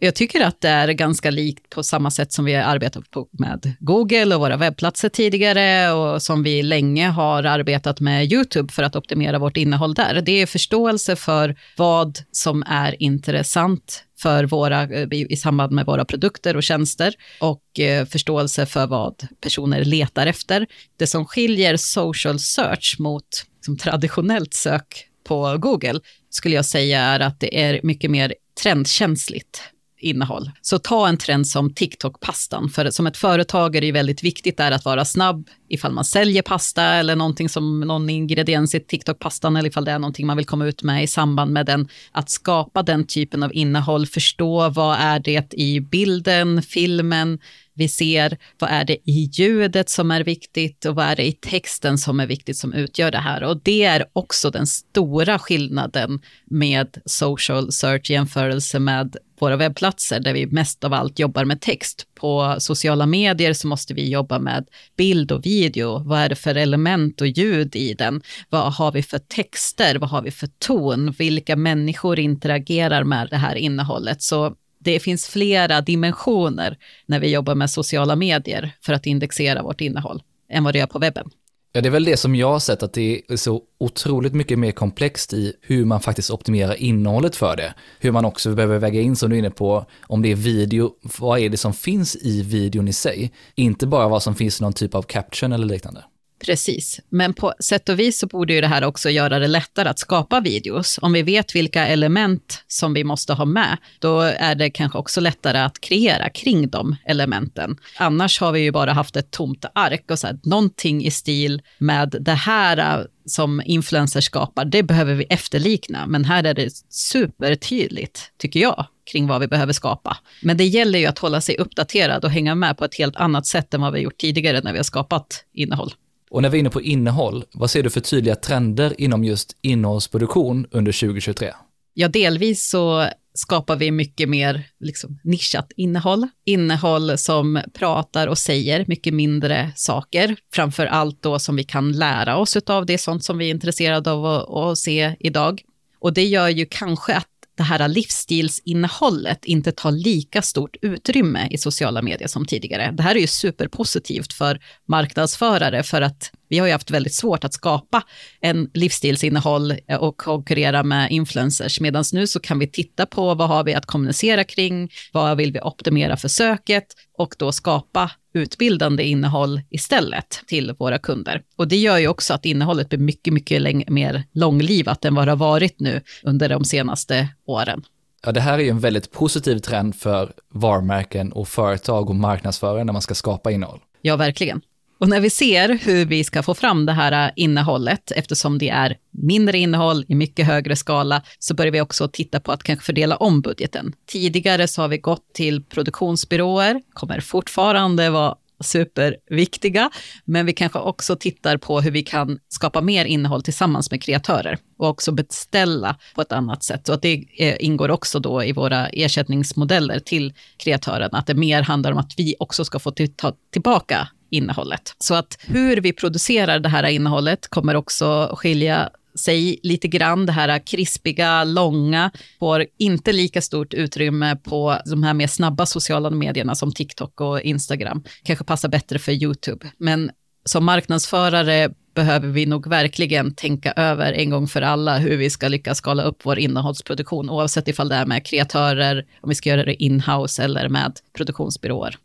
jag 0.00 0.14
tycker 0.14 0.40
att 0.40 0.60
det 0.60 0.68
är 0.68 0.88
ganska 0.88 1.30
likt 1.30 1.70
på 1.70 1.82
samma 1.82 2.10
sätt 2.10 2.32
som 2.32 2.44
vi 2.44 2.54
har 2.54 2.62
arbetat 2.62 3.04
med 3.30 3.72
Google 3.80 4.34
och 4.34 4.40
våra 4.40 4.56
webbplatser 4.56 5.08
tidigare 5.08 5.92
och 5.92 6.22
som 6.22 6.42
vi 6.42 6.62
länge 6.62 7.08
har 7.08 7.44
arbetat 7.44 8.00
med 8.00 8.32
YouTube 8.32 8.72
för 8.72 8.82
att 8.82 8.96
optimera 8.96 9.38
vårt 9.38 9.56
innehåll 9.56 9.94
där. 9.94 10.22
Det 10.26 10.42
är 10.42 10.46
förståelse 10.46 11.16
för 11.16 11.56
vad 11.76 12.18
som 12.32 12.62
är 12.66 13.02
intressant 13.02 14.04
för 14.24 14.44
våra, 14.44 14.82
eh, 14.82 15.08
i 15.12 15.36
samband 15.36 15.72
med 15.72 15.86
våra 15.86 16.04
produkter 16.04 16.56
och 16.56 16.62
tjänster 16.62 17.14
och 17.40 17.80
eh, 17.80 18.06
förståelse 18.06 18.66
för 18.66 18.86
vad 18.86 19.26
personer 19.40 19.84
letar 19.84 20.26
efter. 20.26 20.66
Det 20.98 21.06
som 21.06 21.26
skiljer 21.26 21.76
social 21.76 22.38
search 22.38 22.96
mot 22.98 23.44
som 23.64 23.76
traditionellt 23.76 24.54
sök 24.54 25.06
på 25.28 25.56
Google 25.58 26.00
skulle 26.30 26.54
jag 26.54 26.64
säga 26.64 27.00
är 27.00 27.20
att 27.20 27.40
det 27.40 27.62
är 27.62 27.80
mycket 27.82 28.10
mer 28.10 28.34
trendkänsligt 28.62 29.62
innehåll. 30.04 30.50
Så 30.60 30.78
ta 30.78 31.08
en 31.08 31.16
trend 31.16 31.46
som 31.46 31.70
TikTok-pastan. 31.70 32.68
För 32.68 32.90
som 32.90 33.06
ett 33.06 33.16
företag 33.16 33.76
är 33.76 33.80
det 33.80 33.86
ju 33.86 33.92
väldigt 33.92 34.24
viktigt 34.24 34.56
där 34.56 34.72
att 34.72 34.84
vara 34.84 35.04
snabb 35.04 35.48
ifall 35.68 35.92
man 35.92 36.04
säljer 36.04 36.42
pasta 36.42 36.82
eller 36.82 37.16
någonting 37.16 37.48
som 37.48 37.80
någon 37.80 38.10
ingrediens 38.10 38.74
i 38.74 38.78
TikTok-pastan 38.78 39.56
eller 39.56 39.68
ifall 39.68 39.84
det 39.84 39.92
är 39.92 39.98
någonting 39.98 40.26
man 40.26 40.36
vill 40.36 40.46
komma 40.46 40.66
ut 40.66 40.82
med 40.82 41.04
i 41.04 41.06
samband 41.06 41.52
med 41.52 41.66
den. 41.66 41.88
Att 42.12 42.30
skapa 42.30 42.82
den 42.82 43.06
typen 43.06 43.42
av 43.42 43.54
innehåll, 43.54 44.06
förstå 44.06 44.68
vad 44.68 44.96
är 44.98 45.18
det 45.18 45.54
i 45.54 45.80
bilden, 45.80 46.62
filmen, 46.62 47.38
vi 47.74 47.88
ser 47.88 48.38
vad 48.58 48.70
är 48.70 48.84
det 48.84 48.96
i 49.04 49.30
ljudet 49.32 49.90
som 49.90 50.10
är 50.10 50.24
viktigt 50.24 50.84
och 50.84 50.94
vad 50.94 51.06
är 51.06 51.16
det 51.16 51.26
i 51.26 51.32
texten 51.32 51.98
som 51.98 52.20
är 52.20 52.26
viktigt 52.26 52.56
som 52.56 52.72
utgör 52.72 53.10
det 53.10 53.18
här. 53.18 53.44
Och 53.44 53.60
det 53.62 53.84
är 53.84 54.04
också 54.12 54.50
den 54.50 54.66
stora 54.66 55.38
skillnaden 55.38 56.20
med 56.50 56.98
social 57.04 57.72
search 57.72 58.10
jämförelse 58.10 58.78
med 58.78 59.16
våra 59.40 59.56
webbplatser 59.56 60.20
där 60.20 60.32
vi 60.32 60.46
mest 60.46 60.84
av 60.84 60.92
allt 60.92 61.18
jobbar 61.18 61.44
med 61.44 61.60
text. 61.60 62.06
På 62.14 62.56
sociala 62.58 63.06
medier 63.06 63.52
så 63.52 63.66
måste 63.66 63.94
vi 63.94 64.10
jobba 64.10 64.38
med 64.38 64.66
bild 64.96 65.32
och 65.32 65.46
video. 65.46 65.98
Vad 65.98 66.18
är 66.18 66.28
det 66.28 66.36
för 66.36 66.54
element 66.54 67.20
och 67.20 67.26
ljud 67.26 67.76
i 67.76 67.94
den? 67.94 68.22
Vad 68.50 68.72
har 68.72 68.92
vi 68.92 69.02
för 69.02 69.18
texter? 69.18 69.98
Vad 69.98 70.10
har 70.10 70.22
vi 70.22 70.30
för 70.30 70.48
ton? 70.58 71.14
Vilka 71.18 71.56
människor 71.56 72.18
interagerar 72.18 73.04
med 73.04 73.28
det 73.30 73.36
här 73.36 73.54
innehållet? 73.54 74.22
Så 74.22 74.54
det 74.84 75.00
finns 75.00 75.26
flera 75.26 75.80
dimensioner 75.80 76.78
när 77.06 77.20
vi 77.20 77.30
jobbar 77.30 77.54
med 77.54 77.70
sociala 77.70 78.16
medier 78.16 78.72
för 78.80 78.92
att 78.92 79.06
indexera 79.06 79.62
vårt 79.62 79.80
innehåll 79.80 80.22
än 80.50 80.64
vad 80.64 80.74
det 80.74 80.78
gör 80.78 80.86
på 80.86 80.98
webben. 80.98 81.30
Ja, 81.72 81.80
det 81.80 81.88
är 81.88 81.90
väl 81.90 82.04
det 82.04 82.16
som 82.16 82.34
jag 82.34 82.52
har 82.52 82.58
sett, 82.58 82.82
att 82.82 82.92
det 82.92 83.22
är 83.28 83.36
så 83.36 83.62
otroligt 83.78 84.34
mycket 84.34 84.58
mer 84.58 84.72
komplext 84.72 85.32
i 85.32 85.52
hur 85.60 85.84
man 85.84 86.00
faktiskt 86.00 86.30
optimerar 86.30 86.74
innehållet 86.74 87.36
för 87.36 87.56
det. 87.56 87.74
Hur 88.00 88.10
man 88.10 88.24
också 88.24 88.54
behöver 88.54 88.78
väga 88.78 89.00
in, 89.00 89.16
som 89.16 89.30
du 89.30 89.36
är 89.36 89.38
inne 89.38 89.50
på, 89.50 89.86
om 90.02 90.22
det 90.22 90.32
är 90.32 90.34
video, 90.34 90.90
vad 91.18 91.38
är 91.38 91.48
det 91.48 91.56
som 91.56 91.72
finns 91.72 92.16
i 92.16 92.42
videon 92.42 92.88
i 92.88 92.92
sig? 92.92 93.32
Inte 93.54 93.86
bara 93.86 94.08
vad 94.08 94.22
som 94.22 94.34
finns 94.34 94.60
i 94.60 94.62
någon 94.64 94.72
typ 94.72 94.94
av 94.94 95.02
caption 95.02 95.52
eller 95.52 95.66
liknande. 95.66 96.04
Precis, 96.46 97.00
men 97.08 97.34
på 97.34 97.54
sätt 97.60 97.88
och 97.88 97.98
vis 97.98 98.18
så 98.18 98.26
borde 98.26 98.52
ju 98.52 98.60
det 98.60 98.66
här 98.66 98.84
också 98.84 99.10
göra 99.10 99.38
det 99.38 99.46
lättare 99.46 99.88
att 99.88 99.98
skapa 99.98 100.40
videos. 100.40 100.98
Om 101.02 101.12
vi 101.12 101.22
vet 101.22 101.54
vilka 101.54 101.86
element 101.86 102.64
som 102.68 102.94
vi 102.94 103.04
måste 103.04 103.32
ha 103.32 103.44
med, 103.44 103.76
då 103.98 104.20
är 104.20 104.54
det 104.54 104.70
kanske 104.70 104.98
också 104.98 105.20
lättare 105.20 105.58
att 105.58 105.80
kreera 105.80 106.30
kring 106.30 106.68
de 106.68 106.96
elementen. 107.06 107.76
Annars 107.98 108.40
har 108.40 108.52
vi 108.52 108.60
ju 108.60 108.72
bara 108.72 108.92
haft 108.92 109.16
ett 109.16 109.30
tomt 109.30 109.64
ark 109.74 110.04
och 110.10 110.18
så 110.18 110.26
här, 110.26 110.38
någonting 110.42 111.04
i 111.04 111.10
stil 111.10 111.62
med 111.78 112.16
det 112.20 112.32
här 112.32 112.98
äh, 112.98 113.04
som 113.26 113.62
influencers 113.64 114.24
skapar, 114.24 114.64
det 114.64 114.82
behöver 114.82 115.14
vi 115.14 115.24
efterlikna. 115.24 116.06
Men 116.06 116.24
här 116.24 116.44
är 116.44 116.54
det 116.54 116.70
supertydligt, 116.88 118.32
tycker 118.38 118.60
jag, 118.60 118.86
kring 119.12 119.26
vad 119.26 119.40
vi 119.40 119.46
behöver 119.46 119.72
skapa. 119.72 120.16
Men 120.42 120.56
det 120.56 120.64
gäller 120.64 120.98
ju 120.98 121.06
att 121.06 121.18
hålla 121.18 121.40
sig 121.40 121.56
uppdaterad 121.56 122.24
och 122.24 122.30
hänga 122.30 122.54
med 122.54 122.78
på 122.78 122.84
ett 122.84 122.94
helt 122.94 123.16
annat 123.16 123.46
sätt 123.46 123.74
än 123.74 123.80
vad 123.80 123.92
vi 123.92 124.00
gjort 124.00 124.18
tidigare 124.18 124.60
när 124.60 124.72
vi 124.72 124.78
har 124.78 124.84
skapat 124.84 125.44
innehåll. 125.52 125.94
Och 126.34 126.42
när 126.42 126.48
vi 126.48 126.58
är 126.58 126.60
inne 126.60 126.70
på 126.70 126.82
innehåll, 126.82 127.44
vad 127.52 127.70
ser 127.70 127.82
du 127.82 127.90
för 127.90 128.00
tydliga 128.00 128.34
trender 128.34 129.00
inom 129.00 129.24
just 129.24 129.56
innehållsproduktion 129.62 130.66
under 130.70 130.92
2023? 130.92 131.52
Ja, 131.94 132.08
delvis 132.08 132.68
så 132.68 133.08
skapar 133.34 133.76
vi 133.76 133.90
mycket 133.90 134.28
mer 134.28 134.62
liksom, 134.80 135.18
nischat 135.24 135.72
innehåll. 135.76 136.28
Innehåll 136.44 137.18
som 137.18 137.60
pratar 137.72 138.26
och 138.26 138.38
säger 138.38 138.84
mycket 138.88 139.14
mindre 139.14 139.72
saker, 139.76 140.36
framför 140.52 140.86
allt 140.86 141.22
då 141.22 141.38
som 141.38 141.56
vi 141.56 141.64
kan 141.64 141.92
lära 141.92 142.36
oss 142.36 142.56
av. 142.56 142.86
Det 142.86 142.94
är 142.94 142.98
sånt 142.98 143.24
som 143.24 143.38
vi 143.38 143.46
är 143.46 143.50
intresserade 143.50 144.10
av 144.10 144.26
att, 144.26 144.50
att 144.50 144.78
se 144.78 145.16
idag. 145.20 145.62
Och 145.98 146.12
det 146.12 146.24
gör 146.24 146.48
ju 146.48 146.66
kanske 146.70 147.14
att 147.14 147.28
det 147.56 147.62
här 147.62 147.88
livsstilsinnehållet 147.88 149.44
inte 149.44 149.72
tar 149.72 149.90
lika 149.90 150.42
stort 150.42 150.76
utrymme 150.82 151.48
i 151.50 151.58
sociala 151.58 152.02
medier 152.02 152.28
som 152.28 152.46
tidigare. 152.46 152.90
Det 152.92 153.02
här 153.02 153.14
är 153.14 153.20
ju 153.20 153.26
superpositivt 153.26 154.32
för 154.32 154.60
marknadsförare 154.86 155.82
för 155.82 156.02
att 156.02 156.32
vi 156.54 156.58
har 156.58 156.66
ju 156.66 156.72
haft 156.72 156.90
väldigt 156.90 157.14
svårt 157.14 157.44
att 157.44 157.54
skapa 157.54 158.02
en 158.40 158.70
livsstilsinnehåll 158.74 159.74
och 160.00 160.16
konkurrera 160.16 160.82
med 160.82 161.10
influencers, 161.10 161.80
medan 161.80 162.04
nu 162.12 162.26
så 162.26 162.40
kan 162.40 162.58
vi 162.58 162.66
titta 162.66 163.06
på 163.06 163.34
vad 163.34 163.48
har 163.48 163.64
vi 163.64 163.74
att 163.74 163.86
kommunicera 163.86 164.44
kring, 164.44 164.90
vad 165.12 165.36
vill 165.36 165.52
vi 165.52 165.60
optimera 165.60 166.16
för 166.16 166.28
söket 166.28 166.84
och 167.18 167.34
då 167.38 167.52
skapa 167.52 168.10
utbildande 168.34 169.04
innehåll 169.04 169.60
istället 169.70 170.40
till 170.46 170.74
våra 170.78 170.98
kunder. 170.98 171.42
Och 171.56 171.68
det 171.68 171.76
gör 171.76 171.98
ju 171.98 172.08
också 172.08 172.34
att 172.34 172.44
innehållet 172.44 172.88
blir 172.88 172.98
mycket, 172.98 173.32
mycket 173.32 173.88
mer 173.88 174.24
långlivat 174.32 175.04
än 175.04 175.14
vad 175.14 175.26
det 175.26 175.30
har 175.30 175.36
varit 175.36 175.80
nu 175.80 176.00
under 176.22 176.48
de 176.48 176.64
senaste 176.64 177.28
åren. 177.46 177.82
Ja, 178.24 178.32
det 178.32 178.40
här 178.40 178.58
är 178.58 178.62
ju 178.62 178.70
en 178.70 178.80
väldigt 178.80 179.12
positiv 179.12 179.58
trend 179.58 179.94
för 179.94 180.32
varumärken 180.52 181.32
och 181.32 181.48
företag 181.48 182.10
och 182.10 182.16
marknadsförare 182.16 182.84
när 182.84 182.92
man 182.92 183.02
ska 183.02 183.14
skapa 183.14 183.50
innehåll. 183.50 183.80
Ja, 184.00 184.16
verkligen. 184.16 184.60
Och 184.98 185.08
när 185.08 185.20
vi 185.20 185.30
ser 185.30 185.68
hur 185.68 186.04
vi 186.06 186.24
ska 186.24 186.42
få 186.42 186.54
fram 186.54 186.86
det 186.86 186.92
här 186.92 187.26
äh, 187.26 187.32
innehållet, 187.36 188.10
eftersom 188.10 188.58
det 188.58 188.68
är 188.68 188.96
mindre 189.10 189.58
innehåll 189.58 190.04
i 190.08 190.14
mycket 190.14 190.46
högre 190.46 190.76
skala, 190.76 191.22
så 191.38 191.54
börjar 191.54 191.72
vi 191.72 191.80
också 191.80 192.08
titta 192.08 192.40
på 192.40 192.52
att 192.52 192.62
kanske 192.62 192.84
fördela 192.84 193.16
om 193.16 193.40
budgeten. 193.40 193.92
Tidigare 194.06 194.68
så 194.68 194.82
har 194.82 194.88
vi 194.88 194.98
gått 194.98 195.34
till 195.34 195.62
produktionsbyråer, 195.62 196.80
kommer 196.92 197.20
fortfarande 197.20 198.10
vara 198.10 198.34
superviktiga, 198.60 199.90
men 200.24 200.46
vi 200.46 200.52
kanske 200.52 200.78
också 200.78 201.16
tittar 201.16 201.56
på 201.56 201.80
hur 201.80 201.90
vi 201.90 202.02
kan 202.02 202.38
skapa 202.48 202.80
mer 202.80 203.04
innehåll 203.04 203.42
tillsammans 203.42 203.90
med 203.90 204.02
kreatörer 204.02 204.58
och 204.78 204.88
också 204.88 205.12
beställa 205.12 205.96
på 206.14 206.20
ett 206.20 206.32
annat 206.32 206.62
sätt. 206.62 206.86
Så 206.86 206.92
att 206.92 207.02
det 207.02 207.24
eh, 207.38 207.56
ingår 207.60 207.90
också 207.90 208.18
då 208.18 208.44
i 208.44 208.52
våra 208.52 208.88
ersättningsmodeller 208.88 209.98
till 209.98 210.32
kreatörerna, 210.56 211.18
att 211.18 211.26
det 211.26 211.34
mer 211.34 211.62
handlar 211.62 211.92
om 211.92 211.98
att 211.98 212.12
vi 212.16 212.34
också 212.38 212.64
ska 212.64 212.78
få 212.78 212.90
ta 213.16 213.32
tillbaka 213.52 214.08
innehållet. 214.34 214.94
Så 214.98 215.14
att 215.14 215.38
hur 215.40 215.76
vi 215.76 215.92
producerar 215.92 216.58
det 216.58 216.68
här 216.68 216.84
innehållet 216.84 217.48
kommer 217.48 217.76
också 217.76 218.34
skilja 218.38 218.90
sig 219.14 219.60
lite 219.62 219.88
grann. 219.88 220.26
Det 220.26 220.32
här 220.32 220.66
krispiga, 220.66 221.44
långa 221.44 222.10
får 222.38 222.66
inte 222.78 223.12
lika 223.12 223.42
stort 223.42 223.74
utrymme 223.74 224.36
på 224.36 224.78
de 224.86 225.02
här 225.02 225.14
mer 225.14 225.26
snabba 225.26 225.66
sociala 225.66 226.10
medierna 226.10 226.54
som 226.54 226.72
TikTok 226.72 227.20
och 227.20 227.40
Instagram. 227.40 228.04
Kanske 228.22 228.44
passar 228.44 228.68
bättre 228.68 228.98
för 228.98 229.12
YouTube. 229.12 229.66
Men 229.78 230.10
som 230.44 230.64
marknadsförare 230.64 231.70
behöver 231.94 232.28
vi 232.28 232.46
nog 232.46 232.68
verkligen 232.68 233.34
tänka 233.34 233.72
över 233.72 234.12
en 234.12 234.30
gång 234.30 234.46
för 234.46 234.62
alla 234.62 234.98
hur 234.98 235.16
vi 235.16 235.30
ska 235.30 235.48
lyckas 235.48 235.78
skala 235.78 236.02
upp 236.02 236.20
vår 236.22 236.38
innehållsproduktion, 236.38 237.30
oavsett 237.30 237.68
ifall 237.68 237.88
det 237.88 237.94
är 237.94 238.06
med 238.06 238.26
kreatörer, 238.26 239.06
om 239.20 239.28
vi 239.28 239.34
ska 239.34 239.50
göra 239.50 239.64
det 239.64 239.82
in-house 239.82 240.44
eller 240.44 240.68
med 240.68 240.92
produktionsbyråer. 241.16 241.96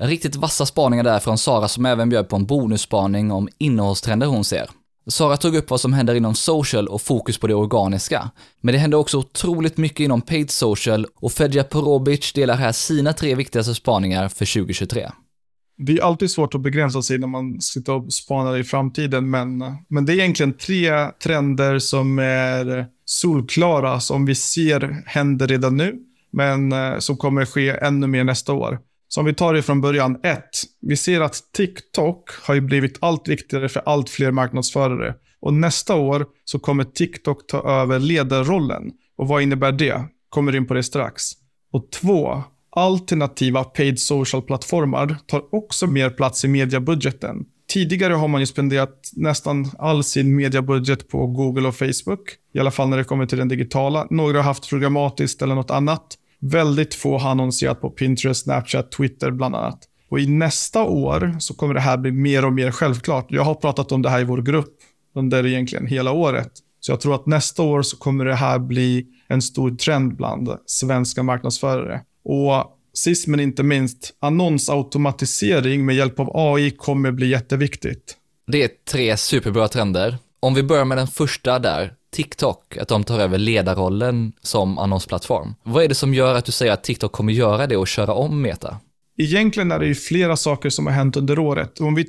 Riktigt 0.00 0.36
vassa 0.36 0.66
spaningar 0.66 1.04
där 1.04 1.18
från 1.18 1.38
Sara 1.38 1.68
som 1.68 1.86
även 1.86 2.08
bjöd 2.08 2.28
på 2.28 2.36
en 2.36 2.46
bonusspaning 2.46 3.32
om 3.32 3.48
innehållstrender 3.58 4.26
hon 4.26 4.44
ser. 4.44 4.70
Sara 5.06 5.36
tog 5.36 5.56
upp 5.56 5.70
vad 5.70 5.80
som 5.80 5.92
händer 5.92 6.14
inom 6.14 6.34
social 6.34 6.88
och 6.88 7.02
fokus 7.02 7.38
på 7.38 7.46
det 7.46 7.54
organiska. 7.54 8.30
Men 8.60 8.72
det 8.72 8.78
händer 8.78 8.98
också 8.98 9.18
otroligt 9.18 9.76
mycket 9.76 10.00
inom 10.00 10.20
paid 10.20 10.50
social 10.50 11.06
och 11.14 11.32
Fedja 11.32 11.64
Porobic 11.64 12.32
delar 12.32 12.56
här 12.56 12.72
sina 12.72 13.12
tre 13.12 13.34
viktigaste 13.34 13.74
spaningar 13.74 14.28
för 14.28 14.60
2023. 14.60 15.10
Det 15.78 15.92
är 15.92 16.02
alltid 16.02 16.30
svårt 16.30 16.54
att 16.54 16.60
begränsa 16.60 17.02
sig 17.02 17.18
när 17.18 17.26
man 17.26 17.60
sitter 17.60 17.92
och 17.92 18.12
spanar 18.12 18.56
i 18.56 18.64
framtiden, 18.64 19.30
men, 19.30 19.58
men 19.88 20.06
det 20.06 20.12
är 20.12 20.14
egentligen 20.14 20.52
tre 20.52 21.10
trender 21.10 21.78
som 21.78 22.18
är 22.18 22.86
solklara, 23.04 24.00
som 24.00 24.26
vi 24.26 24.34
ser 24.34 25.02
händer 25.06 25.46
redan 25.46 25.76
nu, 25.76 25.98
men 26.30 26.72
eh, 26.72 26.98
som 26.98 27.16
kommer 27.16 27.44
ske 27.44 27.68
ännu 27.70 28.06
mer 28.06 28.24
nästa 28.24 28.52
år. 28.52 28.78
Så 29.08 29.20
om 29.20 29.26
vi 29.26 29.34
tar 29.34 29.54
det 29.54 29.62
från 29.62 29.80
början. 29.80 30.18
1. 30.22 30.42
Vi 30.80 30.96
ser 30.96 31.20
att 31.20 31.42
TikTok 31.52 32.30
har 32.42 32.54
ju 32.54 32.60
blivit 32.60 32.98
allt 33.00 33.28
viktigare 33.28 33.68
för 33.68 33.82
allt 33.86 34.10
fler 34.10 34.30
marknadsförare. 34.30 35.14
Och 35.40 35.54
nästa 35.54 35.94
år 35.94 36.26
så 36.44 36.58
kommer 36.58 36.84
TikTok 36.84 37.46
ta 37.46 37.70
över 37.70 37.98
ledarrollen. 37.98 38.82
Och 39.16 39.28
vad 39.28 39.42
innebär 39.42 39.72
det? 39.72 40.02
Kommer 40.28 40.56
in 40.56 40.66
på 40.66 40.74
det 40.74 40.82
strax. 40.82 41.24
Och 41.72 41.90
2. 41.90 42.42
Alternativa 42.70 43.64
paid 43.64 44.00
social-plattformar 44.00 45.16
tar 45.26 45.54
också 45.54 45.86
mer 45.86 46.10
plats 46.10 46.44
i 46.44 46.48
mediabudgeten. 46.48 47.36
Tidigare 47.68 48.14
har 48.14 48.28
man 48.28 48.40
ju 48.40 48.46
spenderat 48.46 49.10
nästan 49.12 49.70
all 49.78 50.04
sin 50.04 50.36
mediabudget 50.36 51.08
på 51.08 51.26
Google 51.26 51.68
och 51.68 51.74
Facebook. 51.74 52.20
I 52.54 52.58
alla 52.58 52.70
fall 52.70 52.88
när 52.88 52.96
det 52.96 53.04
kommer 53.04 53.26
till 53.26 53.38
den 53.38 53.48
digitala. 53.48 54.06
Några 54.10 54.38
har 54.38 54.44
haft 54.44 54.68
programmatiskt 54.68 55.42
eller 55.42 55.54
något 55.54 55.70
annat. 55.70 56.18
Väldigt 56.40 56.94
få 56.94 57.18
har 57.18 57.30
annonserat 57.30 57.80
på 57.80 57.90
Pinterest, 57.90 58.42
Snapchat, 58.42 58.92
Twitter 58.92 59.30
bland 59.30 59.56
annat. 59.56 59.78
Och 60.10 60.20
i 60.20 60.26
nästa 60.26 60.82
år 60.82 61.36
så 61.38 61.54
kommer 61.54 61.74
det 61.74 61.80
här 61.80 61.96
bli 61.96 62.12
mer 62.12 62.44
och 62.44 62.52
mer 62.52 62.70
självklart. 62.70 63.26
Jag 63.28 63.42
har 63.42 63.54
pratat 63.54 63.92
om 63.92 64.02
det 64.02 64.10
här 64.10 64.20
i 64.20 64.24
vår 64.24 64.42
grupp 64.42 64.74
under 65.14 65.46
egentligen 65.46 65.86
hela 65.86 66.12
året. 66.12 66.52
Så 66.80 66.92
jag 66.92 67.00
tror 67.00 67.14
att 67.14 67.26
nästa 67.26 67.62
år 67.62 67.82
så 67.82 67.96
kommer 67.96 68.24
det 68.24 68.34
här 68.34 68.58
bli 68.58 69.06
en 69.28 69.42
stor 69.42 69.70
trend 69.70 70.16
bland 70.16 70.50
svenska 70.66 71.22
marknadsförare. 71.22 72.00
Och 72.24 72.78
sist 72.94 73.26
men 73.26 73.40
inte 73.40 73.62
minst, 73.62 74.14
annonsautomatisering 74.20 75.86
med 75.86 75.96
hjälp 75.96 76.20
av 76.20 76.30
AI 76.34 76.70
kommer 76.70 77.10
bli 77.10 77.28
jätteviktigt. 77.28 78.16
Det 78.46 78.62
är 78.62 78.70
tre 78.90 79.16
superbra 79.16 79.68
trender. 79.68 80.16
Om 80.40 80.54
vi 80.54 80.62
börjar 80.62 80.84
med 80.84 80.98
den 80.98 81.06
första 81.06 81.58
där, 81.58 81.92
TikTok, 82.18 82.76
att 82.76 82.88
de 82.88 83.04
tar 83.04 83.20
över 83.20 83.38
ledarrollen 83.38 84.32
som 84.42 84.78
annonsplattform. 84.78 85.54
Vad 85.62 85.84
är 85.84 85.88
det 85.88 85.94
som 85.94 86.14
gör 86.14 86.34
att 86.34 86.44
du 86.44 86.52
säger 86.52 86.72
att 86.72 86.84
TikTok 86.84 87.12
kommer 87.12 87.32
göra 87.32 87.66
det 87.66 87.76
och 87.76 87.88
köra 87.88 88.12
om 88.12 88.42
Meta? 88.42 88.76
Egentligen 89.18 89.72
är 89.72 89.78
det 89.78 89.86
ju 89.86 89.94
flera 89.94 90.36
saker 90.36 90.70
som 90.70 90.86
har 90.86 90.92
hänt 90.92 91.16
under 91.16 91.38
året. 91.38 91.80
Om 91.80 91.94
vi 91.94 92.06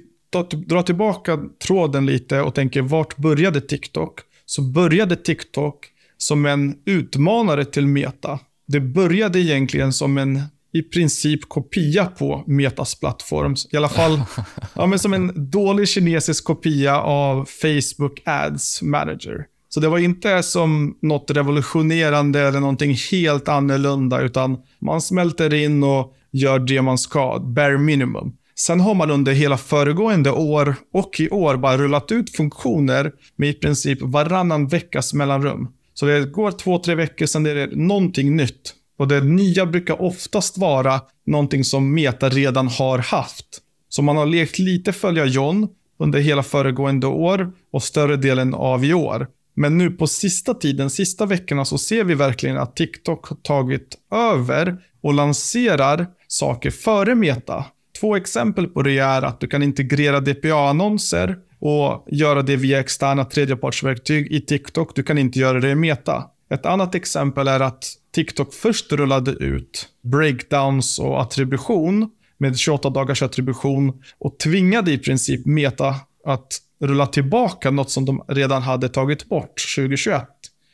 drar 0.65 0.81
tillbaka 0.81 1.39
tråden 1.63 2.05
lite 2.05 2.41
och 2.41 2.55
tänker 2.55 2.81
vart 2.81 3.17
började 3.17 3.61
TikTok? 3.61 4.19
Så 4.45 4.61
började 4.61 5.15
TikTok 5.15 5.87
som 6.17 6.45
en 6.45 6.75
utmanare 6.85 7.65
till 7.65 7.87
Meta. 7.87 8.39
Det 8.67 8.79
började 8.79 9.39
egentligen 9.39 9.93
som 9.93 10.17
en 10.17 10.41
i 10.73 10.81
princip 10.81 11.49
kopia 11.49 12.05
på 12.05 12.43
Metas 12.47 12.95
plattform. 12.95 13.55
I 13.71 13.77
alla 13.77 13.89
fall 13.89 14.21
ja, 14.73 14.85
men 14.85 14.99
som 14.99 15.13
en 15.13 15.49
dålig 15.51 15.87
kinesisk 15.87 16.43
kopia 16.43 17.01
av 17.01 17.45
Facebook 17.45 18.21
Ads 18.25 18.81
Manager. 18.81 19.45
Så 19.69 19.79
det 19.79 19.87
var 19.87 19.97
inte 19.97 20.43
som 20.43 20.97
något 21.01 21.31
revolutionerande 21.31 22.41
eller 22.41 22.59
någonting 22.59 22.95
helt 23.11 23.47
annorlunda, 23.47 24.21
utan 24.21 24.57
man 24.79 25.01
smälter 25.01 25.53
in 25.53 25.83
och 25.83 26.13
gör 26.31 26.59
det 26.59 26.81
man 26.81 26.97
ska, 26.97 27.39
bare 27.39 27.77
minimum. 27.77 28.33
Sen 28.55 28.79
har 28.79 28.93
man 28.93 29.11
under 29.11 29.33
hela 29.33 29.57
föregående 29.57 30.31
år 30.31 30.75
och 30.93 31.19
i 31.19 31.29
år 31.29 31.57
bara 31.57 31.77
rullat 31.77 32.11
ut 32.11 32.35
funktioner 32.35 33.11
med 33.35 33.49
i 33.49 33.53
princip 33.53 34.01
varannan 34.01 34.67
veckas 34.67 35.13
mellanrum. 35.13 35.67
Så 35.93 36.05
det 36.05 36.25
går 36.25 36.51
två, 36.51 36.79
tre 36.79 36.95
veckor, 36.95 37.25
sen 37.25 37.45
är 37.45 37.55
det 37.55 37.75
någonting 37.75 38.35
nytt. 38.35 38.73
Och 38.97 39.07
det 39.07 39.21
nya 39.21 39.65
brukar 39.65 40.01
oftast 40.01 40.57
vara 40.57 41.01
någonting 41.25 41.63
som 41.63 41.93
Meta 41.93 42.29
redan 42.29 42.67
har 42.67 42.97
haft. 42.97 43.45
Så 43.89 44.01
man 44.01 44.17
har 44.17 44.25
lekt 44.25 44.59
lite 44.59 44.93
följa 44.93 45.25
John 45.25 45.67
under 45.99 46.19
hela 46.19 46.43
föregående 46.43 47.07
år 47.07 47.51
och 47.71 47.83
större 47.83 48.15
delen 48.15 48.53
av 48.53 48.85
i 48.85 48.93
år. 48.93 49.27
Men 49.59 49.77
nu 49.77 49.91
på 49.91 50.07
sista 50.07 50.53
tiden, 50.53 50.89
sista 50.89 51.25
veckorna, 51.25 51.65
så 51.65 51.77
ser 51.77 52.03
vi 52.03 52.15
verkligen 52.15 52.57
att 52.57 52.75
TikTok 52.75 53.25
har 53.25 53.35
tagit 53.35 53.97
över 54.11 54.77
och 55.01 55.13
lanserar 55.13 56.07
saker 56.27 56.71
före 56.71 57.15
Meta. 57.15 57.65
Två 57.99 58.15
exempel 58.15 58.67
på 58.67 58.81
det 58.81 58.97
är 58.97 59.21
att 59.21 59.39
du 59.39 59.47
kan 59.47 59.63
integrera 59.63 60.19
DPA-annonser 60.19 61.37
och 61.59 62.07
göra 62.11 62.41
det 62.41 62.55
via 62.55 62.79
externa 62.79 63.25
tredjepartsverktyg 63.25 64.31
i 64.31 64.41
TikTok. 64.41 64.95
Du 64.95 65.03
kan 65.03 65.17
inte 65.17 65.39
göra 65.39 65.59
det 65.59 65.69
i 65.69 65.75
Meta. 65.75 66.23
Ett 66.49 66.65
annat 66.65 66.95
exempel 66.95 67.47
är 67.47 67.59
att 67.59 67.85
TikTok 68.15 68.53
först 68.53 68.91
rullade 68.91 69.31
ut 69.31 69.89
breakdowns 70.01 70.99
och 70.99 71.21
attribution 71.21 72.09
med 72.37 72.57
28 72.57 72.89
dagars 72.89 73.23
attribution 73.23 74.03
och 74.19 74.39
tvingade 74.39 74.91
i 74.91 74.97
princip 74.97 75.45
Meta 75.45 75.95
att 76.25 76.61
rulla 76.79 77.07
tillbaka 77.07 77.71
något 77.71 77.89
som 77.89 78.05
de 78.05 78.23
redan 78.27 78.61
hade 78.61 78.89
tagit 78.89 79.29
bort 79.29 79.61
2021. 79.75 80.23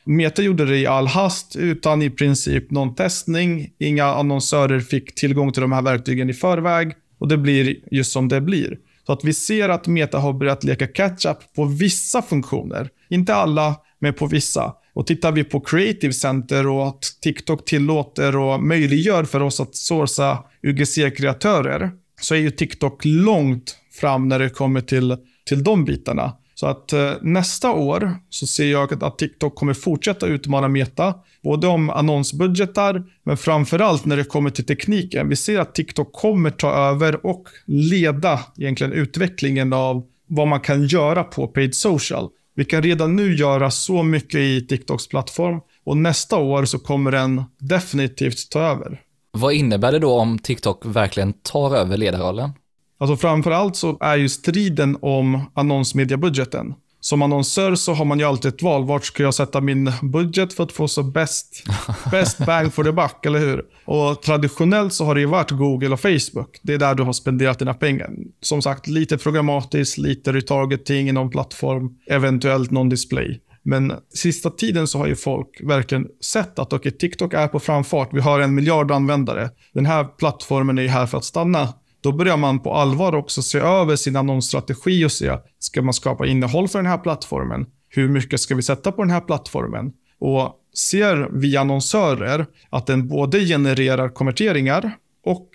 Meta 0.04 0.42
gjorde 0.42 0.64
det 0.64 0.76
i 0.78 0.86
all 0.86 1.06
hast 1.06 1.56
utan 1.56 2.02
i 2.02 2.10
princip 2.10 2.70
någon 2.70 2.94
testning. 2.94 3.70
Inga 3.78 4.04
annonsörer 4.04 4.80
fick 4.80 5.14
tillgång 5.14 5.52
till 5.52 5.62
de 5.62 5.72
här 5.72 5.82
verktygen 5.82 6.30
i 6.30 6.32
förväg 6.32 6.92
och 7.18 7.28
det 7.28 7.36
blir 7.36 7.76
just 7.90 8.12
som 8.12 8.28
det 8.28 8.40
blir. 8.40 8.78
Så 9.06 9.12
att 9.12 9.24
vi 9.24 9.34
ser 9.34 9.68
att 9.68 9.86
Meta 9.86 10.18
har 10.18 10.32
börjat 10.32 10.64
leka 10.64 10.86
catch-up 10.86 11.38
på 11.56 11.64
vissa 11.64 12.22
funktioner. 12.22 12.88
Inte 13.10 13.34
alla, 13.34 13.76
men 13.98 14.14
på 14.14 14.26
vissa. 14.26 14.74
Och 14.94 15.06
tittar 15.06 15.32
vi 15.32 15.44
på 15.44 15.60
Creative 15.60 16.12
Center 16.12 16.66
och 16.66 16.88
att 16.88 17.02
TikTok 17.22 17.64
tillåter 17.64 18.36
och 18.36 18.62
möjliggör 18.62 19.24
för 19.24 19.40
oss 19.40 19.60
att 19.60 19.76
sourca 19.76 20.38
UGC-kreatörer 20.62 21.90
så 22.20 22.34
är 22.34 22.38
ju 22.38 22.50
TikTok 22.50 23.04
långt 23.04 23.76
fram 24.00 24.28
när 24.28 24.38
det 24.38 24.48
kommer 24.48 24.80
till, 24.80 25.16
till 25.48 25.64
de 25.64 25.84
bitarna. 25.84 26.32
Så 26.54 26.66
att 26.66 26.92
eh, 26.92 27.12
nästa 27.22 27.72
år 27.72 28.16
så 28.30 28.46
ser 28.46 28.70
jag 28.70 29.04
att 29.04 29.18
TikTok 29.18 29.54
kommer 29.54 29.74
fortsätta 29.74 30.26
utmana 30.26 30.68
Meta. 30.68 31.14
Både 31.42 31.66
om 31.66 31.90
annonsbudgetar, 31.90 33.04
men 33.22 33.36
framförallt 33.36 34.04
när 34.04 34.16
det 34.16 34.24
kommer 34.24 34.50
till 34.50 34.66
tekniken. 34.66 35.28
Vi 35.28 35.36
ser 35.36 35.58
att 35.58 35.74
TikTok 35.74 36.12
kommer 36.12 36.50
ta 36.50 36.72
över 36.72 37.26
och 37.26 37.48
leda 37.66 38.40
egentligen 38.56 38.92
utvecklingen 38.92 39.72
av 39.72 40.04
vad 40.26 40.48
man 40.48 40.60
kan 40.60 40.86
göra 40.86 41.24
på 41.24 41.48
paid 41.48 41.74
social. 41.74 42.28
Vi 42.54 42.64
kan 42.64 42.82
redan 42.82 43.16
nu 43.16 43.34
göra 43.34 43.70
så 43.70 44.02
mycket 44.02 44.40
i 44.40 44.66
TikToks 44.66 45.08
plattform 45.08 45.60
och 45.84 45.96
nästa 45.96 46.36
år 46.36 46.64
så 46.64 46.78
kommer 46.78 47.10
den 47.10 47.42
definitivt 47.58 48.50
ta 48.50 48.60
över. 48.60 49.00
Vad 49.32 49.52
innebär 49.52 49.92
det 49.92 49.98
då 49.98 50.12
om 50.12 50.38
TikTok 50.38 50.86
verkligen 50.86 51.32
tar 51.32 51.76
över 51.76 51.96
ledarrollen? 51.96 52.50
Alltså 52.98 53.16
framförallt 53.16 53.76
så 53.76 53.98
är 54.00 54.16
ju 54.16 54.28
striden 54.28 54.98
om 55.00 55.50
annonsmediabudgeten. 55.54 56.74
Som 57.00 57.22
annonsör 57.22 57.74
så 57.74 57.92
har 57.92 58.04
man 58.04 58.18
ju 58.18 58.24
alltid 58.24 58.54
ett 58.54 58.62
val. 58.62 58.84
Vart 58.84 59.04
ska 59.04 59.22
jag 59.22 59.34
sätta 59.34 59.60
min 59.60 59.92
budget 60.02 60.52
för 60.52 60.64
att 60.64 60.72
få 60.72 60.88
så 60.88 61.02
bäst, 61.02 61.64
best 62.10 62.38
bang 62.38 62.72
for 62.72 62.84
the 62.84 62.92
buck, 62.92 63.26
eller 63.26 63.38
hur? 63.38 63.62
Och 63.84 64.22
traditionellt 64.22 64.92
så 64.92 65.04
har 65.04 65.14
det 65.14 65.20
ju 65.20 65.26
varit 65.26 65.50
Google 65.50 65.88
och 65.88 66.00
Facebook. 66.00 66.60
Det 66.62 66.74
är 66.74 66.78
där 66.78 66.94
du 66.94 67.02
har 67.02 67.12
spenderat 67.12 67.58
dina 67.58 67.74
pengar. 67.74 68.10
Som 68.40 68.62
sagt, 68.62 68.86
lite 68.86 69.18
programmatiskt, 69.18 69.98
lite 69.98 70.32
retargeting 70.32 71.08
i 71.08 71.12
någon 71.12 71.30
plattform, 71.30 71.90
eventuellt 72.06 72.70
någon 72.70 72.88
display. 72.88 73.40
Men 73.62 73.92
sista 74.14 74.50
tiden 74.50 74.86
så 74.86 74.98
har 74.98 75.06
ju 75.06 75.16
folk 75.16 75.60
verkligen 75.62 76.06
sett 76.20 76.58
att 76.58 76.72
okay, 76.72 76.92
TikTok 76.92 77.34
är 77.34 77.48
på 77.48 77.60
framfart. 77.60 78.08
Vi 78.12 78.20
har 78.20 78.40
en 78.40 78.54
miljard 78.54 78.90
användare. 78.90 79.50
Den 79.72 79.86
här 79.86 80.04
plattformen 80.04 80.78
är 80.78 80.88
här 80.88 81.06
för 81.06 81.18
att 81.18 81.24
stanna. 81.24 81.68
Då 82.06 82.12
börjar 82.12 82.36
man 82.36 82.60
på 82.60 82.74
allvar 82.74 83.14
också 83.14 83.42
se 83.42 83.58
över 83.58 83.96
sin 83.96 84.16
annonsstrategi 84.16 85.04
och 85.04 85.12
se, 85.12 85.38
ska 85.58 85.82
man 85.82 85.94
skapa 85.94 86.26
innehåll 86.26 86.68
för 86.68 86.78
den 86.78 86.86
här 86.86 86.98
plattformen? 86.98 87.66
Hur 87.88 88.08
mycket 88.08 88.40
ska 88.40 88.54
vi 88.54 88.62
sätta 88.62 88.92
på 88.92 89.02
den 89.02 89.10
här 89.10 89.20
plattformen? 89.20 89.92
Och 90.18 90.54
ser 90.74 91.28
vi 91.32 91.56
annonsörer 91.56 92.46
att 92.70 92.86
den 92.86 93.08
både 93.08 93.40
genererar 93.40 94.08
konverteringar 94.08 94.92
och 95.24 95.50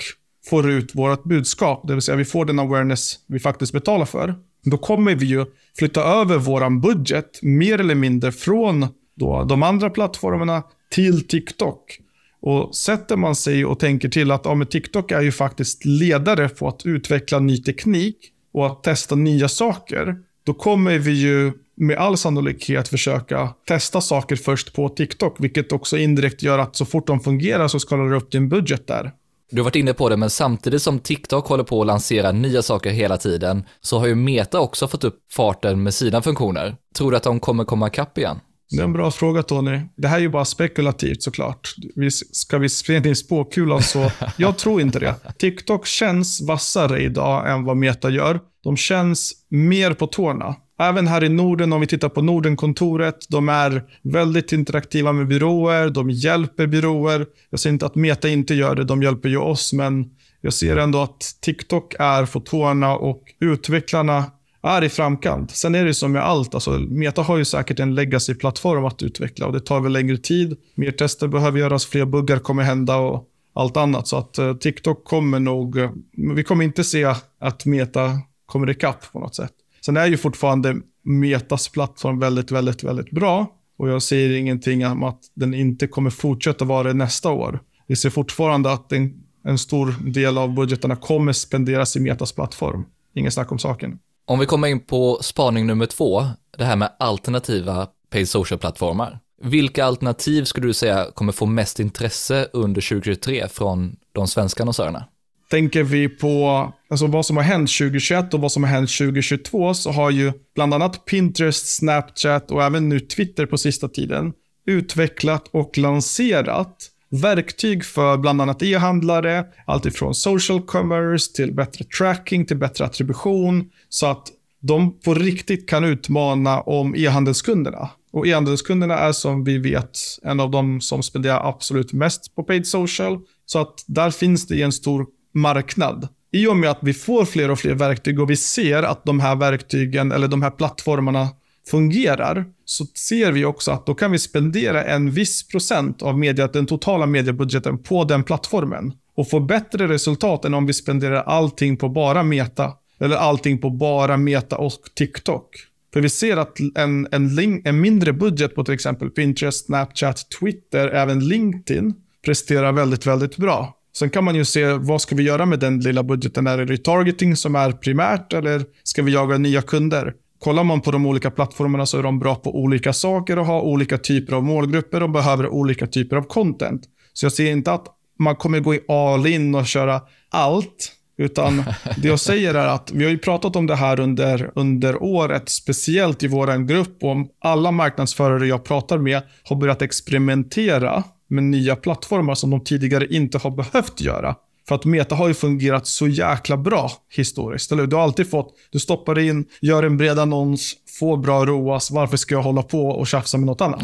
får 0.49 0.69
ut 0.69 0.95
vårt 0.95 1.23
budskap, 1.23 1.87
det 1.87 1.93
vill 1.93 2.01
säga 2.01 2.15
vi 2.15 2.25
får 2.25 2.45
den 2.45 2.59
awareness 2.59 3.19
vi 3.27 3.39
faktiskt 3.39 3.73
betalar 3.73 4.05
för, 4.05 4.35
då 4.63 4.77
kommer 4.77 5.15
vi 5.15 5.25
ju 5.25 5.45
flytta 5.77 6.03
över 6.03 6.37
vår 6.37 6.79
budget 6.79 7.39
mer 7.41 7.79
eller 7.79 7.95
mindre 7.95 8.31
från 8.31 8.87
då 9.15 9.43
de 9.43 9.63
andra 9.63 9.89
plattformarna 9.89 10.63
till 10.89 11.27
TikTok. 11.27 11.99
Och 12.41 12.75
sätter 12.75 13.17
man 13.17 13.35
sig 13.35 13.65
och 13.65 13.79
tänker 13.79 14.09
till 14.09 14.31
att 14.31 14.41
ja, 14.45 14.55
men 14.55 14.67
TikTok 14.67 15.11
är 15.11 15.21
ju 15.21 15.31
faktiskt 15.31 15.85
ledare 15.85 16.49
på 16.49 16.67
att 16.67 16.85
utveckla 16.85 17.39
ny 17.39 17.57
teknik 17.57 18.17
och 18.53 18.65
att 18.65 18.83
testa 18.83 19.15
nya 19.15 19.49
saker, 19.49 20.15
då 20.43 20.53
kommer 20.53 20.97
vi 20.97 21.11
ju 21.11 21.51
med 21.75 21.97
all 21.97 22.17
sannolikhet 22.17 22.87
försöka 22.87 23.49
testa 23.67 24.01
saker 24.01 24.35
först 24.35 24.73
på 24.73 24.89
TikTok, 24.89 25.35
vilket 25.39 25.71
också 25.71 25.97
indirekt 25.97 26.43
gör 26.43 26.59
att 26.59 26.75
så 26.75 26.85
fort 26.85 27.07
de 27.07 27.19
fungerar 27.19 27.67
så 27.67 27.79
skalar 27.79 28.09
du 28.09 28.15
upp 28.15 28.31
din 28.31 28.49
budget 28.49 28.87
där. 28.87 29.11
Du 29.51 29.57
har 29.57 29.63
varit 29.63 29.75
inne 29.75 29.93
på 29.93 30.09
det, 30.09 30.17
men 30.17 30.29
samtidigt 30.29 30.81
som 30.81 30.99
TikTok 30.99 31.47
håller 31.47 31.63
på 31.63 31.81
att 31.81 31.87
lansera 31.87 32.31
nya 32.31 32.61
saker 32.61 32.91
hela 32.91 33.17
tiden, 33.17 33.63
så 33.81 33.99
har 33.99 34.07
ju 34.07 34.15
Meta 34.15 34.59
också 34.59 34.87
fått 34.87 35.03
upp 35.03 35.19
farten 35.31 35.83
med 35.83 35.93
sina 35.93 36.21
funktioner. 36.21 36.75
Tror 36.95 37.11
du 37.11 37.17
att 37.17 37.23
de 37.23 37.39
kommer 37.39 37.63
komma 37.63 37.87
ikapp 37.87 38.17
igen? 38.17 38.39
Det 38.71 38.79
är 38.81 38.83
en 38.83 38.93
bra 38.93 39.11
fråga 39.11 39.43
Tony. 39.43 39.79
Det 39.95 40.07
här 40.07 40.17
är 40.17 40.21
ju 40.21 40.29
bara 40.29 40.45
spekulativt 40.45 41.23
såklart. 41.23 41.75
Vi, 41.95 42.11
ska 42.11 42.57
vi 42.57 42.69
spela 42.69 43.15
spåkulan 43.15 43.81
så? 43.81 44.11
Jag 44.37 44.57
tror 44.57 44.81
inte 44.81 44.99
det. 44.99 45.15
TikTok 45.37 45.85
känns 45.85 46.41
vassare 46.41 47.01
idag 47.01 47.51
än 47.51 47.63
vad 47.63 47.77
Meta 47.77 48.09
gör. 48.09 48.39
De 48.63 48.77
känns 48.77 49.33
mer 49.49 49.93
på 49.93 50.07
tårna. 50.07 50.55
Även 50.79 51.07
här 51.07 51.23
i 51.23 51.29
Norden, 51.29 51.73
om 51.73 51.81
vi 51.81 51.87
tittar 51.87 52.09
på 52.09 52.21
Nordenkontoret, 52.21 53.25
de 53.29 53.49
är 53.49 53.83
väldigt 54.03 54.51
interaktiva 54.51 55.11
med 55.11 55.27
byråer, 55.27 55.89
de 55.89 56.09
hjälper 56.09 56.67
byråer. 56.67 57.25
Jag 57.49 57.59
säger 57.59 57.73
inte 57.73 57.85
att 57.85 57.95
Meta 57.95 58.29
inte 58.29 58.53
gör 58.53 58.75
det, 58.75 58.83
de 58.83 59.03
hjälper 59.03 59.29
ju 59.29 59.37
oss, 59.37 59.73
men 59.73 60.05
jag 60.41 60.53
ser 60.53 60.77
ändå 60.77 61.01
att 61.01 61.37
TikTok 61.41 61.95
är 61.99 62.25
på 62.25 62.39
tårna 62.39 62.95
och 62.95 63.23
utvecklarna 63.39 64.25
är 64.63 64.83
i 64.83 64.89
framkant. 64.89 65.51
Sen 65.51 65.75
är 65.75 65.85
det 65.85 65.93
som 65.93 66.11
med 66.11 66.23
allt, 66.23 66.53
alltså, 66.53 66.71
Meta 66.71 67.21
har 67.21 67.37
ju 67.37 67.45
säkert 67.45 67.79
en 67.79 67.95
legacy-plattform 67.95 68.85
att 68.85 69.03
utveckla 69.03 69.45
och 69.47 69.53
det 69.53 69.59
tar 69.59 69.79
väl 69.79 69.91
längre 69.91 70.17
tid. 70.17 70.57
Mer 70.75 70.91
tester 70.91 71.27
behöver 71.27 71.59
göras, 71.59 71.85
fler 71.85 72.05
buggar 72.05 72.39
kommer 72.39 72.63
hända 72.63 72.95
och 72.95 73.27
allt 73.53 73.77
annat. 73.77 74.07
Så 74.07 74.17
att 74.17 74.37
eh, 74.37 74.53
TikTok 74.53 75.05
kommer 75.05 75.39
nog, 75.39 75.77
eh, 75.77 75.91
vi 76.35 76.43
kommer 76.43 76.65
inte 76.65 76.83
se 76.83 77.13
att 77.39 77.65
Meta 77.65 78.19
kommer 78.45 78.69
ikapp 78.69 79.11
på 79.13 79.19
något 79.19 79.35
sätt. 79.35 79.53
Sen 79.85 79.97
är 79.97 80.07
ju 80.07 80.17
fortfarande 80.17 80.75
Metas 81.03 81.69
plattform 81.69 82.19
väldigt, 82.19 82.51
väldigt, 82.51 82.83
väldigt 82.83 83.11
bra. 83.11 83.47
Och 83.77 83.89
jag 83.89 84.01
säger 84.01 84.37
ingenting 84.37 84.85
om 84.85 85.03
att 85.03 85.19
den 85.33 85.53
inte 85.53 85.87
kommer 85.87 86.09
fortsätta 86.09 86.65
vara 86.65 86.87
det 86.87 86.93
nästa 86.93 87.31
år. 87.31 87.59
Vi 87.87 87.95
ser 87.95 88.09
fortfarande 88.09 88.71
att 88.71 88.91
en, 88.91 89.23
en 89.43 89.57
stor 89.57 89.95
del 90.11 90.37
av 90.37 90.53
budgetarna 90.53 90.95
kommer 90.95 91.33
spenderas 91.33 91.95
i 91.95 91.99
Metas 91.99 92.31
plattform. 92.31 92.85
Ingen 93.15 93.31
snack 93.31 93.51
om 93.51 93.59
saken. 93.59 93.99
Om 94.25 94.39
vi 94.39 94.45
kommer 94.45 94.67
in 94.67 94.79
på 94.79 95.19
spaning 95.21 95.67
nummer 95.67 95.85
två, 95.85 96.25
det 96.57 96.63
här 96.63 96.75
med 96.75 96.91
alternativa 96.99 97.87
paid 98.09 98.29
social-plattformar. 98.29 99.19
Vilka 99.43 99.85
alternativ 99.85 100.43
skulle 100.43 100.67
du 100.67 100.73
säga 100.73 101.07
kommer 101.13 101.31
få 101.31 101.45
mest 101.45 101.79
intresse 101.79 102.47
under 102.53 102.81
2023 102.81 103.47
från 103.47 103.95
de 104.11 104.27
svenska 104.27 104.63
annonsörerna? 104.63 105.05
Tänker 105.49 105.83
vi 105.83 106.09
på 106.09 106.73
alltså 106.89 107.07
vad 107.07 107.25
som 107.25 107.37
har 107.37 107.43
hänt 107.43 107.69
2021 107.77 108.33
och 108.33 108.41
vad 108.41 108.51
som 108.51 108.63
har 108.63 108.69
hänt 108.69 108.97
2022 108.97 109.73
så 109.73 109.91
har 109.91 110.11
ju 110.11 110.33
bland 110.55 110.73
annat 110.73 111.05
Pinterest, 111.05 111.75
Snapchat 111.75 112.51
och 112.51 112.63
även 112.63 112.89
nu 112.89 112.99
Twitter 112.99 113.45
på 113.45 113.57
sista 113.57 113.87
tiden 113.87 114.33
utvecklat 114.65 115.47
och 115.51 115.77
lanserat 115.77 116.91
verktyg 117.11 117.85
för 117.85 118.17
bland 118.17 118.41
annat 118.41 118.63
e-handlare, 118.63 119.45
alltifrån 119.65 120.15
social 120.15 120.61
commerce 120.61 121.33
till 121.35 121.53
bättre 121.53 121.85
tracking, 121.85 122.45
till 122.45 122.57
bättre 122.57 122.85
attribution, 122.85 123.69
så 123.93 124.05
att 124.05 124.27
de 124.61 124.99
på 124.99 125.13
riktigt 125.13 125.69
kan 125.69 125.83
utmana 125.83 126.61
om 126.61 126.95
e-handelskunderna. 126.95 127.89
Och 128.11 128.27
e-handelskunderna 128.27 128.97
är 128.97 129.11
som 129.11 129.43
vi 129.43 129.57
vet 129.57 129.99
en 130.23 130.39
av 130.39 130.51
de 130.51 130.81
som 130.81 131.03
spenderar 131.03 131.49
absolut 131.49 131.93
mest 131.93 132.35
på 132.35 132.43
paid 132.43 132.67
social. 132.67 133.19
Så 133.45 133.59
att 133.59 133.83
där 133.87 134.11
finns 134.11 134.47
det 134.47 134.61
en 134.61 134.71
stor 134.71 135.05
marknad. 135.33 136.07
I 136.31 136.47
och 136.47 136.57
med 136.57 136.69
att 136.69 136.79
vi 136.81 136.93
får 136.93 137.25
fler 137.25 137.51
och 137.51 137.59
fler 137.59 137.73
verktyg 137.73 138.19
och 138.19 138.29
vi 138.29 138.35
ser 138.35 138.83
att 138.83 139.05
de 139.05 139.19
här 139.19 139.35
verktygen 139.35 140.11
eller 140.11 140.27
de 140.27 140.41
här 140.41 140.51
plattformarna 140.51 141.27
fungerar, 141.67 142.45
så 142.65 142.85
ser 142.85 143.31
vi 143.31 143.45
också 143.45 143.71
att 143.71 143.85
då 143.85 143.93
kan 143.93 144.11
vi 144.11 144.19
spendera 144.19 144.83
en 144.83 145.11
viss 145.11 145.47
procent 145.47 146.01
av 146.01 146.19
media, 146.19 146.47
den 146.47 146.65
totala 146.65 147.05
mediebudgeten 147.05 147.83
på 147.83 148.03
den 148.03 148.23
plattformen 148.23 148.93
och 149.15 149.29
få 149.29 149.39
bättre 149.39 149.87
resultat 149.87 150.45
än 150.45 150.53
om 150.53 150.65
vi 150.65 150.73
spenderar 150.73 151.23
allting 151.23 151.77
på 151.77 151.89
bara 151.89 152.23
Meta 152.23 152.73
eller 153.01 153.15
allting 153.15 153.57
på 153.57 153.69
bara 153.69 154.17
Meta 154.17 154.57
och 154.57 154.73
TikTok. 154.95 155.45
För 155.93 156.01
vi 156.01 156.09
ser 156.09 156.37
att 156.37 156.57
en, 156.75 157.07
en, 157.11 157.35
link, 157.35 157.67
en 157.67 157.81
mindre 157.81 158.13
budget 158.13 158.55
på 158.55 158.63
till 158.63 158.73
exempel 158.73 159.09
Pinterest, 159.09 159.65
Snapchat, 159.65 160.27
Twitter, 160.39 160.87
även 160.87 161.27
LinkedIn 161.27 161.93
presterar 162.25 162.71
väldigt, 162.71 163.05
väldigt 163.05 163.37
bra. 163.37 163.77
Sen 163.97 164.09
kan 164.09 164.23
man 164.23 164.35
ju 164.35 164.45
se 164.45 164.73
vad 164.73 165.01
ska 165.01 165.15
vi 165.15 165.23
göra 165.23 165.45
med 165.45 165.59
den 165.59 165.79
lilla 165.79 166.03
budgeten. 166.03 166.47
Är 166.47 166.57
det 166.57 166.65
retargeting 166.65 167.35
som 167.35 167.55
är 167.55 167.71
primärt 167.71 168.33
eller 168.33 168.65
ska 168.83 169.03
vi 169.03 169.13
jaga 169.13 169.37
nya 169.37 169.61
kunder? 169.61 170.13
Kollar 170.39 170.63
man 170.63 170.81
på 170.81 170.91
de 170.91 171.05
olika 171.05 171.31
plattformarna 171.31 171.85
så 171.85 171.99
är 171.99 172.03
de 172.03 172.19
bra 172.19 172.35
på 172.35 172.55
olika 172.55 172.93
saker 172.93 173.39
och 173.39 173.45
har 173.45 173.61
olika 173.61 173.97
typer 173.97 174.33
av 174.33 174.43
målgrupper 174.43 175.03
och 175.03 175.09
behöver 175.09 175.47
olika 175.47 175.87
typer 175.87 176.15
av 176.15 176.23
content. 176.23 176.81
Så 177.13 177.25
jag 177.25 177.33
ser 177.33 177.51
inte 177.51 177.71
att 177.71 177.85
man 178.19 178.35
kommer 178.35 178.59
gå 178.59 178.75
i 178.75 178.81
all 178.87 179.27
in 179.27 179.55
och 179.55 179.65
köra 179.65 180.01
allt. 180.29 180.91
Utan 181.17 181.63
det 181.97 182.07
jag 182.07 182.19
säger 182.19 182.53
är 182.53 182.67
att 182.67 182.91
vi 182.93 183.03
har 183.03 183.11
ju 183.11 183.17
pratat 183.17 183.55
om 183.55 183.67
det 183.67 183.75
här 183.75 183.99
under, 183.99 184.51
under 184.55 185.03
året, 185.03 185.49
speciellt 185.49 186.23
i 186.23 186.27
vår 186.27 186.67
grupp. 186.67 187.03
Och 187.03 187.15
alla 187.39 187.71
marknadsförare 187.71 188.47
jag 188.47 188.63
pratar 188.63 188.97
med 188.97 189.21
har 189.43 189.55
börjat 189.55 189.81
experimentera 189.81 191.03
med 191.29 191.43
nya 191.43 191.75
plattformar 191.75 192.35
som 192.35 192.49
de 192.49 192.63
tidigare 192.63 193.07
inte 193.07 193.37
har 193.37 193.51
behövt 193.51 194.01
göra. 194.01 194.35
För 194.67 194.75
att 194.75 194.85
Meta 194.85 195.15
har 195.15 195.27
ju 195.27 195.33
fungerat 195.33 195.87
så 195.87 196.07
jäkla 196.07 196.57
bra 196.57 196.91
historiskt. 197.15 197.71
Eller 197.71 197.87
Du 197.87 197.95
har 197.95 198.03
alltid 198.03 198.29
fått, 198.29 198.55
du 198.71 198.79
stoppar 198.79 199.19
in, 199.19 199.45
gör 199.61 199.83
en 199.83 199.97
bred 199.97 200.19
annons, 200.19 200.73
får 200.99 201.17
bra 201.17 201.45
ROAS. 201.45 201.91
Varför 201.91 202.17
ska 202.17 202.35
jag 202.35 202.41
hålla 202.41 202.63
på 202.63 202.87
och 202.87 203.07
tjafsa 203.07 203.37
med 203.37 203.45
något 203.45 203.61
annat? 203.61 203.83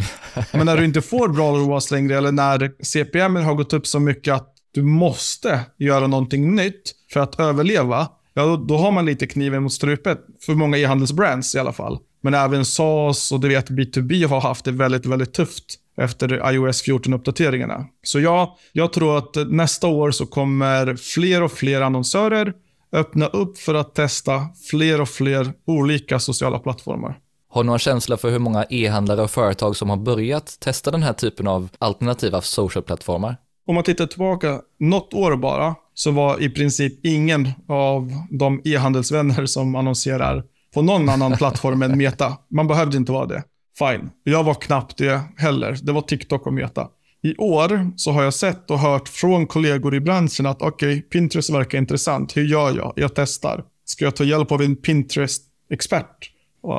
Men 0.54 0.66
när 0.66 0.78
du 0.78 0.86
inte 0.86 1.02
får 1.02 1.28
bra 1.28 1.52
ROAS 1.52 1.92
längre 1.92 2.18
eller 2.18 2.32
när 2.32 2.72
CPM 2.84 3.36
har 3.36 3.54
gått 3.54 3.74
upp 3.74 3.88
så 3.88 4.00
mycket 4.00 4.34
att 4.34 4.54
du 4.78 4.84
måste 4.84 5.62
göra 5.78 6.08
någonting 6.08 6.56
nytt 6.56 6.96
för 7.14 7.20
att 7.20 7.40
överleva, 7.40 8.08
ja, 8.34 8.46
då, 8.46 8.58
då 8.58 8.78
har 8.78 8.92
man 8.92 9.06
lite 9.06 9.28
kniven 9.28 9.64
mot 9.64 9.74
strupet. 9.74 10.20
För 10.46 10.54
många 10.54 10.78
e-handelsbrands 10.78 11.56
i 11.56 11.60
alla 11.60 11.74
fall. 11.74 12.00
Men 12.22 12.34
även 12.34 12.66
Saas 12.66 13.32
och 13.32 13.40
du 13.40 13.48
vet 13.48 13.70
B2B 13.70 14.28
har 14.28 14.42
haft 14.42 14.66
det 14.66 14.72
väldigt, 14.72 15.06
väldigt 15.06 15.34
tufft 15.34 15.64
efter 15.98 16.52
iOS 16.54 16.84
14-uppdateringarna. 16.84 17.86
Så 18.04 18.20
ja, 18.20 18.58
jag 18.72 18.94
tror 18.94 19.18
att 19.18 19.36
nästa 19.48 19.88
år 19.88 20.12
så 20.12 20.26
kommer 20.26 20.96
fler 20.96 21.44
och 21.44 21.52
fler 21.52 21.82
annonsörer 21.82 22.54
öppna 22.92 23.28
upp 23.28 23.58
för 23.58 23.76
att 23.76 23.96
testa 23.96 24.42
fler 24.70 25.02
och 25.02 25.10
fler 25.10 25.54
olika 25.66 26.20
sociala 26.20 26.60
plattformar. 26.60 27.18
Har 27.50 27.64
du 27.64 27.68
någon 27.68 27.80
känsla 27.80 28.18
för 28.18 28.30
hur 28.30 28.40
många 28.40 28.66
e-handlare 28.70 29.22
och 29.22 29.32
företag 29.32 29.76
som 29.76 29.90
har 29.90 29.98
börjat 29.98 30.58
testa 30.60 30.92
den 30.92 31.04
här 31.04 31.14
typen 31.14 31.48
av 31.48 31.70
alternativa 31.80 32.42
social-plattformar? 32.42 33.38
Om 33.68 33.76
man 33.76 33.84
tittar 33.84 34.06
tillbaka 34.06 34.62
något 34.80 35.14
år 35.14 35.36
bara, 35.36 35.76
så 35.94 36.12
var 36.12 36.44
i 36.44 36.50
princip 36.50 37.06
ingen 37.06 37.50
av 37.68 38.12
de 38.32 38.62
e-handelsvänner 38.66 39.46
som 39.46 39.76
annonserar 39.76 40.44
på 40.74 40.82
någon 40.82 41.10
annan 41.10 41.32
plattform 41.38 41.82
än 41.82 41.98
Meta. 41.98 42.38
Man 42.50 42.68
behövde 42.68 42.98
inte 42.98 43.12
vara 43.12 43.26
det. 43.26 43.44
Fine. 43.80 44.10
Jag 44.24 44.44
var 44.44 44.54
knappt 44.54 44.98
det 44.98 45.22
heller. 45.38 45.78
Det 45.84 45.92
var 45.92 46.02
TikTok 46.02 46.48
och 46.48 46.54
Meta. 46.54 46.88
I 47.24 47.36
år 47.38 47.92
så 47.96 48.12
har 48.12 48.24
jag 48.24 48.34
sett 48.34 48.72
och 48.72 48.80
hört 48.80 49.10
från 49.10 49.48
kollegor 49.48 49.96
i 49.96 50.00
branschen 50.00 50.46
att 50.46 50.62
okej, 50.62 50.90
okay, 50.90 51.02
Pinterest 51.02 51.50
verkar 51.50 51.78
intressant. 51.78 52.38
Hur 52.38 52.44
gör 52.44 52.78
jag? 52.78 52.94
Jag 52.96 53.16
testar. 53.16 53.64
Ska 53.86 54.06
jag 54.06 54.16
ta 54.16 54.24
hjälp 54.24 54.52
av 54.52 54.62
en 54.62 54.76
Pinterest-expert? 54.76 56.32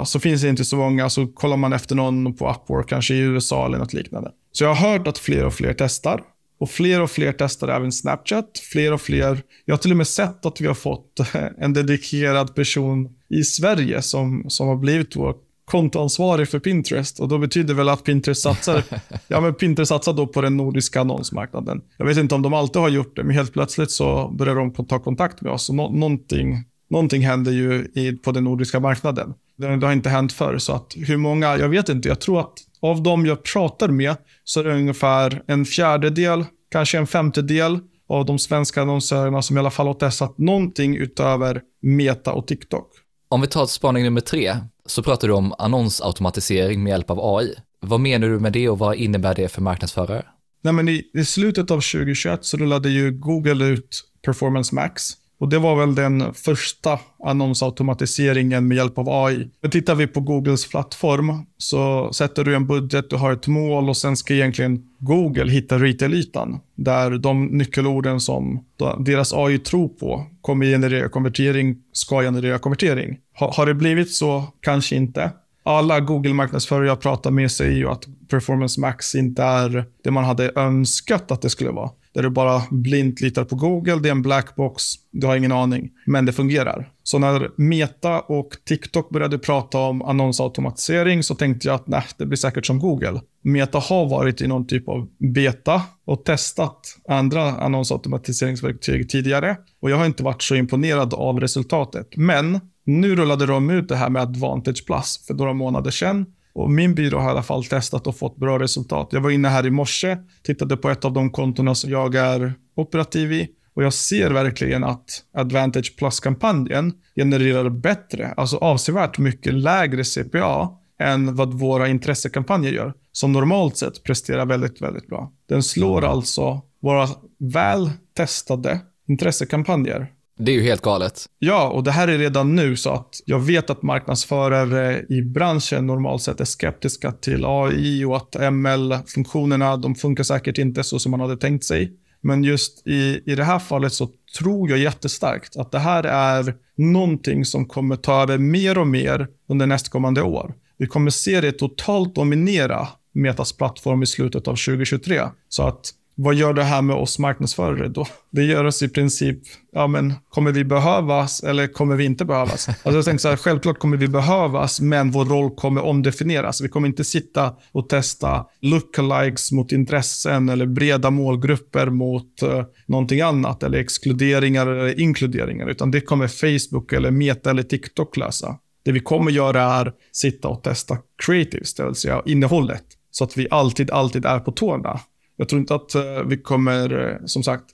Så 0.04 0.20
finns 0.20 0.42
det 0.42 0.48
inte 0.48 0.64
så 0.64 0.76
många, 0.76 1.10
så 1.10 1.26
kollar 1.26 1.56
man 1.56 1.72
efter 1.72 1.94
någon 1.94 2.34
på 2.34 2.50
Upwork, 2.50 2.88
kanske 2.88 3.14
i 3.14 3.18
USA 3.18 3.66
eller 3.66 3.78
något 3.78 3.92
liknande. 3.92 4.30
Så 4.52 4.64
jag 4.64 4.74
har 4.74 4.90
hört 4.90 5.06
att 5.06 5.18
fler 5.18 5.44
och 5.44 5.54
fler 5.54 5.74
testar. 5.78 6.20
Och 6.58 6.70
fler 6.70 7.00
och 7.00 7.10
fler 7.10 7.34
testar 7.38 7.68
även 7.68 7.92
Snapchat. 7.92 8.58
Fler 8.72 8.92
och 8.92 9.00
fler. 9.00 9.42
Jag 9.64 9.74
har 9.74 9.78
till 9.78 9.90
och 9.90 9.96
med 9.96 10.08
sett 10.08 10.46
att 10.46 10.60
vi 10.60 10.66
har 10.66 10.74
fått 10.74 11.20
en 11.58 11.72
dedikerad 11.72 12.54
person 12.54 13.08
i 13.28 13.42
Sverige 13.42 14.02
som, 14.02 14.44
som 14.48 14.68
har 14.68 14.76
blivit 14.76 15.16
vår 15.16 15.34
kontoansvarig 15.64 16.48
för 16.48 16.58
Pinterest. 16.58 17.20
Och 17.20 17.28
då 17.28 17.38
betyder 17.38 17.74
väl 17.74 17.88
att 17.88 18.04
Pinterest 18.04 18.42
satsar, 18.42 18.82
ja, 19.28 19.40
men 19.40 19.54
Pinterest 19.54 19.88
satsar 19.88 20.12
då 20.12 20.26
på 20.26 20.40
den 20.40 20.56
nordiska 20.56 21.00
annonsmarknaden. 21.00 21.80
Jag 21.96 22.06
vet 22.06 22.18
inte 22.18 22.34
om 22.34 22.42
de 22.42 22.54
alltid 22.54 22.82
har 22.82 22.88
gjort 22.88 23.16
det, 23.16 23.24
men 23.24 23.34
helt 23.34 23.52
plötsligt 23.52 23.90
så 23.90 24.28
börjar 24.38 24.54
de 24.54 24.86
ta 24.86 24.98
kontakt 24.98 25.40
med 25.40 25.52
oss. 25.52 25.68
Och 25.68 25.74
no 25.74 25.88
någonting, 25.88 26.64
någonting 26.90 27.22
händer 27.22 27.52
ju 27.52 27.88
i, 27.94 28.12
på 28.12 28.32
den 28.32 28.44
nordiska 28.44 28.80
marknaden. 28.80 29.34
Det, 29.56 29.76
det 29.76 29.86
har 29.86 29.92
inte 29.92 30.10
hänt 30.10 30.32
förr, 30.32 30.58
så 30.58 30.72
att 30.72 30.94
hur 30.96 31.16
många, 31.16 31.56
jag 31.56 31.68
vet 31.68 31.88
inte. 31.88 32.08
Jag 32.08 32.20
tror 32.20 32.40
att 32.40 32.54
av 32.80 33.02
de 33.02 33.26
jag 33.26 33.42
pratar 33.42 33.88
med 33.88 34.16
så 34.44 34.60
är 34.60 34.64
det 34.64 34.74
ungefär 34.74 35.42
en 35.46 35.64
fjärdedel, 35.64 36.44
kanske 36.70 36.98
en 36.98 37.06
femtedel 37.06 37.78
av 38.08 38.26
de 38.26 38.38
svenska 38.38 38.82
annonsörerna 38.82 39.42
som 39.42 39.56
i 39.56 39.60
alla 39.60 39.70
fall 39.70 39.86
har 39.86 39.94
testat 39.94 40.38
någonting 40.38 40.96
utöver 40.96 41.62
Meta 41.82 42.32
och 42.32 42.46
TikTok. 42.46 42.90
Om 43.28 43.40
vi 43.40 43.46
tar 43.46 43.66
spaning 43.66 44.04
nummer 44.04 44.20
tre, 44.20 44.56
så 44.86 45.02
pratar 45.02 45.28
du 45.28 45.34
om 45.34 45.54
annonsautomatisering 45.58 46.82
med 46.82 46.90
hjälp 46.90 47.10
av 47.10 47.36
AI. 47.36 47.54
Vad 47.80 48.00
menar 48.00 48.28
du 48.28 48.38
med 48.38 48.52
det 48.52 48.68
och 48.68 48.78
vad 48.78 48.96
innebär 48.96 49.34
det 49.34 49.48
för 49.48 49.62
marknadsförare? 49.62 50.24
Nej, 50.62 50.72
men 50.72 50.88
i, 50.88 51.10
i 51.14 51.24
slutet 51.24 51.70
av 51.70 51.76
2021 51.76 52.44
så 52.44 52.56
rullade 52.56 52.88
ju 52.90 53.10
Google 53.10 53.64
ut 53.64 54.04
Performance 54.24 54.74
Max 54.74 55.12
och 55.38 55.48
det 55.48 55.58
var 55.58 55.76
väl 55.76 55.94
den 55.94 56.34
första 56.34 56.98
annonsautomatiseringen 57.24 58.68
med 58.68 58.76
hjälp 58.76 58.98
av 58.98 59.08
AI. 59.08 59.50
Men 59.60 59.70
tittar 59.70 59.94
vi 59.94 60.06
på 60.06 60.20
Googles 60.20 60.68
plattform 60.68 61.46
så 61.58 62.12
sätter 62.12 62.44
du 62.44 62.54
en 62.54 62.66
budget, 62.66 63.10
du 63.10 63.16
har 63.16 63.32
ett 63.32 63.46
mål 63.46 63.88
och 63.88 63.96
sen 63.96 64.16
ska 64.16 64.34
egentligen 64.34 64.82
Google 64.98 65.52
hitta 65.52 65.78
retail-ytan. 65.78 66.60
Där 66.74 67.10
de 67.10 67.46
nyckelorden 67.46 68.20
som 68.20 68.64
deras 68.98 69.32
AI 69.32 69.58
tror 69.58 69.88
på 69.88 70.26
kommer 70.40 70.66
generera 70.66 71.08
konvertering, 71.08 71.76
ska 71.92 72.20
generera 72.20 72.58
konvertering. 72.58 73.18
Har, 73.34 73.52
har 73.52 73.66
det 73.66 73.74
blivit 73.74 74.12
så? 74.12 74.44
Kanske 74.60 74.96
inte. 74.96 75.30
Alla 75.62 76.00
Google-marknadsförare 76.00 76.86
jag 76.86 77.00
pratar 77.00 77.30
med 77.30 77.50
säger 77.50 77.76
ju 77.76 77.88
att 77.88 78.04
Performance 78.30 78.80
Max 78.80 79.14
inte 79.14 79.42
är 79.42 79.84
det 80.04 80.10
man 80.10 80.24
hade 80.24 80.52
önskat 80.56 81.30
att 81.30 81.42
det 81.42 81.50
skulle 81.50 81.70
vara 81.70 81.90
där 82.12 82.22
du 82.22 82.30
bara 82.30 82.62
blint 82.70 83.20
litar 83.20 83.44
på 83.44 83.56
Google. 83.56 83.96
Det 83.96 84.08
är 84.08 84.12
en 84.12 84.22
blackbox, 84.22 84.84
du 85.10 85.26
har 85.26 85.36
ingen 85.36 85.52
aning, 85.52 85.90
men 86.06 86.26
det 86.26 86.32
fungerar. 86.32 86.92
Så 87.02 87.18
när 87.18 87.50
Meta 87.56 88.20
och 88.20 88.56
TikTok 88.64 89.10
började 89.10 89.38
prata 89.38 89.78
om 89.78 90.02
annonsautomatisering 90.02 91.22
så 91.22 91.34
tänkte 91.34 91.68
jag 91.68 91.74
att 91.74 91.86
nej, 91.86 92.04
det 92.18 92.26
blir 92.26 92.36
säkert 92.36 92.66
som 92.66 92.78
Google. 92.78 93.20
Meta 93.42 93.78
har 93.78 94.08
varit 94.08 94.40
i 94.40 94.46
någon 94.46 94.66
typ 94.66 94.88
av 94.88 95.08
beta 95.18 95.82
och 96.06 96.24
testat 96.24 96.80
andra 97.08 97.42
annonsautomatiseringsverktyg 97.42 99.10
tidigare 99.10 99.56
och 99.80 99.90
jag 99.90 99.96
har 99.96 100.06
inte 100.06 100.22
varit 100.22 100.42
så 100.42 100.54
imponerad 100.54 101.14
av 101.14 101.40
resultatet. 101.40 102.16
Men 102.16 102.60
nu 102.84 103.16
rullade 103.16 103.46
de 103.46 103.70
ut 103.70 103.88
det 103.88 103.96
här 103.96 104.10
med 104.10 104.22
Advantage 104.22 104.86
Plus 104.86 105.24
för 105.26 105.34
några 105.34 105.52
månader 105.52 105.90
sedan 105.90 106.26
och 106.58 106.70
min 106.70 106.94
byrå 106.94 107.18
har 107.18 107.28
i 107.28 107.30
alla 107.30 107.42
fall 107.42 107.64
testat 107.64 108.06
och 108.06 108.16
fått 108.16 108.36
bra 108.36 108.58
resultat. 108.58 109.08
Jag 109.12 109.20
var 109.20 109.30
inne 109.30 109.48
här 109.48 109.66
i 109.66 109.70
morse, 109.70 110.16
tittade 110.42 110.76
på 110.76 110.90
ett 110.90 111.04
av 111.04 111.12
de 111.12 111.30
kontona 111.30 111.74
som 111.74 111.90
jag 111.90 112.14
är 112.14 112.54
operativ 112.76 113.32
i. 113.32 113.48
Och 113.74 113.84
jag 113.84 113.92
ser 113.92 114.30
verkligen 114.30 114.84
att 114.84 115.24
Advantage 115.34 115.96
Plus-kampanjen 115.98 116.92
genererar 117.16 117.68
bättre, 117.70 118.34
alltså 118.36 118.56
avsevärt 118.56 119.18
mycket 119.18 119.54
lägre 119.54 120.04
CPA 120.04 120.68
än 121.00 121.34
vad 121.34 121.54
våra 121.54 121.88
intressekampanjer 121.88 122.72
gör, 122.72 122.94
som 123.12 123.32
normalt 123.32 123.76
sett 123.76 124.02
presterar 124.02 124.46
väldigt, 124.46 124.82
väldigt 124.82 125.06
bra. 125.06 125.32
Den 125.48 125.62
slår 125.62 126.04
alltså 126.04 126.62
våra 126.82 127.08
väl 127.38 127.90
testade 128.16 128.80
intressekampanjer 129.08 130.12
det 130.38 130.52
är 130.52 130.56
ju 130.56 130.62
helt 130.62 130.82
galet. 130.82 131.26
Ja, 131.38 131.68
och 131.68 131.84
det 131.84 131.90
här 131.90 132.08
är 132.08 132.18
redan 132.18 132.54
nu 132.54 132.76
så 132.76 132.90
att 132.90 133.20
jag 133.24 133.38
vet 133.38 133.70
att 133.70 133.82
marknadsförare 133.82 135.04
i 135.08 135.22
branschen 135.22 135.86
normalt 135.86 136.22
sett 136.22 136.40
är 136.40 136.44
skeptiska 136.44 137.12
till 137.12 137.44
AI 137.46 138.04
och 138.04 138.16
att 138.16 138.52
ML-funktionerna, 138.52 139.76
de 139.76 139.94
funkar 139.94 140.24
säkert 140.24 140.58
inte 140.58 140.84
så 140.84 140.98
som 140.98 141.10
man 141.10 141.20
hade 141.20 141.36
tänkt 141.36 141.64
sig. 141.64 141.92
Men 142.20 142.44
just 142.44 142.86
i, 142.86 143.22
i 143.26 143.34
det 143.34 143.44
här 143.44 143.58
fallet 143.58 143.92
så 143.92 144.08
tror 144.38 144.70
jag 144.70 144.78
jättestarkt 144.78 145.56
att 145.56 145.72
det 145.72 145.78
här 145.78 146.04
är 146.04 146.54
någonting 146.76 147.44
som 147.44 147.66
kommer 147.66 147.96
ta 147.96 148.22
över 148.22 148.38
mer 148.38 148.78
och 148.78 148.86
mer 148.86 149.28
under 149.48 149.66
nästkommande 149.66 150.22
år. 150.22 150.54
Vi 150.78 150.86
kommer 150.86 151.10
se 151.10 151.40
det 151.40 151.52
totalt 151.52 152.14
dominera 152.14 152.88
Metas 153.14 153.52
plattform 153.52 154.02
i 154.02 154.06
slutet 154.06 154.48
av 154.48 154.52
2023. 154.52 155.22
Så 155.48 155.62
att 155.62 155.90
vad 156.20 156.34
gör 156.34 156.52
det 156.52 156.62
här 156.62 156.82
med 156.82 156.96
oss 156.96 157.18
marknadsförare 157.18 157.88
då? 157.88 158.06
Det 158.30 158.42
gör 158.42 158.64
oss 158.64 158.82
i 158.82 158.88
princip, 158.88 159.38
ja 159.72 159.86
men 159.86 160.14
kommer 160.28 160.52
vi 160.52 160.64
behövas 160.64 161.42
eller 161.42 161.66
kommer 161.66 161.96
vi 161.96 162.04
inte 162.04 162.24
behövas? 162.24 162.68
Alltså 162.68 162.90
jag 162.90 163.04
tänker 163.04 163.18
så 163.18 163.28
här, 163.28 163.36
självklart 163.36 163.78
kommer 163.78 163.96
vi 163.96 164.08
behövas, 164.08 164.80
men 164.80 165.10
vår 165.10 165.24
roll 165.24 165.50
kommer 165.54 165.84
omdefinieras. 165.84 166.60
Vi 166.60 166.68
kommer 166.68 166.88
inte 166.88 167.04
sitta 167.04 167.54
och 167.72 167.88
testa 167.88 168.46
lookalikes 168.60 169.52
mot 169.52 169.72
intressen 169.72 170.48
eller 170.48 170.66
breda 170.66 171.10
målgrupper 171.10 171.90
mot 171.90 172.42
uh, 172.42 172.62
någonting 172.86 173.20
annat 173.20 173.62
eller 173.62 173.78
exkluderingar 173.78 174.66
eller 174.66 175.00
inkluderingar, 175.00 175.68
utan 175.68 175.90
det 175.90 176.00
kommer 176.00 176.28
Facebook 176.28 176.92
eller 176.92 177.10
Meta 177.10 177.50
eller 177.50 177.62
TikTok 177.62 178.16
lösa. 178.16 178.56
Det 178.84 178.92
vi 178.92 179.00
kommer 179.00 179.30
göra 179.30 179.62
är 179.62 179.92
sitta 180.12 180.48
och 180.48 180.62
testa 180.62 180.98
creatives, 181.26 181.74
det 181.74 181.84
vill 181.84 181.94
säga 181.94 182.22
innehållet, 182.26 182.84
så 183.10 183.24
att 183.24 183.36
vi 183.36 183.46
alltid, 183.50 183.90
alltid 183.90 184.24
är 184.24 184.38
på 184.38 184.52
tårna. 184.52 185.00
Jag 185.40 185.48
tror 185.48 185.60
inte 185.60 185.74
att 185.74 185.94
eh, 185.94 186.22
vi 186.26 186.36
kommer, 186.36 187.08
eh, 187.08 187.16
som 187.24 187.42
sagt, 187.42 187.64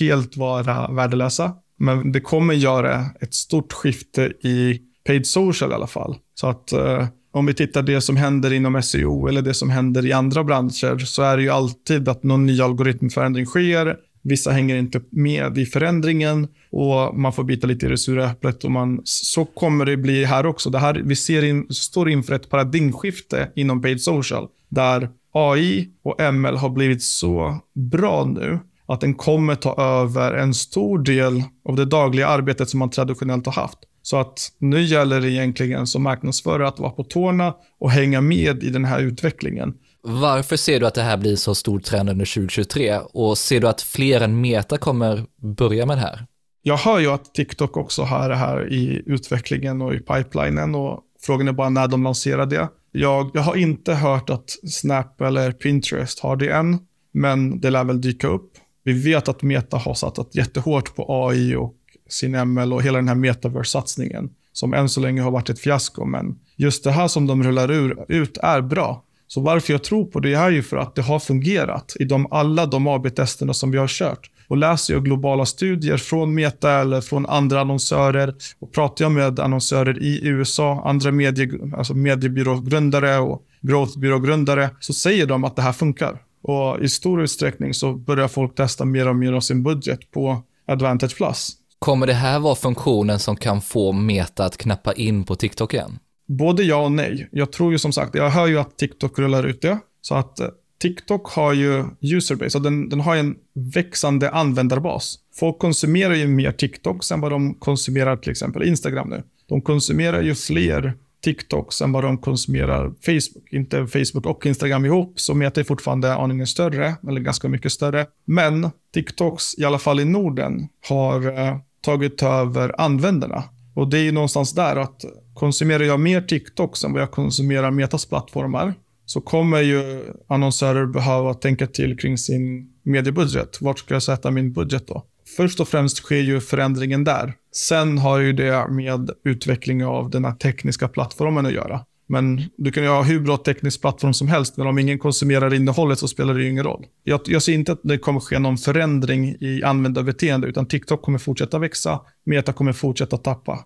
helt 0.00 0.36
vara 0.36 0.92
värdelösa. 0.92 1.52
Men 1.78 2.12
det 2.12 2.20
kommer 2.20 2.54
göra 2.54 3.04
ett 3.20 3.34
stort 3.34 3.72
skifte 3.72 4.32
i 4.42 4.80
paid 5.06 5.26
social 5.26 5.70
i 5.70 5.74
alla 5.74 5.86
fall. 5.86 6.16
Så 6.34 6.46
att 6.46 6.72
eh, 6.72 7.06
om 7.32 7.46
vi 7.46 7.54
tittar 7.54 7.82
det 7.82 8.00
som 8.00 8.16
händer 8.16 8.52
inom 8.52 8.82
SEO 8.82 9.26
eller 9.26 9.42
det 9.42 9.54
som 9.54 9.70
händer 9.70 10.06
i 10.06 10.12
andra 10.12 10.44
branscher 10.44 10.98
så 10.98 11.22
är 11.22 11.36
det 11.36 11.42
ju 11.42 11.50
alltid 11.50 12.08
att 12.08 12.22
någon 12.22 12.46
ny 12.46 12.60
algoritmförändring 12.60 13.46
sker. 13.46 13.96
Vissa 14.22 14.50
hänger 14.50 14.76
inte 14.76 15.00
med 15.10 15.58
i 15.58 15.66
förändringen 15.66 16.48
och 16.70 17.18
man 17.18 17.32
får 17.32 17.44
bita 17.44 17.66
lite 17.66 17.86
i 17.86 17.88
det 17.88 17.98
sura 17.98 18.30
äpplet. 18.30 18.64
Och 18.64 18.70
man, 18.70 19.00
så 19.04 19.44
kommer 19.44 19.84
det 19.84 19.96
bli 19.96 20.24
här 20.24 20.46
också. 20.46 20.70
Det 20.70 20.78
här, 20.78 21.02
vi 21.04 21.16
ser 21.16 21.44
in, 21.44 21.66
står 21.70 22.10
inför 22.10 22.34
ett 22.34 22.50
paradigmskifte 22.50 23.48
inom 23.54 23.82
paid 23.82 24.02
social 24.02 24.48
där 24.68 25.10
AI 25.32 25.88
och 26.02 26.34
ML 26.34 26.56
har 26.56 26.70
blivit 26.70 27.02
så 27.02 27.58
bra 27.74 28.24
nu 28.24 28.58
att 28.86 29.00
den 29.00 29.14
kommer 29.14 29.54
ta 29.54 29.74
över 29.82 30.32
en 30.32 30.54
stor 30.54 30.98
del 30.98 31.42
av 31.68 31.76
det 31.76 31.84
dagliga 31.84 32.28
arbetet 32.28 32.68
som 32.68 32.78
man 32.78 32.90
traditionellt 32.90 33.46
har 33.46 33.52
haft. 33.52 33.78
Så 34.02 34.16
att 34.16 34.52
nu 34.58 34.82
gäller 34.82 35.20
det 35.20 35.30
egentligen 35.30 35.86
som 35.86 36.02
marknadsförare 36.02 36.68
att 36.68 36.78
vara 36.78 36.90
på 36.90 37.04
tårna 37.04 37.54
och 37.80 37.90
hänga 37.90 38.20
med 38.20 38.62
i 38.62 38.70
den 38.70 38.84
här 38.84 39.00
utvecklingen. 39.00 39.74
Varför 40.02 40.56
ser 40.56 40.80
du 40.80 40.86
att 40.86 40.94
det 40.94 41.02
här 41.02 41.16
blir 41.16 41.36
så 41.36 41.54
stor 41.54 41.80
trend 41.80 42.10
under 42.10 42.34
2023 42.34 42.98
och 42.98 43.38
ser 43.38 43.60
du 43.60 43.68
att 43.68 43.82
fler 43.82 44.20
än 44.20 44.40
Meta 44.40 44.78
kommer 44.78 45.24
börja 45.56 45.86
med 45.86 45.96
det 45.96 46.00
här? 46.00 46.26
Jag 46.62 46.76
hör 46.76 46.98
ju 46.98 47.10
att 47.10 47.34
TikTok 47.34 47.76
också 47.76 48.02
har 48.02 48.28
det 48.28 48.34
här 48.34 48.72
i 48.72 49.02
utvecklingen 49.06 49.82
och 49.82 49.94
i 49.94 49.98
pipelinen 49.98 50.74
och 50.74 51.00
frågan 51.22 51.48
är 51.48 51.52
bara 51.52 51.68
när 51.68 51.88
de 51.88 52.02
lanserar 52.04 52.46
det. 52.46 52.68
Jag, 52.92 53.30
jag 53.34 53.42
har 53.42 53.56
inte 53.56 53.94
hört 53.94 54.30
att 54.30 54.50
Snap 54.70 55.20
eller 55.20 55.52
Pinterest 55.52 56.20
har 56.20 56.36
det 56.36 56.48
än, 56.48 56.78
men 57.12 57.60
det 57.60 57.70
lär 57.70 57.84
väl 57.84 58.00
dyka 58.00 58.28
upp. 58.28 58.52
Vi 58.84 58.92
vet 58.92 59.28
att 59.28 59.42
Meta 59.42 59.76
har 59.76 59.94
satsat 59.94 60.34
jättehårt 60.34 60.96
på 60.96 61.26
AI 61.26 61.56
och 61.56 61.74
sin 62.08 62.48
ML 62.48 62.72
och 62.72 62.82
hela 62.82 62.98
den 62.98 63.08
här 63.08 63.14
metaverse-satsningen 63.14 64.30
som 64.52 64.74
än 64.74 64.88
så 64.88 65.00
länge 65.00 65.22
har 65.22 65.30
varit 65.30 65.50
ett 65.50 65.60
fiasko. 65.60 66.04
Men 66.04 66.38
just 66.56 66.84
det 66.84 66.90
här 66.90 67.08
som 67.08 67.26
de 67.26 67.42
rullar 67.42 67.70
ur, 67.70 68.04
ut 68.08 68.38
är 68.38 68.60
bra. 68.60 69.04
Så 69.26 69.40
varför 69.40 69.72
jag 69.72 69.84
tror 69.84 70.04
på 70.04 70.20
det 70.20 70.34
är 70.34 70.50
ju 70.50 70.62
för 70.62 70.76
att 70.76 70.94
det 70.94 71.02
har 71.02 71.18
fungerat 71.18 71.96
i 72.00 72.04
de, 72.04 72.26
alla 72.30 72.66
de 72.66 72.86
AB-testerna 72.86 73.54
som 73.54 73.70
vi 73.70 73.78
har 73.78 73.88
kört. 73.88 74.30
Och 74.48 74.56
läser 74.56 74.94
jag 74.94 75.04
globala 75.04 75.46
studier 75.46 75.96
från 75.96 76.34
Meta 76.34 76.72
eller 76.72 77.00
från 77.00 77.26
andra 77.26 77.60
annonsörer 77.60 78.34
och 78.58 78.72
pratar 78.72 79.04
jag 79.04 79.12
med 79.12 79.40
annonsörer 79.40 80.02
i 80.02 80.26
USA, 80.26 80.82
andra 80.84 81.12
medie, 81.12 81.48
alltså 81.76 81.94
mediebyrågrundare 81.94 83.18
och 83.18 83.42
growthbyrågrundare 83.60 84.70
så 84.80 84.92
säger 84.92 85.26
de 85.26 85.44
att 85.44 85.56
det 85.56 85.62
här 85.62 85.72
funkar. 85.72 86.22
Och 86.42 86.80
i 86.80 86.88
stor 86.88 87.22
utsträckning 87.22 87.74
så 87.74 87.92
börjar 87.92 88.28
folk 88.28 88.54
testa 88.54 88.84
mer 88.84 89.08
och 89.08 89.16
mer 89.16 89.32
av 89.32 89.40
sin 89.40 89.62
budget 89.62 90.10
på 90.10 90.42
Advantage 90.66 91.16
Plus. 91.16 91.52
Kommer 91.78 92.06
det 92.06 92.12
här 92.12 92.38
vara 92.38 92.54
funktionen 92.54 93.18
som 93.18 93.36
kan 93.36 93.60
få 93.60 93.92
Meta 93.92 94.44
att 94.44 94.56
knappa 94.56 94.92
in 94.92 95.24
på 95.24 95.34
TikTok 95.34 95.74
igen? 95.74 95.98
Både 96.28 96.62
ja 96.62 96.84
och 96.84 96.92
nej. 96.92 97.28
Jag 97.32 97.52
tror 97.52 97.72
ju 97.72 97.78
som 97.78 97.92
sagt, 97.92 98.14
jag 98.14 98.30
hör 98.30 98.46
ju 98.46 98.58
att 98.58 98.78
TikTok 98.78 99.18
rullar 99.18 99.46
ut 99.46 99.62
det. 99.62 99.78
Så 100.00 100.14
att 100.14 100.40
eh, 100.40 100.46
TikTok 100.78 101.30
har 101.30 101.52
ju 101.52 101.84
userbase 102.00 102.58
och 102.58 102.64
den, 102.64 102.88
den 102.88 103.00
har 103.00 103.16
en 103.16 103.36
växande 103.54 104.30
användarbas. 104.30 105.18
Folk 105.34 105.58
konsumerar 105.58 106.14
ju 106.14 106.26
mer 106.26 106.52
TikTok 106.52 107.10
än 107.10 107.20
vad 107.20 107.32
de 107.32 107.54
konsumerar 107.54 108.16
till 108.16 108.30
exempel 108.30 108.62
Instagram 108.62 109.08
nu. 109.08 109.22
De 109.46 109.60
konsumerar 109.60 110.22
ju 110.22 110.34
fler 110.34 110.94
TikToks 111.20 111.82
än 111.82 111.92
vad 111.92 112.04
de 112.04 112.18
konsumerar 112.18 112.92
Facebook. 113.00 113.52
Inte 113.52 113.86
Facebook 113.86 114.26
och 114.26 114.46
Instagram 114.46 114.84
ihop, 114.84 115.20
så 115.20 115.34
Meta 115.34 115.60
är 115.60 115.64
fortfarande 115.64 116.14
aningen 116.14 116.46
större, 116.46 116.94
eller 117.08 117.20
ganska 117.20 117.48
mycket 117.48 117.72
större. 117.72 118.06
Men 118.24 118.70
TikToks, 118.94 119.58
i 119.58 119.64
alla 119.64 119.78
fall 119.78 120.00
i 120.00 120.04
Norden, 120.04 120.68
har 120.88 121.38
eh, 121.38 121.56
tagit 121.80 122.22
över 122.22 122.80
användarna. 122.80 123.44
Och 123.74 123.88
det 123.88 123.98
är 123.98 124.02
ju 124.02 124.12
någonstans 124.12 124.52
där 124.52 124.76
att 124.76 125.04
konsumerar 125.34 125.84
jag 125.84 126.00
mer 126.00 126.20
TikTok 126.20 126.84
än 126.84 126.92
vad 126.92 127.02
jag 127.02 127.10
konsumerar 127.10 127.70
Metas 127.70 128.06
plattformar 128.06 128.74
så 129.08 129.20
kommer 129.20 129.60
ju 129.60 130.04
annonsörer 130.28 130.86
behöva 130.86 131.34
tänka 131.34 131.66
till 131.66 131.98
kring 131.98 132.18
sin 132.18 132.72
mediebudget. 132.82 133.60
Vart 133.60 133.78
ska 133.78 133.94
jag 133.94 134.02
sätta 134.02 134.30
min 134.30 134.52
budget 134.52 134.86
då? 134.86 135.04
Först 135.36 135.60
och 135.60 135.68
främst 135.68 135.96
sker 135.96 136.20
ju 136.20 136.40
förändringen 136.40 137.04
där. 137.04 137.34
Sen 137.52 137.98
har 137.98 138.18
ju 138.18 138.32
det 138.32 138.68
med 138.68 139.10
utveckling 139.24 139.84
av 139.84 140.10
den 140.10 140.24
här 140.24 140.32
tekniska 140.32 140.88
plattformen 140.88 141.46
att 141.46 141.52
göra. 141.52 141.80
Men 142.08 142.42
du 142.56 142.72
kan 142.72 142.82
ju 142.82 142.88
ha 142.88 143.02
hur 143.02 143.20
bra 143.20 143.36
teknisk 143.36 143.80
plattform 143.80 144.14
som 144.14 144.28
helst, 144.28 144.56
men 144.56 144.66
om 144.66 144.78
ingen 144.78 144.98
konsumerar 144.98 145.54
innehållet 145.54 145.98
så 145.98 146.08
spelar 146.08 146.34
det 146.34 146.42
ju 146.42 146.50
ingen 146.50 146.64
roll. 146.64 146.86
Jag, 147.04 147.20
jag 147.26 147.42
ser 147.42 147.52
inte 147.52 147.72
att 147.72 147.80
det 147.82 147.98
kommer 147.98 148.20
ske 148.20 148.38
någon 148.38 148.58
förändring 148.58 149.36
i 149.40 149.62
användarbeteende, 149.64 150.46
utan 150.46 150.66
TikTok 150.66 151.02
kommer 151.02 151.18
fortsätta 151.18 151.58
växa, 151.58 152.00
Meta 152.26 152.52
kommer 152.52 152.72
fortsätta 152.72 153.16
tappa. 153.16 153.64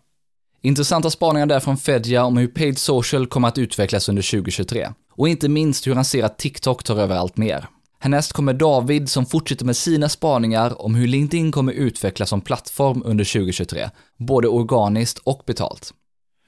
Intressanta 0.62 1.10
spaningar 1.10 1.46
där 1.46 1.60
från 1.60 1.76
Fedja 1.76 2.24
om 2.24 2.36
hur 2.36 2.48
paid 2.48 2.78
social 2.78 3.26
kommer 3.26 3.48
att 3.48 3.58
utvecklas 3.58 4.08
under 4.08 4.30
2023. 4.30 4.88
Och 5.16 5.28
inte 5.28 5.48
minst 5.48 5.86
hur 5.86 5.94
han 5.94 6.04
ser 6.04 6.24
att 6.24 6.38
TikTok 6.38 6.84
tar 6.84 6.96
över 6.96 7.16
allt 7.16 7.36
mer. 7.36 7.66
Härnäst 7.98 8.32
kommer 8.32 8.52
David 8.54 9.08
som 9.08 9.26
fortsätter 9.26 9.64
med 9.64 9.76
sina 9.76 10.08
spaningar 10.08 10.82
om 10.82 10.94
hur 10.94 11.06
LinkedIn 11.06 11.52
kommer 11.52 11.72
utvecklas 11.72 12.28
som 12.28 12.40
plattform 12.40 13.02
under 13.04 13.24
2023, 13.24 13.90
både 14.16 14.48
organiskt 14.48 15.18
och 15.18 15.42
betalt. 15.46 15.94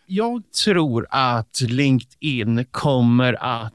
Jag 0.06 0.42
tror 0.64 1.06
att 1.10 1.60
LinkedIn 1.60 2.64
kommer 2.70 3.32
att 3.44 3.72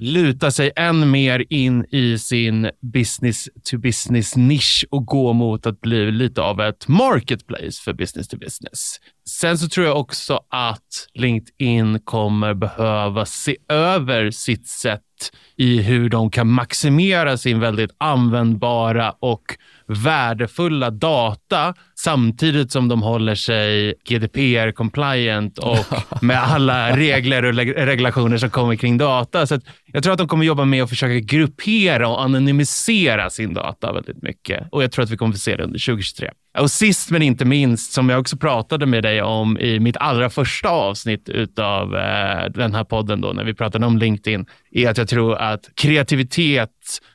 luta 0.00 0.50
sig 0.50 0.72
än 0.76 1.10
mer 1.10 1.44
in 1.50 1.84
i 1.90 2.18
sin 2.18 2.70
business 2.92 3.48
to 3.70 3.78
business 3.78 4.36
nisch 4.36 4.84
och 4.90 5.06
gå 5.06 5.32
mot 5.32 5.66
att 5.66 5.80
bli 5.80 6.10
lite 6.12 6.42
av 6.42 6.60
ett 6.60 6.88
marketplace 6.88 7.82
för 7.84 7.92
business 7.92 8.28
to 8.28 8.36
business. 8.36 9.00
Sen 9.28 9.58
så 9.58 9.68
tror 9.68 9.86
jag 9.86 10.00
också 10.00 10.40
att 10.50 11.06
LinkedIn 11.14 12.00
kommer 12.00 12.54
behöva 12.54 13.26
se 13.26 13.56
över 13.68 14.30
sitt 14.30 14.66
sätt 14.66 15.02
i 15.56 15.82
hur 15.82 16.08
de 16.08 16.30
kan 16.30 16.48
maximera 16.50 17.36
sin 17.36 17.60
väldigt 17.60 17.90
användbara 17.98 19.10
och 19.10 19.42
värdefulla 19.86 20.90
data 20.90 21.74
samtidigt 22.04 22.72
som 22.72 22.88
de 22.88 23.02
håller 23.02 23.34
sig 23.34 23.94
GDPR-compliant 24.08 25.58
och 25.58 26.22
med 26.22 26.42
alla 26.42 26.96
regler 26.96 27.44
och 27.44 27.54
regulationer 27.86 28.36
som 28.36 28.50
kommer 28.50 28.76
kring 28.76 28.98
data. 28.98 29.46
Så 29.46 29.60
jag 29.86 30.02
tror 30.02 30.12
att 30.12 30.18
de 30.18 30.28
kommer 30.28 30.44
jobba 30.44 30.64
med 30.64 30.82
att 30.82 30.88
försöka 30.88 31.14
gruppera 31.36 32.08
och 32.08 32.22
anonymisera 32.22 33.30
sin 33.30 33.54
data 33.54 33.92
väldigt 33.92 34.22
mycket. 34.22 34.68
Och 34.72 34.82
jag 34.82 34.92
tror 34.92 35.02
att 35.04 35.10
vi 35.10 35.16
kommer 35.16 35.32
få 35.32 35.38
se 35.38 35.56
det 35.56 35.64
under 35.64 35.78
2023. 35.78 36.30
Och 36.58 36.70
sist 36.70 37.10
men 37.10 37.22
inte 37.22 37.44
minst, 37.44 37.92
som 37.92 38.08
jag 38.08 38.20
också 38.20 38.36
pratade 38.36 38.86
med 38.86 39.02
dig 39.02 39.22
om 39.22 39.58
i 39.58 39.80
mitt 39.80 39.96
allra 39.96 40.30
första 40.30 40.68
avsnitt 40.68 41.28
av 41.58 41.96
eh, 41.96 42.50
den 42.54 42.74
här 42.74 42.84
podden, 42.84 43.20
då, 43.20 43.32
när 43.32 43.44
vi 43.44 43.54
pratade 43.54 43.86
om 43.86 43.98
LinkedIn, 43.98 44.46
är 44.70 44.88
att 44.88 44.98
jag 44.98 45.08
tror 45.08 45.36
att 45.36 45.60
kreativitet 45.74 46.70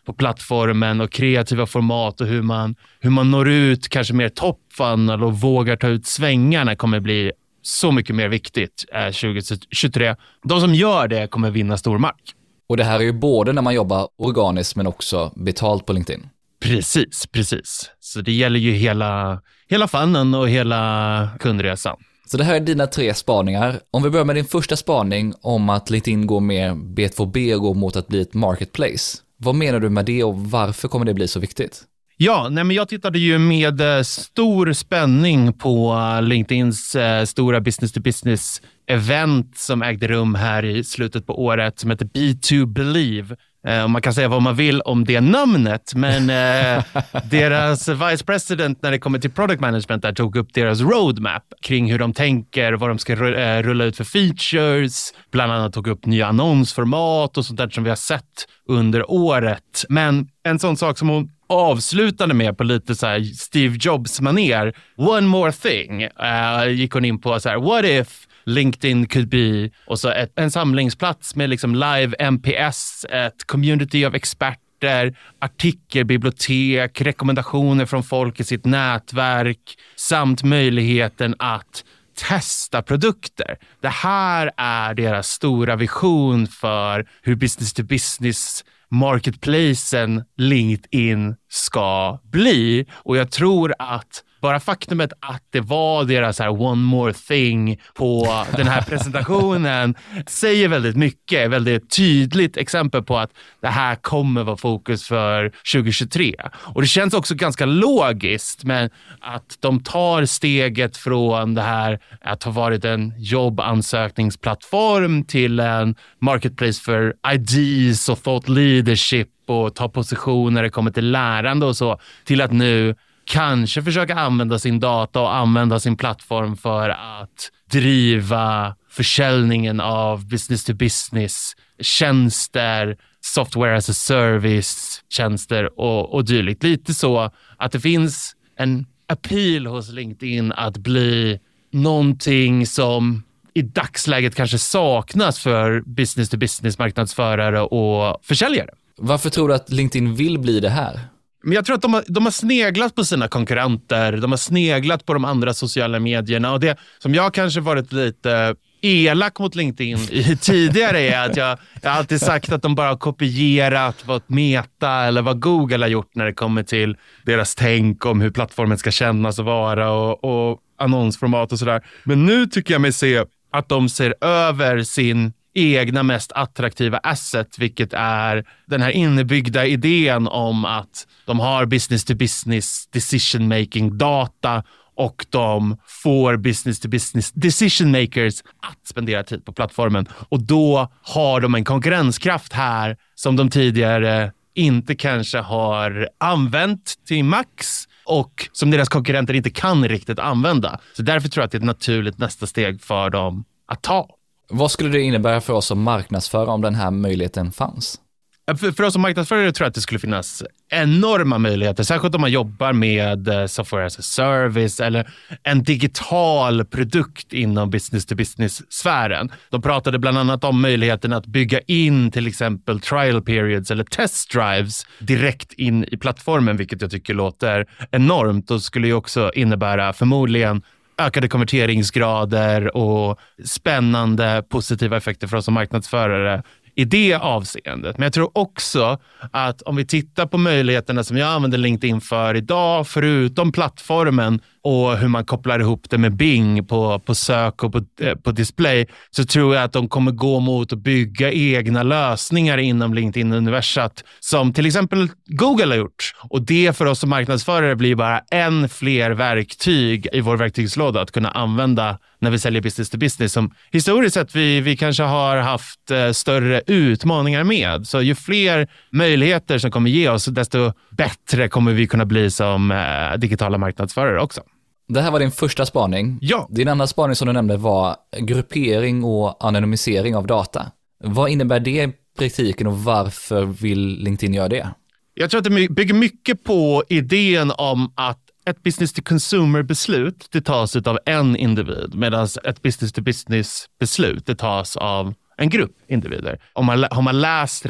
på 0.06 0.14
plattformen 0.14 1.02
och 1.02 1.12
kreativa 1.12 1.66
format 1.66 2.22
och 2.22 2.28
hur 2.28 2.42
man, 2.42 2.76
hur 3.06 3.12
man 3.12 3.32
når 3.32 3.50
ut 3.50 3.90
kanske 3.90 4.14
mer 4.14 4.30
top 4.30 4.60
funnel 4.74 5.24
och 5.24 5.40
vågar 5.40 5.76
ta 5.76 5.88
ut 5.88 6.06
svängarna 6.06 6.76
kommer 6.76 7.00
bli 7.00 7.32
så 7.62 7.92
mycket 7.92 8.16
mer 8.16 8.30
viktigt 8.30 8.86
eh, 8.94 9.06
2023. 9.06 10.16
De 10.44 10.62
som 10.62 10.76
gör 10.76 11.08
det 11.08 11.28
kommer 11.28 11.52
vinna 11.52 11.78
stor 11.78 11.98
mark. 11.98 12.34
Och 12.70 12.78
det 12.78 12.84
här 12.84 13.00
är 13.00 13.04
ju 13.04 13.14
både 13.14 13.54
när 13.54 13.62
man 13.62 13.74
jobbar 13.74 14.08
organiskt 14.18 14.76
men 14.76 14.88
också 14.88 15.32
betalt 15.36 15.86
på 15.86 15.94
LinkedIn. 15.94 16.30
Precis, 16.62 17.28
precis. 17.32 17.92
Så 18.00 18.22
det 18.22 18.32
gäller 18.32 18.60
ju 18.60 18.72
hela, 18.72 19.42
hela 19.70 19.88
fannen 19.88 20.34
och 20.34 20.50
hela 20.50 21.30
kundresan. 21.40 21.98
Så 22.26 22.38
det 22.38 22.44
här 22.44 22.56
är 22.56 22.60
dina 22.60 22.88
tre 22.88 23.14
spaningar. 23.14 23.80
Om 23.92 24.04
vi 24.04 24.10
börjar 24.10 24.26
med 24.26 24.36
din 24.36 24.46
första 24.46 24.76
spaning 24.76 25.34
om 25.42 25.70
att 25.70 25.90
LinkedIn 25.90 26.28
går 26.28 26.40
mer 26.40 26.72
B2B 26.72 27.56
och 27.56 27.62
går 27.62 27.74
mot 27.74 27.96
att 27.96 28.08
bli 28.08 28.22
ett 28.22 28.34
marketplace. 28.34 29.18
Vad 29.38 29.56
menar 29.56 29.80
du 29.80 29.90
med 29.90 30.06
det 30.06 30.24
och 30.24 30.40
varför 30.40 30.88
kommer 30.88 31.06
det 31.06 31.14
bli 31.14 31.28
så 31.28 31.40
viktigt? 31.40 31.84
Ja, 32.18 32.50
nej 32.50 32.64
men 32.64 32.76
jag 32.76 32.88
tittade 32.88 33.20
ju 33.20 33.40
med 33.40 33.82
eh, 33.82 34.02
stor 34.02 34.74
spänning 34.74 35.54
på 35.54 35.94
eh, 35.94 36.22
LinkedIns 36.22 36.96
eh, 36.96 37.26
stora 37.26 37.62
business 37.62 37.94
to 37.94 38.02
business 38.02 38.62
event 38.88 39.58
som 39.58 39.82
ägde 39.82 40.08
rum 40.08 40.36
här 40.36 40.66
i 40.66 40.84
slutet 40.84 41.26
på 41.26 41.44
året 41.44 41.80
som 41.80 41.90
heter 41.90 42.06
B2 42.06 42.66
Believe. 42.66 43.36
Eh, 43.66 43.88
man 43.88 44.02
kan 44.02 44.14
säga 44.14 44.28
vad 44.28 44.42
man 44.42 44.56
vill 44.56 44.82
om 44.82 45.06
det 45.06 45.22
namnet, 45.22 45.94
men 45.96 46.30
eh, 46.30 46.84
deras 47.32 47.88
vice 47.88 48.26
president 48.26 48.82
när 48.82 48.92
det 48.92 49.00
kommer 49.00 49.20
till 49.20 49.32
product 49.32 49.62
management 49.62 50.02
där 50.02 50.14
tog 50.14 50.36
upp 50.36 50.54
deras 50.54 50.82
roadmap 50.82 51.44
kring 51.62 51.92
hur 51.92 52.00
de 52.00 52.14
tänker, 52.14 52.74
vad 52.74 52.90
de 52.90 53.00
ska 53.00 53.14
eh, 53.14 53.64
rulla 53.64 53.84
ut 53.84 53.98
för 53.98 54.04
features, 54.04 55.14
bland 55.32 55.52
annat 55.52 55.74
tog 55.74 55.88
upp 55.88 56.06
nya 56.06 56.28
annonsformat 56.28 57.38
och 57.38 57.46
sånt 57.46 57.58
där 57.58 57.70
som 57.70 57.84
vi 57.84 57.90
har 57.90 57.96
sett 57.96 58.48
under 58.70 59.12
året. 59.12 59.86
Men 59.90 60.28
en 60.44 60.60
sån 60.60 60.78
sak 60.78 60.98
som 60.98 61.10
hon 61.10 61.32
avslutade 61.50 62.34
med 62.34 62.58
på 62.58 62.64
lite 62.64 62.96
så 62.96 63.08
Steve 63.36 63.78
Jobs-manér, 63.80 64.74
one 64.98 65.28
more 65.28 65.52
thing, 65.52 66.04
uh, 66.04 66.70
gick 66.72 66.92
hon 66.94 67.06
in 67.06 67.22
på 67.22 67.40
så 67.40 67.50
här, 67.50 67.58
what 67.58 67.86
if 67.86 68.28
LinkedIn 68.46 69.08
could 69.08 69.30
be 69.30 69.70
och 69.88 70.00
så 70.00 70.10
ett, 70.10 70.32
en 70.36 70.52
samlingsplats 70.52 71.36
med 71.36 71.50
liksom 71.50 71.76
live 71.76 72.16
MPS, 72.20 73.06
ett 73.10 73.48
community 73.48 74.06
av 74.06 74.16
experter, 74.16 75.18
artikelbibliotek, 75.40 77.02
rekommendationer 77.02 77.86
från 77.86 78.04
folk 78.04 78.40
i 78.40 78.44
sitt 78.44 78.66
nätverk 78.66 79.78
samt 79.96 80.44
möjligheten 80.44 81.36
att 81.40 81.84
testa 82.16 82.82
produkter. 82.82 83.58
Det 83.82 83.90
här 83.90 84.52
är 84.58 84.94
deras 84.94 85.28
stora 85.28 85.76
vision 85.76 86.48
för 86.48 87.08
hur 87.22 87.36
business 87.36 87.74
to 87.74 87.84
business 87.84 88.64
marketplacen 88.90 90.24
LinkedIn 90.38 91.36
ska 91.50 92.20
bli. 92.24 92.86
Och 92.92 93.18
jag 93.18 93.32
tror 93.32 93.74
att 93.80 94.24
bara 94.42 94.60
faktumet 94.60 95.14
att 95.20 95.44
det 95.50 95.62
var 95.62 96.04
deras 96.04 96.40
här 96.40 96.62
one 96.62 96.82
more 96.82 97.14
thing 97.14 97.82
på 97.94 98.44
den 98.58 98.68
här 98.68 98.82
presentationen 98.82 99.96
säger 100.28 100.68
väldigt 100.68 100.96
mycket. 100.96 101.50
Väldigt 101.50 101.90
tydligt 101.90 102.58
exempel 102.58 103.04
på 103.04 103.18
att 103.18 103.32
det 103.62 103.68
här 103.68 103.96
kommer 103.96 104.44
vara 104.44 104.58
fokus 104.58 105.08
för 105.08 105.52
2023. 105.74 106.36
Och 106.52 106.82
det 106.82 106.88
känns 106.88 107.14
också 107.14 107.36
ganska 107.36 107.66
logiskt 107.66 108.64
med 108.64 108.92
att 109.22 109.58
de 109.60 109.80
tar 109.80 110.26
steget 110.26 110.98
från 110.98 111.54
det 111.54 111.62
här 111.62 112.00
att 112.22 112.44
ha 112.44 112.52
varit 112.52 112.86
en 112.86 113.14
jobbansökningsplattform 113.18 115.24
till 115.24 115.60
en 115.60 115.96
marketplace 116.20 116.82
för 116.82 117.14
ideas 117.34 118.10
och 118.10 118.24
thought 118.24 118.50
leadership 118.50 119.30
och 119.46 119.76
ta 119.76 119.90
position 119.90 120.54
när 120.54 120.64
det 120.64 120.70
kommer 120.70 120.92
till 120.92 121.12
lärande 121.12 121.66
och 121.66 121.78
så 121.78 122.00
till 122.24 122.42
att 122.42 122.52
nu 122.52 122.96
kanske 123.26 123.84
försöka 123.84 124.16
använda 124.16 124.60
sin 124.60 124.80
data 124.80 125.22
och 125.22 125.36
använda 125.36 125.80
sin 125.80 125.98
plattform 125.98 126.58
för 126.58 126.90
att 126.90 127.52
driva 127.72 128.76
försäljningen 128.90 129.80
av 129.80 130.28
business 130.28 130.64
to 130.64 130.74
business 130.74 131.56
tjänster, 131.82 132.98
software 133.22 133.78
as 133.78 133.90
a 133.90 133.94
service 133.94 135.04
tjänster 135.10 135.80
och, 135.80 136.14
och 136.14 136.26
dylikt. 136.26 136.64
Lite 136.64 136.94
så 136.94 137.32
att 137.58 137.72
det 137.72 137.80
finns 137.80 138.36
en 138.58 138.86
appeal 139.08 139.68
hos 139.68 139.90
LinkedIn 139.90 140.52
att 140.52 140.78
bli 140.78 141.40
någonting 141.72 142.68
som 142.68 143.24
i 143.54 143.62
dagsläget 143.62 144.36
kanske 144.36 144.58
saknas 144.58 145.40
för 145.40 145.82
business 145.82 146.30
to 146.30 146.38
business 146.38 146.80
marknadsförare 146.80 147.62
och 147.62 148.26
försäljare. 148.26 148.70
Varför 148.98 149.30
tror 149.30 149.48
du 149.48 149.56
att 149.56 149.72
LinkedIn 149.72 150.16
vill 150.16 150.40
bli 150.40 150.60
det 150.60 150.70
här? 150.70 151.00
Men 151.46 151.54
jag 151.54 151.66
tror 151.66 151.76
att 151.76 151.82
de 151.82 151.94
har, 151.94 152.04
de 152.08 152.26
har 152.26 152.32
sneglat 152.32 152.96
på 152.96 153.06
sina 153.06 153.28
konkurrenter. 153.28 154.12
De 154.18 154.32
har 154.32 154.38
sneglat 154.38 155.06
på 155.06 155.14
de 155.14 155.26
andra 155.26 155.54
sociala 155.54 156.00
medierna. 156.00 156.52
Och 156.54 156.60
det 156.60 156.78
som 157.00 157.16
jag 157.16 157.34
kanske 157.34 157.60
varit 157.60 157.94
lite 157.94 158.56
elak 158.82 159.40
mot 159.40 159.56
LinkedIn 159.56 159.98
i 160.12 160.38
tidigare 160.42 161.00
är 161.00 161.30
att 161.30 161.38
jag, 161.38 161.58
jag 161.82 161.90
har 161.90 161.98
alltid 161.98 162.22
sagt 162.22 162.52
att 162.52 162.62
de 162.62 162.76
bara 162.76 162.90
har 162.90 162.98
kopierat 162.98 164.06
vad 164.06 164.22
Meta 164.28 164.92
eller 164.92 165.22
vad 165.22 165.40
Google 165.40 165.78
har 165.78 165.88
gjort 165.88 166.16
när 166.16 166.26
det 166.26 166.34
kommer 166.34 166.64
till 166.64 166.98
deras 167.26 167.56
tänk 167.56 168.06
om 168.06 168.22
hur 168.22 168.32
plattformen 168.32 168.78
ska 168.78 168.92
kännas 168.92 169.40
och 169.40 169.46
vara 169.46 169.92
och, 169.92 170.24
och 170.24 170.60
annonsformat 170.80 171.52
och 171.52 171.60
sådär. 171.60 171.86
Men 172.04 172.26
nu 172.26 172.46
tycker 172.46 172.74
jag 172.74 172.82
mig 172.82 172.94
se 172.94 173.24
att 173.52 173.70
de 173.70 173.90
ser 173.90 174.16
över 174.22 174.84
sin 174.84 175.34
egna 175.56 176.04
mest 176.04 176.32
attraktiva 176.32 176.98
asset, 176.98 177.60
vilket 177.60 177.94
är 177.94 178.46
den 178.66 178.82
här 178.82 178.90
inbyggda 178.90 179.66
idén 179.66 180.28
om 180.28 180.66
att 180.66 181.08
de 181.26 181.40
har 181.40 181.66
business 181.66 182.06
to 182.06 182.16
business 182.16 182.88
decision 182.88 183.48
making 183.48 183.98
data 183.98 184.64
och 184.96 185.26
de 185.30 185.78
får 186.04 186.38
business 186.38 186.80
to 186.80 186.88
business 186.88 187.32
decision 187.32 187.92
makers 187.92 188.42
att 188.42 188.88
spendera 188.88 189.24
tid 189.24 189.46
på 189.46 189.54
plattformen. 189.54 190.08
Och 190.30 190.44
då 190.44 190.92
har 191.02 191.42
de 191.42 191.56
en 191.56 191.64
konkurrenskraft 191.64 192.54
här 192.54 192.98
som 193.16 193.36
de 193.36 193.50
tidigare 193.50 194.32
inte 194.54 194.96
kanske 194.96 195.38
har 195.38 196.10
använt 196.18 196.94
till 197.08 197.24
max 197.24 197.88
och 198.06 198.50
som 198.52 198.72
deras 198.72 198.90
konkurrenter 198.90 199.34
inte 199.34 199.50
kan 199.50 199.88
riktigt 199.88 200.20
använda. 200.20 200.80
Så 200.94 201.02
därför 201.02 201.30
tror 201.30 201.42
jag 201.42 201.46
att 201.46 201.52
det 201.52 201.56
är 201.56 201.60
ett 201.60 201.66
naturligt 201.66 202.18
nästa 202.18 202.48
steg 202.48 202.82
för 202.82 203.10
dem 203.10 203.46
att 203.68 203.82
ta. 203.82 204.15
Vad 204.50 204.72
skulle 204.72 204.90
det 204.90 205.02
innebära 205.02 205.42
för 205.42 205.54
oss 205.54 205.66
som 205.66 205.82
marknadsförare 205.82 206.50
om 206.50 206.62
den 206.62 206.76
här 206.76 206.92
möjligheten 206.92 207.52
fanns? 207.52 208.00
För, 208.48 208.72
för 208.72 208.84
oss 208.84 208.94
som 208.94 209.02
marknadsförare 209.02 209.52
tror 209.52 209.66
jag 209.66 209.70
att 209.70 209.76
det 209.76 209.82
skulle 209.82 210.00
finnas 210.00 210.44
enorma 210.70 211.38
möjligheter, 211.38 211.84
särskilt 211.84 212.16
om 212.16 212.22
man 212.22 212.32
jobbar 212.32 212.74
med 212.74 213.28
eh, 213.28 213.46
software 213.46 213.86
as 213.86 214.00
a 214.00 214.02
service 214.02 214.80
eller 214.80 215.10
en 215.44 215.64
digital 215.64 216.66
produkt 216.66 217.34
inom 217.34 217.70
business 217.70 218.06
to 218.06 218.16
business-sfären. 218.16 219.32
De 219.50 219.62
pratade 219.62 220.00
bland 220.00 220.18
annat 220.18 220.44
om 220.44 220.62
möjligheten 220.62 221.14
att 221.14 221.26
bygga 221.26 221.60
in 221.60 222.12
till 222.12 222.28
exempel 222.28 222.80
trial 222.80 223.22
periods 223.22 223.72
eller 223.72 223.84
test 223.84 224.32
drives 224.32 224.86
direkt 225.00 225.54
in 225.54 225.86
i 225.92 225.98
plattformen, 225.98 226.58
vilket 226.58 226.82
jag 226.82 226.92
tycker 226.92 227.14
låter 227.14 227.66
enormt 227.92 228.52
och 228.52 228.62
skulle 228.62 228.88
ju 228.88 228.94
också 228.94 229.32
innebära 229.36 229.94
förmodligen 229.94 230.62
ökade 230.98 231.28
konverteringsgrader 231.28 232.78
och 232.78 233.20
spännande 233.46 234.44
positiva 234.50 234.98
effekter 234.98 235.28
för 235.28 235.38
oss 235.38 235.46
som 235.46 235.54
marknadsförare 235.54 236.44
i 236.76 236.86
det 236.86 237.14
avseendet. 237.14 237.98
Men 237.98 238.06
jag 238.06 238.14
tror 238.14 238.38
också 238.38 239.00
att 239.32 239.62
om 239.62 239.76
vi 239.76 239.86
tittar 239.86 240.26
på 240.26 240.38
möjligheterna 240.38 241.04
som 241.04 241.18
jag 241.18 241.30
använder 241.30 241.58
LinkedIn 241.58 242.02
för 242.02 242.36
idag, 242.36 242.88
förutom 242.88 243.52
plattformen 243.52 244.42
och 244.66 244.98
hur 244.98 245.08
man 245.08 245.26
kopplar 245.26 245.60
ihop 245.60 245.90
det 245.90 245.98
med 245.98 246.16
Bing 246.16 246.66
på, 246.66 247.00
på 247.00 247.16
sök 247.16 247.64
och 247.64 247.72
på, 247.72 247.82
eh, 248.02 248.16
på 248.16 248.32
display, 248.32 248.88
så 249.12 249.26
tror 249.26 249.56
jag 249.56 249.64
att 249.64 249.74
de 249.74 249.88
kommer 249.90 250.12
gå 250.12 250.40
mot 250.40 250.74
att 250.74 250.80
bygga 250.80 251.32
egna 251.32 251.84
lösningar 251.84 252.58
inom 252.58 252.94
LinkedIn-universat 252.94 254.04
som 254.20 254.54
till 254.54 254.66
exempel 254.66 255.10
Google 255.26 255.66
har 255.66 255.76
gjort. 255.76 256.14
Och 256.30 256.42
det 256.42 256.78
för 256.78 256.86
oss 256.86 257.00
som 257.00 257.10
marknadsförare 257.10 257.76
blir 257.76 257.96
bara 257.96 258.20
en 258.20 258.70
fler 258.70 259.12
verktyg 259.12 260.08
i 260.14 260.22
vår 260.22 260.38
verktygslåda 260.38 261.02
att 261.02 261.12
kunna 261.12 261.30
använda 261.30 261.98
när 262.20 262.32
vi 262.32 262.40
säljer 262.40 262.62
business 262.62 262.90
to 262.90 262.98
business 262.98 263.34
som 263.34 263.52
historiskt 263.72 264.14
sett 264.14 264.36
vi, 264.36 264.62
vi 264.62 264.78
kanske 264.78 265.04
har 265.04 265.38
haft 265.38 265.92
eh, 265.92 266.12
större 266.12 266.62
utmaningar 266.68 267.44
med. 267.44 267.88
Så 267.88 268.02
ju 268.02 268.16
fler 268.16 268.68
möjligheter 268.90 269.58
som 269.58 269.72
kommer 269.72 269.90
ge 269.90 270.10
oss, 270.10 270.26
desto 270.26 270.74
bättre 270.90 271.48
kommer 271.48 271.74
vi 271.74 271.88
kunna 271.88 272.06
bli 272.06 272.32
som 272.32 272.72
eh, 272.72 273.18
digitala 273.18 273.58
marknadsförare 273.58 274.22
också. 274.22 274.42
Det 274.88 275.02
här 275.02 275.12
var 275.12 275.20
din 275.20 275.32
första 275.32 275.66
spaning. 275.66 276.18
Ja. 276.22 276.48
Din 276.52 276.68
andra 276.68 276.88
spaning 276.88 277.16
som 277.16 277.28
du 277.28 277.34
nämnde 277.34 277.58
var 277.58 277.96
gruppering 278.20 279.04
och 279.04 279.46
anonymisering 279.46 280.16
av 280.16 280.28
data. 280.28 280.72
Vad 281.04 281.30
innebär 281.30 281.60
det 281.60 281.84
i 281.84 281.94
praktiken 282.18 282.68
och 282.68 282.84
varför 282.84 283.46
vill 283.46 284.04
LinkedIn 284.04 284.34
göra 284.34 284.48
det? 284.48 284.70
Jag 285.14 285.30
tror 285.30 285.38
att 285.38 285.44
det 285.44 285.70
bygger 285.70 285.94
mycket 285.94 286.44
på 286.44 286.84
idén 286.90 287.52
om 287.58 287.94
att 287.96 288.20
ett 288.46 288.64
business 288.64 288.94
to 288.94 289.02
consumer-beslut 289.06 290.28
det 290.32 290.42
tas 290.42 290.76
av 290.76 291.00
en 291.06 291.36
individ 291.36 291.96
medan 291.96 292.28
ett 292.44 292.62
business 292.62 292.94
to 292.94 293.02
business-beslut 293.02 294.26
det 294.26 294.36
tas 294.36 294.78
av 294.78 295.14
en 295.38 295.50
grupp 295.50 295.76
individer. 295.88 296.40
Om 296.54 296.66
man, 296.66 296.86
har 296.92 297.02
man 297.02 297.22
läst 297.22 297.66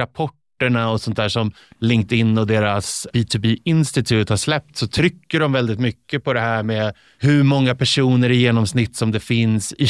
rapporterna 0.66 0.90
och 0.90 1.02
sånt 1.02 1.18
där 1.18 1.30
som 1.30 1.52
LinkedIn 1.80 2.38
och 2.38 2.48
deras 2.48 3.08
B2B 3.14 3.58
Institute 3.66 4.34
har 4.34 4.38
släppt 4.38 4.78
så 4.78 4.88
trycker 4.88 5.40
de 5.40 5.52
väldigt 5.52 5.80
mycket 5.80 6.24
på 6.24 6.34
det 6.34 6.40
här 6.40 6.64
med 6.64 6.94
hur 7.20 7.44
många 7.44 7.76
personer 7.76 8.30
i 8.30 8.36
genomsnitt 8.36 8.96
som 8.96 9.12
det 9.12 9.20
finns 9.20 9.74
i 9.74 9.88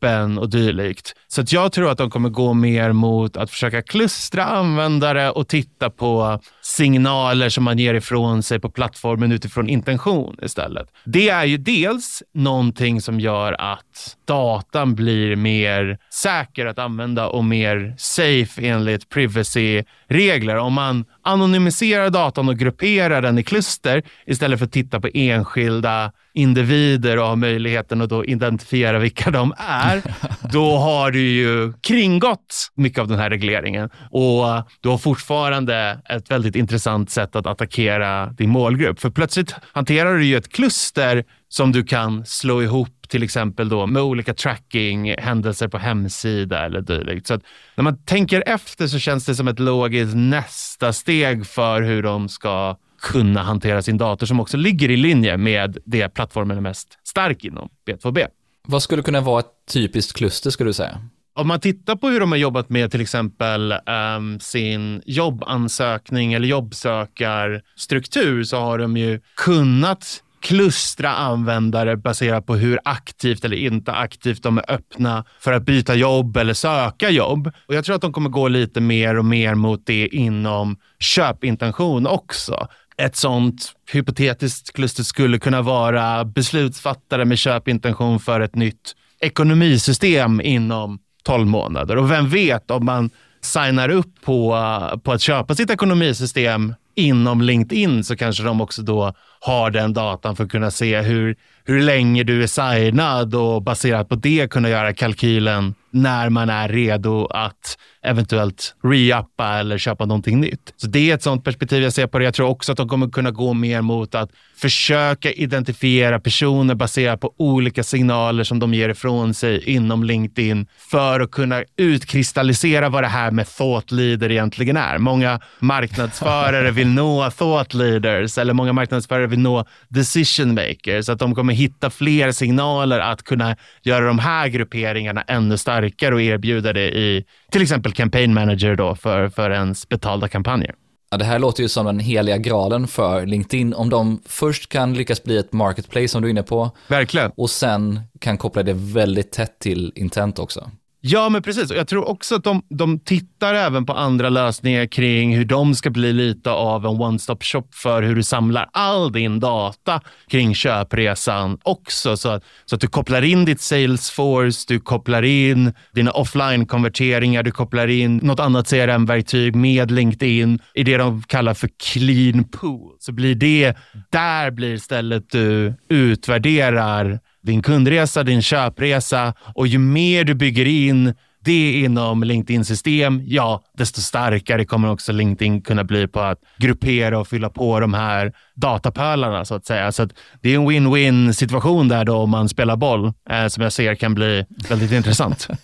appen 0.00 0.38
och 0.38 0.50
dylikt. 0.50 1.14
Så 1.28 1.40
att 1.40 1.52
jag 1.52 1.72
tror 1.72 1.90
att 1.90 1.98
de 1.98 2.10
kommer 2.10 2.28
gå 2.28 2.54
mer 2.54 2.92
mot 2.92 3.36
att 3.36 3.50
försöka 3.50 3.82
klustra 3.82 4.44
användare 4.44 5.30
och 5.30 5.48
titta 5.48 5.90
på 5.90 6.40
signaler 6.62 7.48
som 7.48 7.64
man 7.64 7.78
ger 7.78 7.94
ifrån 7.94 8.42
sig 8.42 8.60
på 8.60 8.70
plattformen 8.70 9.32
utifrån 9.32 9.68
intention 9.68 10.36
istället. 10.42 10.88
Det 11.04 11.28
är 11.28 11.44
ju 11.44 11.56
dels 11.56 12.22
någonting 12.34 13.00
som 13.00 13.20
gör 13.20 13.52
att 13.58 14.16
datan 14.26 14.94
blir 14.94 15.36
mer 15.36 15.98
säker 16.10 16.66
att 16.66 16.78
använda 16.78 17.28
och 17.28 17.44
mer 17.44 17.94
safe 17.98 18.66
enligt 18.66 19.08
privacy-regler. 19.08 20.56
Om 20.56 20.72
man 20.72 21.04
anonymiserar 21.22 22.10
datan 22.10 22.48
och 22.48 22.58
grupperar 22.58 23.22
den 23.22 23.38
i 23.38 23.42
kluster 23.42 24.02
istället 24.26 24.58
för 24.58 24.66
att 24.66 24.72
titta 24.72 25.00
på 25.00 25.08
enskilda 25.14 26.12
individer 26.34 27.18
och 27.18 27.26
ha 27.26 27.36
möjligheten 27.36 28.00
att 28.00 28.08
då 28.08 28.24
identifiera 28.24 28.98
vilka 28.98 29.30
de 29.30 29.54
är, 29.58 30.02
då 30.52 30.76
har 30.76 31.10
du 31.10 31.20
ju 31.20 31.72
kringgått 31.80 32.70
mycket 32.74 32.98
av 32.98 33.08
den 33.08 33.18
här 33.18 33.30
regleringen 33.30 33.90
och 34.10 34.44
du 34.80 34.88
har 34.88 34.98
fortfarande 34.98 36.00
ett 36.08 36.30
väldigt 36.30 36.56
intressant 36.56 37.10
sätt 37.10 37.36
att 37.36 37.46
attackera 37.46 38.26
din 38.26 38.50
målgrupp. 38.50 39.00
För 39.00 39.10
plötsligt 39.10 39.54
hanterar 39.72 40.14
du 40.14 40.24
ju 40.24 40.36
ett 40.36 40.52
kluster 40.52 41.24
som 41.48 41.72
du 41.72 41.84
kan 41.84 42.26
slå 42.26 42.62
ihop 42.62 42.99
till 43.10 43.22
exempel 43.22 43.68
då 43.68 43.86
med 43.86 44.02
olika 44.02 44.34
tracking, 44.34 45.14
händelser 45.18 45.68
på 45.68 45.78
hemsida 45.78 46.64
eller 46.66 46.80
dylikt. 46.80 47.26
Så 47.26 47.34
att 47.34 47.42
när 47.74 47.84
man 47.84 48.04
tänker 48.04 48.42
efter 48.46 48.86
så 48.86 48.98
känns 48.98 49.26
det 49.26 49.34
som 49.34 49.48
ett 49.48 49.58
logiskt 49.58 50.16
nästa 50.16 50.92
steg 50.92 51.46
för 51.46 51.82
hur 51.82 52.02
de 52.02 52.28
ska 52.28 52.76
kunna 53.00 53.42
hantera 53.42 53.82
sin 53.82 53.98
dator 53.98 54.26
som 54.26 54.40
också 54.40 54.56
ligger 54.56 54.90
i 54.90 54.96
linje 54.96 55.36
med 55.36 55.78
det 55.84 56.08
plattformen 56.08 56.56
är 56.56 56.60
mest 56.60 56.98
stark 57.04 57.44
inom, 57.44 57.68
B2B. 57.86 58.26
Vad 58.66 58.82
skulle 58.82 59.02
kunna 59.02 59.20
vara 59.20 59.40
ett 59.40 59.52
typiskt 59.72 60.16
kluster 60.16 60.50
skulle 60.50 60.68
du 60.68 60.74
säga? 60.74 61.00
Om 61.34 61.48
man 61.48 61.60
tittar 61.60 61.96
på 61.96 62.08
hur 62.08 62.20
de 62.20 62.32
har 62.32 62.38
jobbat 62.38 62.68
med 62.68 62.90
till 62.90 63.00
exempel 63.00 63.74
um, 64.16 64.40
sin 64.40 65.02
jobbansökning 65.06 66.32
eller 66.32 66.48
jobbsökarstruktur 66.48 68.44
så 68.44 68.56
har 68.56 68.78
de 68.78 68.96
ju 68.96 69.20
kunnat 69.36 70.22
klustra 70.40 71.10
användare 71.10 71.96
baserat 71.96 72.46
på 72.46 72.54
hur 72.56 72.78
aktivt 72.84 73.44
eller 73.44 73.56
inte 73.56 73.92
aktivt 73.92 74.42
de 74.42 74.58
är 74.58 74.70
öppna 74.70 75.24
för 75.40 75.52
att 75.52 75.62
byta 75.62 75.94
jobb 75.94 76.36
eller 76.36 76.54
söka 76.54 77.10
jobb. 77.10 77.52
Och 77.66 77.74
Jag 77.74 77.84
tror 77.84 77.96
att 77.96 78.02
de 78.02 78.12
kommer 78.12 78.30
gå 78.30 78.48
lite 78.48 78.80
mer 78.80 79.18
och 79.18 79.24
mer 79.24 79.54
mot 79.54 79.86
det 79.86 80.08
inom 80.08 80.76
köpintention 80.98 82.06
också. 82.06 82.68
Ett 82.96 83.16
sånt 83.16 83.72
hypotetiskt 83.92 84.72
kluster 84.72 85.02
skulle 85.02 85.38
kunna 85.38 85.62
vara 85.62 86.24
beslutsfattare 86.24 87.24
med 87.24 87.38
köpintention 87.38 88.20
för 88.20 88.40
ett 88.40 88.54
nytt 88.54 88.94
ekonomisystem 89.20 90.40
inom 90.40 90.98
12 91.22 91.46
månader. 91.46 91.96
Och 91.96 92.10
vem 92.10 92.28
vet 92.28 92.70
om 92.70 92.84
man 92.84 93.10
signar 93.42 93.88
upp 93.88 94.20
på, 94.22 94.56
på 95.04 95.12
att 95.12 95.20
köpa 95.20 95.54
sitt 95.54 95.70
ekonomisystem 95.70 96.74
inom 97.00 97.42
LinkedIn 97.42 98.04
så 98.04 98.16
kanske 98.16 98.42
de 98.42 98.60
också 98.60 98.82
då 98.82 99.12
har 99.40 99.70
den 99.70 99.92
datan 99.92 100.36
för 100.36 100.44
att 100.44 100.50
kunna 100.50 100.70
se 100.70 101.00
hur, 101.00 101.36
hur 101.64 101.82
länge 101.82 102.24
du 102.24 102.42
är 102.42 102.46
signad 102.46 103.34
och 103.34 103.62
baserat 103.62 104.08
på 104.08 104.14
det 104.14 104.50
kunna 104.50 104.68
göra 104.68 104.92
kalkylen 104.92 105.74
när 105.92 106.30
man 106.30 106.50
är 106.50 106.68
redo 106.68 107.26
att 107.26 107.78
eventuellt 108.02 108.74
re-uppa 108.82 109.58
eller 109.58 109.78
köpa 109.78 110.06
någonting 110.06 110.40
nytt. 110.40 110.74
Så 110.76 110.86
det 110.86 111.10
är 111.10 111.14
ett 111.14 111.22
sånt 111.22 111.44
perspektiv 111.44 111.82
jag 111.82 111.92
ser 111.92 112.06
på 112.06 112.18
det. 112.18 112.24
Jag 112.24 112.34
tror 112.34 112.48
också 112.48 112.72
att 112.72 112.78
de 112.78 112.88
kommer 112.88 113.08
kunna 113.08 113.30
gå 113.30 113.54
mer 113.54 113.82
mot 113.82 114.14
att 114.14 114.30
försöka 114.56 115.32
identifiera 115.32 116.20
personer 116.20 116.74
baserat 116.74 117.20
på 117.20 117.34
olika 117.36 117.82
signaler 117.82 118.44
som 118.44 118.58
de 118.58 118.74
ger 118.74 118.88
ifrån 118.88 119.34
sig 119.34 119.64
inom 119.64 120.04
LinkedIn 120.04 120.66
för 120.90 121.20
att 121.20 121.30
kunna 121.30 121.64
utkristallisera 121.76 122.88
vad 122.88 123.02
det 123.02 123.08
här 123.08 123.30
med 123.30 123.46
thought 123.46 123.90
leader 123.90 124.30
egentligen 124.30 124.76
är. 124.76 124.98
Många 124.98 125.40
marknadsförare 125.58 126.70
vill 126.70 126.88
nå 126.88 127.30
thought 127.30 127.74
leaders 127.74 128.38
eller 128.38 128.54
många 128.54 128.72
marknadsförare 128.72 129.26
vill 129.26 129.38
nå 129.38 129.64
decision 129.88 130.54
makers. 130.54 131.08
Att 131.08 131.18
de 131.18 131.34
kommer 131.34 131.54
hitta 131.54 131.90
fler 131.90 132.32
signaler 132.32 132.98
att 132.98 133.22
kunna 133.22 133.56
göra 133.82 134.06
de 134.06 134.18
här 134.18 134.48
grupperingarna 134.48 135.22
ännu 135.22 135.58
starkare 135.58 135.79
och 136.12 136.22
erbjuda 136.22 136.72
det 136.72 136.98
i 136.98 137.24
till 137.50 137.62
exempel 137.62 137.92
campaign 137.92 138.34
manager 138.34 138.76
då 138.76 138.94
för, 138.94 139.28
för 139.28 139.50
ens 139.50 139.88
betalda 139.88 140.28
kampanjer. 140.28 140.74
Ja, 141.10 141.16
det 141.16 141.24
här 141.24 141.38
låter 141.38 141.62
ju 141.62 141.68
som 141.68 141.86
den 141.86 141.98
heliga 141.98 142.36
graalen 142.38 142.86
för 142.86 143.26
LinkedIn. 143.26 143.74
Om 143.74 143.90
de 143.90 144.22
först 144.26 144.68
kan 144.68 144.94
lyckas 144.94 145.22
bli 145.22 145.38
ett 145.38 145.52
marketplace 145.52 146.08
som 146.08 146.22
du 146.22 146.28
är 146.28 146.30
inne 146.30 146.42
på. 146.42 146.70
Verkligen. 146.88 147.32
Och 147.36 147.50
sen 147.50 148.00
kan 148.18 148.38
koppla 148.38 148.62
det 148.62 148.72
väldigt 148.72 149.32
tätt 149.32 149.58
till 149.58 149.92
intent 149.94 150.38
också. 150.38 150.70
Ja, 151.02 151.28
men 151.28 151.42
precis. 151.42 151.70
Och 151.70 151.76
jag 151.76 151.88
tror 151.88 152.08
också 152.08 152.34
att 152.34 152.44
de, 152.44 152.62
de 152.68 152.98
tittar 152.98 153.54
även 153.54 153.86
på 153.86 153.92
andra 153.92 154.28
lösningar 154.28 154.86
kring 154.86 155.36
hur 155.36 155.44
de 155.44 155.74
ska 155.74 155.90
bli 155.90 156.12
lite 156.12 156.50
av 156.50 156.86
en 156.86 156.90
one-stop 156.90 157.42
shop 157.42 157.68
för 157.72 158.02
hur 158.02 158.14
du 158.14 158.22
samlar 158.22 158.68
all 158.72 159.12
din 159.12 159.40
data 159.40 160.00
kring 160.28 160.54
köpresan 160.54 161.58
också. 161.62 162.16
Så 162.16 162.28
att, 162.28 162.44
så 162.64 162.74
att 162.74 162.80
du 162.80 162.86
kopplar 162.86 163.22
in 163.22 163.44
ditt 163.44 163.60
Salesforce, 163.60 164.64
du 164.68 164.80
kopplar 164.80 165.22
in 165.22 165.72
dina 165.94 166.10
offline-konverteringar, 166.10 167.42
du 167.42 167.50
kopplar 167.50 167.86
in 167.88 168.16
något 168.16 168.40
annat 168.40 168.70
CRM-verktyg 168.70 169.56
med 169.56 169.90
LinkedIn 169.90 170.58
i 170.74 170.84
det 170.84 170.96
de 170.96 171.22
kallar 171.22 171.54
för 171.54 171.68
clean 171.92 172.44
pool. 172.44 172.96
Så 172.98 173.12
blir 173.12 173.34
det, 173.34 173.76
där 174.10 174.50
blir 174.50 174.76
stället 174.76 175.30
du 175.30 175.74
utvärderar 175.88 177.20
din 177.42 177.62
kundresa, 177.62 178.22
din 178.22 178.42
köpresa 178.42 179.34
och 179.54 179.66
ju 179.66 179.78
mer 179.78 180.24
du 180.24 180.34
bygger 180.34 180.66
in 180.66 181.14
det 181.44 181.72
inom 181.72 182.24
LinkedIn-system, 182.24 183.22
ja, 183.24 183.64
desto 183.72 184.00
starkare 184.00 184.64
kommer 184.64 184.90
också 184.90 185.12
LinkedIn 185.12 185.62
kunna 185.62 185.84
bli 185.84 186.08
på 186.08 186.20
att 186.20 186.38
gruppera 186.58 187.18
och 187.18 187.28
fylla 187.28 187.50
på 187.50 187.80
de 187.80 187.94
här 187.94 188.32
datapölarna 188.54 189.44
så 189.44 189.54
att 189.54 189.66
säga. 189.66 189.92
Så 189.92 190.02
att 190.02 190.10
det 190.40 190.54
är 190.54 190.56
en 190.56 190.68
win-win 190.68 191.32
situation 191.32 191.88
där 191.88 192.04
då 192.04 192.16
om 192.16 192.30
man 192.30 192.48
spelar 192.48 192.76
boll 192.76 193.12
eh, 193.30 193.46
som 193.46 193.62
jag 193.62 193.72
ser 193.72 193.94
kan 193.94 194.14
bli 194.14 194.44
väldigt 194.68 194.92
intressant. 194.92 195.48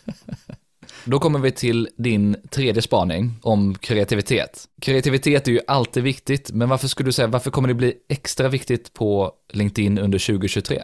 Då 1.04 1.18
kommer 1.18 1.38
vi 1.38 1.50
till 1.50 1.88
din 1.98 2.36
tredje 2.50 2.82
spaning 2.82 3.34
om 3.42 3.74
kreativitet. 3.74 4.64
Kreativitet 4.82 5.48
är 5.48 5.52
ju 5.52 5.60
alltid 5.66 6.02
viktigt, 6.02 6.50
men 6.52 6.68
varför 6.68 6.88
skulle 6.88 7.08
du 7.08 7.12
säga, 7.12 7.28
varför 7.28 7.50
kommer 7.50 7.68
det 7.68 7.74
bli 7.74 7.94
extra 8.08 8.48
viktigt 8.48 8.94
på 8.94 9.32
LinkedIn 9.52 9.98
under 9.98 10.18
2023? 10.18 10.82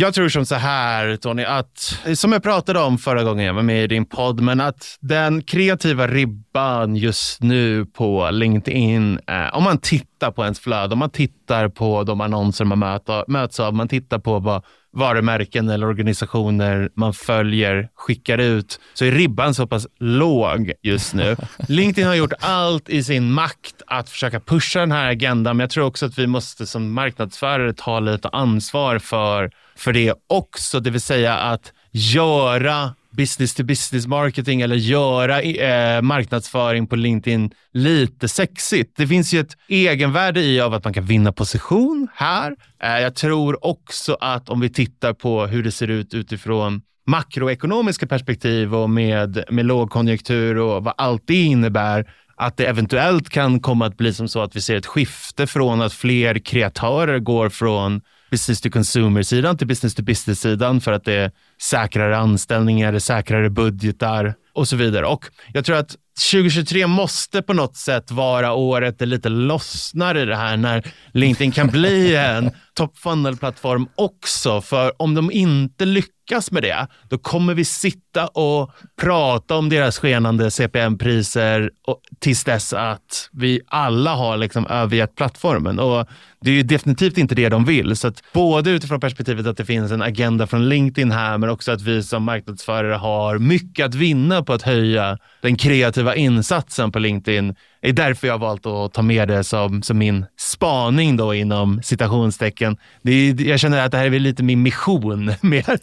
Jag 0.00 0.14
tror 0.14 0.28
som 0.28 0.46
så 0.46 0.54
här, 0.54 1.16
Tony, 1.16 1.44
att 1.44 1.98
som 2.14 2.32
jag 2.32 2.42
pratade 2.42 2.80
om 2.80 2.98
förra 2.98 3.24
gången 3.24 3.46
jag 3.46 3.54
var 3.54 3.62
med 3.62 3.84
i 3.84 3.86
din 3.86 4.04
podd, 4.04 4.40
men 4.40 4.60
att 4.60 4.96
den 5.00 5.42
kreativa 5.42 6.06
ribban 6.06 6.96
just 6.96 7.42
nu 7.42 7.86
på 7.86 8.30
LinkedIn, 8.30 9.20
eh, 9.26 9.56
om 9.56 9.64
man 9.64 9.78
tittar 9.78 10.30
på 10.30 10.42
ens 10.44 10.60
flöde, 10.60 10.92
om 10.92 10.98
man 10.98 11.10
tittar 11.10 11.68
på 11.68 12.04
de 12.04 12.20
annonser 12.20 12.64
man 12.64 12.78
möter, 12.78 13.24
möts 13.28 13.60
av, 13.60 13.74
man 13.74 13.88
tittar 13.88 14.18
på 14.18 14.38
vad 14.38 14.64
varumärken 14.92 15.68
eller 15.68 15.86
organisationer 15.86 16.90
man 16.94 17.14
följer 17.14 17.88
skickar 17.94 18.38
ut, 18.38 18.80
så 18.94 19.04
är 19.04 19.12
ribban 19.12 19.54
så 19.54 19.66
pass 19.66 19.86
låg 19.98 20.72
just 20.82 21.14
nu. 21.14 21.36
LinkedIn 21.68 22.08
har 22.08 22.14
gjort 22.14 22.32
allt 22.40 22.88
i 22.88 23.04
sin 23.04 23.32
makt 23.32 23.82
att 23.86 24.08
försöka 24.10 24.40
pusha 24.40 24.80
den 24.80 24.92
här 24.92 25.10
agendan, 25.10 25.56
men 25.56 25.64
jag 25.64 25.70
tror 25.70 25.84
också 25.84 26.06
att 26.06 26.18
vi 26.18 26.26
måste 26.26 26.66
som 26.66 26.92
marknadsförare 26.92 27.72
ta 27.72 28.00
lite 28.00 28.28
ansvar 28.28 28.98
för 28.98 29.50
för 29.78 29.92
det 29.92 30.14
också, 30.26 30.80
det 30.80 30.90
vill 30.90 31.00
säga 31.00 31.34
att 31.34 31.72
göra 31.92 32.94
business 33.10 33.54
to 33.54 33.64
business 33.64 34.06
marketing 34.06 34.60
eller 34.60 34.76
göra 34.76 35.42
eh, 35.42 36.02
marknadsföring 36.02 36.86
på 36.86 36.96
LinkedIn 36.96 37.50
lite 37.72 38.28
sexigt. 38.28 38.96
Det 38.96 39.06
finns 39.06 39.32
ju 39.32 39.40
ett 39.40 39.56
egenvärde 39.68 40.40
i 40.40 40.60
av 40.60 40.74
att 40.74 40.84
man 40.84 40.94
kan 40.94 41.04
vinna 41.04 41.32
position 41.32 42.08
här. 42.14 42.56
Eh, 42.82 42.98
jag 42.98 43.14
tror 43.14 43.66
också 43.66 44.16
att 44.20 44.48
om 44.48 44.60
vi 44.60 44.70
tittar 44.70 45.12
på 45.12 45.46
hur 45.46 45.62
det 45.62 45.72
ser 45.72 45.88
ut 45.88 46.14
utifrån 46.14 46.82
makroekonomiska 47.06 48.06
perspektiv 48.06 48.74
och 48.74 48.90
med, 48.90 49.44
med 49.50 49.66
lågkonjunktur 49.66 50.58
och 50.58 50.84
vad 50.84 50.94
allt 50.96 51.22
det 51.26 51.42
innebär, 51.42 52.10
att 52.36 52.56
det 52.56 52.66
eventuellt 52.66 53.28
kan 53.28 53.60
komma 53.60 53.86
att 53.86 53.96
bli 53.96 54.14
som 54.14 54.28
så 54.28 54.42
att 54.42 54.56
vi 54.56 54.60
ser 54.60 54.76
ett 54.76 54.86
skifte 54.86 55.46
från 55.46 55.80
att 55.80 55.92
fler 55.92 56.38
kreatörer 56.38 57.18
går 57.18 57.48
från 57.48 58.00
business 58.30 58.60
to 58.60 58.70
consumer-sidan 58.70 59.58
till 59.58 59.66
business 59.66 59.94
to 59.94 60.02
business-sidan 60.02 60.80
för 60.80 60.92
att 60.92 61.04
det 61.04 61.14
är 61.14 61.30
säkrare 61.62 62.16
anställningar, 62.16 62.92
det 62.92 62.98
är 62.98 63.00
säkrare 63.00 63.50
budgetar 63.50 64.34
och 64.52 64.68
så 64.68 64.76
vidare. 64.76 65.06
Och 65.06 65.24
jag 65.52 65.64
tror 65.64 65.76
att 65.76 65.96
2023 66.18 66.86
måste 66.86 67.42
på 67.42 67.52
något 67.52 67.76
sätt 67.76 68.10
vara 68.10 68.52
året 68.52 68.98
det 68.98 69.06
lite 69.06 69.28
lossnar 69.28 70.14
i 70.16 70.24
det 70.24 70.36
här 70.36 70.56
när 70.56 70.92
LinkedIn 71.12 71.52
kan 71.52 71.66
bli 71.66 72.16
en 72.16 72.50
top 72.74 72.98
funnel-plattform 72.98 73.88
också. 73.94 74.60
För 74.60 75.02
om 75.02 75.14
de 75.14 75.30
inte 75.30 75.84
lyckas 75.84 76.50
med 76.50 76.62
det, 76.62 76.86
då 77.08 77.18
kommer 77.18 77.54
vi 77.54 77.64
sitta 77.64 78.26
och 78.26 78.70
prata 79.00 79.56
om 79.56 79.68
deras 79.68 79.98
skenande 79.98 80.50
CPM-priser 80.50 81.70
tills 82.18 82.44
dess 82.44 82.72
att 82.72 83.28
vi 83.32 83.60
alla 83.66 84.14
har 84.14 84.36
liksom 84.36 84.66
övergett 84.66 85.14
plattformen. 85.14 85.78
Och 85.78 86.08
det 86.40 86.50
är 86.50 86.54
ju 86.54 86.62
definitivt 86.62 87.18
inte 87.18 87.34
det 87.34 87.48
de 87.48 87.64
vill. 87.64 87.96
Så 87.96 88.08
att 88.08 88.22
både 88.32 88.70
utifrån 88.70 89.00
perspektivet 89.00 89.46
att 89.46 89.56
det 89.56 89.64
finns 89.64 89.92
en 89.92 90.02
agenda 90.02 90.46
från 90.46 90.68
LinkedIn 90.68 91.10
här, 91.10 91.38
men 91.38 91.50
också 91.50 91.72
att 91.72 91.82
vi 91.82 92.02
som 92.02 92.22
marknadsförare 92.22 92.94
har 92.94 93.38
mycket 93.38 93.86
att 93.86 93.94
vinna 93.94 94.42
på 94.42 94.52
att 94.52 94.62
höja 94.62 95.18
den 95.40 95.56
kreativa 95.56 96.07
insatsen 96.14 96.92
på 96.92 96.98
LinkedIn 96.98 97.54
det 97.80 97.88
är 97.88 97.92
därför 97.92 98.26
jag 98.26 98.34
har 98.34 98.38
valt 98.38 98.66
att 98.66 98.94
ta 98.94 99.02
med 99.02 99.28
det 99.28 99.44
som, 99.44 99.82
som 99.82 99.98
min 99.98 100.26
spaning 100.38 101.16
då 101.16 101.34
inom 101.34 101.82
citationstecken. 101.82 102.76
Det 103.02 103.12
är, 103.12 103.40
jag 103.48 103.60
känner 103.60 103.84
att 103.84 103.92
det 103.92 103.98
här 103.98 104.14
är 104.14 104.18
lite 104.18 104.42
min 104.42 104.62
mission. 104.62 105.24
Mer. 105.40 105.78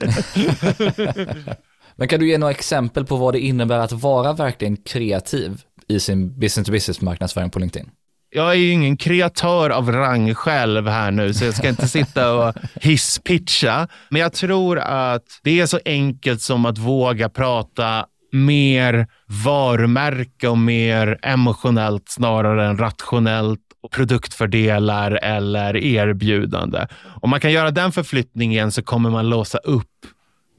Men 1.96 2.08
kan 2.08 2.20
du 2.20 2.28
ge 2.28 2.38
några 2.38 2.52
exempel 2.52 3.06
på 3.06 3.16
vad 3.16 3.34
det 3.34 3.40
innebär 3.40 3.80
att 3.80 3.92
vara 3.92 4.34
verkligen 4.34 4.78
kreativ 4.78 5.62
i 5.88 6.00
sin 6.00 6.40
business 6.40 6.66
to 6.66 6.72
business 6.72 7.02
marknadsföring 7.02 7.50
på 7.50 7.60
LinkedIn? 7.60 7.90
jag 8.36 8.50
är 8.52 8.56
ju 8.56 8.72
ingen 8.72 8.98
kreatör 8.98 9.70
av 9.70 9.92
rang 9.92 10.36
själv 10.36 10.88
här 10.88 11.12
nu, 11.12 11.34
så 11.34 11.46
jag 11.46 11.54
ska 11.54 11.70
inte 11.70 11.88
sitta 11.88 12.34
och 12.34 12.56
hisspitcha. 12.76 13.88
Men 14.10 14.22
jag 14.22 14.34
tror 14.34 14.80
att 14.80 15.24
det 15.44 15.60
är 15.60 15.66
så 15.66 15.80
enkelt 15.86 16.42
som 16.42 16.66
att 16.66 16.78
våga 16.78 17.30
prata 17.30 18.06
mer 18.36 19.08
varumärke 19.46 20.48
och 20.48 20.58
mer 20.58 21.20
emotionellt 21.22 22.10
snarare 22.10 22.66
än 22.66 22.78
rationellt 22.78 23.62
produktfördelar 23.92 25.12
eller 25.12 25.78
erbjudande. 25.78 26.88
Om 27.22 27.30
man 27.30 27.40
kan 27.40 27.52
göra 27.52 27.72
den 27.72 27.92
förflyttningen 27.92 28.72
så 28.72 28.84
kommer 28.84 29.10
man 29.10 29.30
låsa 29.30 29.58
upp 29.58 30.06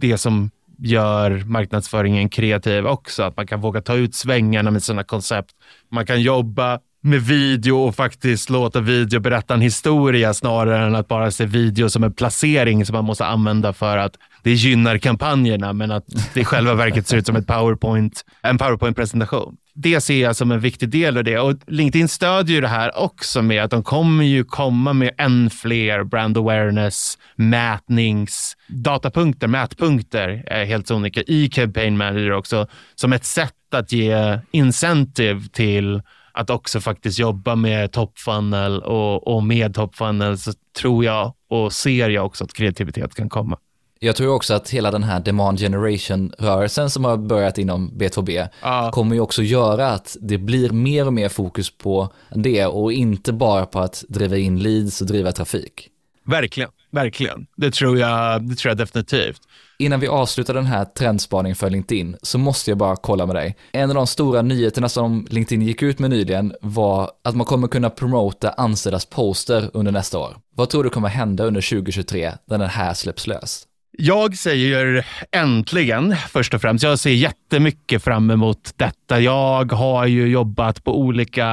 det 0.01 0.19
som 0.19 0.51
gör 0.79 1.43
marknadsföringen 1.47 2.29
kreativ 2.29 2.87
också. 2.87 3.23
Att 3.23 3.37
man 3.37 3.47
kan 3.47 3.61
våga 3.61 3.81
ta 3.81 3.95
ut 3.95 4.15
svängarna 4.15 4.71
med 4.71 4.83
sina 4.83 5.05
koncept. 5.05 5.55
Man 5.91 6.07
kan 6.07 6.23
jobba 6.23 6.81
med 7.07 7.23
video 7.23 7.77
och 7.77 7.95
faktiskt 7.95 8.51
låta 8.51 8.81
video 8.81 9.21
berätta 9.21 9.55
en 9.55 9.61
historia 9.61 10.35
snarare 10.35 10.87
än 10.87 10.95
att 10.95 11.09
bara 11.09 11.31
se 11.31 11.47
video 11.47 11.89
som 11.89 12.05
en 12.05 12.13
placering 12.13 12.87
som 12.87 12.95
man 12.95 13.05
måste 13.05 13.27
använda 13.27 13.73
för 13.73 13.97
att 13.99 14.13
det 14.43 14.53
gynnar 14.53 14.99
kampanjerna 14.99 15.73
men 15.73 15.91
att 15.91 16.05
det 16.35 16.41
i 16.41 16.45
själva 16.45 16.75
verket 16.75 17.09
ser 17.09 17.17
ut 17.17 17.27
som 17.27 17.37
ett 17.37 17.47
PowerPoint, 17.47 18.25
en 18.43 18.59
PowerPoint-presentation. 18.59 19.57
det 19.75 20.01
ser 20.01 20.23
jag 20.23 20.37
som 20.37 20.53
en 20.53 20.61
viktig 20.61 20.89
del 20.89 21.17
av 21.17 21.25
det. 21.25 21.39
Och 21.39 21.55
LinkedIn 21.67 22.09
stödjer 22.09 22.55
ju 22.55 22.61
det 22.61 22.69
här 22.69 22.99
också 22.99 23.43
med 23.43 23.65
att 23.65 23.71
de 23.71 23.83
kommer 23.83 24.25
ju 24.25 24.45
komma 24.45 24.93
med 24.93 25.11
än 25.19 25.51
fler 25.51 26.05
brand 26.05 26.39
awareness, 26.39 27.19
mätnings, 27.37 28.57
datapunkter, 28.67 29.49
mätpunkter, 29.49 30.45
eh, 30.47 30.67
helt 30.67 30.87
sonika 30.87 31.23
i 31.23 31.49
Campaign 31.49 31.97
Manager 31.97 32.33
också, 32.33 32.67
som 32.95 33.13
ett 33.13 33.25
sätt 33.25 33.53
att 33.73 33.93
ge 33.93 34.39
incentive 34.51 35.43
till 35.53 36.03
att 36.37 36.51
också 36.51 36.81
faktiskt 36.81 37.19
jobba 37.19 37.55
med 37.55 37.93
top 37.93 38.19
funnel 38.19 38.83
och, 38.83 39.35
och 39.37 39.43
med 39.43 39.75
top 39.75 39.97
funnel 39.97 40.39
så 40.39 40.53
tror 40.81 41.05
jag 41.05 41.33
och 41.49 41.73
ser 41.73 42.09
jag 42.11 42.27
också 42.27 42.45
att 42.45 42.53
kreativitet 42.53 43.15
kan 43.15 43.29
komma. 43.29 43.59
Jag 43.99 44.17
tror 44.17 44.35
också 44.35 44.55
att 44.55 44.71
hela 44.71 44.91
den 44.91 45.03
här 45.03 45.21
demand 45.21 45.59
generation-rörelsen 45.59 46.91
som 46.91 47.05
har 47.05 47.17
börjat 47.17 47.59
inom 47.59 47.91
B2B 47.91 48.49
Ja. 48.63 48.91
kommer 48.93 49.15
ju 49.15 49.21
också 49.21 49.43
göra 49.43 49.89
att 49.89 50.17
det 50.21 50.39
blir 50.39 50.71
mer 50.71 51.07
och 51.07 51.13
mer 51.13 51.29
fokus 51.29 51.71
på 51.79 52.13
det 52.35 52.67
och 52.67 52.93
inte 52.93 53.33
bara 53.33 53.67
på 53.67 53.81
att 53.81 54.05
driva 54.09 54.37
in 54.37 54.59
leads 54.63 55.01
och 55.01 55.07
driva 55.07 55.33
trafik. 55.33 55.89
Verkligen, 56.25 56.71
verkligen. 56.91 57.47
Det 57.57 57.71
tror 57.71 57.99
jag, 57.99 58.49
det 58.49 58.55
tror 58.55 58.71
jag 58.71 58.79
definitivt. 58.79 59.41
Innan 59.79 60.01
vi 60.01 60.09
avslutar 60.09 60.55
den 60.55 60.67
här 60.67 60.85
trendspaningen 60.85 61.57
för 61.57 61.71
LinkedIn 61.71 62.17
så 62.23 62.39
måste 62.39 62.71
jag 62.71 62.79
bara 62.79 62.97
kolla 62.97 63.27
med 63.27 63.37
dig. 63.37 63.57
En 63.73 63.91
av 63.91 63.95
de 63.95 64.07
stora 64.07 64.43
nyheterna 64.43 64.89
som 64.89 65.27
LinkedIn 65.31 65.63
gick 65.63 65.83
ut 65.83 65.99
med 65.99 66.11
nyligen 66.11 66.55
var 66.61 67.11
att 67.25 67.37
man 67.37 67.47
kommer 67.47 67.69
kunna 67.69 67.91
promota 67.91 68.51
anställdas 68.51 69.05
poster 69.07 69.71
under 69.73 69.93
nästa 69.93 70.19
år. 70.19 70.37
Vad 70.55 70.69
tror 70.69 70.85
du 70.85 70.91
kommer 70.91 71.09
hända 71.09 71.45
under 71.45 71.71
2023 71.71 72.33
när 72.47 72.59
den 72.59 72.69
här 72.69 72.95
släpps 72.95 73.27
lös? 73.27 73.66
Jag 73.99 74.37
säger 74.37 75.07
äntligen, 75.33 76.17
först 76.29 76.55
och 76.55 76.61
främst. 76.61 76.85
Jag 76.85 76.99
ser 76.99 77.11
jättemycket 77.11 78.05
fram 78.05 78.31
emot 78.31 78.73
detta. 78.77 79.21
Jag 79.21 79.73
har 79.73 80.07
ju 80.07 80.27
jobbat 80.27 80.85
på 80.85 80.99
olika, 81.01 81.47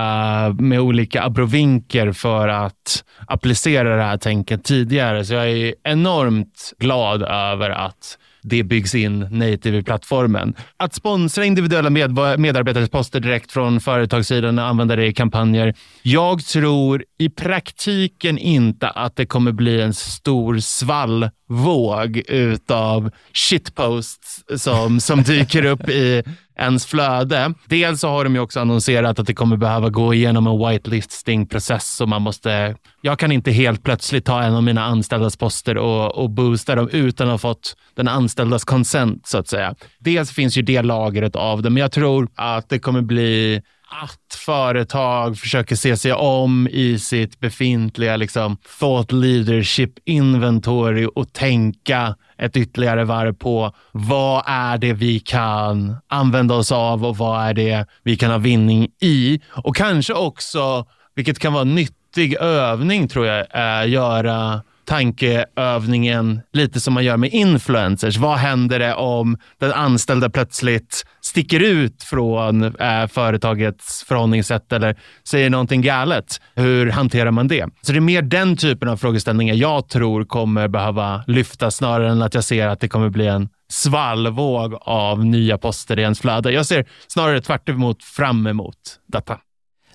med 0.60 0.80
olika 0.80 1.24
abrovinker 1.24 2.12
för 2.12 2.48
att 2.48 3.04
applicera 3.28 3.96
det 3.96 4.04
här 4.04 4.18
tänket 4.18 4.64
tidigare, 4.64 5.26
så 5.26 5.34
jag 5.34 5.50
är 5.52 5.76
enormt 5.84 6.74
glad 6.80 7.24
över 7.24 7.70
att 7.70 8.18
det 8.44 8.64
byggs 8.64 8.96
in 8.96 9.20
native 9.20 9.78
i 9.78 9.84
plattformen. 9.84 10.54
Att 10.78 10.94
sponsra 10.94 11.46
individuella 11.46 11.90
med 11.90 12.40
medarbetares 12.40 12.90
poster 12.90 13.20
direkt 13.20 13.52
från 13.52 13.80
företagssidan 13.80 14.60
och 14.60 14.66
använda 14.66 14.96
det 14.96 15.06
i 15.06 15.14
kampanjer. 15.14 15.74
Jag 16.02 16.46
tror 16.46 17.04
i 17.20 17.30
praktiken 17.30 18.38
inte 18.38 18.90
att 18.90 19.16
det 19.16 19.26
kommer 19.26 19.52
bli 19.52 19.82
en 19.82 19.94
stor 19.94 20.60
svallvåg 20.60 22.22
utav 22.28 23.12
shitposts 23.34 24.44
som, 24.58 25.00
som 25.00 25.24
dyker 25.24 25.66
upp 25.66 25.90
i 25.90 26.24
ens 26.56 26.86
flöde. 26.86 27.54
Dels 27.66 28.00
så 28.00 28.08
har 28.08 28.24
de 28.24 28.36
ju 28.36 28.42
också 28.42 28.60
annonserat 28.60 29.20
att 29.20 29.28
det 29.28 29.34
kommer 29.34 29.58
behöva 29.58 29.90
gå 29.90 30.14
igenom 30.14 30.48
en 30.48 30.68
whitelisting-process 30.68 31.96
så 31.96 32.06
man 32.06 32.22
måste... 32.22 32.76
Jag 33.02 33.20
kan 33.20 33.32
inte 33.32 33.52
helt 33.52 33.84
plötsligt 33.84 34.26
ta 34.26 34.42
en 34.42 34.56
av 34.56 34.64
mina 34.64 34.84
anställdas 34.84 35.38
poster 35.38 35.78
och, 35.78 36.16
och 36.16 36.30
boosta 36.30 36.76
dem 36.76 36.90
utan 36.92 37.28
att 37.28 37.32
ha 37.32 37.38
fått 37.38 37.76
den 37.96 38.08
anställdas 38.08 38.64
consent, 38.64 39.28
så 39.28 39.38
att 39.38 39.48
säga. 39.48 39.76
Dels 40.00 40.32
finns 40.32 40.58
ju 40.58 40.62
det 40.62 40.82
lagret 40.82 41.36
av 41.36 41.62
det, 41.62 41.70
men 41.70 41.82
jag 41.82 41.92
tror 41.92 42.30
att 42.36 42.70
det 42.70 42.80
kommer 42.80 43.02
bli 43.02 43.62
att 44.02 44.34
företag 44.36 45.38
försöker 45.38 45.76
se 45.76 45.98
sig 45.98 46.14
om 46.14 46.68
i 46.72 47.00
sitt 47.00 47.40
befintliga 47.40 48.18
liksom, 48.18 48.58
thought 48.80 49.12
leadership 49.12 49.92
inventory 50.06 51.08
och 51.16 51.34
tänka 51.34 52.16
ett 52.38 52.58
ytterligare 52.58 53.04
varv 53.04 53.34
på 53.34 53.76
vad 53.92 54.44
är 54.46 54.78
det 54.78 54.94
vi 54.94 55.20
kan 55.20 55.96
använda 56.08 56.56
oss 56.56 56.72
av 56.72 57.06
och 57.06 57.18
vad 57.18 57.44
är 57.44 57.54
det 57.54 57.86
vi 58.04 58.16
kan 58.16 58.32
ha 58.32 58.38
vinning 58.38 58.88
i? 59.02 59.42
Och 59.50 59.76
kanske 59.76 60.14
också, 60.14 60.86
vilket 61.16 61.40
kan 61.40 61.54
vara 61.54 61.62
en 61.62 61.76
nyttig 61.76 62.36
övning 62.40 63.08
tror 63.08 63.26
jag, 63.26 63.48
är 63.50 63.84
göra 63.84 64.62
tankeövningen 64.86 66.42
lite 66.54 66.80
som 66.80 66.94
man 66.94 67.04
gör 67.04 67.18
med 67.18 67.34
influencers. 67.34 68.18
Vad 68.18 68.38
händer 68.38 68.80
det 68.80 68.94
om 68.94 69.38
den 69.60 69.72
anställda 69.72 70.30
plötsligt 70.30 71.04
sticker 71.22 71.60
ut 71.60 72.04
från 72.04 72.64
eh, 72.64 73.08
företagets 73.08 74.04
förhållningssätt 74.08 74.74
eller 74.74 74.96
säger 75.28 75.50
någonting 75.50 75.82
galet? 75.82 76.42
Hur 76.56 76.90
hanterar 76.90 77.32
man 77.32 77.48
det? 77.48 77.66
Så 77.82 77.92
det 77.92 77.98
är 77.98 78.02
mer 78.02 78.22
den 78.22 78.58
typen 78.58 78.90
av 78.90 78.98
frågeställningar 78.98 79.56
jag 79.56 79.90
tror 79.90 80.26
kommer 80.26 80.68
behöva 80.68 81.24
lyftas 81.28 81.76
snarare 81.76 82.12
än 82.12 82.22
att 82.22 82.34
jag 82.34 82.44
ser 82.44 82.68
att 82.68 82.80
det 82.80 82.88
kommer 82.88 83.10
bli 83.10 83.28
en 83.28 83.50
svallvåg 83.70 84.74
av 84.82 85.26
nya 85.26 85.58
poster 85.58 86.00
i 86.00 86.02
ens 86.02 86.20
flöde. 86.20 86.52
Jag 86.52 86.66
ser 86.66 86.86
snarare 87.08 87.42
tvärt 87.42 87.70
emot 87.70 88.04
fram 88.04 88.48
emot 88.48 88.78
detta. 89.08 89.38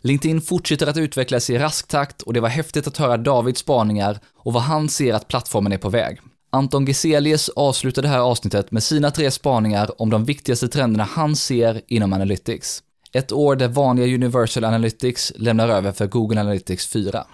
LinkedIn 0.00 0.40
fortsätter 0.40 0.86
att 0.86 0.96
utvecklas 0.96 1.50
i 1.50 1.58
rask 1.58 1.88
takt 1.88 2.22
och 2.22 2.32
det 2.32 2.40
var 2.40 2.48
häftigt 2.48 2.86
att 2.86 2.96
höra 2.96 3.16
Davids 3.16 3.60
spaningar 3.60 4.18
och 4.36 4.52
vad 4.52 4.62
han 4.62 4.88
ser 4.88 5.14
att 5.14 5.28
plattformen 5.28 5.72
är 5.72 5.78
på 5.78 5.88
väg. 5.88 6.20
Anton 6.50 6.86
Geselius 6.86 7.48
avslutar 7.48 8.02
det 8.02 8.08
här 8.08 8.18
avsnittet 8.18 8.70
med 8.70 8.82
sina 8.82 9.10
tre 9.10 9.30
spaningar 9.30 10.02
om 10.02 10.10
de 10.10 10.24
viktigaste 10.24 10.68
trenderna 10.68 11.04
han 11.04 11.36
ser 11.36 11.80
inom 11.86 12.12
Analytics. 12.12 12.82
Ett 13.12 13.32
år 13.32 13.56
där 13.56 13.68
vanliga 13.68 14.14
Universal 14.14 14.64
Analytics 14.64 15.32
lämnar 15.36 15.68
över 15.68 15.92
för 15.92 16.06
Google 16.06 16.40
Analytics 16.40 16.86
4. 16.86 17.24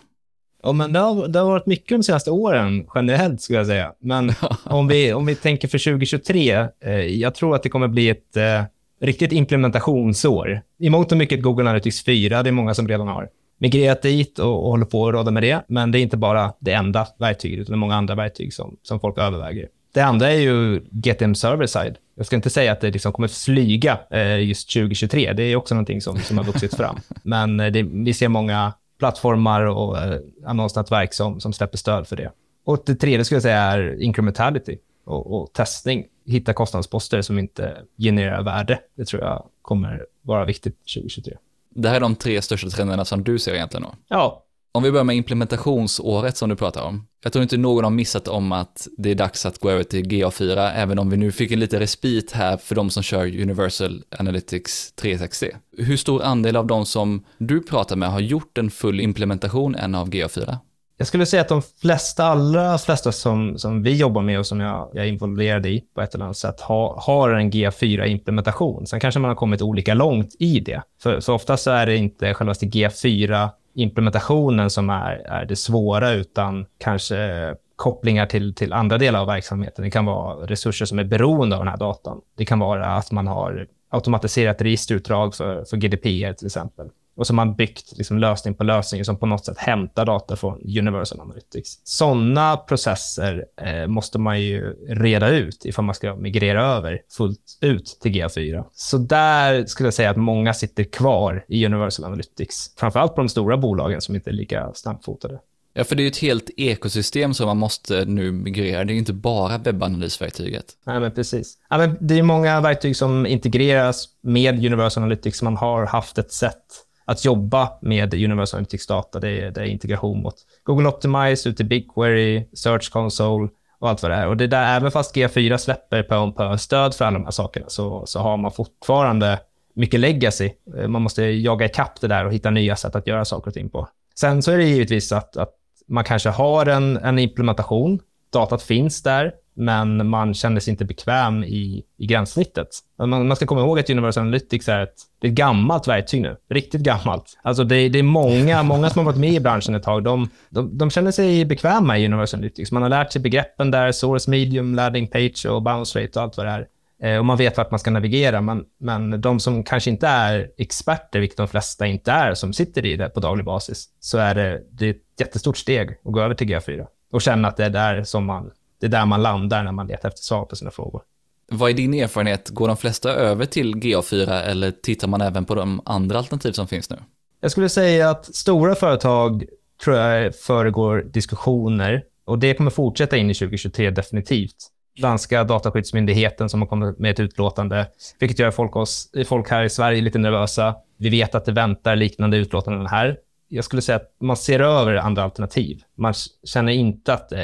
Ja, 0.62 0.73
men 0.73 0.93
det 0.93 0.99
har, 0.99 1.28
det 1.28 1.39
har 1.39 1.47
varit 1.47 1.66
mycket 1.66 1.89
de 1.89 2.03
senaste 2.03 2.31
åren, 2.31 2.86
generellt 2.95 3.41
skulle 3.41 3.59
jag 3.59 3.66
säga. 3.66 3.93
Men 4.01 4.32
om 4.65 4.89
vi, 4.89 5.12
om 5.12 5.27
vi 5.27 5.35
tänker 5.35 5.69
för 5.69 5.78
2023, 5.78 6.66
eh, 6.85 6.95
jag 6.95 7.35
tror 7.35 7.55
att 7.55 7.62
det 7.62 7.69
kommer 7.69 7.89
bli 7.89 8.09
ett 8.09 8.36
eh, 8.36 8.62
riktigt 9.00 9.32
implementationsår. 9.32 10.60
I 10.78 10.90
mångt 10.90 11.12
och 11.12 11.18
mycket 11.18 11.42
Google 11.42 11.64
Analytics 11.64 12.04
4, 12.04 12.42
det 12.42 12.50
är 12.50 12.52
många 12.52 12.74
som 12.74 12.88
redan 12.88 13.08
har 13.08 13.28
migrerat 13.58 14.02
dit 14.02 14.38
och, 14.38 14.64
och 14.64 14.70
håller 14.70 14.86
på 14.86 15.08
att 15.08 15.14
råda 15.14 15.30
med 15.30 15.42
det. 15.42 15.64
Men 15.68 15.92
det 15.92 15.98
är 15.98 16.02
inte 16.02 16.16
bara 16.16 16.52
det 16.58 16.72
enda 16.72 17.06
verktyget, 17.18 17.58
utan 17.58 17.72
det 17.72 17.76
är 17.76 17.78
många 17.78 17.96
andra 17.96 18.14
verktyg 18.14 18.54
som, 18.54 18.76
som 18.82 19.00
folk 19.00 19.18
överväger. 19.18 19.68
Det 19.94 20.00
andra 20.00 20.30
är 20.30 20.38
ju 20.38 20.80
GTM 20.90 21.34
Server 21.34 21.66
Side. 21.66 21.96
Jag 22.16 22.26
ska 22.26 22.36
inte 22.36 22.50
säga 22.50 22.72
att 22.72 22.80
det 22.80 22.90
liksom 22.90 23.12
kommer 23.12 23.28
flyga 23.28 23.98
eh, 24.10 24.44
just 24.44 24.72
2023. 24.72 25.32
Det 25.32 25.42
är 25.42 25.56
också 25.56 25.74
någonting 25.74 26.00
som, 26.00 26.18
som 26.18 26.38
har 26.38 26.44
vuxit 26.44 26.74
fram. 26.74 26.96
Men 27.22 27.60
eh, 27.60 27.72
det, 27.72 27.82
vi 27.82 28.14
ser 28.14 28.28
många 28.28 28.72
plattformar 28.98 29.66
och 29.66 29.98
eh, 29.98 30.20
annonsnätverk 30.46 31.14
som, 31.14 31.40
som 31.40 31.52
släpper 31.52 31.78
stöd 31.78 32.06
för 32.06 32.16
det. 32.16 32.30
Och 32.66 32.82
det 32.86 32.94
tredje 32.94 33.24
skulle 33.24 33.36
jag 33.36 33.42
säga 33.42 33.60
är 33.62 34.02
incrementality 34.02 34.76
och, 35.05 35.40
och 35.40 35.52
testning. 35.52 36.06
Hitta 36.26 36.52
kostnadsposter 36.52 37.22
som 37.22 37.39
inte 37.39 37.76
genererar 37.98 38.43
värde. 38.43 38.81
Det 38.97 39.05
tror 39.05 39.22
jag 39.22 39.47
kommer 39.62 40.06
vara 40.22 40.44
viktigt 40.44 40.78
2023. 40.94 41.36
Det 41.70 41.89
här 41.89 41.97
är 41.97 42.01
de 42.01 42.16
tre 42.16 42.43
största 42.43 42.68
trenderna 42.68 43.05
som 43.05 43.24
du 43.24 43.39
ser 43.39 43.55
egentligen 43.55 43.82
då. 43.82 43.94
Ja, 44.09 44.44
Om 44.72 44.82
vi 44.82 44.90
börjar 44.90 45.05
med 45.05 45.16
implementationsåret 45.16 46.36
som 46.36 46.48
du 46.48 46.56
pratar 46.56 46.82
om. 46.82 47.06
Jag 47.22 47.32
tror 47.32 47.43
inte 47.43 47.56
någon 47.56 47.85
har 47.85 47.90
missat 47.90 48.28
om 48.28 48.52
att 48.52 48.89
det 48.98 49.10
är 49.10 49.14
dags 49.14 49.47
att 49.47 49.59
gå 49.59 49.70
över 49.70 49.85
till 49.85 50.05
GA4, 50.05 50.72
även 50.74 50.98
om 50.98 51.10
vi 51.10 51.16
nu 51.16 51.32
fick 51.32 51.52
en 51.52 51.60
liten 51.60 51.81
respit 51.81 52.32
här 52.32 52.56
för 52.56 52.74
de 52.74 52.90
som 52.90 53.02
kör 53.02 53.40
Universal 53.40 54.02
Analytics 54.18 54.93
360. 54.93 55.51
Hur 55.76 55.97
stor 55.97 56.22
andel 56.22 56.56
av 56.56 56.66
de 56.66 56.86
som 56.86 57.24
du 57.39 57.62
pratar 57.62 57.97
med 57.97 58.10
har 58.10 58.20
gjort 58.20 58.59
en 58.59 58.70
full 58.70 59.01
implementation 59.01 59.74
än 59.74 59.94
av 59.94 60.10
GA4? 60.10 60.59
Jag 60.96 61.06
skulle 61.06 61.26
säga 61.26 61.42
att 61.42 61.48
de 61.48 61.62
flesta, 61.62 62.24
allra 62.24 62.78
flesta 62.78 63.12
som, 63.12 63.58
som 63.58 63.82
vi 63.82 63.96
jobbar 63.96 64.22
med 64.22 64.38
och 64.38 64.46
som 64.46 64.60
jag, 64.60 64.90
jag 64.92 65.04
är 65.04 65.08
involverad 65.08 65.66
i 65.66 65.84
på 65.94 66.00
ett 66.00 66.14
eller 66.14 66.24
annat 66.24 66.36
sätt 66.36 66.60
ha, 66.60 67.00
har 67.00 67.30
en 67.30 67.52
G4-implementation. 67.52 68.86
Sen 68.86 69.00
kanske 69.00 69.20
man 69.20 69.28
har 69.28 69.36
kommit 69.36 69.62
olika 69.62 69.94
långt 69.94 70.36
i 70.38 70.60
det. 70.60 70.82
För, 71.02 71.20
så 71.20 71.34
ofta 71.34 71.56
så 71.56 71.70
är 71.70 71.86
det 71.86 71.96
inte 71.96 72.34
själva 72.34 72.52
G4-implementationen 72.52 74.68
som 74.68 74.90
är, 74.90 75.26
är 75.26 75.44
det 75.44 75.56
svåra, 75.56 76.12
utan 76.12 76.66
kanske 76.78 77.54
kopplingar 77.76 78.26
till, 78.26 78.54
till 78.54 78.72
andra 78.72 78.98
delar 78.98 79.20
av 79.20 79.26
verksamheten. 79.26 79.84
Det 79.84 79.90
kan 79.90 80.04
vara 80.04 80.46
resurser 80.46 80.86
som 80.86 80.98
är 80.98 81.04
beroende 81.04 81.56
av 81.56 81.60
den 81.60 81.68
här 81.68 81.78
datan. 81.78 82.20
Det 82.36 82.44
kan 82.44 82.58
vara 82.58 82.86
att 82.86 83.12
man 83.12 83.26
har 83.26 83.66
automatiserat 83.90 84.62
registerutdrag 84.62 85.34
för, 85.34 85.64
för 85.64 85.76
GDPR 85.76 86.32
till 86.32 86.46
exempel. 86.46 86.88
Och 87.16 87.27
så 87.27 87.32
har 87.32 87.36
man 87.36 87.55
byggt 87.55 87.93
liksom 87.97 88.19
lösning 88.19 88.55
på 88.55 88.65
lösning 88.65 89.05
som 89.05 89.16
på 89.16 89.27
något 89.27 89.45
sätt 89.45 89.59
hämtar 89.59 90.05
data 90.05 90.36
från 90.36 90.61
Universal 90.78 91.20
Analytics. 91.20 91.81
Sådana 91.85 92.57
processer 92.57 93.45
eh, 93.62 93.86
måste 93.86 94.19
man 94.19 94.41
ju 94.41 94.74
reda 94.89 95.28
ut 95.28 95.65
ifall 95.65 95.85
man 95.85 95.95
ska 95.95 96.15
migrera 96.15 96.66
över 96.66 97.01
fullt 97.16 97.59
ut 97.61 97.99
till 98.03 98.12
GA4. 98.12 98.65
Så 98.73 98.99
där 98.99 99.66
skulle 99.66 99.86
jag 99.86 99.95
säga 99.95 100.11
att 100.11 100.16
många 100.16 100.55
sitter 100.55 100.85
kvar 100.85 101.45
i 101.49 101.66
Universal 101.66 102.05
Analytics. 102.05 102.74
Framförallt 102.77 103.15
på 103.15 103.20
de 103.20 103.28
stora 103.28 103.57
bolagen 103.57 104.01
som 104.01 104.15
inte 104.15 104.31
är 104.31 104.35
lika 104.35 104.73
snabbfotade. 104.74 105.39
Ja, 105.77 105.85
för 105.85 105.97
det 105.97 106.03
är 106.03 106.05
ju 106.05 106.11
ett 106.11 106.19
helt 106.19 106.51
ekosystem 106.57 107.35
som 107.35 107.47
man 107.47 107.57
måste 107.57 108.05
nu 108.05 108.32
migrera. 108.32 108.85
Det 108.85 108.93
är 108.93 108.95
inte 108.95 109.12
bara 109.12 109.59
webbanalysverktyget. 109.59 110.65
Nej, 110.85 111.01
men 111.01 111.12
precis. 111.12 111.59
Ja, 111.70 111.78
men 111.78 111.97
det 112.01 112.19
är 112.19 112.23
många 112.23 112.61
verktyg 112.61 112.97
som 112.97 113.27
integreras 113.27 114.09
med 114.20 114.55
Universal 114.55 115.03
Analytics. 115.03 115.43
Man 115.43 115.57
har 115.57 115.86
haft 115.86 116.19
ett 116.19 116.32
sätt 116.32 116.65
att 117.05 117.24
jobba 117.24 117.72
med 117.82 118.14
Universal 118.14 118.59
Analytics 118.59 118.86
data. 118.86 119.20
Det 119.20 119.28
är, 119.28 119.51
det 119.51 119.60
är 119.60 119.64
integration 119.64 120.22
mot 120.22 120.35
Google 120.62 120.89
Optimize, 120.89 121.48
ut 121.48 121.56
till 121.56 121.66
BigQuery, 121.66 122.44
Search 122.52 122.90
Console 122.93 123.48
och 123.78 123.89
allt 123.89 124.02
vad 124.02 124.10
det 124.10 124.16
är. 124.16 124.26
Och 124.26 124.36
det 124.36 124.47
där, 124.47 124.76
även 124.76 124.90
fast 124.90 125.16
G4 125.16 125.56
släpper 125.56 126.02
på 126.02 126.16
om 126.16 126.32
på 126.32 126.59
stöd 126.59 126.94
för 126.94 127.05
alla 127.05 127.18
de 127.18 127.24
här 127.24 127.31
sakerna, 127.31 127.66
så, 127.68 128.06
så 128.06 128.20
har 128.20 128.36
man 128.36 128.52
fortfarande 128.52 129.39
mycket 129.74 130.01
legacy. 130.01 130.51
Eh, 130.76 130.89
man 130.89 131.02
måste 131.02 131.22
jaga 131.22 131.66
ikapp 131.66 132.01
det 132.01 132.09
där 132.09 132.26
och 132.26 132.32
hitta 132.32 132.51
nya 132.51 132.76
sätt 132.76 132.97
att 132.97 133.06
göra 133.06 133.24
saker 133.24 133.48
och 133.51 133.55
ting 133.55 133.70
på. 133.70 133.89
Sen 134.14 134.43
så 134.43 134.51
är 134.51 134.59
det 134.59 134.64
givetvis 134.64 135.12
att, 135.12 135.36
att 135.36 135.51
man 135.86 136.05
kanske 136.05 136.28
har 136.28 136.66
en, 136.66 136.97
en 136.97 137.18
implementation, 137.18 138.01
datat 138.32 138.62
finns 138.62 139.02
där, 139.02 139.32
men 139.55 140.09
man 140.09 140.35
känner 140.35 140.60
sig 140.60 140.70
inte 140.70 140.85
bekväm 140.85 141.44
i, 141.44 141.85
i 141.98 142.06
gränssnittet. 142.06 142.68
Man, 142.98 143.28
man 143.28 143.36
ska 143.36 143.47
komma 143.47 143.60
ihåg 143.60 143.78
att 143.78 143.90
Universal 143.90 144.22
Analytics 144.22 144.68
är 144.68 144.81
ett, 144.81 144.94
det 145.20 145.26
är 145.26 145.31
ett 145.31 145.36
gammalt 145.36 145.89
verktyg 145.89 146.22
nu. 146.22 146.36
Riktigt 146.51 146.81
gammalt. 146.81 147.39
Alltså 147.43 147.64
det, 147.64 147.89
det 147.89 147.98
är 147.98 148.02
många, 148.02 148.62
många 148.72 148.90
som 148.90 148.98
har 148.98 149.12
varit 149.12 149.20
med 149.20 149.32
i 149.32 149.40
branschen 149.40 149.74
ett 149.74 149.82
tag. 149.82 150.05
De, 150.05 150.28
de, 150.48 150.78
de 150.78 150.90
känner 150.90 151.10
sig 151.10 151.44
bekväma 151.44 151.98
i 151.98 152.06
Universal 152.06 152.39
Analytics. 152.39 152.72
Man 152.72 152.82
har 152.82 152.90
lärt 152.90 153.12
sig 153.12 153.22
begreppen 153.22 153.70
där, 153.70 153.93
source, 153.93 154.31
medium, 154.31 154.74
landing 154.74 155.09
page 155.09 155.47
och 155.47 155.62
bounce 155.62 156.02
rate 156.02 156.18
och 156.18 156.22
allt 156.22 156.36
vad 156.36 156.47
det 156.47 156.52
är. 156.52 156.66
Eh, 157.02 157.18
och 157.18 157.24
man 157.24 157.36
vet 157.36 157.56
vart 157.56 157.70
man 157.70 157.81
ska 157.81 157.90
navigera, 157.90 158.40
men, 158.40 158.64
men 158.78 159.20
de 159.20 159.40
som 159.40 159.62
kanske 159.62 159.90
inte 159.90 160.06
är 160.06 160.51
experter, 160.59 161.20
vilket 161.20 161.36
de 161.36 161.48
flesta 161.48 161.86
inte 161.86 162.12
är, 162.12 162.35
som 162.35 162.52
sitter 162.52 162.86
i 162.86 162.97
det 162.97 163.09
på 163.09 163.20
daglig 163.20 163.44
basis, 163.44 163.89
så 164.01 164.18
är 164.18 164.35
det, 164.35 164.62
det 164.70 164.86
är 164.86 164.90
ett 164.90 165.20
jättestort 165.20 165.56
steg 165.56 165.90
att 165.90 166.12
gå 166.12 166.20
över 166.20 166.35
till 166.35 166.47
GA4 166.47 166.86
och 167.12 167.22
känna 167.22 167.48
att 167.48 167.56
det 167.56 167.64
är 167.64 167.70
där 167.70 168.02
som 168.02 168.24
man, 168.24 168.51
det 168.80 168.86
är 168.86 168.90
där 168.90 169.06
man 169.06 169.22
landar 169.22 169.64
när 169.64 169.72
man 169.72 169.86
letar 169.86 170.09
efter 170.09 170.22
svar 170.22 170.44
på 170.44 170.56
sina 170.56 170.70
frågor. 170.70 171.02
Vad 171.51 171.70
är 171.70 171.74
din 171.74 171.94
erfarenhet? 171.94 172.48
Går 172.48 172.68
de 172.68 172.76
flesta 172.76 173.12
över 173.12 173.44
till 173.44 173.74
GA4 173.74 174.42
eller 174.42 174.70
tittar 174.70 175.09
man 175.09 175.20
även 175.20 175.44
på 175.44 175.55
de 175.55 175.80
andra 175.84 176.18
alternativ 176.18 176.52
som 176.52 176.68
finns 176.68 176.90
nu? 176.90 176.96
Jag 177.40 177.51
skulle 177.51 177.68
säga 177.68 178.10
att 178.10 178.34
stora 178.34 178.74
företag 178.74 179.44
tror 179.84 179.96
jag 179.96 180.34
föregår 180.34 181.02
diskussioner 181.12 182.05
och 182.24 182.38
det 182.38 182.55
kommer 182.55 182.70
fortsätta 182.70 183.16
in 183.16 183.30
i 183.30 183.34
2023 183.34 183.90
definitivt. 183.90 184.56
Danska 185.02 185.44
dataskyddsmyndigheten 185.44 186.48
som 186.48 186.60
har 186.60 186.68
kommit 186.68 186.98
med 186.98 187.10
ett 187.10 187.20
utlåtande, 187.20 187.86
vilket 188.18 188.38
gör 188.38 188.51
folk, 188.51 188.76
oss, 188.76 189.10
folk 189.26 189.51
här 189.51 189.64
i 189.64 189.70
Sverige 189.70 190.01
lite 190.01 190.18
nervösa. 190.18 190.74
Vi 190.96 191.09
vet 191.09 191.34
att 191.34 191.44
det 191.44 191.52
väntar 191.52 191.96
liknande 191.96 192.36
utlåtanden 192.36 192.86
här. 192.86 193.16
Jag 193.48 193.64
skulle 193.64 193.82
säga 193.82 193.96
att 193.96 194.14
man 194.20 194.36
ser 194.36 194.60
över 194.60 194.94
andra 194.94 195.22
alternativ. 195.22 195.82
Man 195.94 196.14
känner 196.44 196.72
inte 196.72 197.14
att 197.14 197.32
eh, 197.32 197.38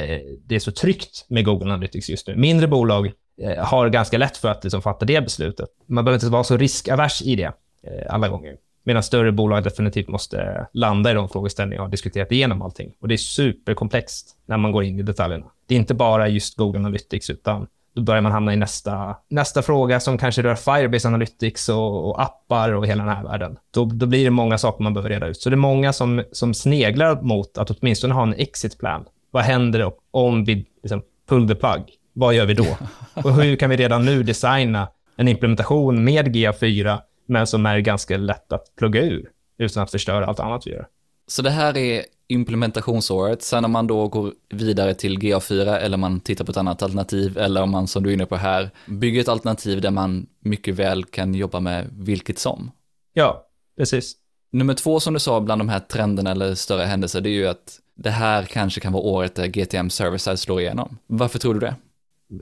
det 0.45 0.55
är 0.55 0.59
så 0.59 0.71
tryggt 0.71 1.25
med 1.27 1.45
Google 1.45 1.65
Analytics 1.65 2.09
just 2.09 2.27
nu. 2.27 2.35
Mindre 2.35 2.67
bolag 2.67 3.11
eh, 3.41 3.65
har 3.65 3.89
ganska 3.89 4.17
lätt 4.17 4.37
för 4.37 4.49
att 4.49 4.63
liksom, 4.63 4.81
fatta 4.81 5.05
det 5.05 5.21
beslutet. 5.21 5.69
Man 5.85 6.05
behöver 6.05 6.17
inte 6.17 6.31
vara 6.31 6.43
så 6.43 6.57
riskavers 6.57 7.21
i 7.21 7.35
det 7.35 7.53
eh, 7.83 8.13
alla 8.13 8.29
gånger. 8.29 8.55
Medan 8.83 9.03
större 9.03 9.31
bolag 9.31 9.63
definitivt 9.63 10.07
måste 10.07 10.67
landa 10.73 11.11
i 11.11 11.13
de 11.13 11.29
frågeställningar 11.29 11.81
och 11.81 11.85
har 11.85 11.91
diskuterat 11.91 12.31
igenom 12.31 12.61
allting. 12.61 12.93
Och 12.99 13.07
det 13.07 13.15
är 13.15 13.17
superkomplext 13.17 14.37
när 14.45 14.57
man 14.57 14.71
går 14.71 14.83
in 14.83 14.99
i 14.99 15.03
detaljerna. 15.03 15.45
Det 15.65 15.75
är 15.75 15.79
inte 15.79 15.93
bara 15.93 16.27
just 16.27 16.57
Google 16.57 16.79
Analytics, 16.79 17.29
utan 17.29 17.67
då 17.95 18.01
börjar 18.01 18.21
man 18.21 18.31
hamna 18.31 18.53
i 18.53 18.57
nästa, 18.57 19.15
nästa 19.29 19.61
fråga 19.61 19.99
som 19.99 20.17
kanske 20.17 20.41
rör 20.41 20.55
Firebase 20.55 21.07
Analytics 21.07 21.69
och, 21.69 22.09
och 22.09 22.21
appar 22.21 22.71
och 22.71 22.87
hela 22.87 23.03
den 23.03 23.15
här 23.15 23.23
världen. 23.23 23.57
Då, 23.71 23.85
då 23.85 24.05
blir 24.05 24.23
det 24.23 24.31
många 24.31 24.57
saker 24.57 24.83
man 24.83 24.93
behöver 24.93 25.09
reda 25.09 25.27
ut. 25.27 25.41
Så 25.41 25.49
det 25.49 25.53
är 25.53 25.57
många 25.57 25.93
som, 25.93 26.23
som 26.31 26.53
sneglar 26.53 27.21
mot 27.21 27.57
att 27.57 27.71
åtminstone 27.71 28.13
ha 28.13 28.23
en 28.23 28.33
exit 28.33 28.79
plan. 28.79 29.05
Vad 29.31 29.43
händer 29.43 29.91
om 30.11 30.45
vi 30.45 30.65
liksom, 30.83 31.01
pull 31.29 31.47
the 31.47 31.55
plug? 31.55 31.81
Vad 32.13 32.33
gör 32.33 32.45
vi 32.45 32.53
då? 32.53 32.77
Och 33.13 33.33
hur 33.33 33.55
kan 33.55 33.69
vi 33.69 33.77
redan 33.77 34.05
nu 34.05 34.23
designa 34.23 34.87
en 35.17 35.27
implementation 35.27 36.03
med 36.03 36.35
GA4 36.35 36.97
men 37.25 37.47
som 37.47 37.65
är 37.65 37.79
ganska 37.79 38.17
lätt 38.17 38.53
att 38.53 38.75
plugga 38.77 39.01
ur 39.01 39.29
utan 39.57 39.83
att 39.83 39.91
förstöra 39.91 40.25
allt 40.25 40.39
annat 40.39 40.67
vi 40.67 40.71
gör. 40.71 40.87
Så 41.31 41.41
det 41.41 41.49
här 41.49 41.77
är 41.77 42.05
implementationsåret, 42.27 43.41
sen 43.41 43.65
om 43.65 43.71
man 43.71 43.87
då 43.87 44.07
går 44.07 44.33
vidare 44.49 44.93
till 44.93 45.19
GA4 45.19 45.77
eller 45.77 45.97
man 45.97 46.19
tittar 46.19 46.45
på 46.45 46.51
ett 46.51 46.57
annat 46.57 46.81
alternativ 46.81 47.37
eller 47.37 47.61
om 47.61 47.71
man 47.71 47.87
som 47.87 48.03
du 48.03 48.09
är 48.09 48.13
inne 48.13 48.25
på 48.25 48.35
här 48.35 48.69
bygger 48.87 49.21
ett 49.21 49.27
alternativ 49.27 49.81
där 49.81 49.91
man 49.91 50.27
mycket 50.39 50.75
väl 50.75 51.03
kan 51.03 51.35
jobba 51.35 51.59
med 51.59 51.87
vilket 51.91 52.39
som. 52.39 52.71
Ja, 53.13 53.45
precis. 53.77 54.13
Nummer 54.51 54.73
två 54.73 54.99
som 54.99 55.13
du 55.13 55.19
sa 55.19 55.41
bland 55.41 55.61
de 55.61 55.69
här 55.69 55.79
trenderna 55.79 56.31
eller 56.31 56.55
större 56.55 56.83
händelser, 56.83 57.21
det 57.21 57.29
är 57.29 57.33
ju 57.33 57.47
att 57.47 57.79
det 57.95 58.11
här 58.11 58.43
kanske 58.43 58.81
kan 58.81 58.93
vara 58.93 59.03
året 59.03 59.35
där 59.35 59.47
GTM 59.47 59.89
Service 59.89 60.41
slår 60.41 60.61
igenom. 60.61 60.97
Varför 61.07 61.39
tror 61.39 61.53
du 61.53 61.59
det? 61.59 61.75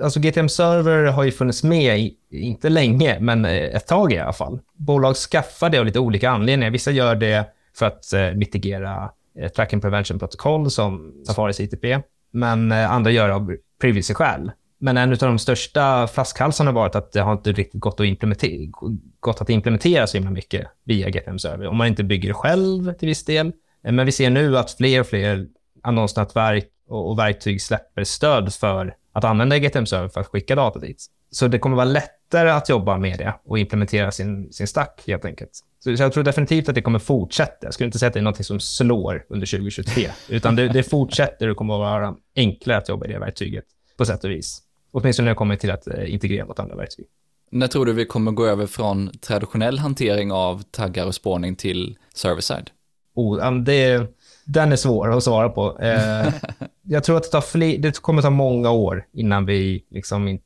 Alltså 0.03 0.19
GTM 0.19 0.49
Server 0.49 1.05
har 1.05 1.23
ju 1.23 1.31
funnits 1.31 1.63
med, 1.63 1.99
i, 1.99 2.15
inte 2.31 2.69
länge, 2.69 3.19
men 3.19 3.45
ett 3.45 3.87
tag 3.87 4.13
i 4.13 4.17
alla 4.17 4.33
fall. 4.33 4.59
Bolag 4.73 5.15
skaffar 5.15 5.69
det 5.69 5.79
av 5.79 5.85
lite 5.85 5.99
olika 5.99 6.29
anledningar. 6.29 6.71
Vissa 6.71 6.91
gör 6.91 7.15
det 7.15 7.45
för 7.79 7.85
att 7.85 8.13
eh, 8.13 8.31
mitigera 8.31 9.11
eh, 9.39 9.49
tracking 9.51 9.81
prevention 9.81 10.19
protokoll 10.19 10.71
som 10.71 11.13
Safaris 11.27 11.59
ITP, 11.59 11.85
men 12.31 12.71
eh, 12.71 12.91
andra 12.91 13.11
gör 13.11 13.27
det 13.27 13.35
av 13.35 13.55
privacy-skäl. 13.81 14.51
Men 14.81 14.97
en 14.97 15.11
av 15.11 15.17
de 15.17 15.39
största 15.39 16.07
flaskhalsarna 16.07 16.71
har 16.71 16.75
varit 16.75 16.95
att 16.95 17.11
det 17.11 17.21
har 17.21 17.33
inte 17.33 17.51
riktigt 17.51 17.81
gått 17.81 17.99
att 17.99 18.05
implementera, 18.05 18.71
gått 19.19 19.41
att 19.41 19.49
implementera 19.49 20.07
så 20.07 20.17
himla 20.17 20.31
mycket 20.31 20.67
via 20.83 21.09
GTM 21.09 21.39
Server. 21.39 21.67
Om 21.67 21.77
man 21.77 21.87
inte 21.87 22.03
bygger 22.03 22.27
det 22.27 22.33
själv 22.33 22.93
till 22.93 23.07
viss 23.07 23.25
del. 23.25 23.51
Eh, 23.83 23.91
Men 23.91 24.05
vi 24.05 24.11
ser 24.11 24.29
nu 24.29 24.57
att 24.57 24.71
fler 24.71 24.99
och 24.99 25.07
fler 25.07 25.47
annonsnätverk 25.83 26.67
och, 26.87 27.09
och 27.09 27.19
verktyg 27.19 27.61
släpper 27.61 28.03
stöd 28.03 28.53
för 28.53 28.95
att 29.13 29.23
använda 29.23 29.57
GTM 29.57 29.85
Server 29.85 30.07
för 30.07 30.21
att 30.21 30.27
skicka 30.27 30.55
data 30.55 30.79
dit. 30.79 31.05
Så 31.31 31.47
det 31.47 31.59
kommer 31.59 31.75
vara 31.75 31.85
lätt 31.85 32.18
lättare 32.29 32.49
att 32.49 32.69
jobba 32.69 32.97
med 32.97 33.17
det 33.17 33.33
och 33.45 33.59
implementera 33.59 34.11
sin, 34.11 34.53
sin 34.53 34.67
stack 34.67 35.03
helt 35.07 35.25
enkelt. 35.25 35.51
Så 35.83 35.91
jag 35.91 36.13
tror 36.13 36.23
definitivt 36.23 36.69
att 36.69 36.75
det 36.75 36.81
kommer 36.81 36.99
fortsätta. 36.99 37.57
Jag 37.61 37.73
skulle 37.73 37.85
inte 37.85 37.99
säga 37.99 38.07
att 38.07 38.13
det 38.13 38.19
är 38.19 38.23
något 38.23 38.45
som 38.45 38.59
slår 38.59 39.25
under 39.29 39.47
2023, 39.47 40.09
utan 40.29 40.55
det, 40.55 40.67
det 40.67 40.83
fortsätter 40.83 41.47
och 41.47 41.57
kommer 41.57 41.73
att 41.73 41.79
vara 41.79 42.15
enklare 42.35 42.77
att 42.77 42.89
jobba 42.89 43.05
i 43.05 43.11
det 43.11 43.19
verktyget 43.19 43.65
på 43.97 44.05
sätt 44.05 44.23
och 44.23 44.29
vis. 44.29 44.61
Åtminstone 44.91 45.25
när 45.25 45.31
det 45.31 45.35
kommer 45.35 45.55
till 45.55 45.71
att 45.71 45.87
eh, 45.87 46.13
integrera 46.13 46.45
mot 46.45 46.59
andra 46.59 46.75
verktyg. 46.75 47.05
När 47.51 47.67
tror 47.67 47.85
du 47.85 47.93
vi 47.93 48.05
kommer 48.05 48.31
gå 48.31 48.45
över 48.45 48.65
från 48.65 49.11
traditionell 49.21 49.79
hantering 49.79 50.31
av 50.31 50.63
taggar 50.71 51.05
och 51.05 51.15
spårning 51.15 51.55
till 51.55 51.97
server-side? 52.13 52.69
Oh, 53.15 53.55
det, 53.55 54.07
den 54.45 54.71
är 54.71 54.75
svår 54.75 55.17
att 55.17 55.23
svara 55.23 55.49
på. 55.49 55.79
Eh, 55.79 56.33
jag 56.83 57.03
tror 57.03 57.17
att 57.17 57.23
det, 57.23 57.29
tar 57.29 57.41
fler, 57.41 57.77
det 57.77 58.01
kommer 58.01 58.21
ta 58.21 58.29
många 58.29 58.71
år 58.71 59.05
innan 59.13 59.45
vi, 59.45 59.83
liksom, 59.89 60.27
in, 60.27 60.39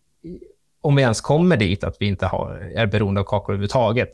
om 0.83 0.95
vi 0.95 1.01
ens 1.01 1.21
kommer 1.21 1.57
dit, 1.57 1.83
att 1.83 1.95
vi 1.99 2.05
inte 2.05 2.25
har, 2.25 2.71
är 2.75 2.85
beroende 2.85 3.21
av 3.21 3.25
kakor 3.25 3.53
överhuvudtaget. 3.53 4.09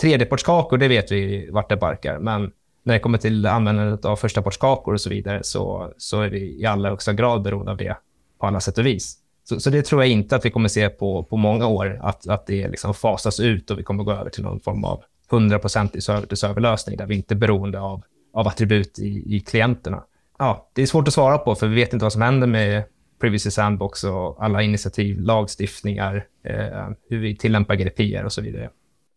Tredjepartskakor, 0.00 0.78
det 0.78 0.88
vet 0.88 1.12
vi 1.12 1.50
vart 1.50 1.68
det 1.68 1.76
barkar, 1.76 2.18
men 2.18 2.52
när 2.82 2.94
det 2.94 3.00
kommer 3.00 3.18
till 3.18 3.46
användandet 3.46 4.04
av 4.04 4.16
förstapartskakor 4.16 4.94
och 4.94 5.00
så 5.00 5.10
vidare 5.10 5.40
så, 5.42 5.92
så 5.96 6.20
är 6.20 6.28
vi 6.28 6.60
i 6.60 6.66
allra 6.66 6.90
högsta 6.90 7.12
grad 7.12 7.42
beroende 7.42 7.70
av 7.70 7.76
det 7.76 7.96
på 8.40 8.46
alla 8.46 8.60
sätt 8.60 8.78
och 8.78 8.86
vis. 8.86 9.16
Så, 9.44 9.60
så 9.60 9.70
det 9.70 9.82
tror 9.82 10.02
jag 10.02 10.10
inte 10.10 10.36
att 10.36 10.44
vi 10.44 10.50
kommer 10.50 10.68
se 10.68 10.88
på, 10.88 11.24
på 11.24 11.36
många 11.36 11.66
år, 11.66 12.00
att, 12.02 12.28
att 12.28 12.46
det 12.46 12.68
liksom 12.68 12.94
fasas 12.94 13.40
ut 13.40 13.70
och 13.70 13.78
vi 13.78 13.82
kommer 13.82 14.04
gå 14.04 14.12
över 14.12 14.30
till 14.30 14.42
någon 14.42 14.60
form 14.60 14.84
av 14.84 15.02
100-procentig 15.30 16.00
serverlösning, 16.00 16.96
där 16.96 17.06
vi 17.06 17.14
inte 17.14 17.34
är 17.34 17.36
beroende 17.36 17.80
av, 17.80 18.02
av 18.34 18.48
attribut 18.48 18.98
i, 18.98 19.36
i 19.36 19.40
klienterna. 19.40 20.02
Ja, 20.38 20.70
det 20.72 20.82
är 20.82 20.86
svårt 20.86 21.08
att 21.08 21.14
svara 21.14 21.38
på, 21.38 21.54
för 21.54 21.66
vi 21.66 21.74
vet 21.74 21.92
inte 21.92 22.04
vad 22.04 22.12
som 22.12 22.22
händer 22.22 22.46
med 22.46 22.84
Privacy 23.20 23.50
Sandbox 23.50 24.04
och 24.04 24.44
alla 24.44 24.62
initiativ, 24.62 25.20
lagstiftningar, 25.20 26.26
eh, 26.44 26.88
hur 27.08 27.18
vi 27.18 27.36
tillämpar 27.36 27.74
GDPR 27.74 28.24
och 28.24 28.32
så 28.32 28.40
vidare. 28.40 28.70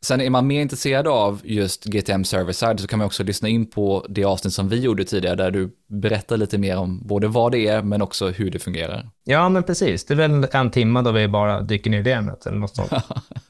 Sen 0.04 0.22
är 0.22 0.30
man 0.30 0.48
mer 0.48 0.62
intresserad 0.62 1.08
av 1.08 1.42
just 1.44 1.86
GTM 1.86 2.24
Server-side 2.24 2.80
så 2.80 2.88
kan 2.88 3.00
man 3.00 3.06
också 3.06 3.24
lyssna 3.24 3.50
in 3.50 3.66
på 3.66 4.06
det 4.10 4.24
avsnitt 4.24 4.54
som 4.54 4.70
vi 4.70 4.80
gjorde 4.80 5.06
tidigare 5.06 5.36
där 5.36 5.52
du 5.52 5.76
berättar 5.88 6.38
lite 6.38 6.58
mer 6.58 6.78
om 6.78 7.08
både 7.08 7.28
vad 7.28 7.52
det 7.52 7.68
är 7.68 7.82
men 7.82 8.02
också 8.02 8.30
hur 8.30 8.52
det 8.52 8.60
fungerar. 8.60 9.10
Ja, 9.24 9.50
men 9.50 9.64
precis. 9.64 10.06
Det 10.06 10.14
är 10.14 10.16
väl 10.16 10.48
en 10.52 10.72
timme 10.72 11.02
då 11.02 11.12
vi 11.12 11.28
bara 11.28 11.62
dyker 11.62 11.90
ner 11.90 12.00
i 12.00 12.04
det 12.04 12.12
ämnet 12.12 12.46
eller 12.46 12.58
något 12.58 12.76
sånt. 12.76 12.92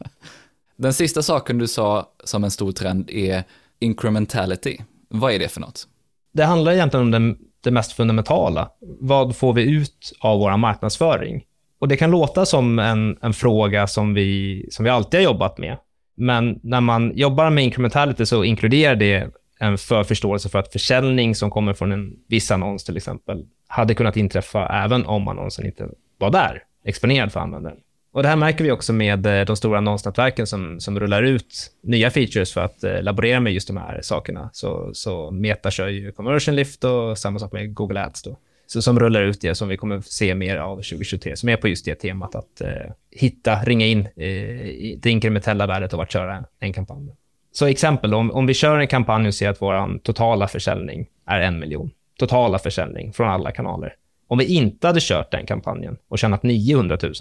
Den 0.76 0.94
sista 0.94 1.22
saken 1.22 1.58
du 1.58 1.68
sa 1.68 2.10
som 2.24 2.44
en 2.44 2.52
stor 2.52 2.72
trend 2.72 3.10
är 3.10 3.44
incrementality. 3.80 4.78
Vad 5.10 5.34
är 5.34 5.40
det 5.40 5.50
för 5.50 5.62
något? 5.62 5.88
Det 6.34 6.44
handlar 6.44 6.72
egentligen 6.72 7.06
om 7.06 7.12
det, 7.12 7.36
det 7.64 7.72
mest 7.72 7.92
fundamentala. 7.92 8.70
Vad 9.00 9.36
får 9.36 9.54
vi 9.54 9.72
ut 9.72 10.14
av 10.20 10.40
vår 10.40 10.58
marknadsföring? 10.58 11.44
Och 11.80 11.88
Det 11.88 11.98
kan 11.98 12.12
låta 12.12 12.46
som 12.46 12.80
en, 12.80 13.18
en 13.22 13.34
fråga 13.34 13.88
som 13.88 14.14
vi, 14.14 14.66
som 14.72 14.86
vi 14.86 14.92
alltid 14.92 15.20
har 15.20 15.26
jobbat 15.26 15.58
med. 15.58 15.78
Men 16.16 16.60
när 16.64 16.82
man 16.82 17.12
jobbar 17.16 17.50
med 17.50 17.64
incrementality 17.64 18.26
så 18.26 18.44
inkluderar 18.44 18.96
det 18.96 19.30
en 19.60 19.78
förförståelse 19.78 20.50
för 20.50 20.60
att 20.60 20.72
försäljning 20.72 21.36
som 21.36 21.50
kommer 21.50 21.74
från 21.74 21.92
en 21.92 22.14
viss 22.30 22.52
annons 22.52 22.84
till 22.84 22.98
exempel 22.98 23.46
hade 23.68 23.96
kunnat 23.96 24.18
inträffa 24.18 24.68
även 24.68 25.06
om 25.06 25.28
annonsen 25.28 25.66
inte 25.66 25.90
var 26.18 26.32
där, 26.32 26.64
exponerad 26.86 27.32
för 27.32 27.40
användaren. 27.40 27.78
Och 28.14 28.24
Det 28.24 28.30
här 28.30 28.36
märker 28.36 28.64
vi 28.64 28.72
också 28.72 28.94
med 28.94 29.26
eh, 29.26 29.46
de 29.46 29.56
stora 29.56 29.78
annonsnätverken 29.78 30.48
som, 30.48 30.80
som 30.80 31.00
rullar 31.00 31.24
ut 31.24 31.72
nya 31.82 32.10
features 32.10 32.54
för 32.54 32.62
att 32.62 32.84
eh, 32.84 33.02
laborera 33.02 33.40
med 33.40 33.54
just 33.54 33.68
de 33.68 33.78
här 33.78 34.00
sakerna. 34.02 34.50
Så, 34.54 34.90
så 34.94 35.32
Meta 35.32 35.72
kör 35.72 35.88
ju 35.88 36.12
conversion 36.12 36.56
lift 36.56 36.84
och 36.84 37.18
samma 37.18 37.40
sak 37.40 37.52
med 37.52 37.74
Google 37.74 38.04
Ads. 38.04 38.24
Då. 38.24 38.38
Så, 38.68 38.82
som 38.82 39.00
rullar 39.00 39.22
ut 39.22 39.42
det 39.42 39.56
som 39.56 39.68
vi 39.68 39.78
kommer 39.78 40.02
se 40.02 40.36
mer 40.36 40.58
av 40.58 40.76
2023, 40.76 41.36
som 41.36 41.50
är 41.50 41.58
på 41.58 41.68
just 41.68 41.86
det 41.86 41.96
temat 41.96 42.36
att 42.36 42.62
eh, 42.62 42.92
hitta, 43.12 43.64
ringa 43.64 43.86
in 43.86 44.00
eh, 44.00 44.98
det 44.98 45.06
inkrementella 45.06 45.68
värdet 45.68 45.94
av 45.94 46.02
att 46.02 46.12
köra 46.12 46.36
en, 46.36 46.46
en 46.60 46.74
kampanj. 46.74 47.16
Så 47.52 47.66
exempel, 47.66 48.14
om, 48.14 48.32
om 48.32 48.46
vi 48.46 48.54
kör 48.54 48.80
en 48.80 48.88
kampanj 48.88 49.28
och 49.28 49.34
ser 49.34 49.50
att 49.50 49.62
vår 49.62 50.00
totala 50.00 50.48
försäljning 50.48 51.08
är 51.26 51.42
en 51.42 51.60
miljon, 51.60 51.92
totala 52.20 52.60
försäljning 52.60 53.14
från 53.14 53.30
alla 53.30 53.52
kanaler. 53.52 53.96
Om 54.28 54.38
vi 54.38 54.46
inte 54.46 54.88
hade 54.88 55.00
kört 55.02 55.32
den 55.32 55.46
kampanjen 55.46 55.98
och 56.08 56.20
tjänat 56.20 56.44
900 56.44 56.98
000, 57.02 57.14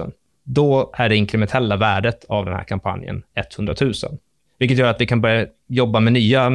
då 0.45 0.93
är 0.95 1.09
det 1.09 1.17
inkrementella 1.17 1.77
värdet 1.77 2.25
av 2.29 2.45
den 2.45 2.55
här 2.55 2.65
kampanjen 2.65 3.23
100 3.57 3.75
000. 3.81 3.93
vilket 4.59 4.79
gör 4.79 4.89
att 4.89 5.01
vi 5.01 5.07
kan 5.07 5.21
börja 5.21 5.47
jobba 5.67 6.01
med 6.01 6.13
nya 6.13 6.51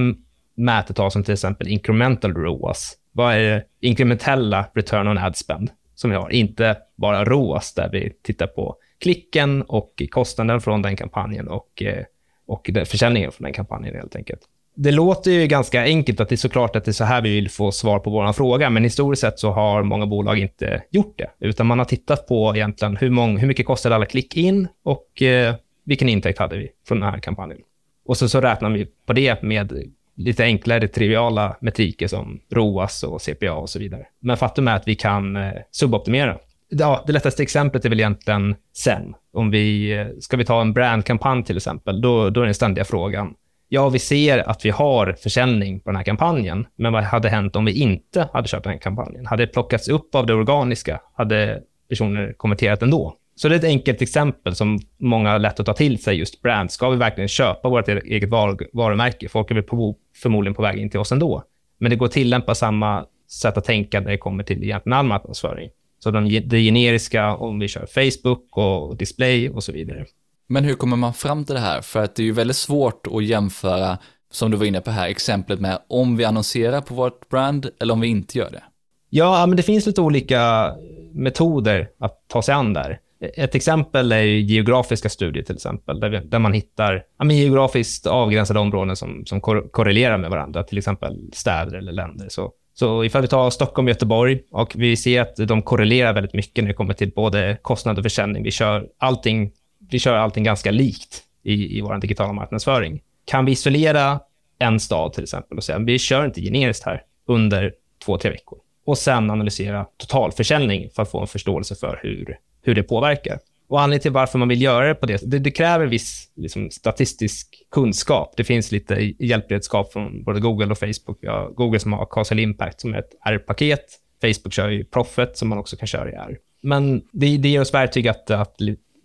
mätetal 0.56 1.12
som 1.12 1.24
till 1.24 1.34
exempel 1.34 1.68
incremental 1.68 2.34
ROAS. 2.34 2.98
Vad 3.12 3.34
är 3.34 3.40
det 3.40 3.64
inkrementella 3.80 4.70
return 4.74 5.08
on 5.08 5.18
ad 5.18 5.38
spend 5.38 5.72
som 5.96 6.10
vi 6.10 6.16
har? 6.16 6.30
Inte 6.30 6.78
bara 6.96 7.26
ROAS 7.26 7.74
där 7.74 7.90
vi 7.92 8.14
tittar 8.22 8.48
på 8.48 8.76
klicken 9.00 9.62
och 9.62 10.04
kostnaden 10.12 10.62
från 10.62 10.82
den 10.82 10.96
kampanjen 10.96 11.48
och, 11.48 11.84
eh, 11.84 12.04
och 12.46 12.70
försäljningen 12.86 13.32
från 13.32 13.44
den 13.44 13.54
kampanjen 13.54 13.96
helt 13.96 14.16
enkelt. 14.16 14.42
Det 14.80 14.92
låter 14.92 15.32
ju 15.32 15.48
ganska 15.48 15.84
enkelt 15.84 16.20
att 16.20 16.30
det 16.30 16.36
är 16.36 16.38
såklart 16.38 16.76
att 16.76 16.86
det 16.86 16.92
är 16.92 16.94
så 16.94 17.04
här 17.04 17.22
vi 17.22 17.30
vill 17.30 17.50
få 17.50 17.72
svar 17.72 18.00
på 18.00 18.10
vår 18.10 18.34
fråga, 18.34 18.70
men 18.70 18.84
historiskt 18.84 19.22
sett 19.22 19.40
så 19.40 19.52
har 19.52 19.84
många 19.84 20.06
bolag 20.06 20.40
inte 20.40 20.84
gjort 20.90 21.18
det, 21.18 21.48
utan 21.48 21.68
man 21.68 21.80
har 21.80 21.86
tittat 21.86 22.28
på 22.28 22.56
egentligen 22.56 22.98
hur, 22.98 23.10
många, 23.10 23.40
hur 23.40 23.48
mycket 23.48 23.66
kostade 23.66 23.96
alla 23.96 24.06
klick 24.06 24.38
in 24.38 24.68
och 24.84 25.22
eh, 25.22 25.56
vilken 25.86 26.10
intäkt 26.10 26.40
hade 26.40 26.58
vi 26.58 26.70
från 26.88 27.00
den 27.00 27.10
här 27.10 27.20
kampanjen. 27.20 27.60
Och 28.06 28.18
så, 28.18 28.30
så 28.30 28.42
räknar 28.42 28.70
vi 28.70 28.88
på 29.06 29.14
det 29.14 29.42
med 29.42 29.92
lite 30.16 30.44
enklare 30.44 30.88
triviala 30.88 31.58
metriker 31.62 32.08
som 32.08 32.40
ROAS 32.50 33.04
och 33.04 33.22
CPA 33.22 33.54
och 33.54 33.70
så 33.70 33.80
vidare. 33.80 34.06
Men 34.20 34.38
faktum 34.38 34.68
är 34.68 34.76
att 34.76 34.88
vi 34.88 34.96
kan 34.96 35.36
eh, 35.36 35.52
suboptimera. 35.72 36.38
Ja, 36.70 37.04
det 37.08 37.14
lättaste 37.14 37.44
exemplet 37.44 37.86
är 37.86 37.90
väl 37.90 38.00
egentligen 38.00 38.56
sen. 38.74 39.14
Om 39.34 39.52
vi, 39.52 39.92
eh, 39.98 40.08
ska 40.20 40.38
vi 40.38 40.46
ta 40.46 40.62
en 40.62 40.74
brandkampanj 40.74 41.44
till 41.44 41.58
exempel, 41.58 42.02
då, 42.02 42.30
då 42.30 42.42
är 42.42 42.46
den 42.46 42.54
ständiga 42.54 42.86
frågan. 42.86 43.34
Ja, 43.70 43.90
vi 43.90 44.00
ser 44.00 44.50
att 44.50 44.66
vi 44.66 44.70
har 44.70 45.14
försäljning 45.14 45.80
på 45.80 45.90
den 45.90 45.96
här 45.96 46.04
kampanjen, 46.04 46.68
men 46.76 46.94
vad 46.94 47.04
hade 47.04 47.30
hänt 47.30 47.56
om 47.56 47.66
vi 47.66 47.72
inte 47.72 48.30
hade 48.34 48.48
köpt 48.48 48.64
den 48.64 48.74
här 48.74 48.80
kampanjen? 48.80 49.26
Hade 49.26 49.46
det 49.46 49.52
plockats 49.54 49.88
upp 49.88 50.16
av 50.16 50.26
det 50.26 50.34
organiska? 50.34 51.02
Hade 51.14 51.62
personer 51.90 52.34
konverterat 52.38 52.82
ändå? 52.82 53.16
Så 53.36 53.50
det 53.50 53.56
är 53.56 53.60
ett 53.60 53.66
enkelt 53.66 54.02
exempel 54.02 54.56
som 54.56 54.80
många 54.98 55.30
har 55.30 55.40
lätt 55.40 55.60
att 55.60 55.66
ta 55.66 55.74
till 55.74 56.04
sig, 56.04 56.18
just 56.18 56.42
brand. 56.42 56.72
Ska 56.72 56.90
vi 56.90 56.98
verkligen 56.98 57.28
köpa 57.28 57.70
vårt 57.70 57.90
e- 57.90 58.02
eget 58.06 58.30
varumärke? 58.74 59.30
Folk 59.30 59.52
är 59.52 59.56
väl 59.56 59.64
på, 59.64 59.96
förmodligen 60.22 60.54
på 60.56 60.62
väg 60.62 60.78
in 60.78 60.90
till 60.90 61.00
oss 61.00 61.12
ändå. 61.12 61.44
Men 61.78 61.90
det 61.90 61.96
går 61.96 62.06
att 62.06 62.12
tillämpa 62.12 62.56
samma 62.56 63.06
sätt 63.42 63.58
att 63.58 63.66
tänka 63.66 64.00
när 64.00 64.12
det 64.12 64.18
kommer 64.18 64.44
till 64.44 64.64
egentligen 64.64 64.98
all 64.98 65.06
marknadsföring. 65.06 65.70
Så 66.00 66.12
de, 66.12 66.42
det 66.46 66.62
generiska, 66.62 67.36
om 67.36 67.60
vi 67.60 67.68
kör 67.68 67.86
Facebook 67.86 68.58
och 68.58 68.98
display 68.98 69.50
och 69.50 69.64
så 69.64 69.72
vidare. 69.72 70.06
Men 70.48 70.64
hur 70.64 70.74
kommer 70.74 70.98
man 70.98 71.14
fram 71.14 71.46
till 71.46 71.56
det 71.56 71.62
här? 71.62 71.82
För 71.82 72.04
att 72.04 72.16
det 72.16 72.22
är 72.22 72.26
ju 72.26 72.32
väldigt 72.32 72.58
svårt 72.58 73.08
att 73.08 73.24
jämföra, 73.24 73.98
som 74.32 74.52
du 74.52 74.58
var 74.58 74.66
inne 74.66 74.82
på 74.82 74.92
här, 74.92 75.08
exemplet 75.08 75.60
med 75.60 75.80
om 75.88 76.18
vi 76.18 76.26
annonserar 76.26 76.82
på 76.82 76.94
vårt 76.94 77.30
brand 77.30 77.70
eller 77.80 77.94
om 77.94 78.02
vi 78.02 78.08
inte 78.08 78.38
gör 78.38 78.50
det. 78.52 78.64
Ja, 79.10 79.46
men 79.46 79.58
det 79.58 79.64
finns 79.64 79.86
lite 79.86 80.02
olika 80.02 80.74
metoder 81.14 81.90
att 82.00 82.28
ta 82.28 82.42
sig 82.42 82.56
an 82.56 82.74
där. 82.74 83.00
Ett 83.38 83.56
exempel 83.56 84.12
är 84.12 84.24
geografiska 84.24 85.10
studier, 85.10 85.44
till 85.44 85.56
exempel, 85.56 86.00
där, 86.00 86.10
vi, 86.10 86.18
där 86.20 86.40
man 86.40 86.54
hittar 86.54 87.04
ja, 87.20 87.26
men 87.26 87.38
geografiskt 87.38 88.08
avgränsade 88.08 88.60
områden 88.60 88.96
som, 88.96 89.26
som 89.26 89.42
kor 89.42 89.70
korrelerar 89.72 90.18
med 90.18 90.30
varandra, 90.30 90.64
till 90.64 90.78
exempel 90.78 91.30
städer 91.34 91.78
eller 91.78 91.92
länder. 91.92 92.28
Så, 92.30 92.52
så 92.74 93.04
ifall 93.04 93.22
vi 93.22 93.28
tar 93.28 93.50
Stockholm 93.50 93.86
och 93.86 93.90
Göteborg 93.90 94.40
och 94.52 94.74
vi 94.76 94.98
ser 94.98 95.22
att 95.22 95.36
de 95.36 95.62
korrelerar 95.62 96.14
väldigt 96.14 96.34
mycket 96.34 96.64
när 96.64 96.68
det 96.70 96.74
kommer 96.74 96.94
till 96.94 97.12
både 97.16 97.58
kostnad 97.62 97.98
och 97.98 98.04
försäljning. 98.04 98.44
Vi 98.44 98.52
kör 98.52 98.88
allting, 98.98 99.52
vi 99.90 100.00
kör 100.00 100.16
allting 100.16 100.44
ganska 100.44 100.72
likt 100.72 101.24
i, 101.44 101.78
i 101.78 101.82
vår 101.82 101.98
digitala 101.98 102.34
marknadsföring. 102.34 103.02
Kan 103.26 103.46
vi 103.46 103.52
isolera 103.52 104.20
en 104.60 104.80
stad 104.80 105.14
till 105.14 105.24
exempel 105.24 105.58
och 105.58 105.64
säga 105.64 105.80
vi 105.80 106.00
kör 106.00 106.26
inte 106.26 106.42
generiskt 106.42 106.84
här 106.84 107.04
under 107.28 107.74
två, 108.06 108.18
tre 108.18 108.32
veckor 108.32 108.60
och 108.86 108.98
sen 108.98 109.30
analysera 109.30 109.86
totalförsäljning 109.98 110.90
för 110.96 111.02
att 111.04 111.12
få 111.12 111.22
en 111.22 111.28
förståelse 111.28 111.76
för 111.76 112.00
hur 112.04 112.38
hur 112.68 112.76
det 112.76 112.84
påverkar. 112.84 113.40
Och 113.68 113.82
Anledningen 113.82 114.02
till 114.02 114.12
varför 114.12 114.40
man 114.40 114.48
vill 114.48 114.62
göra 114.62 114.88
det 114.88 114.96
på 114.96 115.06
det 115.06 115.22
det, 115.32 115.40
det 115.40 115.52
kräver 115.52 115.86
viss 115.86 116.32
liksom, 116.36 116.72
statistisk 116.72 117.64
kunskap. 117.72 118.34
Det 118.38 118.44
finns 118.44 118.72
lite 118.72 119.14
hjälpredskap 119.20 119.94
från 119.94 120.24
både 120.24 120.40
Google 120.40 120.72
och 120.72 120.78
Facebook. 120.78 121.18
Vi 121.22 121.28
har 121.28 121.50
Google 121.50 121.80
som 121.80 121.94
har 121.94 122.06
Causal 122.06 122.40
Impact 122.40 122.82
som 122.82 122.94
är 122.94 123.00
ett 123.00 123.12
R-paket. 123.26 123.86
Facebook 124.22 124.54
kör 124.54 124.70
ju 124.70 124.84
Profit 124.84 125.38
som 125.38 125.48
man 125.48 125.58
också 125.58 125.76
kan 125.76 125.88
köra 125.88 126.10
i 126.12 126.14
R. 126.14 126.38
Men 126.62 127.02
det, 127.12 127.38
det 127.38 127.50
ger 127.50 127.62
oss 127.62 127.74
verktyg 127.74 128.08
att, 128.08 128.32
att 128.32 128.56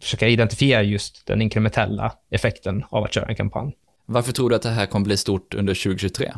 försöka 0.03 0.29
identifiera 0.29 0.83
just 0.83 1.27
den 1.27 1.43
inkrementella 1.43 2.13
effekten 2.31 2.85
av 2.89 3.05
att 3.05 3.15
köra 3.15 3.27
en 3.27 3.37
kampanj. 3.37 3.73
Varför 4.07 4.33
tror 4.33 4.51
du 4.51 4.57
att 4.57 4.63
det 4.63 4.71
här 4.71 4.87
kommer 4.87 5.05
bli 5.05 5.17
stort 5.17 5.55
under 5.55 5.75
2023? 5.75 6.33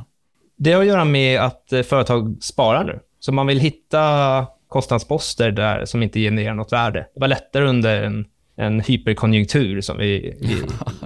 Det 0.56 0.72
har 0.72 0.80
att 0.80 0.86
göra 0.86 1.04
med 1.04 1.40
att 1.40 1.72
eh, 1.72 1.82
företag 1.82 2.36
sparar 2.40 2.84
nu. 2.84 3.00
Så 3.20 3.32
man 3.32 3.46
vill 3.46 3.60
hitta 3.60 4.46
kostnadsposter 4.68 5.50
där 5.50 5.84
som 5.84 6.02
inte 6.02 6.20
genererar 6.20 6.54
något 6.54 6.72
värde. 6.72 7.06
Det 7.14 7.20
var 7.20 7.28
lättare 7.28 7.64
under 7.64 8.02
en, 8.02 8.26
en 8.56 8.80
hyperkonjunktur 8.80 9.80
som 9.80 9.98
vi 9.98 10.14
i 10.40 10.56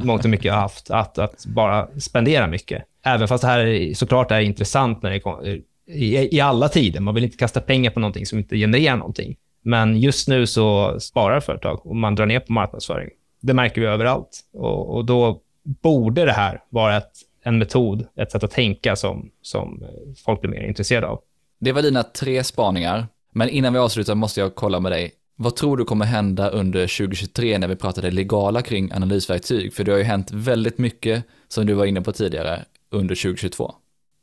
mångt 0.05 0.25
och 0.25 0.31
mycket 0.31 0.53
har 0.53 0.61
haft, 0.61 0.91
att, 0.91 1.19
att 1.19 1.47
bara 1.47 2.01
spendera 2.01 2.47
mycket. 2.47 2.85
Även 3.05 3.29
fast 3.29 3.43
det 3.43 3.49
här 3.49 3.95
såklart 3.95 4.31
är 4.31 4.41
intressant 4.41 5.03
när 5.03 5.11
det, 5.11 5.61
i, 5.89 6.37
i 6.37 6.41
alla 6.41 6.69
tider. 6.69 7.01
Man 7.01 7.15
vill 7.15 7.25
inte 7.25 7.37
kasta 7.37 7.61
pengar 7.61 7.91
på 7.91 8.01
någonting 8.01 8.27
som 8.27 8.39
inte 8.39 8.57
genererar 8.57 8.97
någonting. 8.97 9.37
Men 9.69 10.01
just 10.01 10.29
nu 10.29 10.47
så 10.47 11.01
sparar 11.01 11.41
företag 11.41 11.87
och 11.87 11.97
man 11.97 12.15
drar 12.15 12.27
ner 12.27 12.41
på 12.41 12.53
marknadsföring. 12.53 13.09
Det 13.41 13.55
märker 13.55 13.81
vi 13.81 13.87
överallt. 13.87 14.41
Och, 14.53 14.97
och 14.97 15.05
då 15.05 15.41
borde 15.63 16.25
det 16.25 16.33
här 16.33 16.63
vara 16.71 16.97
ett, 16.97 17.13
en 17.43 17.59
metod, 17.59 18.07
ett 18.17 18.33
sätt 18.33 18.45
att 18.45 18.51
tänka 18.51 18.97
som, 18.97 19.31
som 19.43 19.85
folk 20.25 20.41
blir 20.41 20.51
mer 20.51 20.63
intresserade 20.63 21.07
av. 21.07 21.21
Det 21.61 21.73
var 21.73 21.83
dina 21.83 22.03
tre 22.03 22.45
spaningar. 22.45 23.07
Men 23.33 23.49
innan 23.49 23.73
vi 23.73 23.79
avslutar 23.79 24.15
måste 24.15 24.41
jag 24.41 24.55
kolla 24.55 24.81
med 24.81 24.93
dig. 24.93 25.13
Vad 25.37 25.57
tror 25.57 25.77
du 25.77 25.85
kommer 25.85 26.05
hända 26.05 26.51
under 26.51 26.81
2023 26.99 27.59
när 27.59 27.69
vi 27.69 27.77
pratar 27.77 28.03
det 28.03 28.11
legala 28.11 28.63
kring 28.63 28.93
analysverktyg? 28.93 29.75
För 29.75 29.85
det 29.85 29.91
har 29.91 29.99
ju 29.99 30.05
hänt 30.05 30.31
väldigt 30.33 30.79
mycket, 30.79 31.25
som 31.49 31.67
du 31.67 31.75
var 31.75 31.87
inne 31.87 32.01
på 32.01 32.13
tidigare, 32.13 32.65
under 32.91 33.15
2022. 33.15 33.75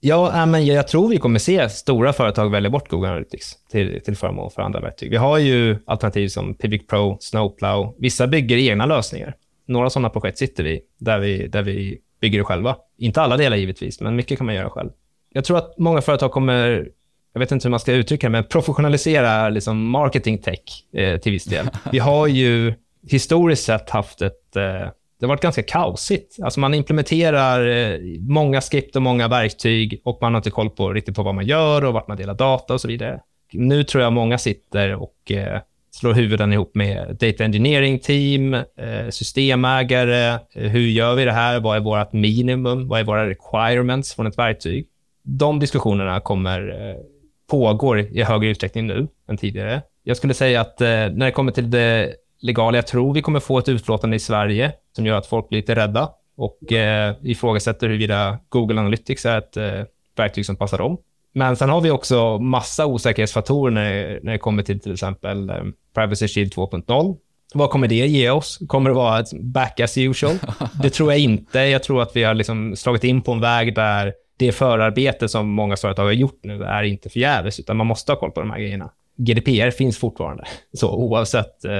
Ja, 0.07 0.45
men 0.45 0.65
jag 0.65 0.87
tror 0.87 1.09
vi 1.09 1.17
kommer 1.17 1.39
se 1.39 1.69
stora 1.69 2.13
företag 2.13 2.49
välja 2.49 2.69
bort 2.69 2.89
Google 2.89 3.09
Analytics 3.09 3.53
till, 3.69 4.01
till 4.01 4.15
förmån 4.15 4.51
för 4.51 4.61
andra 4.61 4.79
verktyg. 4.79 5.09
Vi 5.09 5.17
har 5.17 5.37
ju 5.37 5.77
alternativ 5.85 6.27
som 6.27 6.55
Pivot 6.55 6.87
Pro, 6.87 7.17
Snowplow. 7.19 7.95
Vissa 7.97 8.27
bygger 8.27 8.57
egna 8.57 8.85
lösningar. 8.85 9.35
Några 9.67 9.89
sådana 9.89 10.09
projekt 10.09 10.37
sitter 10.37 10.63
vi 10.63 10.81
där, 10.97 11.19
vi, 11.19 11.47
där 11.47 11.61
vi 11.63 11.97
bygger 12.21 12.37
det 12.37 12.43
själva. 12.43 12.75
Inte 12.97 13.21
alla 13.21 13.37
delar 13.37 13.57
givetvis, 13.57 14.01
men 14.01 14.15
mycket 14.15 14.37
kan 14.37 14.45
man 14.45 14.55
göra 14.55 14.69
själv. 14.69 14.89
Jag 15.29 15.45
tror 15.45 15.57
att 15.57 15.77
många 15.77 16.01
företag 16.01 16.31
kommer 16.31 16.87
jag 17.33 17.39
vet 17.39 17.51
inte 17.51 17.67
hur 17.67 17.71
man 17.71 17.79
ska 17.79 17.93
uttrycka 17.93 18.27
det, 18.27 18.31
men 18.31 18.43
professionalisera 18.43 19.49
liksom 19.49 19.89
marketing 19.89 20.37
tech 20.37 20.59
eh, 20.93 21.17
till 21.17 21.31
viss 21.31 21.45
del. 21.45 21.69
Vi 21.91 21.99
har 21.99 22.27
ju 22.27 22.73
historiskt 23.09 23.63
sett 23.63 23.89
haft 23.89 24.21
ett... 24.21 24.55
Eh, 24.55 24.89
det 25.25 25.27
har 25.27 25.35
varit 25.35 25.41
ganska 25.41 25.63
kaosigt. 25.63 26.37
Alltså 26.43 26.59
man 26.59 26.73
implementerar 26.73 27.67
eh, 27.67 27.99
många 28.19 28.61
skript 28.61 28.95
och 28.95 29.01
många 29.01 29.27
verktyg 29.27 30.01
och 30.03 30.17
man 30.21 30.33
har 30.33 30.39
inte 30.39 30.51
koll 30.51 30.69
på 30.69 30.93
riktigt 30.93 31.15
på 31.15 31.23
vad 31.23 31.35
man 31.35 31.45
gör 31.45 31.85
och 31.85 31.93
vart 31.93 32.07
man 32.07 32.17
delar 32.17 32.33
data 32.33 32.73
och 32.73 32.81
så 32.81 32.87
vidare. 32.87 33.19
Nu 33.53 33.83
tror 33.83 34.03
jag 34.03 34.13
många 34.13 34.37
sitter 34.37 34.95
och 34.95 35.31
eh, 35.31 35.59
slår 35.91 36.13
huvuden 36.13 36.53
ihop 36.53 36.75
med 36.75 37.15
data 37.19 37.43
engineering 37.43 37.99
team, 37.99 38.53
eh, 38.53 39.09
systemägare. 39.09 40.39
Eh, 40.53 40.69
hur 40.69 40.87
gör 40.87 41.15
vi 41.15 41.25
det 41.25 41.31
här? 41.31 41.59
Vad 41.59 41.77
är 41.77 41.81
vårt 41.81 42.13
minimum? 42.13 42.87
Vad 42.87 42.99
är 42.99 43.03
våra 43.03 43.29
requirements 43.29 44.13
från 44.13 44.27
ett 44.27 44.37
verktyg? 44.37 44.87
De 45.23 45.59
diskussionerna 45.59 46.19
kommer 46.19 46.89
eh, 46.89 47.01
pågår 47.49 47.99
i 47.99 48.23
högre 48.23 48.49
utsträckning 48.49 48.87
nu 48.87 49.07
än 49.29 49.37
tidigare. 49.37 49.81
Jag 50.03 50.17
skulle 50.17 50.33
säga 50.33 50.61
att 50.61 50.81
eh, 50.81 50.87
när 50.87 51.25
det 51.25 51.31
kommer 51.31 51.51
till 51.51 51.71
det 51.71 52.13
legala, 52.45 52.77
jag 52.77 52.87
tror 52.87 53.13
vi 53.13 53.21
kommer 53.21 53.39
få 53.39 53.59
ett 53.59 53.69
utlåtande 53.69 54.15
i 54.15 54.19
Sverige 54.19 54.71
som 54.95 55.05
gör 55.05 55.17
att 55.17 55.27
folk 55.27 55.49
blir 55.49 55.59
lite 55.59 55.75
rädda 55.75 56.09
och 56.37 56.71
eh, 56.71 57.15
ifrågasätter 57.23 57.87
huruvida 57.87 58.39
Google 58.49 58.79
Analytics 58.79 59.25
är 59.25 59.37
ett 59.37 59.57
eh, 59.57 59.83
verktyg 60.17 60.45
som 60.45 60.55
passar 60.55 60.77
dem. 60.77 60.97
Men 61.33 61.55
sen 61.55 61.69
har 61.69 61.81
vi 61.81 61.91
också 61.91 62.39
massa 62.39 62.85
osäkerhetsfaktorer 62.85 63.71
när, 63.71 64.19
när 64.23 64.31
det 64.31 64.37
kommer 64.37 64.63
till 64.63 64.79
till 64.79 64.93
exempel 64.93 65.49
eh, 65.49 65.55
Privacy 65.95 66.27
Shield 66.27 66.53
2.0. 66.53 67.17
Vad 67.53 67.69
kommer 67.69 67.87
det 67.87 67.95
ge 67.95 68.29
oss? 68.29 68.59
Kommer 68.67 68.89
det 68.89 68.95
vara 68.95 69.19
ett 69.19 69.41
back 69.41 69.79
as 69.79 69.97
usual? 69.97 70.35
Det 70.83 70.89
tror 70.89 71.11
jag 71.11 71.19
inte. 71.19 71.59
Jag 71.59 71.83
tror 71.83 72.01
att 72.01 72.15
vi 72.15 72.23
har 72.23 72.33
liksom 72.33 72.75
slagit 72.75 73.03
in 73.03 73.21
på 73.21 73.31
en 73.31 73.41
väg 73.41 73.75
där 73.75 74.13
det 74.37 74.51
förarbete 74.51 75.29
som 75.29 75.49
många 75.49 75.75
företag 75.75 76.03
har 76.03 76.11
gjort 76.11 76.39
nu 76.43 76.63
är 76.63 76.83
inte 76.83 77.09
förgäves, 77.09 77.59
utan 77.59 77.77
man 77.77 77.87
måste 77.87 78.11
ha 78.11 78.19
koll 78.19 78.31
på 78.31 78.39
de 78.39 78.51
här 78.51 78.59
grejerna. 78.59 78.91
GDPR 79.17 79.71
finns 79.71 79.97
fortfarande, 79.97 80.43
så 80.73 80.95
oavsett 80.95 81.65
eh, 81.65 81.71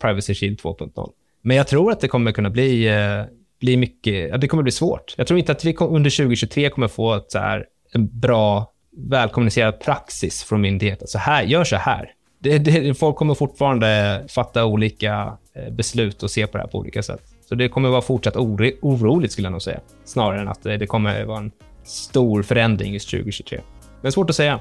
Privacy 0.00 0.34
Shield 0.34 0.60
2.0. 0.60 1.10
Men 1.42 1.56
jag 1.56 1.66
tror 1.66 1.92
att 1.92 2.00
det 2.00 2.08
kommer 2.08 2.32
kunna 2.32 2.50
bli, 2.50 2.88
eh, 2.88 3.24
bli 3.60 3.76
mycket, 3.76 4.28
ja, 4.30 4.36
det 4.36 4.48
kommer 4.48 4.62
bli 4.62 4.72
svårt. 4.72 5.14
Jag 5.16 5.26
tror 5.26 5.38
inte 5.38 5.52
att 5.52 5.64
vi 5.64 5.76
under 5.76 6.10
2023 6.10 6.70
kommer 6.70 6.88
få 6.88 7.14
ett 7.14 7.30
så 7.30 7.38
här, 7.38 7.66
en 7.92 8.20
bra, 8.20 8.72
välkommunicerad 8.96 9.80
praxis 9.80 10.44
från 10.44 10.60
myndigheten. 10.60 11.08
Så 11.08 11.18
här, 11.18 11.42
gör 11.42 11.64
så 11.64 11.76
här. 11.76 12.10
Det, 12.38 12.58
det, 12.58 12.94
folk 12.94 13.16
kommer 13.16 13.34
fortfarande 13.34 14.24
fatta 14.28 14.64
olika 14.64 15.38
eh, 15.54 15.72
beslut 15.72 16.22
och 16.22 16.30
se 16.30 16.46
på 16.46 16.58
det 16.58 16.62
här 16.62 16.70
på 16.70 16.78
olika 16.78 17.02
sätt. 17.02 17.22
Så 17.48 17.54
det 17.54 17.68
kommer 17.68 17.88
vara 17.88 18.02
fortsatt 18.02 18.36
oro, 18.36 18.70
oroligt, 18.82 19.32
skulle 19.32 19.46
jag 19.46 19.52
nog 19.52 19.62
säga. 19.62 19.80
Snarare 20.04 20.40
än 20.40 20.48
att 20.48 20.66
eh, 20.66 20.74
det 20.74 20.86
kommer 20.86 21.24
vara 21.24 21.38
en 21.38 21.52
stor 21.84 22.42
förändring 22.42 22.92
just 22.92 23.10
2023. 23.10 23.60
Men 24.02 24.12
svårt 24.12 24.30
att 24.30 24.36
säga. 24.36 24.60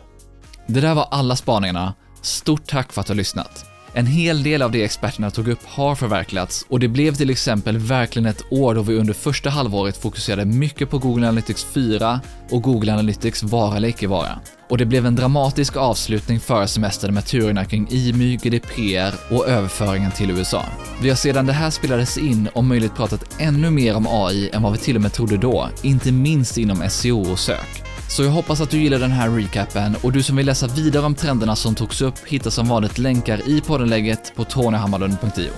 Det 0.68 0.82
där 0.82 0.96
var 0.96 1.08
alla 1.12 1.36
spaningarna. 1.36 1.94
Stort 2.28 2.68
tack 2.68 2.94
för 2.94 3.02
att 3.02 3.08
du 3.08 3.14
har 3.14 3.18
lyssnat. 3.18 3.66
En 3.94 4.06
hel 4.06 4.44
del 4.44 4.62
av 4.62 4.72
det 4.72 4.84
experterna 4.84 5.32
tog 5.32 5.48
upp 5.48 5.66
har 5.66 5.96
förverkligats 5.96 6.66
och 6.70 6.80
det 6.80 6.88
blev 6.88 7.16
till 7.16 7.30
exempel 7.30 7.78
verkligen 7.78 8.26
ett 8.26 8.42
år 8.52 8.76
då 8.76 8.82
vi 8.82 8.96
under 8.96 9.14
första 9.14 9.50
halvåret 9.50 9.98
fokuserade 9.98 10.46
mycket 10.46 10.90
på 10.90 10.98
Google 10.98 11.28
Analytics 11.28 11.64
4 11.64 12.20
och 12.50 12.62
Google 12.62 12.94
Analytics 12.94 13.44
vara 13.44 13.78
eller 13.78 13.88
icke 13.88 14.08
vara. 14.08 14.40
Och 14.70 14.78
det 14.78 14.86
blev 14.86 15.06
en 15.06 15.16
dramatisk 15.16 15.76
avslutning 15.76 16.40
före 16.40 16.68
semestern 16.68 17.14
med 17.14 17.26
turerna 17.26 17.66
kring 17.66 17.88
IMY, 17.90 18.36
GDPR 18.36 19.34
och 19.36 19.48
överföringen 19.48 20.12
till 20.12 20.32
USA. 20.32 20.64
Vi 21.02 21.10
har 21.10 21.16
sedan 21.16 21.46
det 21.46 21.54
här 21.54 21.70
spelades 21.70 22.18
in 22.18 22.50
om 22.54 22.68
möjligt 22.68 22.96
pratat 22.96 23.36
ännu 23.40 23.70
mer 23.70 23.96
om 23.96 24.08
AI 24.10 24.50
än 24.54 24.62
vad 24.62 24.72
vi 24.72 24.78
till 24.78 24.96
och 24.96 25.02
med 25.02 25.14
trodde 25.14 25.38
då, 25.38 25.70
inte 25.82 26.12
minst 26.12 26.58
inom 26.58 26.90
SEO 26.90 27.32
och 27.32 27.40
sök. 27.40 27.87
Så 28.10 28.24
jag 28.24 28.32
hoppas 28.32 28.62
att 28.62 28.70
du 28.70 28.82
gillar 28.82 29.00
den 29.00 29.12
här 29.12 29.30
recapen 29.30 29.96
och 30.02 30.12
du 30.12 30.24
som 30.24 30.36
vill 30.36 30.46
läsa 30.46 30.68
vidare 30.68 31.06
om 31.06 31.16
trenderna 31.16 31.56
som 31.56 31.76
togs 31.76 32.02
upp 32.02 32.16
hittar 32.26 32.50
som 32.50 32.68
vanligt 32.68 32.98
länkar 32.98 33.50
i 33.50 33.62
poddenlägget 33.62 34.36
på 34.36 34.44
tonyhammarlund.io. 34.44 35.52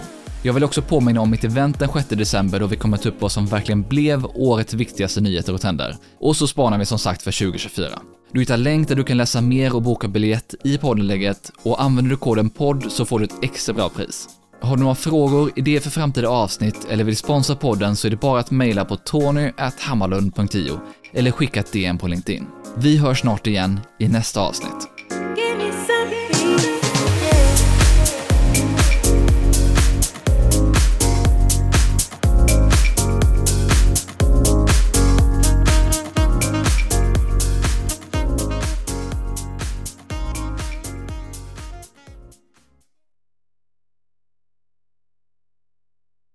Jag 0.43 0.53
vill 0.53 0.63
också 0.63 0.81
påminna 0.81 1.21
om 1.21 1.31
mitt 1.31 1.43
event 1.43 1.79
den 1.79 1.89
6 1.89 2.07
december 2.09 2.59
då 2.59 2.67
vi 2.67 2.75
kommer 2.75 2.97
ta 2.97 3.09
upp 3.09 3.21
vad 3.21 3.31
som 3.31 3.45
verkligen 3.45 3.81
blev 3.81 4.25
årets 4.25 4.73
viktigaste 4.73 5.21
nyheter 5.21 5.53
och 5.53 5.61
trender. 5.61 5.95
Och 6.19 6.35
så 6.35 6.47
spanar 6.47 6.77
vi 6.77 6.85
som 6.85 6.99
sagt 6.99 7.21
för 7.21 7.31
2024. 7.31 7.87
Du 8.31 8.39
hittar 8.39 8.57
länk 8.57 8.87
där 8.87 8.95
du 8.95 9.03
kan 9.03 9.17
läsa 9.17 9.41
mer 9.41 9.75
och 9.75 9.81
boka 9.81 10.07
biljett 10.07 10.55
i 10.63 10.77
poddenlägget 10.77 11.51
och 11.63 11.81
använder 11.81 12.09
du 12.09 12.17
koden 12.17 12.49
podd 12.49 12.91
så 12.91 13.05
får 13.05 13.19
du 13.19 13.25
ett 13.25 13.43
extra 13.43 13.73
bra 13.73 13.89
pris. 13.89 14.29
Har 14.61 14.75
du 14.75 14.81
några 14.81 14.95
frågor, 14.95 15.51
idéer 15.55 15.79
för 15.79 15.89
framtida 15.89 16.29
avsnitt 16.29 16.87
eller 16.89 17.03
vill 17.03 17.17
sponsra 17.17 17.55
podden 17.55 17.95
så 17.95 18.07
är 18.07 18.11
det 18.11 18.19
bara 18.19 18.39
att 18.39 18.51
mejla 18.51 18.85
på 18.85 18.95
tony.hammarlund.io 18.95 20.79
eller 21.13 21.31
skicka 21.31 21.59
ett 21.59 21.73
DM 21.73 21.97
på 21.97 22.07
LinkedIn. 22.07 22.47
Vi 22.77 22.97
hörs 22.97 23.19
snart 23.19 23.47
igen 23.47 23.79
i 23.99 24.07
nästa 24.07 24.41
avsnitt. 24.41 24.87